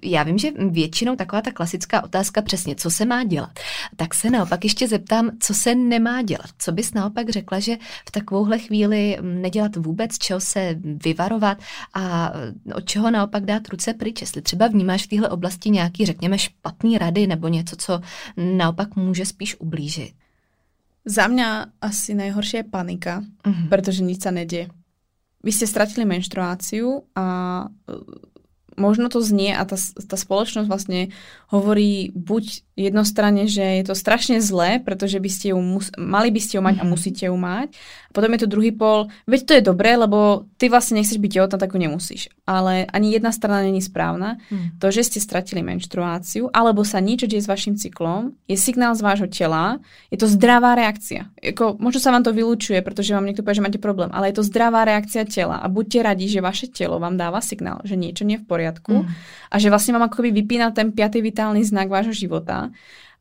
Já 0.02 0.22
vím, 0.22 0.38
že 0.38 0.50
většinou 0.70 1.16
taková 1.16 1.42
ta 1.42 1.50
klasická 1.50 2.04
otázka 2.04 2.42
přesně, 2.42 2.74
co 2.74 2.90
se 2.90 3.04
má 3.04 3.24
dělat. 3.24 3.58
Tak 3.96 4.14
se 4.14 4.30
naopak 4.30 4.64
ještě 4.64 4.88
zeptám, 4.88 5.30
co 5.40 5.54
se 5.54 5.74
nemá 5.74 6.22
dělat. 6.22 6.50
Co 6.58 6.72
bys 6.72 6.94
naopak 6.94 7.30
řekla, 7.30 7.60
že 7.60 7.76
v 8.08 8.10
takovouhle 8.10 8.58
chvíli 8.58 9.18
nedělat 9.20 9.76
vůbec, 9.76 10.18
čeho 10.18 10.40
se 10.40 10.76
vyvarovat 11.04 11.58
a 11.94 12.32
od 12.74 12.84
čeho 12.84 13.10
naopak 13.10 13.44
dát 13.44 13.68
ruce 13.68 13.94
pryč. 13.94 14.20
Jestli 14.20 14.42
třeba 14.42 14.68
vnímáš 14.68 15.04
v 15.04 15.08
téhle 15.08 15.28
oblasti 15.28 15.70
nějaký, 15.70 16.06
řekněme, 16.06 16.38
špatný 16.38 16.98
rady 16.98 17.26
nebo 17.26 17.48
něco, 17.48 17.76
co 17.76 18.00
naopak 18.36 18.96
může 18.96 19.26
spíš 19.26 19.60
ublížit. 19.60 20.21
Za 21.02 21.26
mňa 21.26 21.78
asi 21.82 22.14
najhoršia 22.14 22.62
je 22.62 22.70
panika, 22.70 23.14
uh-huh. 23.22 23.66
pretože 23.66 24.06
nič 24.06 24.22
sa 24.22 24.30
nedie. 24.30 24.70
Vy 25.42 25.50
ste 25.50 25.66
stratili 25.66 26.06
menštruáciu 26.06 27.02
a 27.18 27.26
možno 28.76 29.10
to 29.10 29.20
znie 29.20 29.52
a 29.52 29.66
tá, 29.66 29.76
tá 29.78 30.16
spoločnosť 30.16 30.68
vlastne 30.70 31.10
hovorí 31.50 32.14
buď 32.14 32.71
jednostranne, 32.88 33.46
že 33.46 33.82
je 33.82 33.84
to 33.86 33.94
strašne 33.94 34.42
zlé, 34.42 34.82
pretože 34.82 35.22
by 35.22 35.30
ste 35.30 35.46
ju 35.54 35.58
mus- 35.62 35.94
mali 35.94 36.34
by 36.34 36.40
ste 36.42 36.58
ju 36.58 36.62
mať 36.62 36.82
a 36.82 36.84
mhm. 36.84 36.90
musíte 36.90 37.24
ju 37.30 37.36
mať. 37.36 37.70
A 37.72 38.10
potom 38.12 38.28
je 38.36 38.44
to 38.44 38.52
druhý 38.52 38.76
pol, 38.76 39.08
veď 39.24 39.40
to 39.48 39.52
je 39.56 39.62
dobré, 39.64 39.96
lebo 39.96 40.44
ty 40.60 40.68
vlastne 40.68 41.00
nechceš 41.00 41.16
byť 41.16 41.30
tehotná, 41.32 41.56
tak 41.56 41.72
ju 41.72 41.80
nemusíš. 41.80 42.28
Ale 42.44 42.84
ani 42.92 43.16
jedna 43.16 43.32
strana 43.32 43.64
není 43.64 43.80
správna. 43.80 44.36
Mm. 44.52 44.76
To, 44.84 44.92
že 44.92 45.08
ste 45.08 45.16
stratili 45.16 45.64
menštruáciu, 45.64 46.52
alebo 46.52 46.84
sa 46.84 47.00
niečo 47.00 47.24
deje 47.24 47.40
s 47.40 47.48
vašim 47.48 47.80
cyklom, 47.80 48.36
je 48.44 48.60
signál 48.60 48.92
z 48.92 49.00
vášho 49.00 49.32
tela, 49.32 49.80
je 50.12 50.20
to 50.20 50.28
zdravá 50.28 50.76
reakcia. 50.76 51.32
Jako, 51.40 51.80
možno 51.80 52.04
sa 52.04 52.12
vám 52.12 52.20
to 52.20 52.36
vylúčuje, 52.36 52.84
pretože 52.84 53.16
vám 53.16 53.24
niekto 53.24 53.40
povie, 53.40 53.62
že 53.62 53.64
máte 53.64 53.80
problém, 53.80 54.12
ale 54.12 54.28
je 54.28 54.42
to 54.42 54.44
zdravá 54.44 54.84
reakcia 54.84 55.24
tela 55.24 55.64
a 55.64 55.66
buďte 55.72 56.04
radi, 56.04 56.28
že 56.28 56.44
vaše 56.44 56.68
telo 56.68 57.00
vám 57.00 57.16
dáva 57.16 57.40
signál, 57.40 57.80
že 57.88 57.96
niečo 57.96 58.28
nie 58.28 58.36
je 58.36 58.44
v 58.44 58.48
poriadku 58.48 59.08
mm. 59.08 59.08
a 59.48 59.54
že 59.56 59.72
vlastne 59.72 59.96
vám 59.96 60.12
akoby 60.12 60.36
vypína 60.36 60.74
ten 60.76 60.92
piatý 60.92 61.24
vitálny 61.24 61.64
znak 61.64 61.88
vášho 61.88 62.12
života 62.12 62.71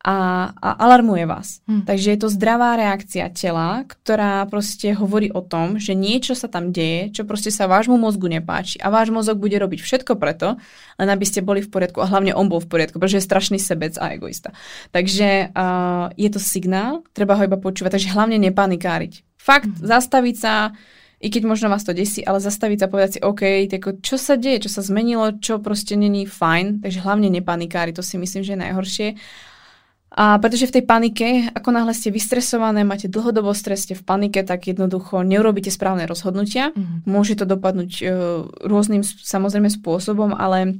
a, 0.02 0.50
a 0.58 0.68
alarmuje 0.82 1.22
vás. 1.30 1.62
Hmm. 1.70 1.86
Takže 1.86 2.10
je 2.10 2.18
to 2.18 2.28
zdravá 2.28 2.74
reakcia 2.74 3.30
tela, 3.30 3.86
ktorá 3.86 4.42
proste 4.50 4.90
hovorí 4.98 5.30
o 5.30 5.38
tom, 5.38 5.78
že 5.78 5.94
niečo 5.94 6.34
sa 6.34 6.50
tam 6.50 6.74
deje, 6.74 7.14
čo 7.14 7.22
proste 7.22 7.54
sa 7.54 7.70
vášmu 7.70 7.94
mozgu 7.94 8.26
nepáči 8.26 8.82
a 8.82 8.90
váš 8.90 9.14
mozog 9.14 9.38
bude 9.38 9.54
robiť 9.54 9.78
všetko 9.78 10.18
preto, 10.18 10.58
len 10.98 11.08
aby 11.08 11.22
ste 11.22 11.46
boli 11.46 11.62
v 11.62 11.70
poriadku 11.70 12.02
a 12.02 12.10
hlavne 12.10 12.34
on 12.34 12.50
bol 12.50 12.58
v 12.58 12.66
poriadku, 12.66 12.98
pretože 12.98 13.22
je 13.22 13.28
strašný 13.30 13.58
sebec 13.62 13.94
a 14.02 14.10
egoista. 14.10 14.50
Takže 14.90 15.54
uh, 15.54 16.10
je 16.18 16.28
to 16.34 16.42
signál, 16.42 17.06
treba 17.14 17.38
ho 17.38 17.46
iba 17.46 17.56
počúvať, 17.56 18.02
takže 18.02 18.10
hlavne 18.10 18.42
nepanikáriť. 18.42 19.22
Fakt, 19.38 19.70
hmm. 19.70 19.86
zastaviť 19.86 20.34
sa, 20.34 20.74
i 21.22 21.30
keď 21.30 21.42
možno 21.46 21.70
vás 21.70 21.86
to 21.86 21.94
desí, 21.94 22.26
ale 22.26 22.42
zastaviť 22.42 22.82
sa 22.82 22.86
a 22.86 22.92
povedať 22.92 23.10
si, 23.14 23.20
OK, 23.22 23.70
tako, 23.70 24.02
čo 24.02 24.18
sa 24.18 24.34
deje, 24.34 24.66
čo 24.66 24.70
sa 24.74 24.82
zmenilo, 24.82 25.38
čo 25.38 25.62
proste 25.62 25.94
není 25.94 26.26
fajn, 26.26 26.82
takže 26.82 26.98
hlavne 26.98 27.30
nepanikári, 27.30 27.94
to 27.94 28.02
si 28.02 28.18
myslím, 28.18 28.42
že 28.42 28.58
je 28.58 28.62
najhoršie. 28.66 29.08
A 30.12 30.36
pretože 30.36 30.68
v 30.68 30.76
tej 30.76 30.84
panike, 30.84 31.48
ako 31.56 31.72
náhle 31.72 31.96
ste 31.96 32.12
vystresované, 32.12 32.84
máte 32.84 33.08
dlhodobo 33.08 33.56
stres, 33.56 33.88
ste 33.88 33.96
v 33.96 34.04
panike, 34.04 34.44
tak 34.44 34.68
jednoducho 34.68 35.24
neurobíte 35.24 35.72
správne 35.72 36.04
rozhodnutia. 36.04 36.68
Mm-hmm. 36.76 37.08
Môže 37.08 37.32
to 37.40 37.48
dopadnúť 37.48 37.90
uh, 38.04 38.10
rôznym 38.60 39.00
samozrejme 39.00 39.72
spôsobom, 39.72 40.36
ale 40.36 40.76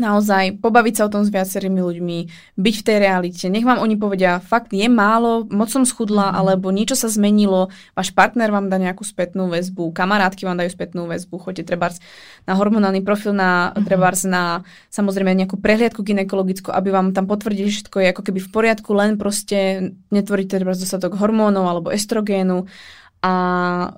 naozaj 0.00 0.64
pobaviť 0.64 0.94
sa 0.96 1.02
o 1.04 1.12
tom 1.12 1.20
s 1.20 1.28
viacerými 1.28 1.76
ľuďmi, 1.76 2.18
byť 2.56 2.74
v 2.80 2.86
tej 2.86 2.96
realite. 2.96 3.44
Nech 3.52 3.68
vám 3.68 3.76
oni 3.76 4.00
povedia, 4.00 4.40
fakt 4.40 4.72
je 4.72 4.88
málo, 4.88 5.44
moc 5.52 5.68
som 5.68 5.84
schudla, 5.84 6.32
mm. 6.32 6.36
alebo 6.40 6.72
niečo 6.72 6.96
sa 6.96 7.12
zmenilo, 7.12 7.68
váš 7.92 8.08
partner 8.16 8.48
vám 8.48 8.72
dá 8.72 8.80
nejakú 8.80 9.04
spätnú 9.04 9.52
väzbu, 9.52 9.92
kamarátky 9.92 10.48
vám 10.48 10.56
dajú 10.64 10.72
spätnú 10.72 11.04
väzbu, 11.04 11.36
choďte 11.36 11.68
trebárs 11.68 12.00
na 12.48 12.56
hormonálny 12.56 13.04
profil, 13.04 13.36
na 13.36 13.76
mm. 13.76 13.84
trebárs 13.84 14.24
na 14.24 14.64
samozrejme 14.88 15.36
nejakú 15.36 15.60
prehliadku 15.60 16.00
ginekologickú, 16.00 16.72
aby 16.72 16.88
vám 16.88 17.12
tam 17.12 17.28
potvrdili, 17.28 17.68
že 17.68 17.84
všetko 17.84 17.96
je 18.00 18.08
ako 18.16 18.22
keby 18.24 18.40
v 18.40 18.52
poriadku, 18.52 18.90
len 18.96 19.20
proste 19.20 19.92
netvoríte 20.08 20.56
trebárs 20.56 20.80
dostatok 20.80 21.20
hormónov 21.20 21.68
alebo 21.68 21.92
estrogénu 21.92 22.64
a 23.20 23.34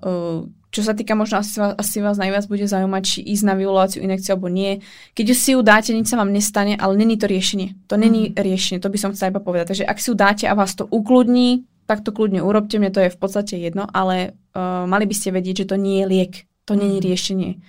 uh, 0.03 0.43
čo 0.75 0.83
sa 0.83 0.91
týka 0.91 1.14
možno 1.14 1.39
asi, 1.39 1.62
asi 1.62 2.03
vás 2.03 2.18
najviac 2.18 2.51
bude 2.51 2.66
zaujímať, 2.66 3.03
či 3.07 3.18
ísť 3.22 3.45
na 3.47 3.55
vyvoláciu 3.55 4.03
inekciu 4.03 4.35
alebo 4.35 4.51
nie. 4.51 4.83
Keď 5.14 5.27
si 5.31 5.55
ju 5.55 5.62
dáte, 5.62 5.95
nič 5.95 6.11
sa 6.11 6.18
vám 6.18 6.35
nestane, 6.35 6.75
ale 6.75 6.99
není 6.99 7.14
to 7.14 7.31
riešenie. 7.31 7.79
To 7.87 7.95
není 7.95 8.35
mm. 8.35 8.43
riešenie, 8.43 8.83
to 8.83 8.91
by 8.91 8.99
som 8.99 9.14
chcela 9.14 9.31
iba 9.31 9.39
povedať. 9.39 9.70
Takže 9.70 9.87
ak 9.87 9.99
si 10.03 10.11
ju 10.11 10.14
dáte 10.18 10.45
a 10.51 10.59
vás 10.59 10.75
to 10.75 10.91
ukludní, 10.91 11.70
tak 11.87 12.03
to 12.03 12.11
kľudne 12.11 12.43
urobte, 12.43 12.83
mne 12.83 12.91
to 12.91 13.07
je 13.07 13.14
v 13.14 13.18
podstate 13.20 13.55
jedno, 13.55 13.87
ale 13.87 14.35
uh, 14.57 14.89
mali 14.91 15.07
by 15.07 15.14
ste 15.14 15.31
vedieť, 15.31 15.64
že 15.64 15.70
to 15.70 15.77
nie 15.79 16.03
je 16.03 16.07
liek, 16.11 16.33
to 16.66 16.75
je 16.75 16.99
mhm. 16.99 17.62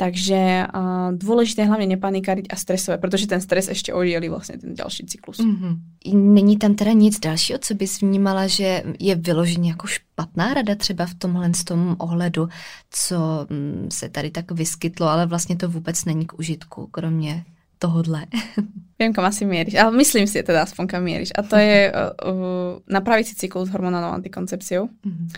Takže 0.00 0.64
uh, 0.64 1.12
dôležité 1.12 1.68
hlavne 1.68 1.84
nepanikáriť 1.92 2.48
a 2.48 2.56
stresovať, 2.56 3.04
protože 3.04 3.28
ten 3.28 3.40
stres 3.44 3.68
ešte 3.68 3.92
oddělí 3.92 4.32
vlastně 4.32 4.56
ten 4.56 4.72
další 4.74 5.04
cyklus. 5.04 5.44
Mm-hmm. 5.44 5.76
Není 6.16 6.56
tam 6.56 6.74
teda 6.74 6.92
nic 6.92 7.20
dalšího, 7.20 7.58
co 7.58 7.74
bys 7.74 8.00
vnímala, 8.00 8.46
že 8.46 8.82
je 8.96 9.14
vyloženě 9.14 9.70
jako 9.70 9.86
špatná 9.86 10.54
rada 10.54 10.74
třeba 10.74 11.06
v 11.06 11.14
tomhle 11.14 11.54
z 11.54 11.64
tom 11.64 11.96
ohledu, 11.98 12.48
co 12.90 13.46
mm, 13.50 13.88
se 13.92 14.08
tady 14.08 14.30
tak 14.30 14.52
vyskytlo, 14.52 15.06
ale 15.06 15.26
vlastně 15.26 15.56
to 15.56 15.68
vůbec 15.68 16.04
není 16.04 16.26
k 16.26 16.38
užitku, 16.38 16.86
kromě 16.86 17.44
tohodle. 17.78 18.26
Viem, 18.98 19.12
kam 19.12 19.24
asi 19.24 19.44
mieríš, 19.44 19.74
ale 19.74 19.92
myslím 19.96 20.26
si 20.26 20.42
teda 20.42 20.62
aspoň, 20.62 20.86
kam 20.86 21.04
mieríš. 21.04 21.36
A 21.36 21.42
to 21.42 21.56
je 21.56 21.92
uh, 21.92 22.32
uh, 22.32 22.80
napraviť 22.88 23.26
si 23.26 23.34
cyklus 23.34 23.68
hormonálnou 23.68 24.16
antikoncepciou. 24.16 24.88
Mm-hmm. 24.88 25.28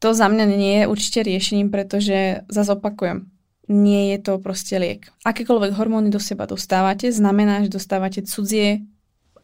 To 0.00 0.14
za 0.14 0.26
mňa 0.26 0.44
nie 0.58 0.76
je 0.82 0.90
určite 0.90 1.22
riešením, 1.22 1.70
pretože 1.70 2.40
zase 2.48 2.72
opakujem, 2.72 3.30
nie 3.70 4.10
je 4.12 4.18
to 4.18 4.42
proste 4.42 4.74
liek. 4.82 5.14
Akékoľvek 5.22 5.78
hormóny 5.78 6.10
do 6.10 6.18
seba 6.18 6.50
dostávate, 6.50 7.14
znamená, 7.14 7.62
že 7.62 7.70
dostávate 7.70 8.26
cudzie, 8.26 8.82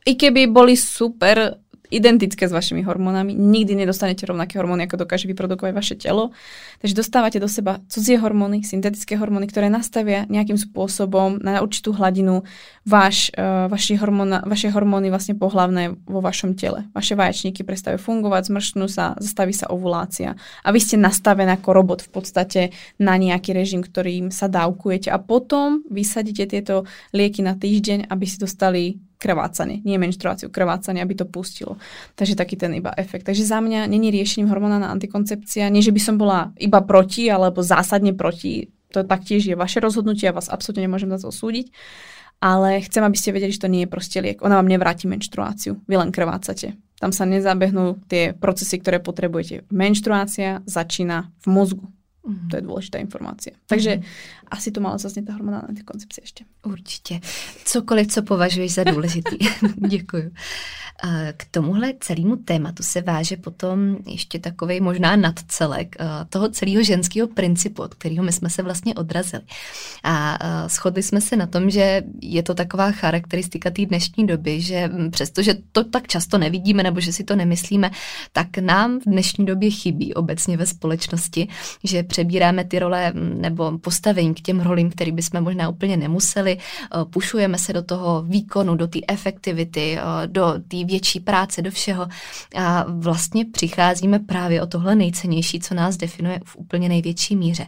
i 0.07 0.12
keby 0.14 0.51
boli 0.51 0.74
super 0.79 1.59
identické 1.91 2.49
s 2.49 2.53
vašimi 2.53 2.82
hormónami. 2.82 3.34
Nikdy 3.34 3.87
nedostanete 3.87 4.26
rovnaké 4.26 4.59
hormóny, 4.59 4.87
ako 4.87 5.07
dokáže 5.07 5.30
vyprodukovať 5.30 5.72
vaše 5.72 5.95
telo. 5.95 6.34
Takže 6.82 6.95
dostávate 6.95 7.39
do 7.39 7.49
seba 7.49 7.80
cudzie 7.89 8.18
hormóny, 8.18 8.66
syntetické 8.66 9.16
hormóny, 9.16 9.47
ktoré 9.49 9.70
nastavia 9.70 10.26
nejakým 10.26 10.59
spôsobom 10.59 11.39
na 11.41 11.62
určitú 11.62 11.95
hladinu 11.95 12.43
váš, 12.84 13.30
uh, 13.34 13.66
vaši 13.70 13.97
hormóna, 13.97 14.43
vaše 14.45 14.70
hormóny 14.70 15.09
vlastne 15.11 15.39
pohlavné 15.39 15.97
vo 16.05 16.20
vašom 16.20 16.55
tele. 16.59 16.87
Vaše 16.93 17.14
vaječníky 17.14 17.62
prestajú 17.62 17.99
fungovať, 17.99 18.51
zmršnú 18.51 18.87
sa, 18.91 19.14
zastaví 19.18 19.55
sa 19.55 19.70
ovulácia. 19.70 20.34
A 20.62 20.68
vy 20.70 20.80
ste 20.82 20.97
nastavený 20.99 21.59
ako 21.59 21.70
robot 21.72 22.01
v 22.07 22.11
podstate 22.11 22.62
na 23.01 23.14
nejaký 23.16 23.55
režim, 23.55 23.80
ktorým 23.80 24.34
sa 24.34 24.51
dávkujete. 24.51 25.09
A 25.11 25.18
potom 25.22 25.87
vysadíte 25.89 26.47
tieto 26.47 26.84
lieky 27.14 27.41
na 27.41 27.55
týždeň, 27.57 28.11
aby 28.11 28.24
si 28.26 28.37
dostali 28.37 29.06
krvácanie, 29.17 29.81
nie 29.83 29.97
menštruáciu, 29.97 30.53
krvácanie, 30.53 31.01
aby 31.01 31.17
to 31.17 31.25
pustilo. 31.25 31.81
Takže 32.14 32.37
taký 32.37 32.61
ten 32.61 32.77
iba 32.77 32.93
efekt. 32.97 33.25
Takže 33.25 33.45
za 33.45 33.64
mňa 33.64 33.89
není 33.89 34.12
riešením 34.12 34.53
hormonálna 34.53 34.93
antikoncepcia. 34.93 35.73
Nie, 35.73 35.81
že 35.81 35.93
by 35.93 36.01
som 36.01 36.17
bola 36.21 36.53
iba 36.61 36.85
proti 36.85 37.29
alebo 37.33 37.64
zásadne 37.64 38.12
proti. 38.12 38.69
To 38.93 39.03
taktiež 39.03 39.49
je 39.49 39.57
vaše 39.59 39.81
rozhodnutie, 39.81 40.29
ja 40.29 40.37
vás 40.37 40.53
absolútne 40.53 40.85
nemôžem 40.85 41.11
za 41.11 41.19
to 41.19 41.33
súdiť. 41.33 41.73
Ale 42.37 42.85
chcem, 42.85 43.01
aby 43.01 43.17
ste 43.17 43.33
vedeli, 43.33 43.49
že 43.49 43.64
to 43.64 43.73
nie 43.73 43.89
je 43.89 43.93
proste 43.93 44.21
liek. 44.21 44.45
Ona 44.45 44.61
vám 44.61 44.69
nevráti 44.69 45.09
menštruáciu. 45.09 45.81
Vy 45.89 45.97
len 45.97 46.12
krvácate. 46.12 46.77
Tam 47.01 47.09
sa 47.09 47.25
nezabehnú 47.25 48.05
tie 48.09 48.37
procesy, 48.37 48.77
ktoré 48.77 49.01
potrebujete. 49.01 49.64
Menštruácia 49.73 50.61
začína 50.69 51.33
v 51.45 51.47
mozgu. 51.49 51.85
Mm. 52.27 52.49
To 52.49 52.57
je 52.57 52.62
důležitá 52.62 52.99
informace. 52.99 53.51
Takže 53.66 53.97
mm. 53.97 54.03
asi 54.51 54.70
to 54.70 54.81
malo 54.81 54.99
zase 54.99 55.22
ta 55.22 55.33
hormonální 55.33 55.83
koncepce 55.85 56.20
ještě. 56.22 56.45
Určitě. 56.64 57.20
Cokoliv, 57.64 58.07
co 58.07 58.22
považuješ 58.22 58.74
za 58.74 58.85
důležitý. 58.85 59.37
Děkuju. 59.89 60.31
K 61.37 61.47
tomuhle 61.51 61.95
celému 62.01 62.37
tématu 62.37 62.83
se 62.83 63.03
váže 63.03 63.37
potom 63.37 63.97
ještě 64.07 64.39
takový 64.39 64.81
možná 64.81 65.16
nadcelek 65.16 65.97
toho 66.29 66.49
celého 66.49 66.83
ženského 66.83 67.29
principu, 67.29 67.83
od 67.83 67.95
kterého 67.95 68.24
my 68.24 68.33
jsme 68.33 68.51
se 68.51 68.62
vlastně 68.62 68.95
odrazili. 68.95 69.43
A 70.05 70.39
shodli 70.68 71.03
jsme 71.03 71.20
se 71.20 71.37
na 71.37 71.47
tom, 71.47 71.70
že 71.70 72.03
je 72.22 72.43
to 72.43 72.55
taková 72.55 72.93
charakteristika 72.93 73.70
té 73.70 73.87
dnešní 73.87 74.27
doby, 74.27 74.61
že 74.61 74.91
přestože 75.11 75.55
to 75.72 75.85
tak 75.85 76.07
často 76.07 76.39
nevidíme 76.39 76.83
nebo 76.83 77.01
že 77.01 77.12
si 77.12 77.24
to 77.24 77.37
nemyslíme, 77.37 77.91
tak 78.33 78.59
nám 78.59 79.01
v 79.01 79.05
dnešní 79.05 79.47
době 79.47 79.70
chybí 79.70 80.14
obecně 80.14 80.57
ve 80.57 80.66
společnosti, 80.66 81.49
že 81.85 82.03
přebíráme 82.17 82.64
ty 82.64 82.79
role 82.79 83.12
nebo 83.14 83.79
postavení 83.79 84.35
k 84.35 84.41
těm 84.41 84.61
rolím, 84.61 84.91
který 84.91 85.12
bychom 85.12 85.41
možná 85.41 85.69
úplně 85.69 85.97
nemuseli, 85.97 86.59
pušujeme 87.11 87.59
se 87.59 87.73
do 87.73 87.83
toho 87.83 88.23
výkonu, 88.23 88.75
do 88.77 88.87
té 88.87 88.99
efektivity, 89.09 89.99
do 90.27 90.55
té 90.69 90.85
větší 90.85 91.21
práce, 91.21 91.62
do 91.62 91.71
všeho 91.71 92.09
a 92.57 92.85
vlastně 92.89 93.45
přicházíme 93.45 94.19
právě 94.19 94.62
o 94.62 94.67
tohle 94.67 94.95
nejcennější, 94.95 95.61
co 95.61 95.75
nás 95.75 95.97
definuje 95.97 96.41
v 96.45 96.57
úplně 96.57 96.89
největší 96.89 97.37
míře. 97.37 97.67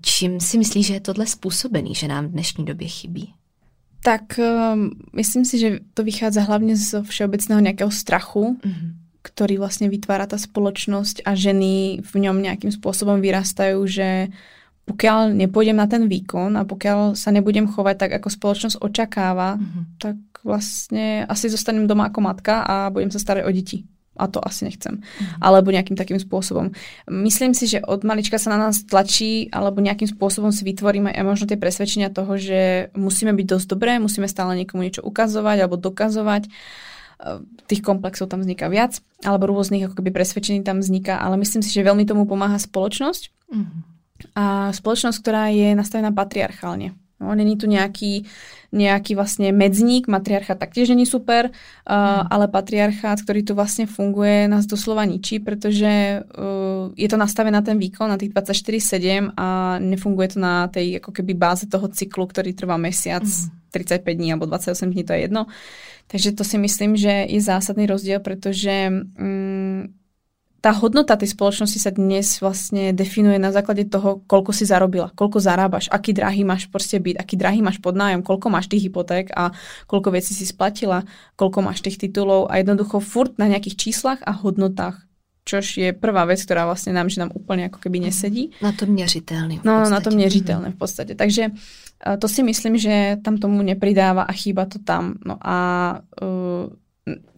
Čím 0.00 0.40
si 0.40 0.58
myslíš, 0.58 0.86
že 0.86 0.94
je 0.94 1.00
tohle 1.00 1.26
způsobený, 1.26 1.94
že 1.94 2.08
nám 2.08 2.26
v 2.26 2.30
dnešní 2.30 2.64
době 2.64 2.88
chybí? 2.88 3.34
Tak 4.02 4.22
um, 4.38 4.90
myslím 5.16 5.44
si, 5.44 5.58
že 5.58 5.78
to 5.94 6.04
vychádza 6.04 6.42
hlavne 6.42 6.76
z 6.76 7.02
všeobecného 7.02 7.60
nejakého 7.60 7.90
strachu, 7.90 8.58
mm-hmm. 8.58 8.90
Ktorý 9.28 9.60
vlastne 9.60 9.92
vytvára 9.92 10.24
tá 10.24 10.40
spoločnosť 10.40 11.28
a 11.28 11.36
ženy 11.36 12.00
v 12.00 12.14
ňom 12.24 12.40
nejakým 12.40 12.72
spôsobom 12.72 13.20
vyrastajú, 13.20 13.78
že 13.84 14.32
pokiaľ 14.88 15.36
nepôjdem 15.36 15.76
na 15.76 15.84
ten 15.84 16.08
výkon 16.08 16.56
a 16.56 16.64
pokiaľ 16.64 17.12
sa 17.12 17.28
nebudem 17.28 17.68
chovať 17.68 17.96
tak, 18.00 18.10
ako 18.16 18.32
spoločnosť 18.32 18.80
očakáva, 18.80 19.60
mm-hmm. 19.60 19.84
tak 20.00 20.16
vlastne 20.40 21.28
asi 21.28 21.52
zostanem 21.52 21.84
doma 21.84 22.08
ako 22.08 22.24
matka 22.24 22.64
a 22.64 22.88
budem 22.88 23.12
sa 23.12 23.20
starať 23.20 23.44
o 23.44 23.52
deti 23.52 23.84
a 24.18 24.26
to 24.26 24.42
asi 24.42 24.66
nechcem. 24.66 24.98
Mm. 24.98 25.38
Alebo 25.38 25.70
nejakým 25.70 25.94
takým 25.94 26.18
spôsobom. 26.18 26.74
Myslím 27.06 27.54
si, 27.54 27.70
že 27.70 27.78
od 27.86 28.02
malička 28.02 28.36
sa 28.36 28.50
na 28.50 28.68
nás 28.68 28.82
tlačí, 28.82 29.46
alebo 29.54 29.78
nejakým 29.78 30.10
spôsobom 30.10 30.50
si 30.50 30.66
vytvoríme 30.66 31.14
aj 31.14 31.24
možno 31.24 31.46
tie 31.46 31.56
presvedčenia 31.56 32.10
toho, 32.10 32.34
že 32.34 32.90
musíme 32.98 33.30
byť 33.30 33.46
dosť 33.46 33.66
dobré, 33.70 34.02
musíme 34.02 34.26
stále 34.26 34.58
niekomu 34.58 34.82
niečo 34.82 35.06
ukazovať 35.06 35.56
alebo 35.62 35.78
dokazovať. 35.78 36.50
Tých 37.66 37.82
komplexov 37.82 38.30
tam 38.30 38.46
vzniká 38.46 38.70
viac, 38.70 39.02
alebo 39.26 39.50
rôznych 39.50 39.90
ako 39.90 39.98
keby 39.98 40.14
presvedčení 40.14 40.62
tam 40.62 40.78
vzniká, 40.78 41.18
ale 41.18 41.34
myslím 41.42 41.66
si, 41.66 41.74
že 41.74 41.82
veľmi 41.82 42.06
tomu 42.06 42.30
pomáha 42.30 42.56
spoločnosť. 42.62 43.22
Mm. 43.50 43.68
A 44.38 44.70
spoločnosť, 44.70 45.18
ktorá 45.18 45.50
je 45.50 45.74
nastavená 45.74 46.14
patriarchálne. 46.14 46.94
No, 47.18 47.34
není 47.34 47.58
tu 47.58 47.66
nejaký, 47.66 48.30
nejaký 48.70 49.18
vlastne 49.18 49.50
medzník, 49.50 50.06
matriarchát 50.06 50.54
taktiež 50.54 50.94
není 50.94 51.02
super, 51.02 51.50
uh, 51.50 51.90
mm. 51.90 52.30
ale 52.30 52.46
patriarchát, 52.46 53.18
ktorý 53.26 53.42
tu 53.42 53.58
vlastne 53.58 53.90
funguje, 53.90 54.46
nás 54.46 54.70
doslova 54.70 55.02
ničí, 55.02 55.42
pretože 55.42 56.22
uh, 56.22 56.94
je 56.94 57.08
to 57.10 57.18
nastavené 57.18 57.58
na 57.58 57.66
ten 57.66 57.74
výkon, 57.74 58.06
na 58.06 58.14
tých 58.14 58.30
24-7 58.30 59.34
a 59.34 59.78
nefunguje 59.82 60.28
to 60.34 60.38
na 60.38 60.70
tej 60.70 61.02
ako 61.02 61.10
keby 61.10 61.34
báze 61.34 61.66
toho 61.66 61.90
cyklu, 61.90 62.30
ktorý 62.30 62.54
trvá 62.54 62.78
mesiac, 62.78 63.26
mm. 63.26 63.74
35 63.74 64.14
dní 64.14 64.28
alebo 64.38 64.46
28 64.46 64.86
dní, 64.86 65.02
to 65.02 65.12
je 65.12 65.20
jedno. 65.26 65.42
Takže 66.06 66.32
to 66.32 66.44
si 66.46 66.56
myslím, 66.56 66.96
že 66.96 67.26
je 67.28 67.40
zásadný 67.42 67.84
rozdiel, 67.84 68.22
pretože 68.22 68.88
um, 68.88 69.90
tá 70.58 70.74
hodnota 70.74 71.14
tej 71.14 71.38
spoločnosti 71.38 71.78
sa 71.78 71.94
dnes 71.94 72.42
vlastne 72.42 72.90
definuje 72.90 73.38
na 73.38 73.54
základe 73.54 73.86
toho, 73.86 74.26
koľko 74.26 74.50
si 74.50 74.66
zarobila, 74.66 75.14
koľko 75.14 75.38
zarábaš, 75.38 75.86
aký 75.86 76.10
drahý 76.10 76.42
máš 76.42 76.66
proste 76.66 76.98
byť, 76.98 77.14
aký 77.14 77.34
drahý 77.38 77.62
máš 77.62 77.78
podnájom, 77.78 78.26
koľko 78.26 78.50
máš 78.50 78.66
tých 78.66 78.90
hypoték 78.90 79.30
a 79.38 79.54
koľko 79.86 80.18
vecí 80.18 80.34
si 80.34 80.42
splatila, 80.42 81.06
koľko 81.38 81.62
máš 81.62 81.86
tých 81.86 82.02
titulov 82.02 82.50
a 82.50 82.58
jednoducho 82.58 82.98
furt 82.98 83.38
na 83.38 83.46
nejakých 83.46 83.78
číslach 83.78 84.18
a 84.26 84.34
hodnotách 84.34 85.08
čož 85.48 85.80
je 85.80 85.96
prvá 85.96 86.28
vec, 86.28 86.44
ktorá 86.44 86.68
vlastne 86.68 86.92
nám, 86.92 87.08
že 87.08 87.24
nám 87.24 87.32
úplne 87.32 87.72
ako 87.72 87.80
keby 87.80 88.04
nesedí. 88.04 88.52
Na 88.60 88.76
to 88.76 88.84
měřitelný. 88.84 89.64
No, 89.64 89.88
na 89.88 90.00
to 90.00 90.10
měřitelné 90.12 90.70
v 90.70 90.76
podstate. 90.76 91.16
Takže 91.16 91.48
to 92.20 92.28
si 92.28 92.42
myslím, 92.42 92.76
že 92.76 93.16
tam 93.24 93.40
tomu 93.40 93.64
nepridáva 93.64 94.22
a 94.28 94.32
chýba 94.32 94.68
to 94.68 94.78
tam. 94.84 95.16
No 95.24 95.40
a 95.40 95.56
uh, 96.20 96.68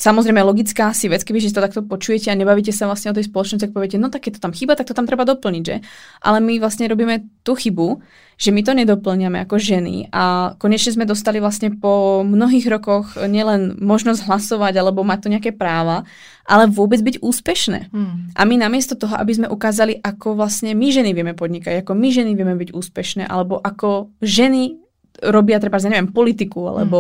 samozrejme 0.00 0.40
logická 0.40 0.90
si 0.96 1.06
vec, 1.06 1.22
keby 1.22 1.38
že 1.42 1.52
to 1.52 1.64
takto 1.64 1.84
počujete 1.84 2.32
a 2.32 2.38
nebavíte 2.38 2.72
sa 2.72 2.88
vlastne 2.88 3.12
o 3.12 3.16
tej 3.16 3.28
spoločnosti, 3.28 3.68
tak 3.68 3.76
poviete, 3.76 4.00
no 4.00 4.08
tak 4.08 4.26
keď 4.26 4.40
to 4.40 4.44
tam 4.48 4.56
chýba, 4.56 4.74
tak 4.74 4.88
to 4.88 4.96
tam 4.96 5.04
treba 5.04 5.28
doplniť, 5.28 5.62
že? 5.62 5.76
Ale 6.24 6.40
my 6.40 6.56
vlastne 6.58 6.88
robíme 6.88 7.28
tú 7.44 7.52
chybu, 7.52 8.00
že 8.40 8.56
my 8.56 8.64
to 8.64 8.72
nedoplňame 8.72 9.44
ako 9.44 9.60
ženy 9.60 10.08
a 10.08 10.56
konečne 10.56 10.96
sme 10.96 11.04
dostali 11.04 11.44
vlastne 11.44 11.76
po 11.76 12.24
mnohých 12.24 12.66
rokoch 12.72 13.20
nielen 13.20 13.76
možnosť 13.76 14.24
hlasovať 14.24 14.80
alebo 14.80 15.04
mať 15.04 15.18
to 15.20 15.28
nejaké 15.28 15.52
práva, 15.52 16.08
ale 16.48 16.64
vôbec 16.72 17.04
byť 17.04 17.20
úspešné. 17.20 17.92
Hmm. 17.92 18.32
A 18.32 18.48
my 18.48 18.56
namiesto 18.56 18.96
toho, 18.96 19.12
aby 19.20 19.36
sme 19.36 19.52
ukázali, 19.52 20.00
ako 20.00 20.40
vlastne 20.40 20.72
my 20.72 20.88
ženy 20.88 21.12
vieme 21.12 21.36
podnikať, 21.36 21.84
ako 21.84 21.92
my 21.92 22.08
ženy 22.08 22.32
vieme 22.32 22.56
byť 22.56 22.72
úspešné, 22.72 23.28
alebo 23.28 23.60
ako 23.60 24.08
ženy 24.24 24.79
robia 25.18 25.60
treba, 25.60 25.82
neviem, 25.82 26.08
politiku 26.08 26.70
alebo 26.70 26.98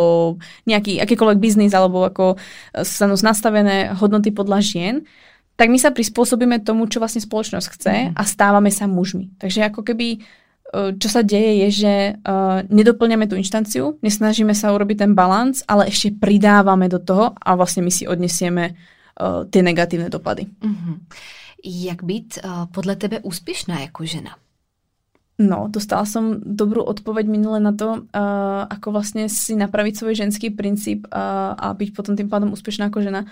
nejaký 0.66 1.00
akýkoľvek 1.00 1.38
biznis 1.40 1.72
alebo 1.72 2.04
ako 2.04 2.36
sú 2.84 3.06
nastavené 3.24 3.94
hodnoty 3.96 4.34
podľa 4.34 4.58
žien, 4.60 4.94
tak 5.60 5.68
my 5.68 5.76
sa 5.76 5.92
prispôsobíme 5.92 6.64
tomu, 6.64 6.88
čo 6.88 7.04
vlastne 7.04 7.20
spoločnosť 7.20 7.68
chce 7.76 7.94
mm. 8.08 8.12
a 8.16 8.22
stávame 8.24 8.72
sa 8.72 8.88
mužmi. 8.88 9.36
Takže 9.36 9.68
ako 9.68 9.84
keby 9.84 10.16
e, 10.16 10.18
čo 10.96 11.08
sa 11.12 11.20
deje 11.20 11.68
je, 11.68 11.84
že 11.84 11.94
uh, 12.16 12.64
nedoplňame 12.64 13.28
tú 13.28 13.36
inštanciu, 13.36 14.00
nesnažíme 14.00 14.56
sa 14.56 14.72
urobiť 14.72 15.04
ten 15.04 15.12
balans, 15.12 15.60
ale 15.68 15.92
ešte 15.92 16.16
pridávame 16.16 16.88
do 16.88 16.96
toho 16.96 17.36
a 17.36 17.50
vlastne 17.60 17.84
my 17.84 17.92
si 17.92 18.08
odnesieme 18.08 18.72
uh, 18.72 19.44
tie 19.52 19.60
negatívne 19.60 20.08
dopady. 20.08 20.48
Mm-hmm. 20.48 20.96
Jak 21.60 22.08
být 22.08 22.40
uh, 22.40 22.64
podle 22.72 22.96
tebe 22.96 23.20
úspěšná 23.20 23.80
jako 23.80 24.04
žena? 24.08 24.32
No, 25.40 25.72
dostala 25.72 26.04
som 26.04 26.36
dobrú 26.44 26.84
odpoveď 26.84 27.24
minule 27.24 27.64
na 27.64 27.72
to, 27.72 28.04
uh, 28.04 28.68
ako 28.68 28.92
vlastne 28.92 29.24
si 29.32 29.56
napraviť 29.56 29.94
svoj 29.96 30.14
ženský 30.20 30.52
princíp 30.52 31.08
uh, 31.08 31.56
a 31.56 31.72
byť 31.72 31.96
potom 31.96 32.12
tým 32.12 32.28
pádom 32.28 32.52
úspešná 32.52 32.92
ako 32.92 33.00
žena. 33.00 33.24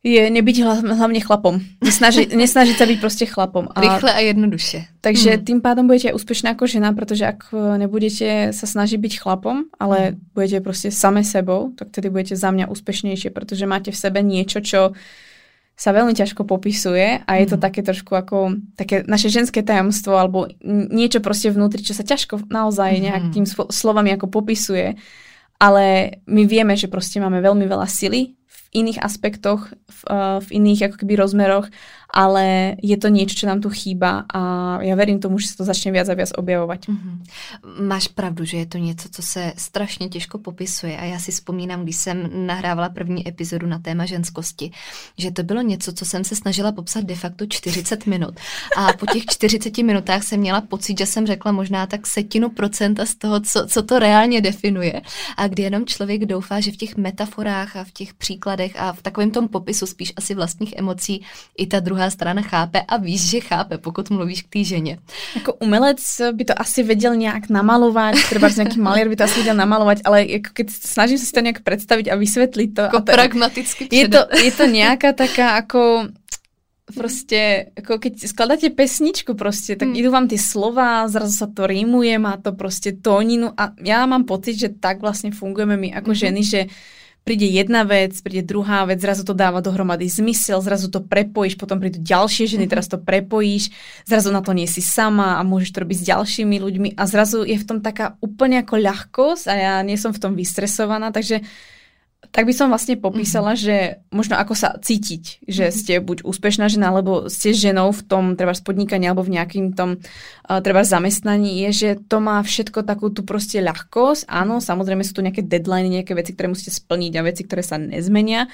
Je 0.00 0.22
nebyť 0.32 0.56
hlavne 0.96 1.20
chlapom. 1.20 1.60
Nesnaži, 1.84 2.30
nesnažiť 2.40 2.76
sa 2.80 2.88
byť 2.88 2.98
proste 3.04 3.28
chlapom. 3.28 3.68
A, 3.68 3.84
Rýchle 3.84 4.16
a 4.16 4.20
jednoduše. 4.24 4.88
Takže 5.04 5.36
hmm. 5.36 5.44
tým 5.44 5.58
pádom 5.60 5.84
budete 5.84 6.16
úspešná 6.16 6.56
ako 6.56 6.64
žena, 6.64 6.96
pretože 6.96 7.28
ak 7.28 7.52
e, 7.52 7.84
nebudete 7.84 8.54
sa 8.56 8.66
snažiť 8.70 8.96
byť 8.96 9.14
chlapom, 9.20 9.68
ale 9.76 10.16
hmm. 10.16 10.32
budete 10.32 10.64
proste 10.64 10.88
same 10.88 11.20
sebou, 11.20 11.74
tak 11.76 11.92
tedy 11.92 12.08
budete 12.08 12.38
za 12.38 12.48
mňa 12.48 12.70
úspešnejšie, 12.72 13.28
pretože 13.28 13.68
máte 13.68 13.90
v 13.92 13.98
sebe 13.98 14.24
niečo, 14.24 14.64
čo 14.64 14.96
sa 15.76 15.92
veľmi 15.92 16.16
ťažko 16.16 16.48
popisuje 16.48 17.20
a 17.20 17.30
je 17.36 17.46
to 17.52 17.60
mm. 17.60 17.62
také 17.62 17.84
trošku 17.84 18.16
ako 18.16 18.56
také 18.80 19.04
naše 19.04 19.28
ženské 19.28 19.60
tajomstvo 19.60 20.16
alebo 20.16 20.48
niečo 20.64 21.20
proste 21.20 21.52
vnútri, 21.52 21.84
čo 21.84 21.92
sa 21.92 22.00
ťažko 22.00 22.48
naozaj 22.48 22.96
mhm. 22.96 23.02
nejakým 23.04 23.44
slovami 23.68 24.16
ako 24.16 24.32
popisuje. 24.32 24.96
Ale 25.56 26.16
my 26.28 26.44
vieme, 26.44 26.76
že 26.76 26.88
proste 26.88 27.16
máme 27.16 27.40
veľmi 27.40 27.64
veľa 27.64 27.88
sily 27.88 28.36
v 28.36 28.58
iných 28.76 29.00
aspektoch, 29.00 29.72
v, 29.72 30.00
uh, 30.12 30.36
v 30.44 30.48
iných 30.60 30.92
ako 30.92 30.96
keby 31.00 31.16
rozmeroch 31.16 31.72
ale 32.10 32.76
je 32.82 32.96
to 32.96 33.08
niečo, 33.08 33.34
čo 33.34 33.46
nám 33.46 33.60
tu 33.60 33.70
chýba 33.70 34.24
a 34.34 34.40
já 34.82 34.94
verím 34.94 35.20
tomu, 35.20 35.38
že 35.38 35.48
se 35.48 35.56
to 35.56 35.64
začne 35.64 35.92
viac 35.92 36.08
a 36.08 36.14
viac 36.14 36.30
objevovat. 36.36 36.80
Mm-hmm. 36.80 37.18
Máš 37.86 38.08
pravdu, 38.08 38.44
že 38.44 38.56
je 38.56 38.66
to 38.66 38.78
něco, 38.78 39.08
co 39.08 39.22
se 39.22 39.52
strašně 39.56 40.08
těžko 40.08 40.38
popisuje 40.38 40.96
a 40.98 41.04
já 41.04 41.18
si 41.18 41.32
vzpomínám, 41.32 41.82
když 41.82 41.96
jsem 41.96 42.46
nahrávala 42.46 42.88
první 42.88 43.28
epizodu 43.28 43.66
na 43.66 43.78
téma 43.78 44.04
ženskosti, 44.04 44.70
že 45.18 45.30
to 45.30 45.42
bylo 45.42 45.62
něco, 45.62 45.92
co 45.92 46.04
jsem 46.04 46.24
se 46.24 46.36
snažila 46.36 46.72
popsat 46.72 47.04
de 47.04 47.14
facto 47.14 47.46
40 47.46 48.06
minut 48.06 48.34
a 48.76 48.92
po 48.92 49.06
těch 49.06 49.26
40 49.26 49.78
minutách 49.78 50.22
jsem 50.22 50.40
měla 50.40 50.60
pocit, 50.60 50.98
že 50.98 51.06
jsem 51.06 51.26
řekla 51.26 51.52
možná 51.52 51.86
tak 51.86 52.06
setinu 52.06 52.50
procenta 52.50 53.06
z 53.06 53.14
toho, 53.14 53.40
co, 53.40 53.66
co 53.66 53.82
to 53.82 53.98
reálně 53.98 54.40
definuje 54.40 55.00
a 55.36 55.48
kdy 55.48 55.62
jenom 55.62 55.86
člověk 55.86 56.24
doufá, 56.24 56.60
že 56.60 56.72
v 56.72 56.76
těch 56.76 56.96
metaforách 56.96 57.76
a 57.76 57.84
v 57.84 57.90
těch 57.90 58.14
příkladech 58.14 58.72
a 58.76 58.92
v 58.92 59.02
takovém 59.02 59.30
tom 59.30 59.48
popisu 59.48 59.86
spíš 59.86 60.12
asi 60.16 60.34
vlastních 60.34 60.74
emocí 60.76 61.22
i 61.58 61.66
ta 61.66 61.80
druhá 61.80 61.95
strana 62.10 62.42
chápe 62.42 62.80
a 62.88 62.96
víš, 62.96 63.30
že 63.30 63.40
chápe, 63.40 63.78
pokud 63.78 64.10
mluvíš 64.10 64.42
k 64.42 64.48
té 64.48 64.64
ženě. 64.64 64.98
Jako 65.34 65.52
umelec 65.54 66.00
by 66.32 66.44
to 66.44 66.60
asi 66.60 66.82
vedel 66.82 67.16
nějak 67.16 67.48
namalovat, 67.48 68.14
třeba 68.14 68.48
nějaký 68.48 68.80
malier 68.80 69.08
by 69.08 69.16
to 69.16 69.24
asi 69.24 69.38
vedel 69.38 69.54
namalovat, 69.54 69.98
ale 70.04 70.24
jako 70.26 70.50
keď 70.52 70.70
snažím 70.70 71.18
se 71.18 71.26
si 71.26 71.32
to 71.32 71.40
nějak 71.40 71.62
představit 71.62 72.08
a 72.08 72.16
vysvětlit 72.16 72.74
to. 72.74 72.80
Jako 72.80 73.00
to, 73.00 73.12
pragmaticky 73.12 73.88
je 73.92 74.08
to, 74.08 74.18
je 74.44 74.52
to 74.52 74.66
nějaká 74.66 75.12
taká 75.12 75.54
jako 75.56 76.08
prostě, 76.94 77.66
jako 77.76 77.98
keď 77.98 78.26
skladáte 78.26 78.70
pesničku 78.70 79.34
prostě, 79.34 79.76
tak 79.76 79.88
hmm. 79.88 79.96
idú 79.96 80.10
vám 80.10 80.28
ty 80.28 80.38
slova, 80.38 81.08
zrazu 81.08 81.32
sa 81.32 81.46
to 81.46 81.66
rímuje, 81.66 82.18
má 82.18 82.36
to 82.36 82.52
prostě 82.52 82.92
tóninu 82.92 83.50
a 83.56 83.72
já 83.82 84.06
mám 84.06 84.24
pocit, 84.24 84.54
že 84.54 84.68
tak 84.80 85.00
vlastně 85.00 85.30
fungujeme 85.30 85.76
my 85.76 85.90
jako 85.90 86.10
hmm. 86.10 86.14
ženy, 86.14 86.44
že 86.44 86.66
príde 87.26 87.50
jedna 87.50 87.82
vec, 87.82 88.14
príde 88.22 88.46
druhá 88.46 88.86
vec, 88.86 89.02
zrazu 89.02 89.26
to 89.26 89.34
dáva 89.34 89.58
dohromady 89.58 90.06
zmysel, 90.06 90.62
zrazu 90.62 90.86
to 90.86 91.02
prepojíš, 91.02 91.58
potom 91.58 91.82
prídu 91.82 91.98
ďalšie 91.98 92.46
ženy, 92.46 92.70
mm-hmm. 92.70 92.70
teraz 92.70 92.86
to 92.86 93.02
prepojíš, 93.02 93.74
zrazu 94.06 94.30
na 94.30 94.46
to 94.46 94.54
nie 94.54 94.70
si 94.70 94.78
sama 94.78 95.34
a 95.34 95.42
môžeš 95.42 95.74
to 95.74 95.82
robiť 95.82 95.98
s 95.98 96.06
ďalšími 96.06 96.56
ľuďmi 96.62 96.88
a 96.94 97.02
zrazu 97.10 97.42
je 97.42 97.58
v 97.58 97.66
tom 97.66 97.82
taká 97.82 98.14
úplne 98.22 98.62
ako 98.62 98.78
ľahkosť 98.78 99.44
a 99.50 99.54
ja 99.58 99.74
nie 99.82 99.98
som 99.98 100.14
v 100.14 100.22
tom 100.22 100.38
vystresovaná, 100.38 101.10
takže 101.10 101.42
tak 102.32 102.46
by 102.46 102.54
som 102.54 102.72
vlastne 102.72 102.98
popísala, 102.98 103.54
mm-hmm. 103.54 103.66
že 103.66 103.76
možno 104.10 104.34
ako 104.38 104.54
sa 104.56 104.74
cítiť, 104.78 105.46
že 105.46 105.68
mm-hmm. 105.68 105.78
ste 105.78 105.92
buď 106.00 106.18
úspešná 106.24 106.66
žena, 106.70 106.90
alebo 106.90 107.26
ste 107.26 107.52
ženou 107.52 107.92
v 107.92 108.02
tom 108.06 108.24
treba 108.34 108.54
podnikaní 108.56 109.06
alebo 109.06 109.26
v 109.26 109.38
nejakým 109.38 109.76
tom 109.76 110.00
uh, 110.00 110.60
treba 110.64 110.82
zamestnaní, 110.86 111.66
je, 111.66 111.70
že 111.72 111.88
to 112.06 112.18
má 112.18 112.40
všetko 112.40 112.82
takú 112.86 113.12
tú 113.12 113.22
proste 113.22 113.62
ľahkosť. 113.62 114.26
Áno, 114.30 114.58
samozrejme 114.58 115.04
sú 115.04 115.18
tu 115.18 115.24
nejaké 115.24 115.44
deadliny, 115.44 116.02
nejaké 116.02 116.12
veci, 116.16 116.32
ktoré 116.32 116.50
musíte 116.50 116.72
splniť 116.74 117.12
a 117.18 117.26
veci, 117.26 117.42
ktoré 117.44 117.62
sa 117.62 117.76
nezmenia, 117.76 118.48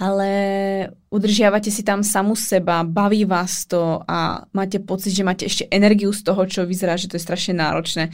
ale 0.00 0.30
udržiavate 1.12 1.70
si 1.70 1.86
tam 1.86 2.02
samu 2.02 2.34
seba, 2.34 2.82
baví 2.82 3.22
vás 3.28 3.68
to 3.68 4.02
a 4.08 4.42
máte 4.50 4.82
pocit, 4.82 5.14
že 5.14 5.22
máte 5.22 5.46
ešte 5.46 5.70
energiu 5.70 6.10
z 6.10 6.24
toho, 6.24 6.42
čo 6.48 6.66
vyzerá, 6.66 6.98
že 6.98 7.06
to 7.06 7.20
je 7.20 7.22
strašne 7.22 7.54
náročné. 7.54 8.10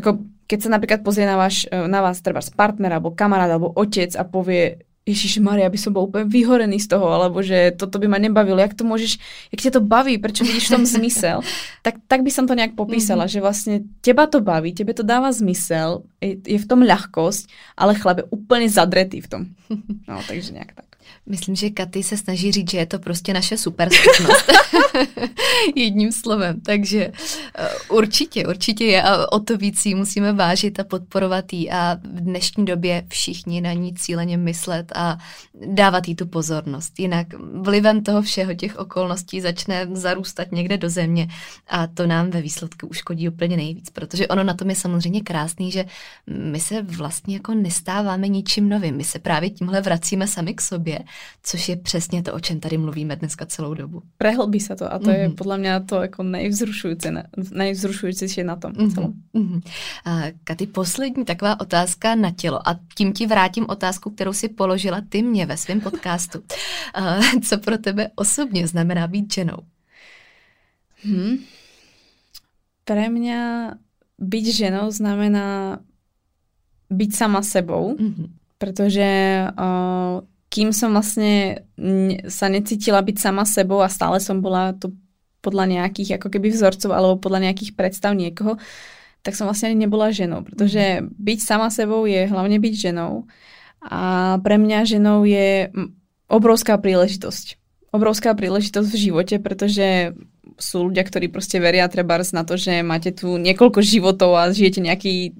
Ako 0.00 0.24
keď 0.50 0.58
sa 0.66 0.70
napríklad 0.74 1.06
pozrie 1.06 1.28
na, 1.28 1.38
váš, 1.38 1.68
e, 1.70 1.86
na 1.86 2.02
vás 2.02 2.18
treba 2.18 2.42
partner 2.42 2.98
alebo 2.98 3.14
kamarát 3.14 3.46
alebo 3.46 3.70
otec 3.70 4.10
a 4.18 4.26
povie, 4.26 4.82
Ježiš 5.08 5.40
Maria, 5.40 5.72
by 5.72 5.80
som 5.80 5.96
bol 5.96 6.06
úplne 6.06 6.28
vyhorený 6.28 6.76
z 6.76 6.92
toho, 6.92 7.08
alebo 7.08 7.40
že 7.40 7.72
toto 7.72 7.96
by 7.96 8.06
ma 8.06 8.18
nebavilo. 8.20 8.60
Jak 8.60 8.76
to 8.76 8.84
môžeš, 8.84 9.16
jak 9.48 9.60
ťa 9.64 9.72
to 9.78 9.82
baví, 9.82 10.20
prečo 10.20 10.44
vidíš 10.44 10.70
v 10.70 10.74
tom 10.76 10.84
zmysel? 10.84 11.40
tak, 11.86 11.98
tak 12.04 12.20
by 12.20 12.30
som 12.30 12.44
to 12.44 12.52
nejak 12.52 12.76
popísala, 12.76 13.24
mm-hmm. 13.24 13.40
že 13.40 13.44
vlastne 13.44 13.74
teba 14.04 14.28
to 14.28 14.44
baví, 14.44 14.76
tebe 14.76 14.92
to 14.92 15.00
dáva 15.00 15.32
zmysel, 15.32 16.04
je, 16.20 16.36
je 16.36 16.58
v 16.60 16.68
tom 16.68 16.84
ľahkosť, 16.84 17.48
ale 17.80 17.96
chlap 17.96 18.22
je 18.22 18.26
úplne 18.28 18.68
zadretý 18.68 19.24
v 19.24 19.28
tom. 19.28 19.42
No, 20.10 20.18
takže 20.26 20.50
nejak 20.50 20.74
tak. 20.74 20.90
Myslím, 21.30 21.56
že 21.56 21.70
Katy 21.70 22.02
se 22.02 22.16
snaží 22.16 22.52
říct, 22.52 22.70
že 22.70 22.78
je 22.78 22.86
to 22.86 22.98
prostě 22.98 23.34
naše 23.34 23.56
super 23.56 23.88
schopnost. 23.90 24.52
Jedním 25.76 26.12
slovem. 26.12 26.60
Takže 26.60 27.12
eh, 27.54 27.68
určitě, 27.88 28.46
určitě 28.46 28.84
je 28.84 29.02
a 29.02 29.32
o 29.32 29.40
to 29.40 29.56
víc 29.56 29.86
jí 29.86 29.94
musíme 29.94 30.32
vážit 30.32 30.80
a 30.80 30.84
podporovat 30.84 31.52
jí 31.52 31.70
a 31.70 31.94
v 31.94 32.20
dnešní 32.20 32.64
době 32.64 33.04
všichni 33.08 33.60
na 33.60 33.72
ní 33.72 33.94
cíleně 33.94 34.36
myslet 34.36 34.92
a 34.94 35.18
dávat 35.66 36.08
jí 36.08 36.14
tu 36.14 36.26
pozornost. 36.26 37.00
Jinak 37.00 37.26
vlivem 37.60 38.02
toho 38.02 38.22
všeho 38.22 38.54
těch 38.54 38.78
okolností 38.78 39.40
začne 39.40 39.86
zarůstat 39.92 40.52
někde 40.52 40.76
do 40.76 40.90
země 40.90 41.28
a 41.68 41.86
to 41.86 42.06
nám 42.06 42.30
ve 42.30 42.42
výsledku 42.42 42.86
uškodí 42.86 43.28
úplně 43.28 43.56
nejvíc, 43.56 43.90
protože 43.90 44.28
ono 44.28 44.44
na 44.44 44.54
tom 44.54 44.70
je 44.70 44.76
samozřejmě 44.76 45.20
krásný, 45.20 45.70
že 45.70 45.84
my 46.26 46.60
se 46.60 46.82
vlastně 46.82 47.34
jako 47.34 47.54
nestáváme 47.54 48.28
ničím 48.28 48.68
novým. 48.68 48.96
My 48.96 49.04
se 49.04 49.18
právě 49.18 49.50
tímhle 49.50 49.80
vracíme 49.80 50.26
sami 50.26 50.54
k 50.54 50.60
sobě 50.60 50.98
což 51.42 51.68
je 51.68 51.76
přesně 51.76 52.22
to, 52.22 52.32
o 52.32 52.40
čem 52.40 52.60
tady 52.60 52.78
mluvíme 52.78 53.16
dneska 53.16 53.46
celou 53.46 53.74
dobu. 53.74 54.02
Prehlbí 54.18 54.60
se 54.60 54.76
to 54.76 54.92
a 54.92 54.98
to 54.98 55.04
mm-hmm. 55.04 55.20
je 55.20 55.28
mhm. 55.28 55.36
podle 55.36 55.58
mě 55.58 55.80
to 55.80 56.02
jako 56.02 56.22
nejvzrušující, 56.22 57.08
nejvzrušující 57.52 58.42
na 58.44 58.56
tom 58.56 58.72
mm-hmm. 58.72 58.94
celom. 58.94 59.12
Mm-hmm. 59.34 59.62
A 60.04 60.22
Katy, 60.44 60.66
poslední 60.66 61.24
taková 61.24 61.60
otázka 61.60 62.14
na 62.14 62.30
tělo 62.30 62.68
a 62.68 62.80
tím 62.94 63.12
ti 63.12 63.26
vrátím 63.26 63.66
otázku, 63.68 64.10
kterou 64.10 64.32
si 64.32 64.48
položila 64.48 65.00
ty 65.08 65.22
mě 65.22 65.46
ve 65.46 65.56
svém 65.56 65.80
podcastu. 65.80 66.42
A 66.94 67.18
co 67.48 67.58
pro 67.58 67.78
tebe 67.78 68.10
osobně 68.14 68.66
znamená 68.66 69.06
být 69.06 69.34
ženou? 69.34 69.58
Hmm. 71.04 71.38
Pre 72.84 73.08
mňa 73.08 73.72
byť 74.18 74.44
ženou 74.52 74.90
znamená 74.90 75.80
byť 76.90 77.10
sama 77.14 77.42
sebou, 77.42 77.96
mm-hmm. 77.96 78.28
pretože 78.58 79.08
uh, 79.48 80.20
kým 80.50 80.74
som 80.74 80.90
vlastne 80.90 81.62
sa 82.26 82.50
necítila 82.50 82.98
byť 83.00 83.16
sama 83.22 83.46
sebou 83.46 83.80
a 83.80 83.88
stále 83.88 84.18
som 84.18 84.42
bola 84.42 84.74
tu 84.74 84.98
podľa 85.40 85.70
nejakých 85.80 86.20
ako 86.20 86.28
keby 86.28 86.52
vzorcov 86.52 86.90
alebo 86.92 87.22
podľa 87.22 87.48
nejakých 87.48 87.72
predstav 87.78 88.12
niekoho, 88.12 88.60
tak 89.22 89.38
som 89.38 89.48
vlastne 89.48 89.72
ani 89.72 89.86
nebola 89.88 90.12
ženou, 90.12 90.44
pretože 90.44 91.06
byť 91.06 91.38
sama 91.40 91.72
sebou 91.72 92.04
je 92.04 92.28
hlavne 92.28 92.60
byť 92.60 92.74
ženou 92.76 93.30
a 93.80 94.36
pre 94.44 94.60
mňa 94.60 94.78
ženou 94.84 95.24
je 95.24 95.72
obrovská 96.28 96.76
príležitosť. 96.76 97.56
Obrovská 97.90 98.36
príležitosť 98.36 98.86
v 98.86 99.02
živote, 99.10 99.36
pretože 99.40 100.14
sú 100.60 100.92
ľudia, 100.92 101.02
ktorí 101.02 101.32
proste 101.32 101.56
veria 101.58 101.88
treba 101.88 102.20
na 102.20 102.44
to, 102.44 102.60
že 102.60 102.84
máte 102.84 103.10
tu 103.16 103.40
niekoľko 103.40 103.80
životov 103.80 104.36
a 104.36 104.52
žijete 104.52 104.84
nejaký 104.84 105.32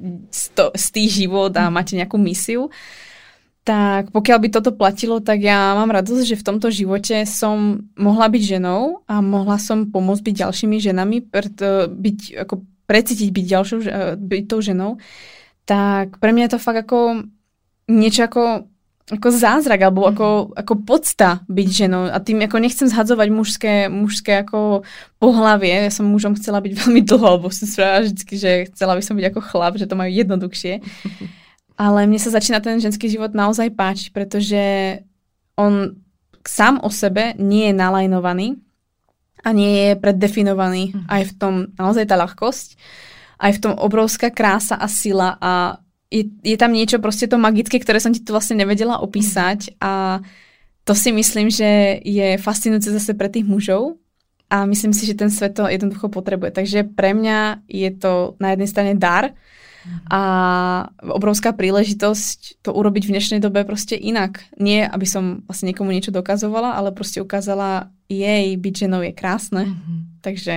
stý 0.74 1.04
život 1.12 1.52
a 1.60 1.68
máte 1.68 1.94
nejakú 1.94 2.16
misiu 2.16 2.72
tak 3.60 4.08
pokiaľ 4.16 4.38
by 4.40 4.48
toto 4.48 4.72
platilo, 4.72 5.20
tak 5.20 5.44
ja 5.44 5.76
mám 5.76 5.92
radosť, 5.92 6.24
že 6.24 6.40
v 6.40 6.46
tomto 6.48 6.72
živote 6.72 7.28
som 7.28 7.84
mohla 7.92 8.32
byť 8.32 8.56
ženou 8.56 9.04
a 9.04 9.20
mohla 9.20 9.60
som 9.60 9.92
pomôcť 9.92 10.22
byť 10.24 10.34
ďalšími 10.40 10.76
ženami, 10.80 11.16
preto 11.28 11.92
byť, 11.92 12.18
ako 12.40 12.64
precítiť 12.88 13.28
byť 13.28 13.44
ďalšou 13.46 13.78
byť 14.16 14.44
tou 14.48 14.60
ženou, 14.64 14.96
tak 15.68 16.16
pre 16.18 16.32
mňa 16.32 16.48
je 16.48 16.52
to 16.56 16.64
fakt 16.64 16.80
ako 16.88 17.28
niečo 17.86 18.26
ako, 18.26 18.64
ako 19.12 19.28
zázrak 19.28 19.80
alebo 19.84 20.08
ako, 20.08 20.28
mhm. 20.28 20.46
ako 20.56 20.72
podsta 20.82 21.44
byť 21.46 21.68
ženou 21.68 22.08
a 22.08 22.18
tým 22.18 22.40
ako 22.40 22.56
nechcem 22.64 22.88
zhadzovať 22.88 23.28
mužské, 23.28 23.74
mužské 23.92 24.40
ako 24.40 24.88
pohlavie, 25.20 25.84
ja 25.84 25.92
som 25.92 26.08
mužom 26.08 26.32
chcela 26.40 26.64
byť 26.64 26.72
veľmi 26.80 27.04
dlho, 27.04 27.28
lebo 27.36 27.52
som 27.52 27.68
vždycky, 27.68 28.40
že 28.40 28.50
chcela 28.72 28.96
by 28.96 29.02
som 29.04 29.20
byť 29.20 29.26
ako 29.36 29.40
chlap, 29.44 29.76
že 29.76 29.84
to 29.84 30.00
majú 30.00 30.08
jednoduchšie. 30.08 30.80
Ale 31.80 32.04
mne 32.04 32.20
sa 32.20 32.36
začína 32.36 32.60
ten 32.60 32.76
ženský 32.76 33.08
život 33.08 33.32
naozaj 33.32 33.72
páčiť, 33.72 34.12
pretože 34.12 34.60
on 35.56 35.96
sám 36.44 36.84
o 36.84 36.92
sebe 36.92 37.32
nie 37.40 37.72
je 37.72 37.74
nalajnovaný 37.76 38.60
a 39.40 39.48
nie 39.56 39.72
je 39.72 39.90
preddefinovaný. 39.96 40.92
Mm. 40.92 41.04
Aj 41.08 41.22
v 41.24 41.32
tom 41.40 41.54
naozaj 41.80 42.04
tá 42.04 42.20
ľahkosť, 42.20 42.76
aj 43.40 43.52
v 43.56 43.62
tom 43.64 43.72
obrovská 43.80 44.28
krása 44.28 44.76
a 44.76 44.84
sila 44.92 45.40
a 45.40 45.80
je, 46.12 46.28
je 46.44 46.56
tam 46.60 46.76
niečo 46.76 47.00
proste 47.00 47.24
to 47.24 47.40
magické, 47.40 47.80
ktoré 47.80 47.96
som 47.96 48.12
ti 48.12 48.20
tu 48.20 48.36
vlastne 48.36 48.60
nevedela 48.60 49.00
opísať 49.00 49.72
mm. 49.72 49.74
a 49.80 50.20
to 50.84 50.92
si 50.92 51.16
myslím, 51.16 51.48
že 51.48 52.00
je 52.04 52.36
fascinujúce 52.40 52.92
zase 52.92 53.16
pre 53.16 53.32
tých 53.32 53.48
mužov 53.48 53.96
a 54.50 54.66
myslím 54.66 54.90
si, 54.90 55.06
že 55.06 55.14
ten 55.14 55.30
svet 55.30 55.54
to 55.54 55.70
jednoducho 55.70 56.10
potrebuje. 56.10 56.50
Takže 56.50 56.92
pre 56.92 57.14
mňa 57.14 57.62
je 57.70 57.90
to 57.94 58.34
na 58.42 58.52
jednej 58.52 58.68
strane 58.68 58.92
dar, 58.98 59.32
a 60.10 60.22
obrovská 61.02 61.52
príležitosť 61.56 62.64
to 62.64 62.70
urobiť 62.72 63.08
v 63.08 63.12
dnešnej 63.16 63.40
dobe 63.40 63.64
proste 63.64 63.96
inak. 63.96 64.44
Nie, 64.60 64.84
aby 64.88 65.06
som 65.06 65.44
vlastne 65.48 65.72
niekomu 65.72 65.92
niečo 65.92 66.12
dokazovala, 66.12 66.76
ale 66.76 66.92
proste 66.92 67.22
ukázala 67.22 67.92
jej, 68.10 68.56
byť 68.58 68.74
ženou 68.86 69.00
je 69.06 69.12
krásne. 69.14 69.62
Mm-hmm. 69.70 69.98
Takže 70.20 70.54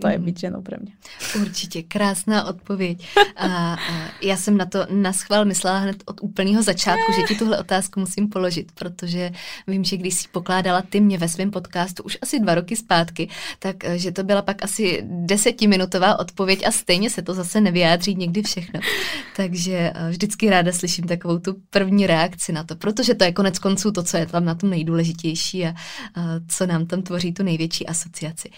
to 0.00 0.08
je 0.08 0.18
mhm. 0.18 0.24
byť 0.24 0.38
ženou 0.38 0.62
pre 0.62 0.76
mě. 0.80 0.92
Určitě, 1.40 1.82
krásná 1.82 2.44
odpověď. 2.44 3.06
A, 3.36 3.46
a 3.74 4.10
já 4.22 4.36
jsem 4.36 4.56
na 4.56 4.66
to 4.66 4.86
na 4.90 5.12
schvál 5.12 5.44
myslela 5.44 5.78
hned 5.78 6.02
od 6.06 6.20
úplného 6.22 6.62
začátku, 6.62 7.12
že 7.16 7.22
ti 7.22 7.34
tuhle 7.34 7.58
otázku 7.58 8.00
musím 8.00 8.28
položit, 8.28 8.72
protože 8.72 9.30
vím, 9.66 9.84
že 9.84 9.96
když 9.96 10.14
si 10.14 10.28
pokládala 10.28 10.82
ty 10.82 11.00
mě 11.00 11.18
ve 11.18 11.28
svém 11.28 11.50
podcastu 11.50 12.02
už 12.02 12.18
asi 12.22 12.40
dva 12.40 12.54
roky 12.54 12.76
zpátky, 12.76 13.28
tak 13.58 13.84
eh, 13.84 13.98
že 13.98 14.12
to 14.12 14.22
byla 14.22 14.42
pak 14.42 14.64
asi 14.64 15.02
desetiminutová 15.02 16.18
odpověď 16.18 16.66
a 16.66 16.70
stejně 16.70 17.10
se 17.10 17.22
to 17.22 17.34
zase 17.34 17.60
nevyjádří 17.60 18.14
někdy 18.14 18.42
všechno. 18.42 18.80
Takže 19.36 19.92
eh, 19.94 20.10
vždycky 20.10 20.50
ráda 20.50 20.72
slyším 20.72 21.04
takovou 21.04 21.38
tu 21.38 21.56
první 21.70 22.06
reakci 22.06 22.52
na 22.52 22.64
to, 22.64 22.76
protože 22.76 23.14
to 23.14 23.24
je 23.24 23.32
konec 23.32 23.58
konců 23.58 23.92
to, 23.92 24.02
co 24.02 24.16
je 24.16 24.26
tam 24.26 24.44
na 24.44 24.54
tom 24.54 24.70
nejdůležitější 24.70 25.66
a, 25.66 25.68
a 25.68 25.74
co 26.48 26.66
nám 26.66 26.86
tam 26.86 27.02
tvoří 27.02 27.32
tu 27.32 27.42
největší 27.42 27.86
asociaci. 27.86 28.50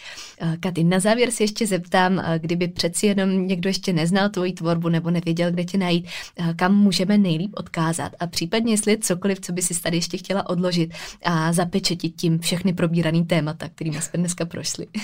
Katy, 0.60 0.84
na 0.84 1.00
závěr 1.00 1.30
závěr 1.31 1.36
si 1.36 1.43
ještě 1.43 1.66
zeptám, 1.66 2.19
eh, 2.19 2.39
kdyby 2.39 2.69
přeci 2.69 3.07
jenom 3.07 3.47
někdo 3.47 3.69
ještě 3.69 3.93
neznal 3.93 4.28
tvoji 4.28 4.52
tvorbu 4.52 4.89
nebo 4.89 5.11
nevěděl, 5.11 5.51
kde 5.51 5.65
tě 5.65 5.78
najít, 5.78 6.07
eh, 6.36 6.55
kam 6.55 6.74
můžeme 6.74 7.19
nejlíp 7.19 7.52
odkázat 7.57 8.12
a 8.20 8.27
případně 8.27 8.73
jestli 8.73 8.93
je 8.93 8.98
cokoliv, 8.98 9.40
co 9.40 9.52
by 9.52 9.62
si 9.62 9.82
tady 9.82 9.97
ještě 9.97 10.16
chtěla 10.19 10.48
odložit 10.48 10.90
a 11.24 11.52
zapečetit 11.52 12.16
tím 12.16 12.39
všechny 12.39 12.73
probíraný 12.73 13.24
témata, 13.24 13.69
kterými 13.69 14.02
jsme 14.02 14.19
dneska 14.19 14.44
prošli. 14.44 14.86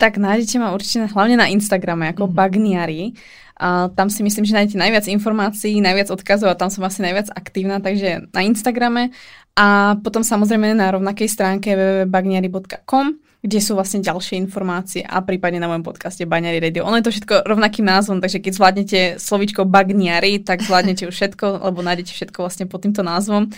Tak 0.00 0.16
nájdete 0.16 0.56
ma 0.56 0.72
určite 0.72 1.12
hlavne 1.12 1.36
na 1.36 1.44
Instagrame 1.44 2.08
ako 2.08 2.24
mm. 2.24 2.32
Bagniari. 2.32 3.12
A 3.60 3.92
tam 3.92 4.08
si 4.08 4.24
myslím, 4.24 4.48
že 4.48 4.56
nájdete 4.56 4.80
najviac 4.80 5.04
informácií, 5.12 5.76
najviac 5.76 6.08
odkazov 6.08 6.48
a 6.48 6.56
tam 6.56 6.72
som 6.72 6.80
asi 6.88 7.04
najviac 7.04 7.28
aktívna, 7.28 7.84
takže 7.84 8.24
na 8.32 8.40
Instagrame 8.40 9.12
a 9.52 10.00
potom 10.00 10.24
samozrejme 10.24 10.72
na 10.72 10.88
rovnakej 10.96 11.28
stránke 11.28 11.76
www.bagniari.com 11.76 13.20
kde 13.40 13.58
sú 13.64 13.72
vlastne 13.72 14.04
ďalšie 14.04 14.36
informácie 14.36 15.00
a 15.00 15.24
prípadne 15.24 15.64
na 15.64 15.68
mojom 15.68 15.84
podcaste 15.84 16.28
Baňari 16.28 16.60
Radio. 16.60 16.84
Ono 16.84 17.00
je 17.00 17.06
to 17.08 17.12
všetko 17.12 17.34
rovnakým 17.48 17.88
názvom, 17.88 18.20
takže 18.20 18.44
keď 18.44 18.52
zvládnete 18.52 19.00
slovičko 19.16 19.64
Bagniari, 19.64 20.44
tak 20.44 20.60
zvládnete 20.60 21.08
už 21.08 21.14
všetko, 21.16 21.64
lebo 21.64 21.80
nájdete 21.80 22.12
všetko 22.12 22.38
vlastne 22.44 22.68
pod 22.68 22.84
týmto 22.84 23.00
názvom. 23.00 23.48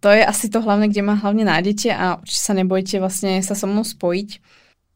To 0.00 0.08
je 0.08 0.24
asi 0.24 0.48
to 0.48 0.64
hlavné, 0.64 0.88
kde 0.88 1.04
ma 1.04 1.20
hlavne 1.20 1.44
nájdete 1.44 1.92
a 1.92 2.20
určite 2.24 2.40
sa 2.40 2.56
nebojte 2.56 2.96
vlastne 2.96 3.44
sa 3.44 3.52
so 3.52 3.68
mnou 3.68 3.84
spojiť. 3.84 4.30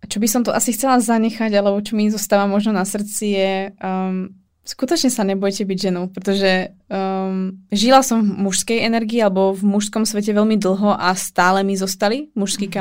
Čo 0.09 0.17
by 0.17 0.29
som 0.33 0.43
to 0.49 0.57
asi 0.57 0.73
chcela 0.73 0.97
zanechať, 0.97 1.53
alebo 1.53 1.77
čo 1.85 1.93
mi 1.93 2.09
zostáva 2.09 2.49
možno 2.49 2.73
na 2.73 2.89
srdci 2.89 3.25
je, 3.37 3.53
um, 3.85 4.33
Skutočne 4.61 5.09
sa 5.11 5.27
nebojte 5.27 5.65
byť 5.67 5.79
ženou, 5.89 6.13
pretože 6.13 6.77
um, 6.93 7.59
žila 7.73 8.05
som 8.05 8.23
v 8.23 8.45
mužskej 8.45 8.87
energii 8.87 9.19
alebo 9.19 9.57
v 9.57 9.67
mužskom 9.67 10.05
svete 10.07 10.31
veľmi 10.31 10.61
dlho 10.61 10.95
a 10.95 11.11
stále 11.17 11.65
mi 11.67 11.75
zostali 11.75 12.29
mužskí 12.39 12.69
mm. 12.69 12.73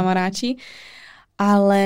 Ale 1.39 1.83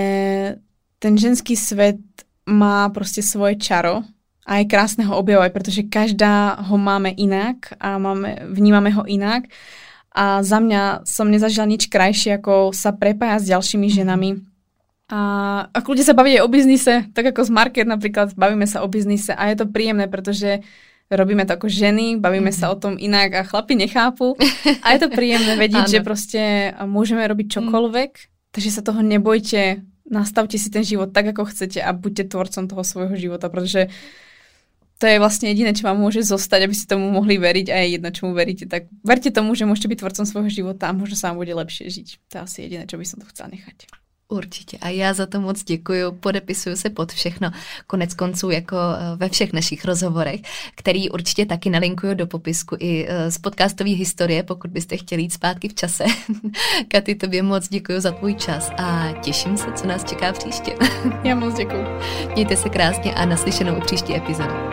ten 0.98 1.14
ženský 1.14 1.54
svet 1.54 2.02
má 2.50 2.90
proste 2.90 3.22
svoje 3.22 3.62
čaro 3.62 4.02
a 4.44 4.60
je 4.60 4.68
krásne 4.68 5.06
ho 5.06 5.14
objavovať, 5.16 5.52
pretože 5.54 5.88
každá 5.88 6.58
ho 6.68 6.76
máme 6.76 7.14
inak 7.14 7.78
a 7.78 8.02
máme, 8.02 8.50
vnímame 8.50 8.92
ho 8.92 9.06
inak 9.06 9.48
a 10.12 10.42
za 10.42 10.58
mňa 10.58 11.06
som 11.06 11.30
nezažila 11.30 11.70
nič 11.70 11.88
krajšie, 11.88 12.42
ako 12.42 12.74
sa 12.74 12.92
prepájať 12.92 13.40
s 13.46 13.52
ďalšími 13.54 13.88
mhm. 13.88 13.96
ženami 14.02 14.30
a 15.14 15.20
ak 15.70 15.86
ľudia 15.86 16.08
sa 16.08 16.18
bavia 16.18 16.42
o 16.42 16.50
biznise, 16.50 17.06
tak 17.14 17.36
ako 17.36 17.46
z 17.46 17.52
Market 17.52 17.86
napríklad, 17.86 18.34
bavíme 18.34 18.66
sa 18.66 18.82
o 18.82 18.90
biznise 18.90 19.36
a 19.36 19.52
je 19.52 19.62
to 19.62 19.70
príjemné, 19.70 20.10
pretože 20.10 20.64
robíme 21.12 21.46
to 21.46 21.54
ako 21.54 21.70
ženy, 21.70 22.18
bavíme 22.18 22.50
mm. 22.50 22.58
sa 22.58 22.74
o 22.74 22.80
tom 22.80 22.98
inak 22.98 23.36
a 23.38 23.46
chlapi 23.46 23.78
nechápu. 23.78 24.34
A 24.82 24.98
je 24.98 25.00
to 25.04 25.14
príjemné 25.14 25.54
vedieť, 25.60 25.86
že 25.94 26.00
proste 26.02 26.74
môžeme 26.88 27.22
robiť 27.28 27.46
mhm. 27.46 27.54
čokoľvek. 27.54 28.12
Takže 28.54 28.70
sa 28.70 28.86
toho 28.86 29.02
nebojte, 29.02 29.82
nastavte 30.08 30.62
si 30.62 30.70
ten 30.70 30.86
život 30.86 31.10
tak, 31.12 31.34
ako 31.34 31.50
chcete 31.50 31.82
a 31.82 31.90
buďte 31.92 32.32
tvorcom 32.32 32.70
toho 32.70 32.84
svojho 32.86 33.16
života, 33.18 33.50
pretože 33.50 33.90
to 35.02 35.10
je 35.10 35.20
vlastne 35.20 35.52
jediné, 35.52 35.76
čo 35.76 35.90
vám 35.90 36.00
môže 36.00 36.24
zostať, 36.24 36.70
aby 36.70 36.76
ste 36.78 36.88
tomu 36.88 37.12
mohli 37.12 37.36
veriť 37.36 37.68
a 37.74 37.76
je 37.84 37.88
jedno, 38.00 38.10
čomu 38.14 38.32
veríte. 38.32 38.70
Tak 38.70 38.88
verte 39.04 39.34
tomu, 39.36 39.52
že 39.52 39.68
môžete 39.68 39.92
byť 39.92 40.00
tvorcom 40.00 40.26
svojho 40.30 40.50
života 40.54 40.88
a 40.88 40.96
možno 40.96 41.20
sa 41.20 41.34
vám 41.34 41.44
bude 41.44 41.52
lepšie 41.52 41.92
žiť. 41.92 42.08
To 42.32 42.34
je 42.40 42.42
asi 42.46 42.58
jediné, 42.64 42.88
čo 42.88 42.96
by 42.96 43.04
som 43.04 43.20
tu 43.20 43.28
chcela 43.28 43.52
nechať. 43.52 43.90
Určitě. 44.34 44.78
A 44.82 44.90
já 44.90 45.14
za 45.14 45.26
to 45.26 45.42
moc 45.42 45.64
děkuji. 45.64 46.12
Podepisuju 46.12 46.76
se 46.76 46.90
pod 46.90 47.12
všechno. 47.12 47.52
Konec 47.88 48.14
konců 48.14 48.50
jako 48.50 48.76
eh, 48.78 49.16
ve 49.16 49.30
všech 49.30 49.54
našich 49.54 49.86
rozhovorech, 49.86 50.42
který 50.76 51.10
určitě 51.10 51.46
taky 51.46 51.70
nalinkuju 51.70 52.14
do 52.14 52.28
popisku 52.28 52.76
i 52.80 53.06
eh, 53.10 53.32
z 53.32 53.38
podcastové 53.38 53.90
historie, 53.90 54.44
pokud 54.44 54.72
byste 54.72 54.98
chtěli 54.98 55.22
jít 55.22 55.34
zpátky 55.34 55.70
v 55.70 55.74
čase. 55.74 56.04
Katy, 56.88 57.16
tobě 57.16 57.44
moc 57.44 57.70
děkuji 57.70 58.02
za 58.02 58.12
tvůj 58.12 58.34
čas 58.34 58.72
a 58.78 59.14
těším 59.22 59.58
se, 59.58 59.72
co 59.76 59.88
nás 59.88 60.04
čeká 60.04 60.34
příště. 60.34 60.76
Já 61.24 61.36
moc 61.36 61.54
děkuji. 61.54 61.86
Mějte 62.34 62.58
se 62.58 62.70
krásně 62.70 63.14
a 63.14 63.26
naslyšenou 63.26 63.78
u 63.78 63.82
příští 63.82 64.16
epizody. 64.16 64.73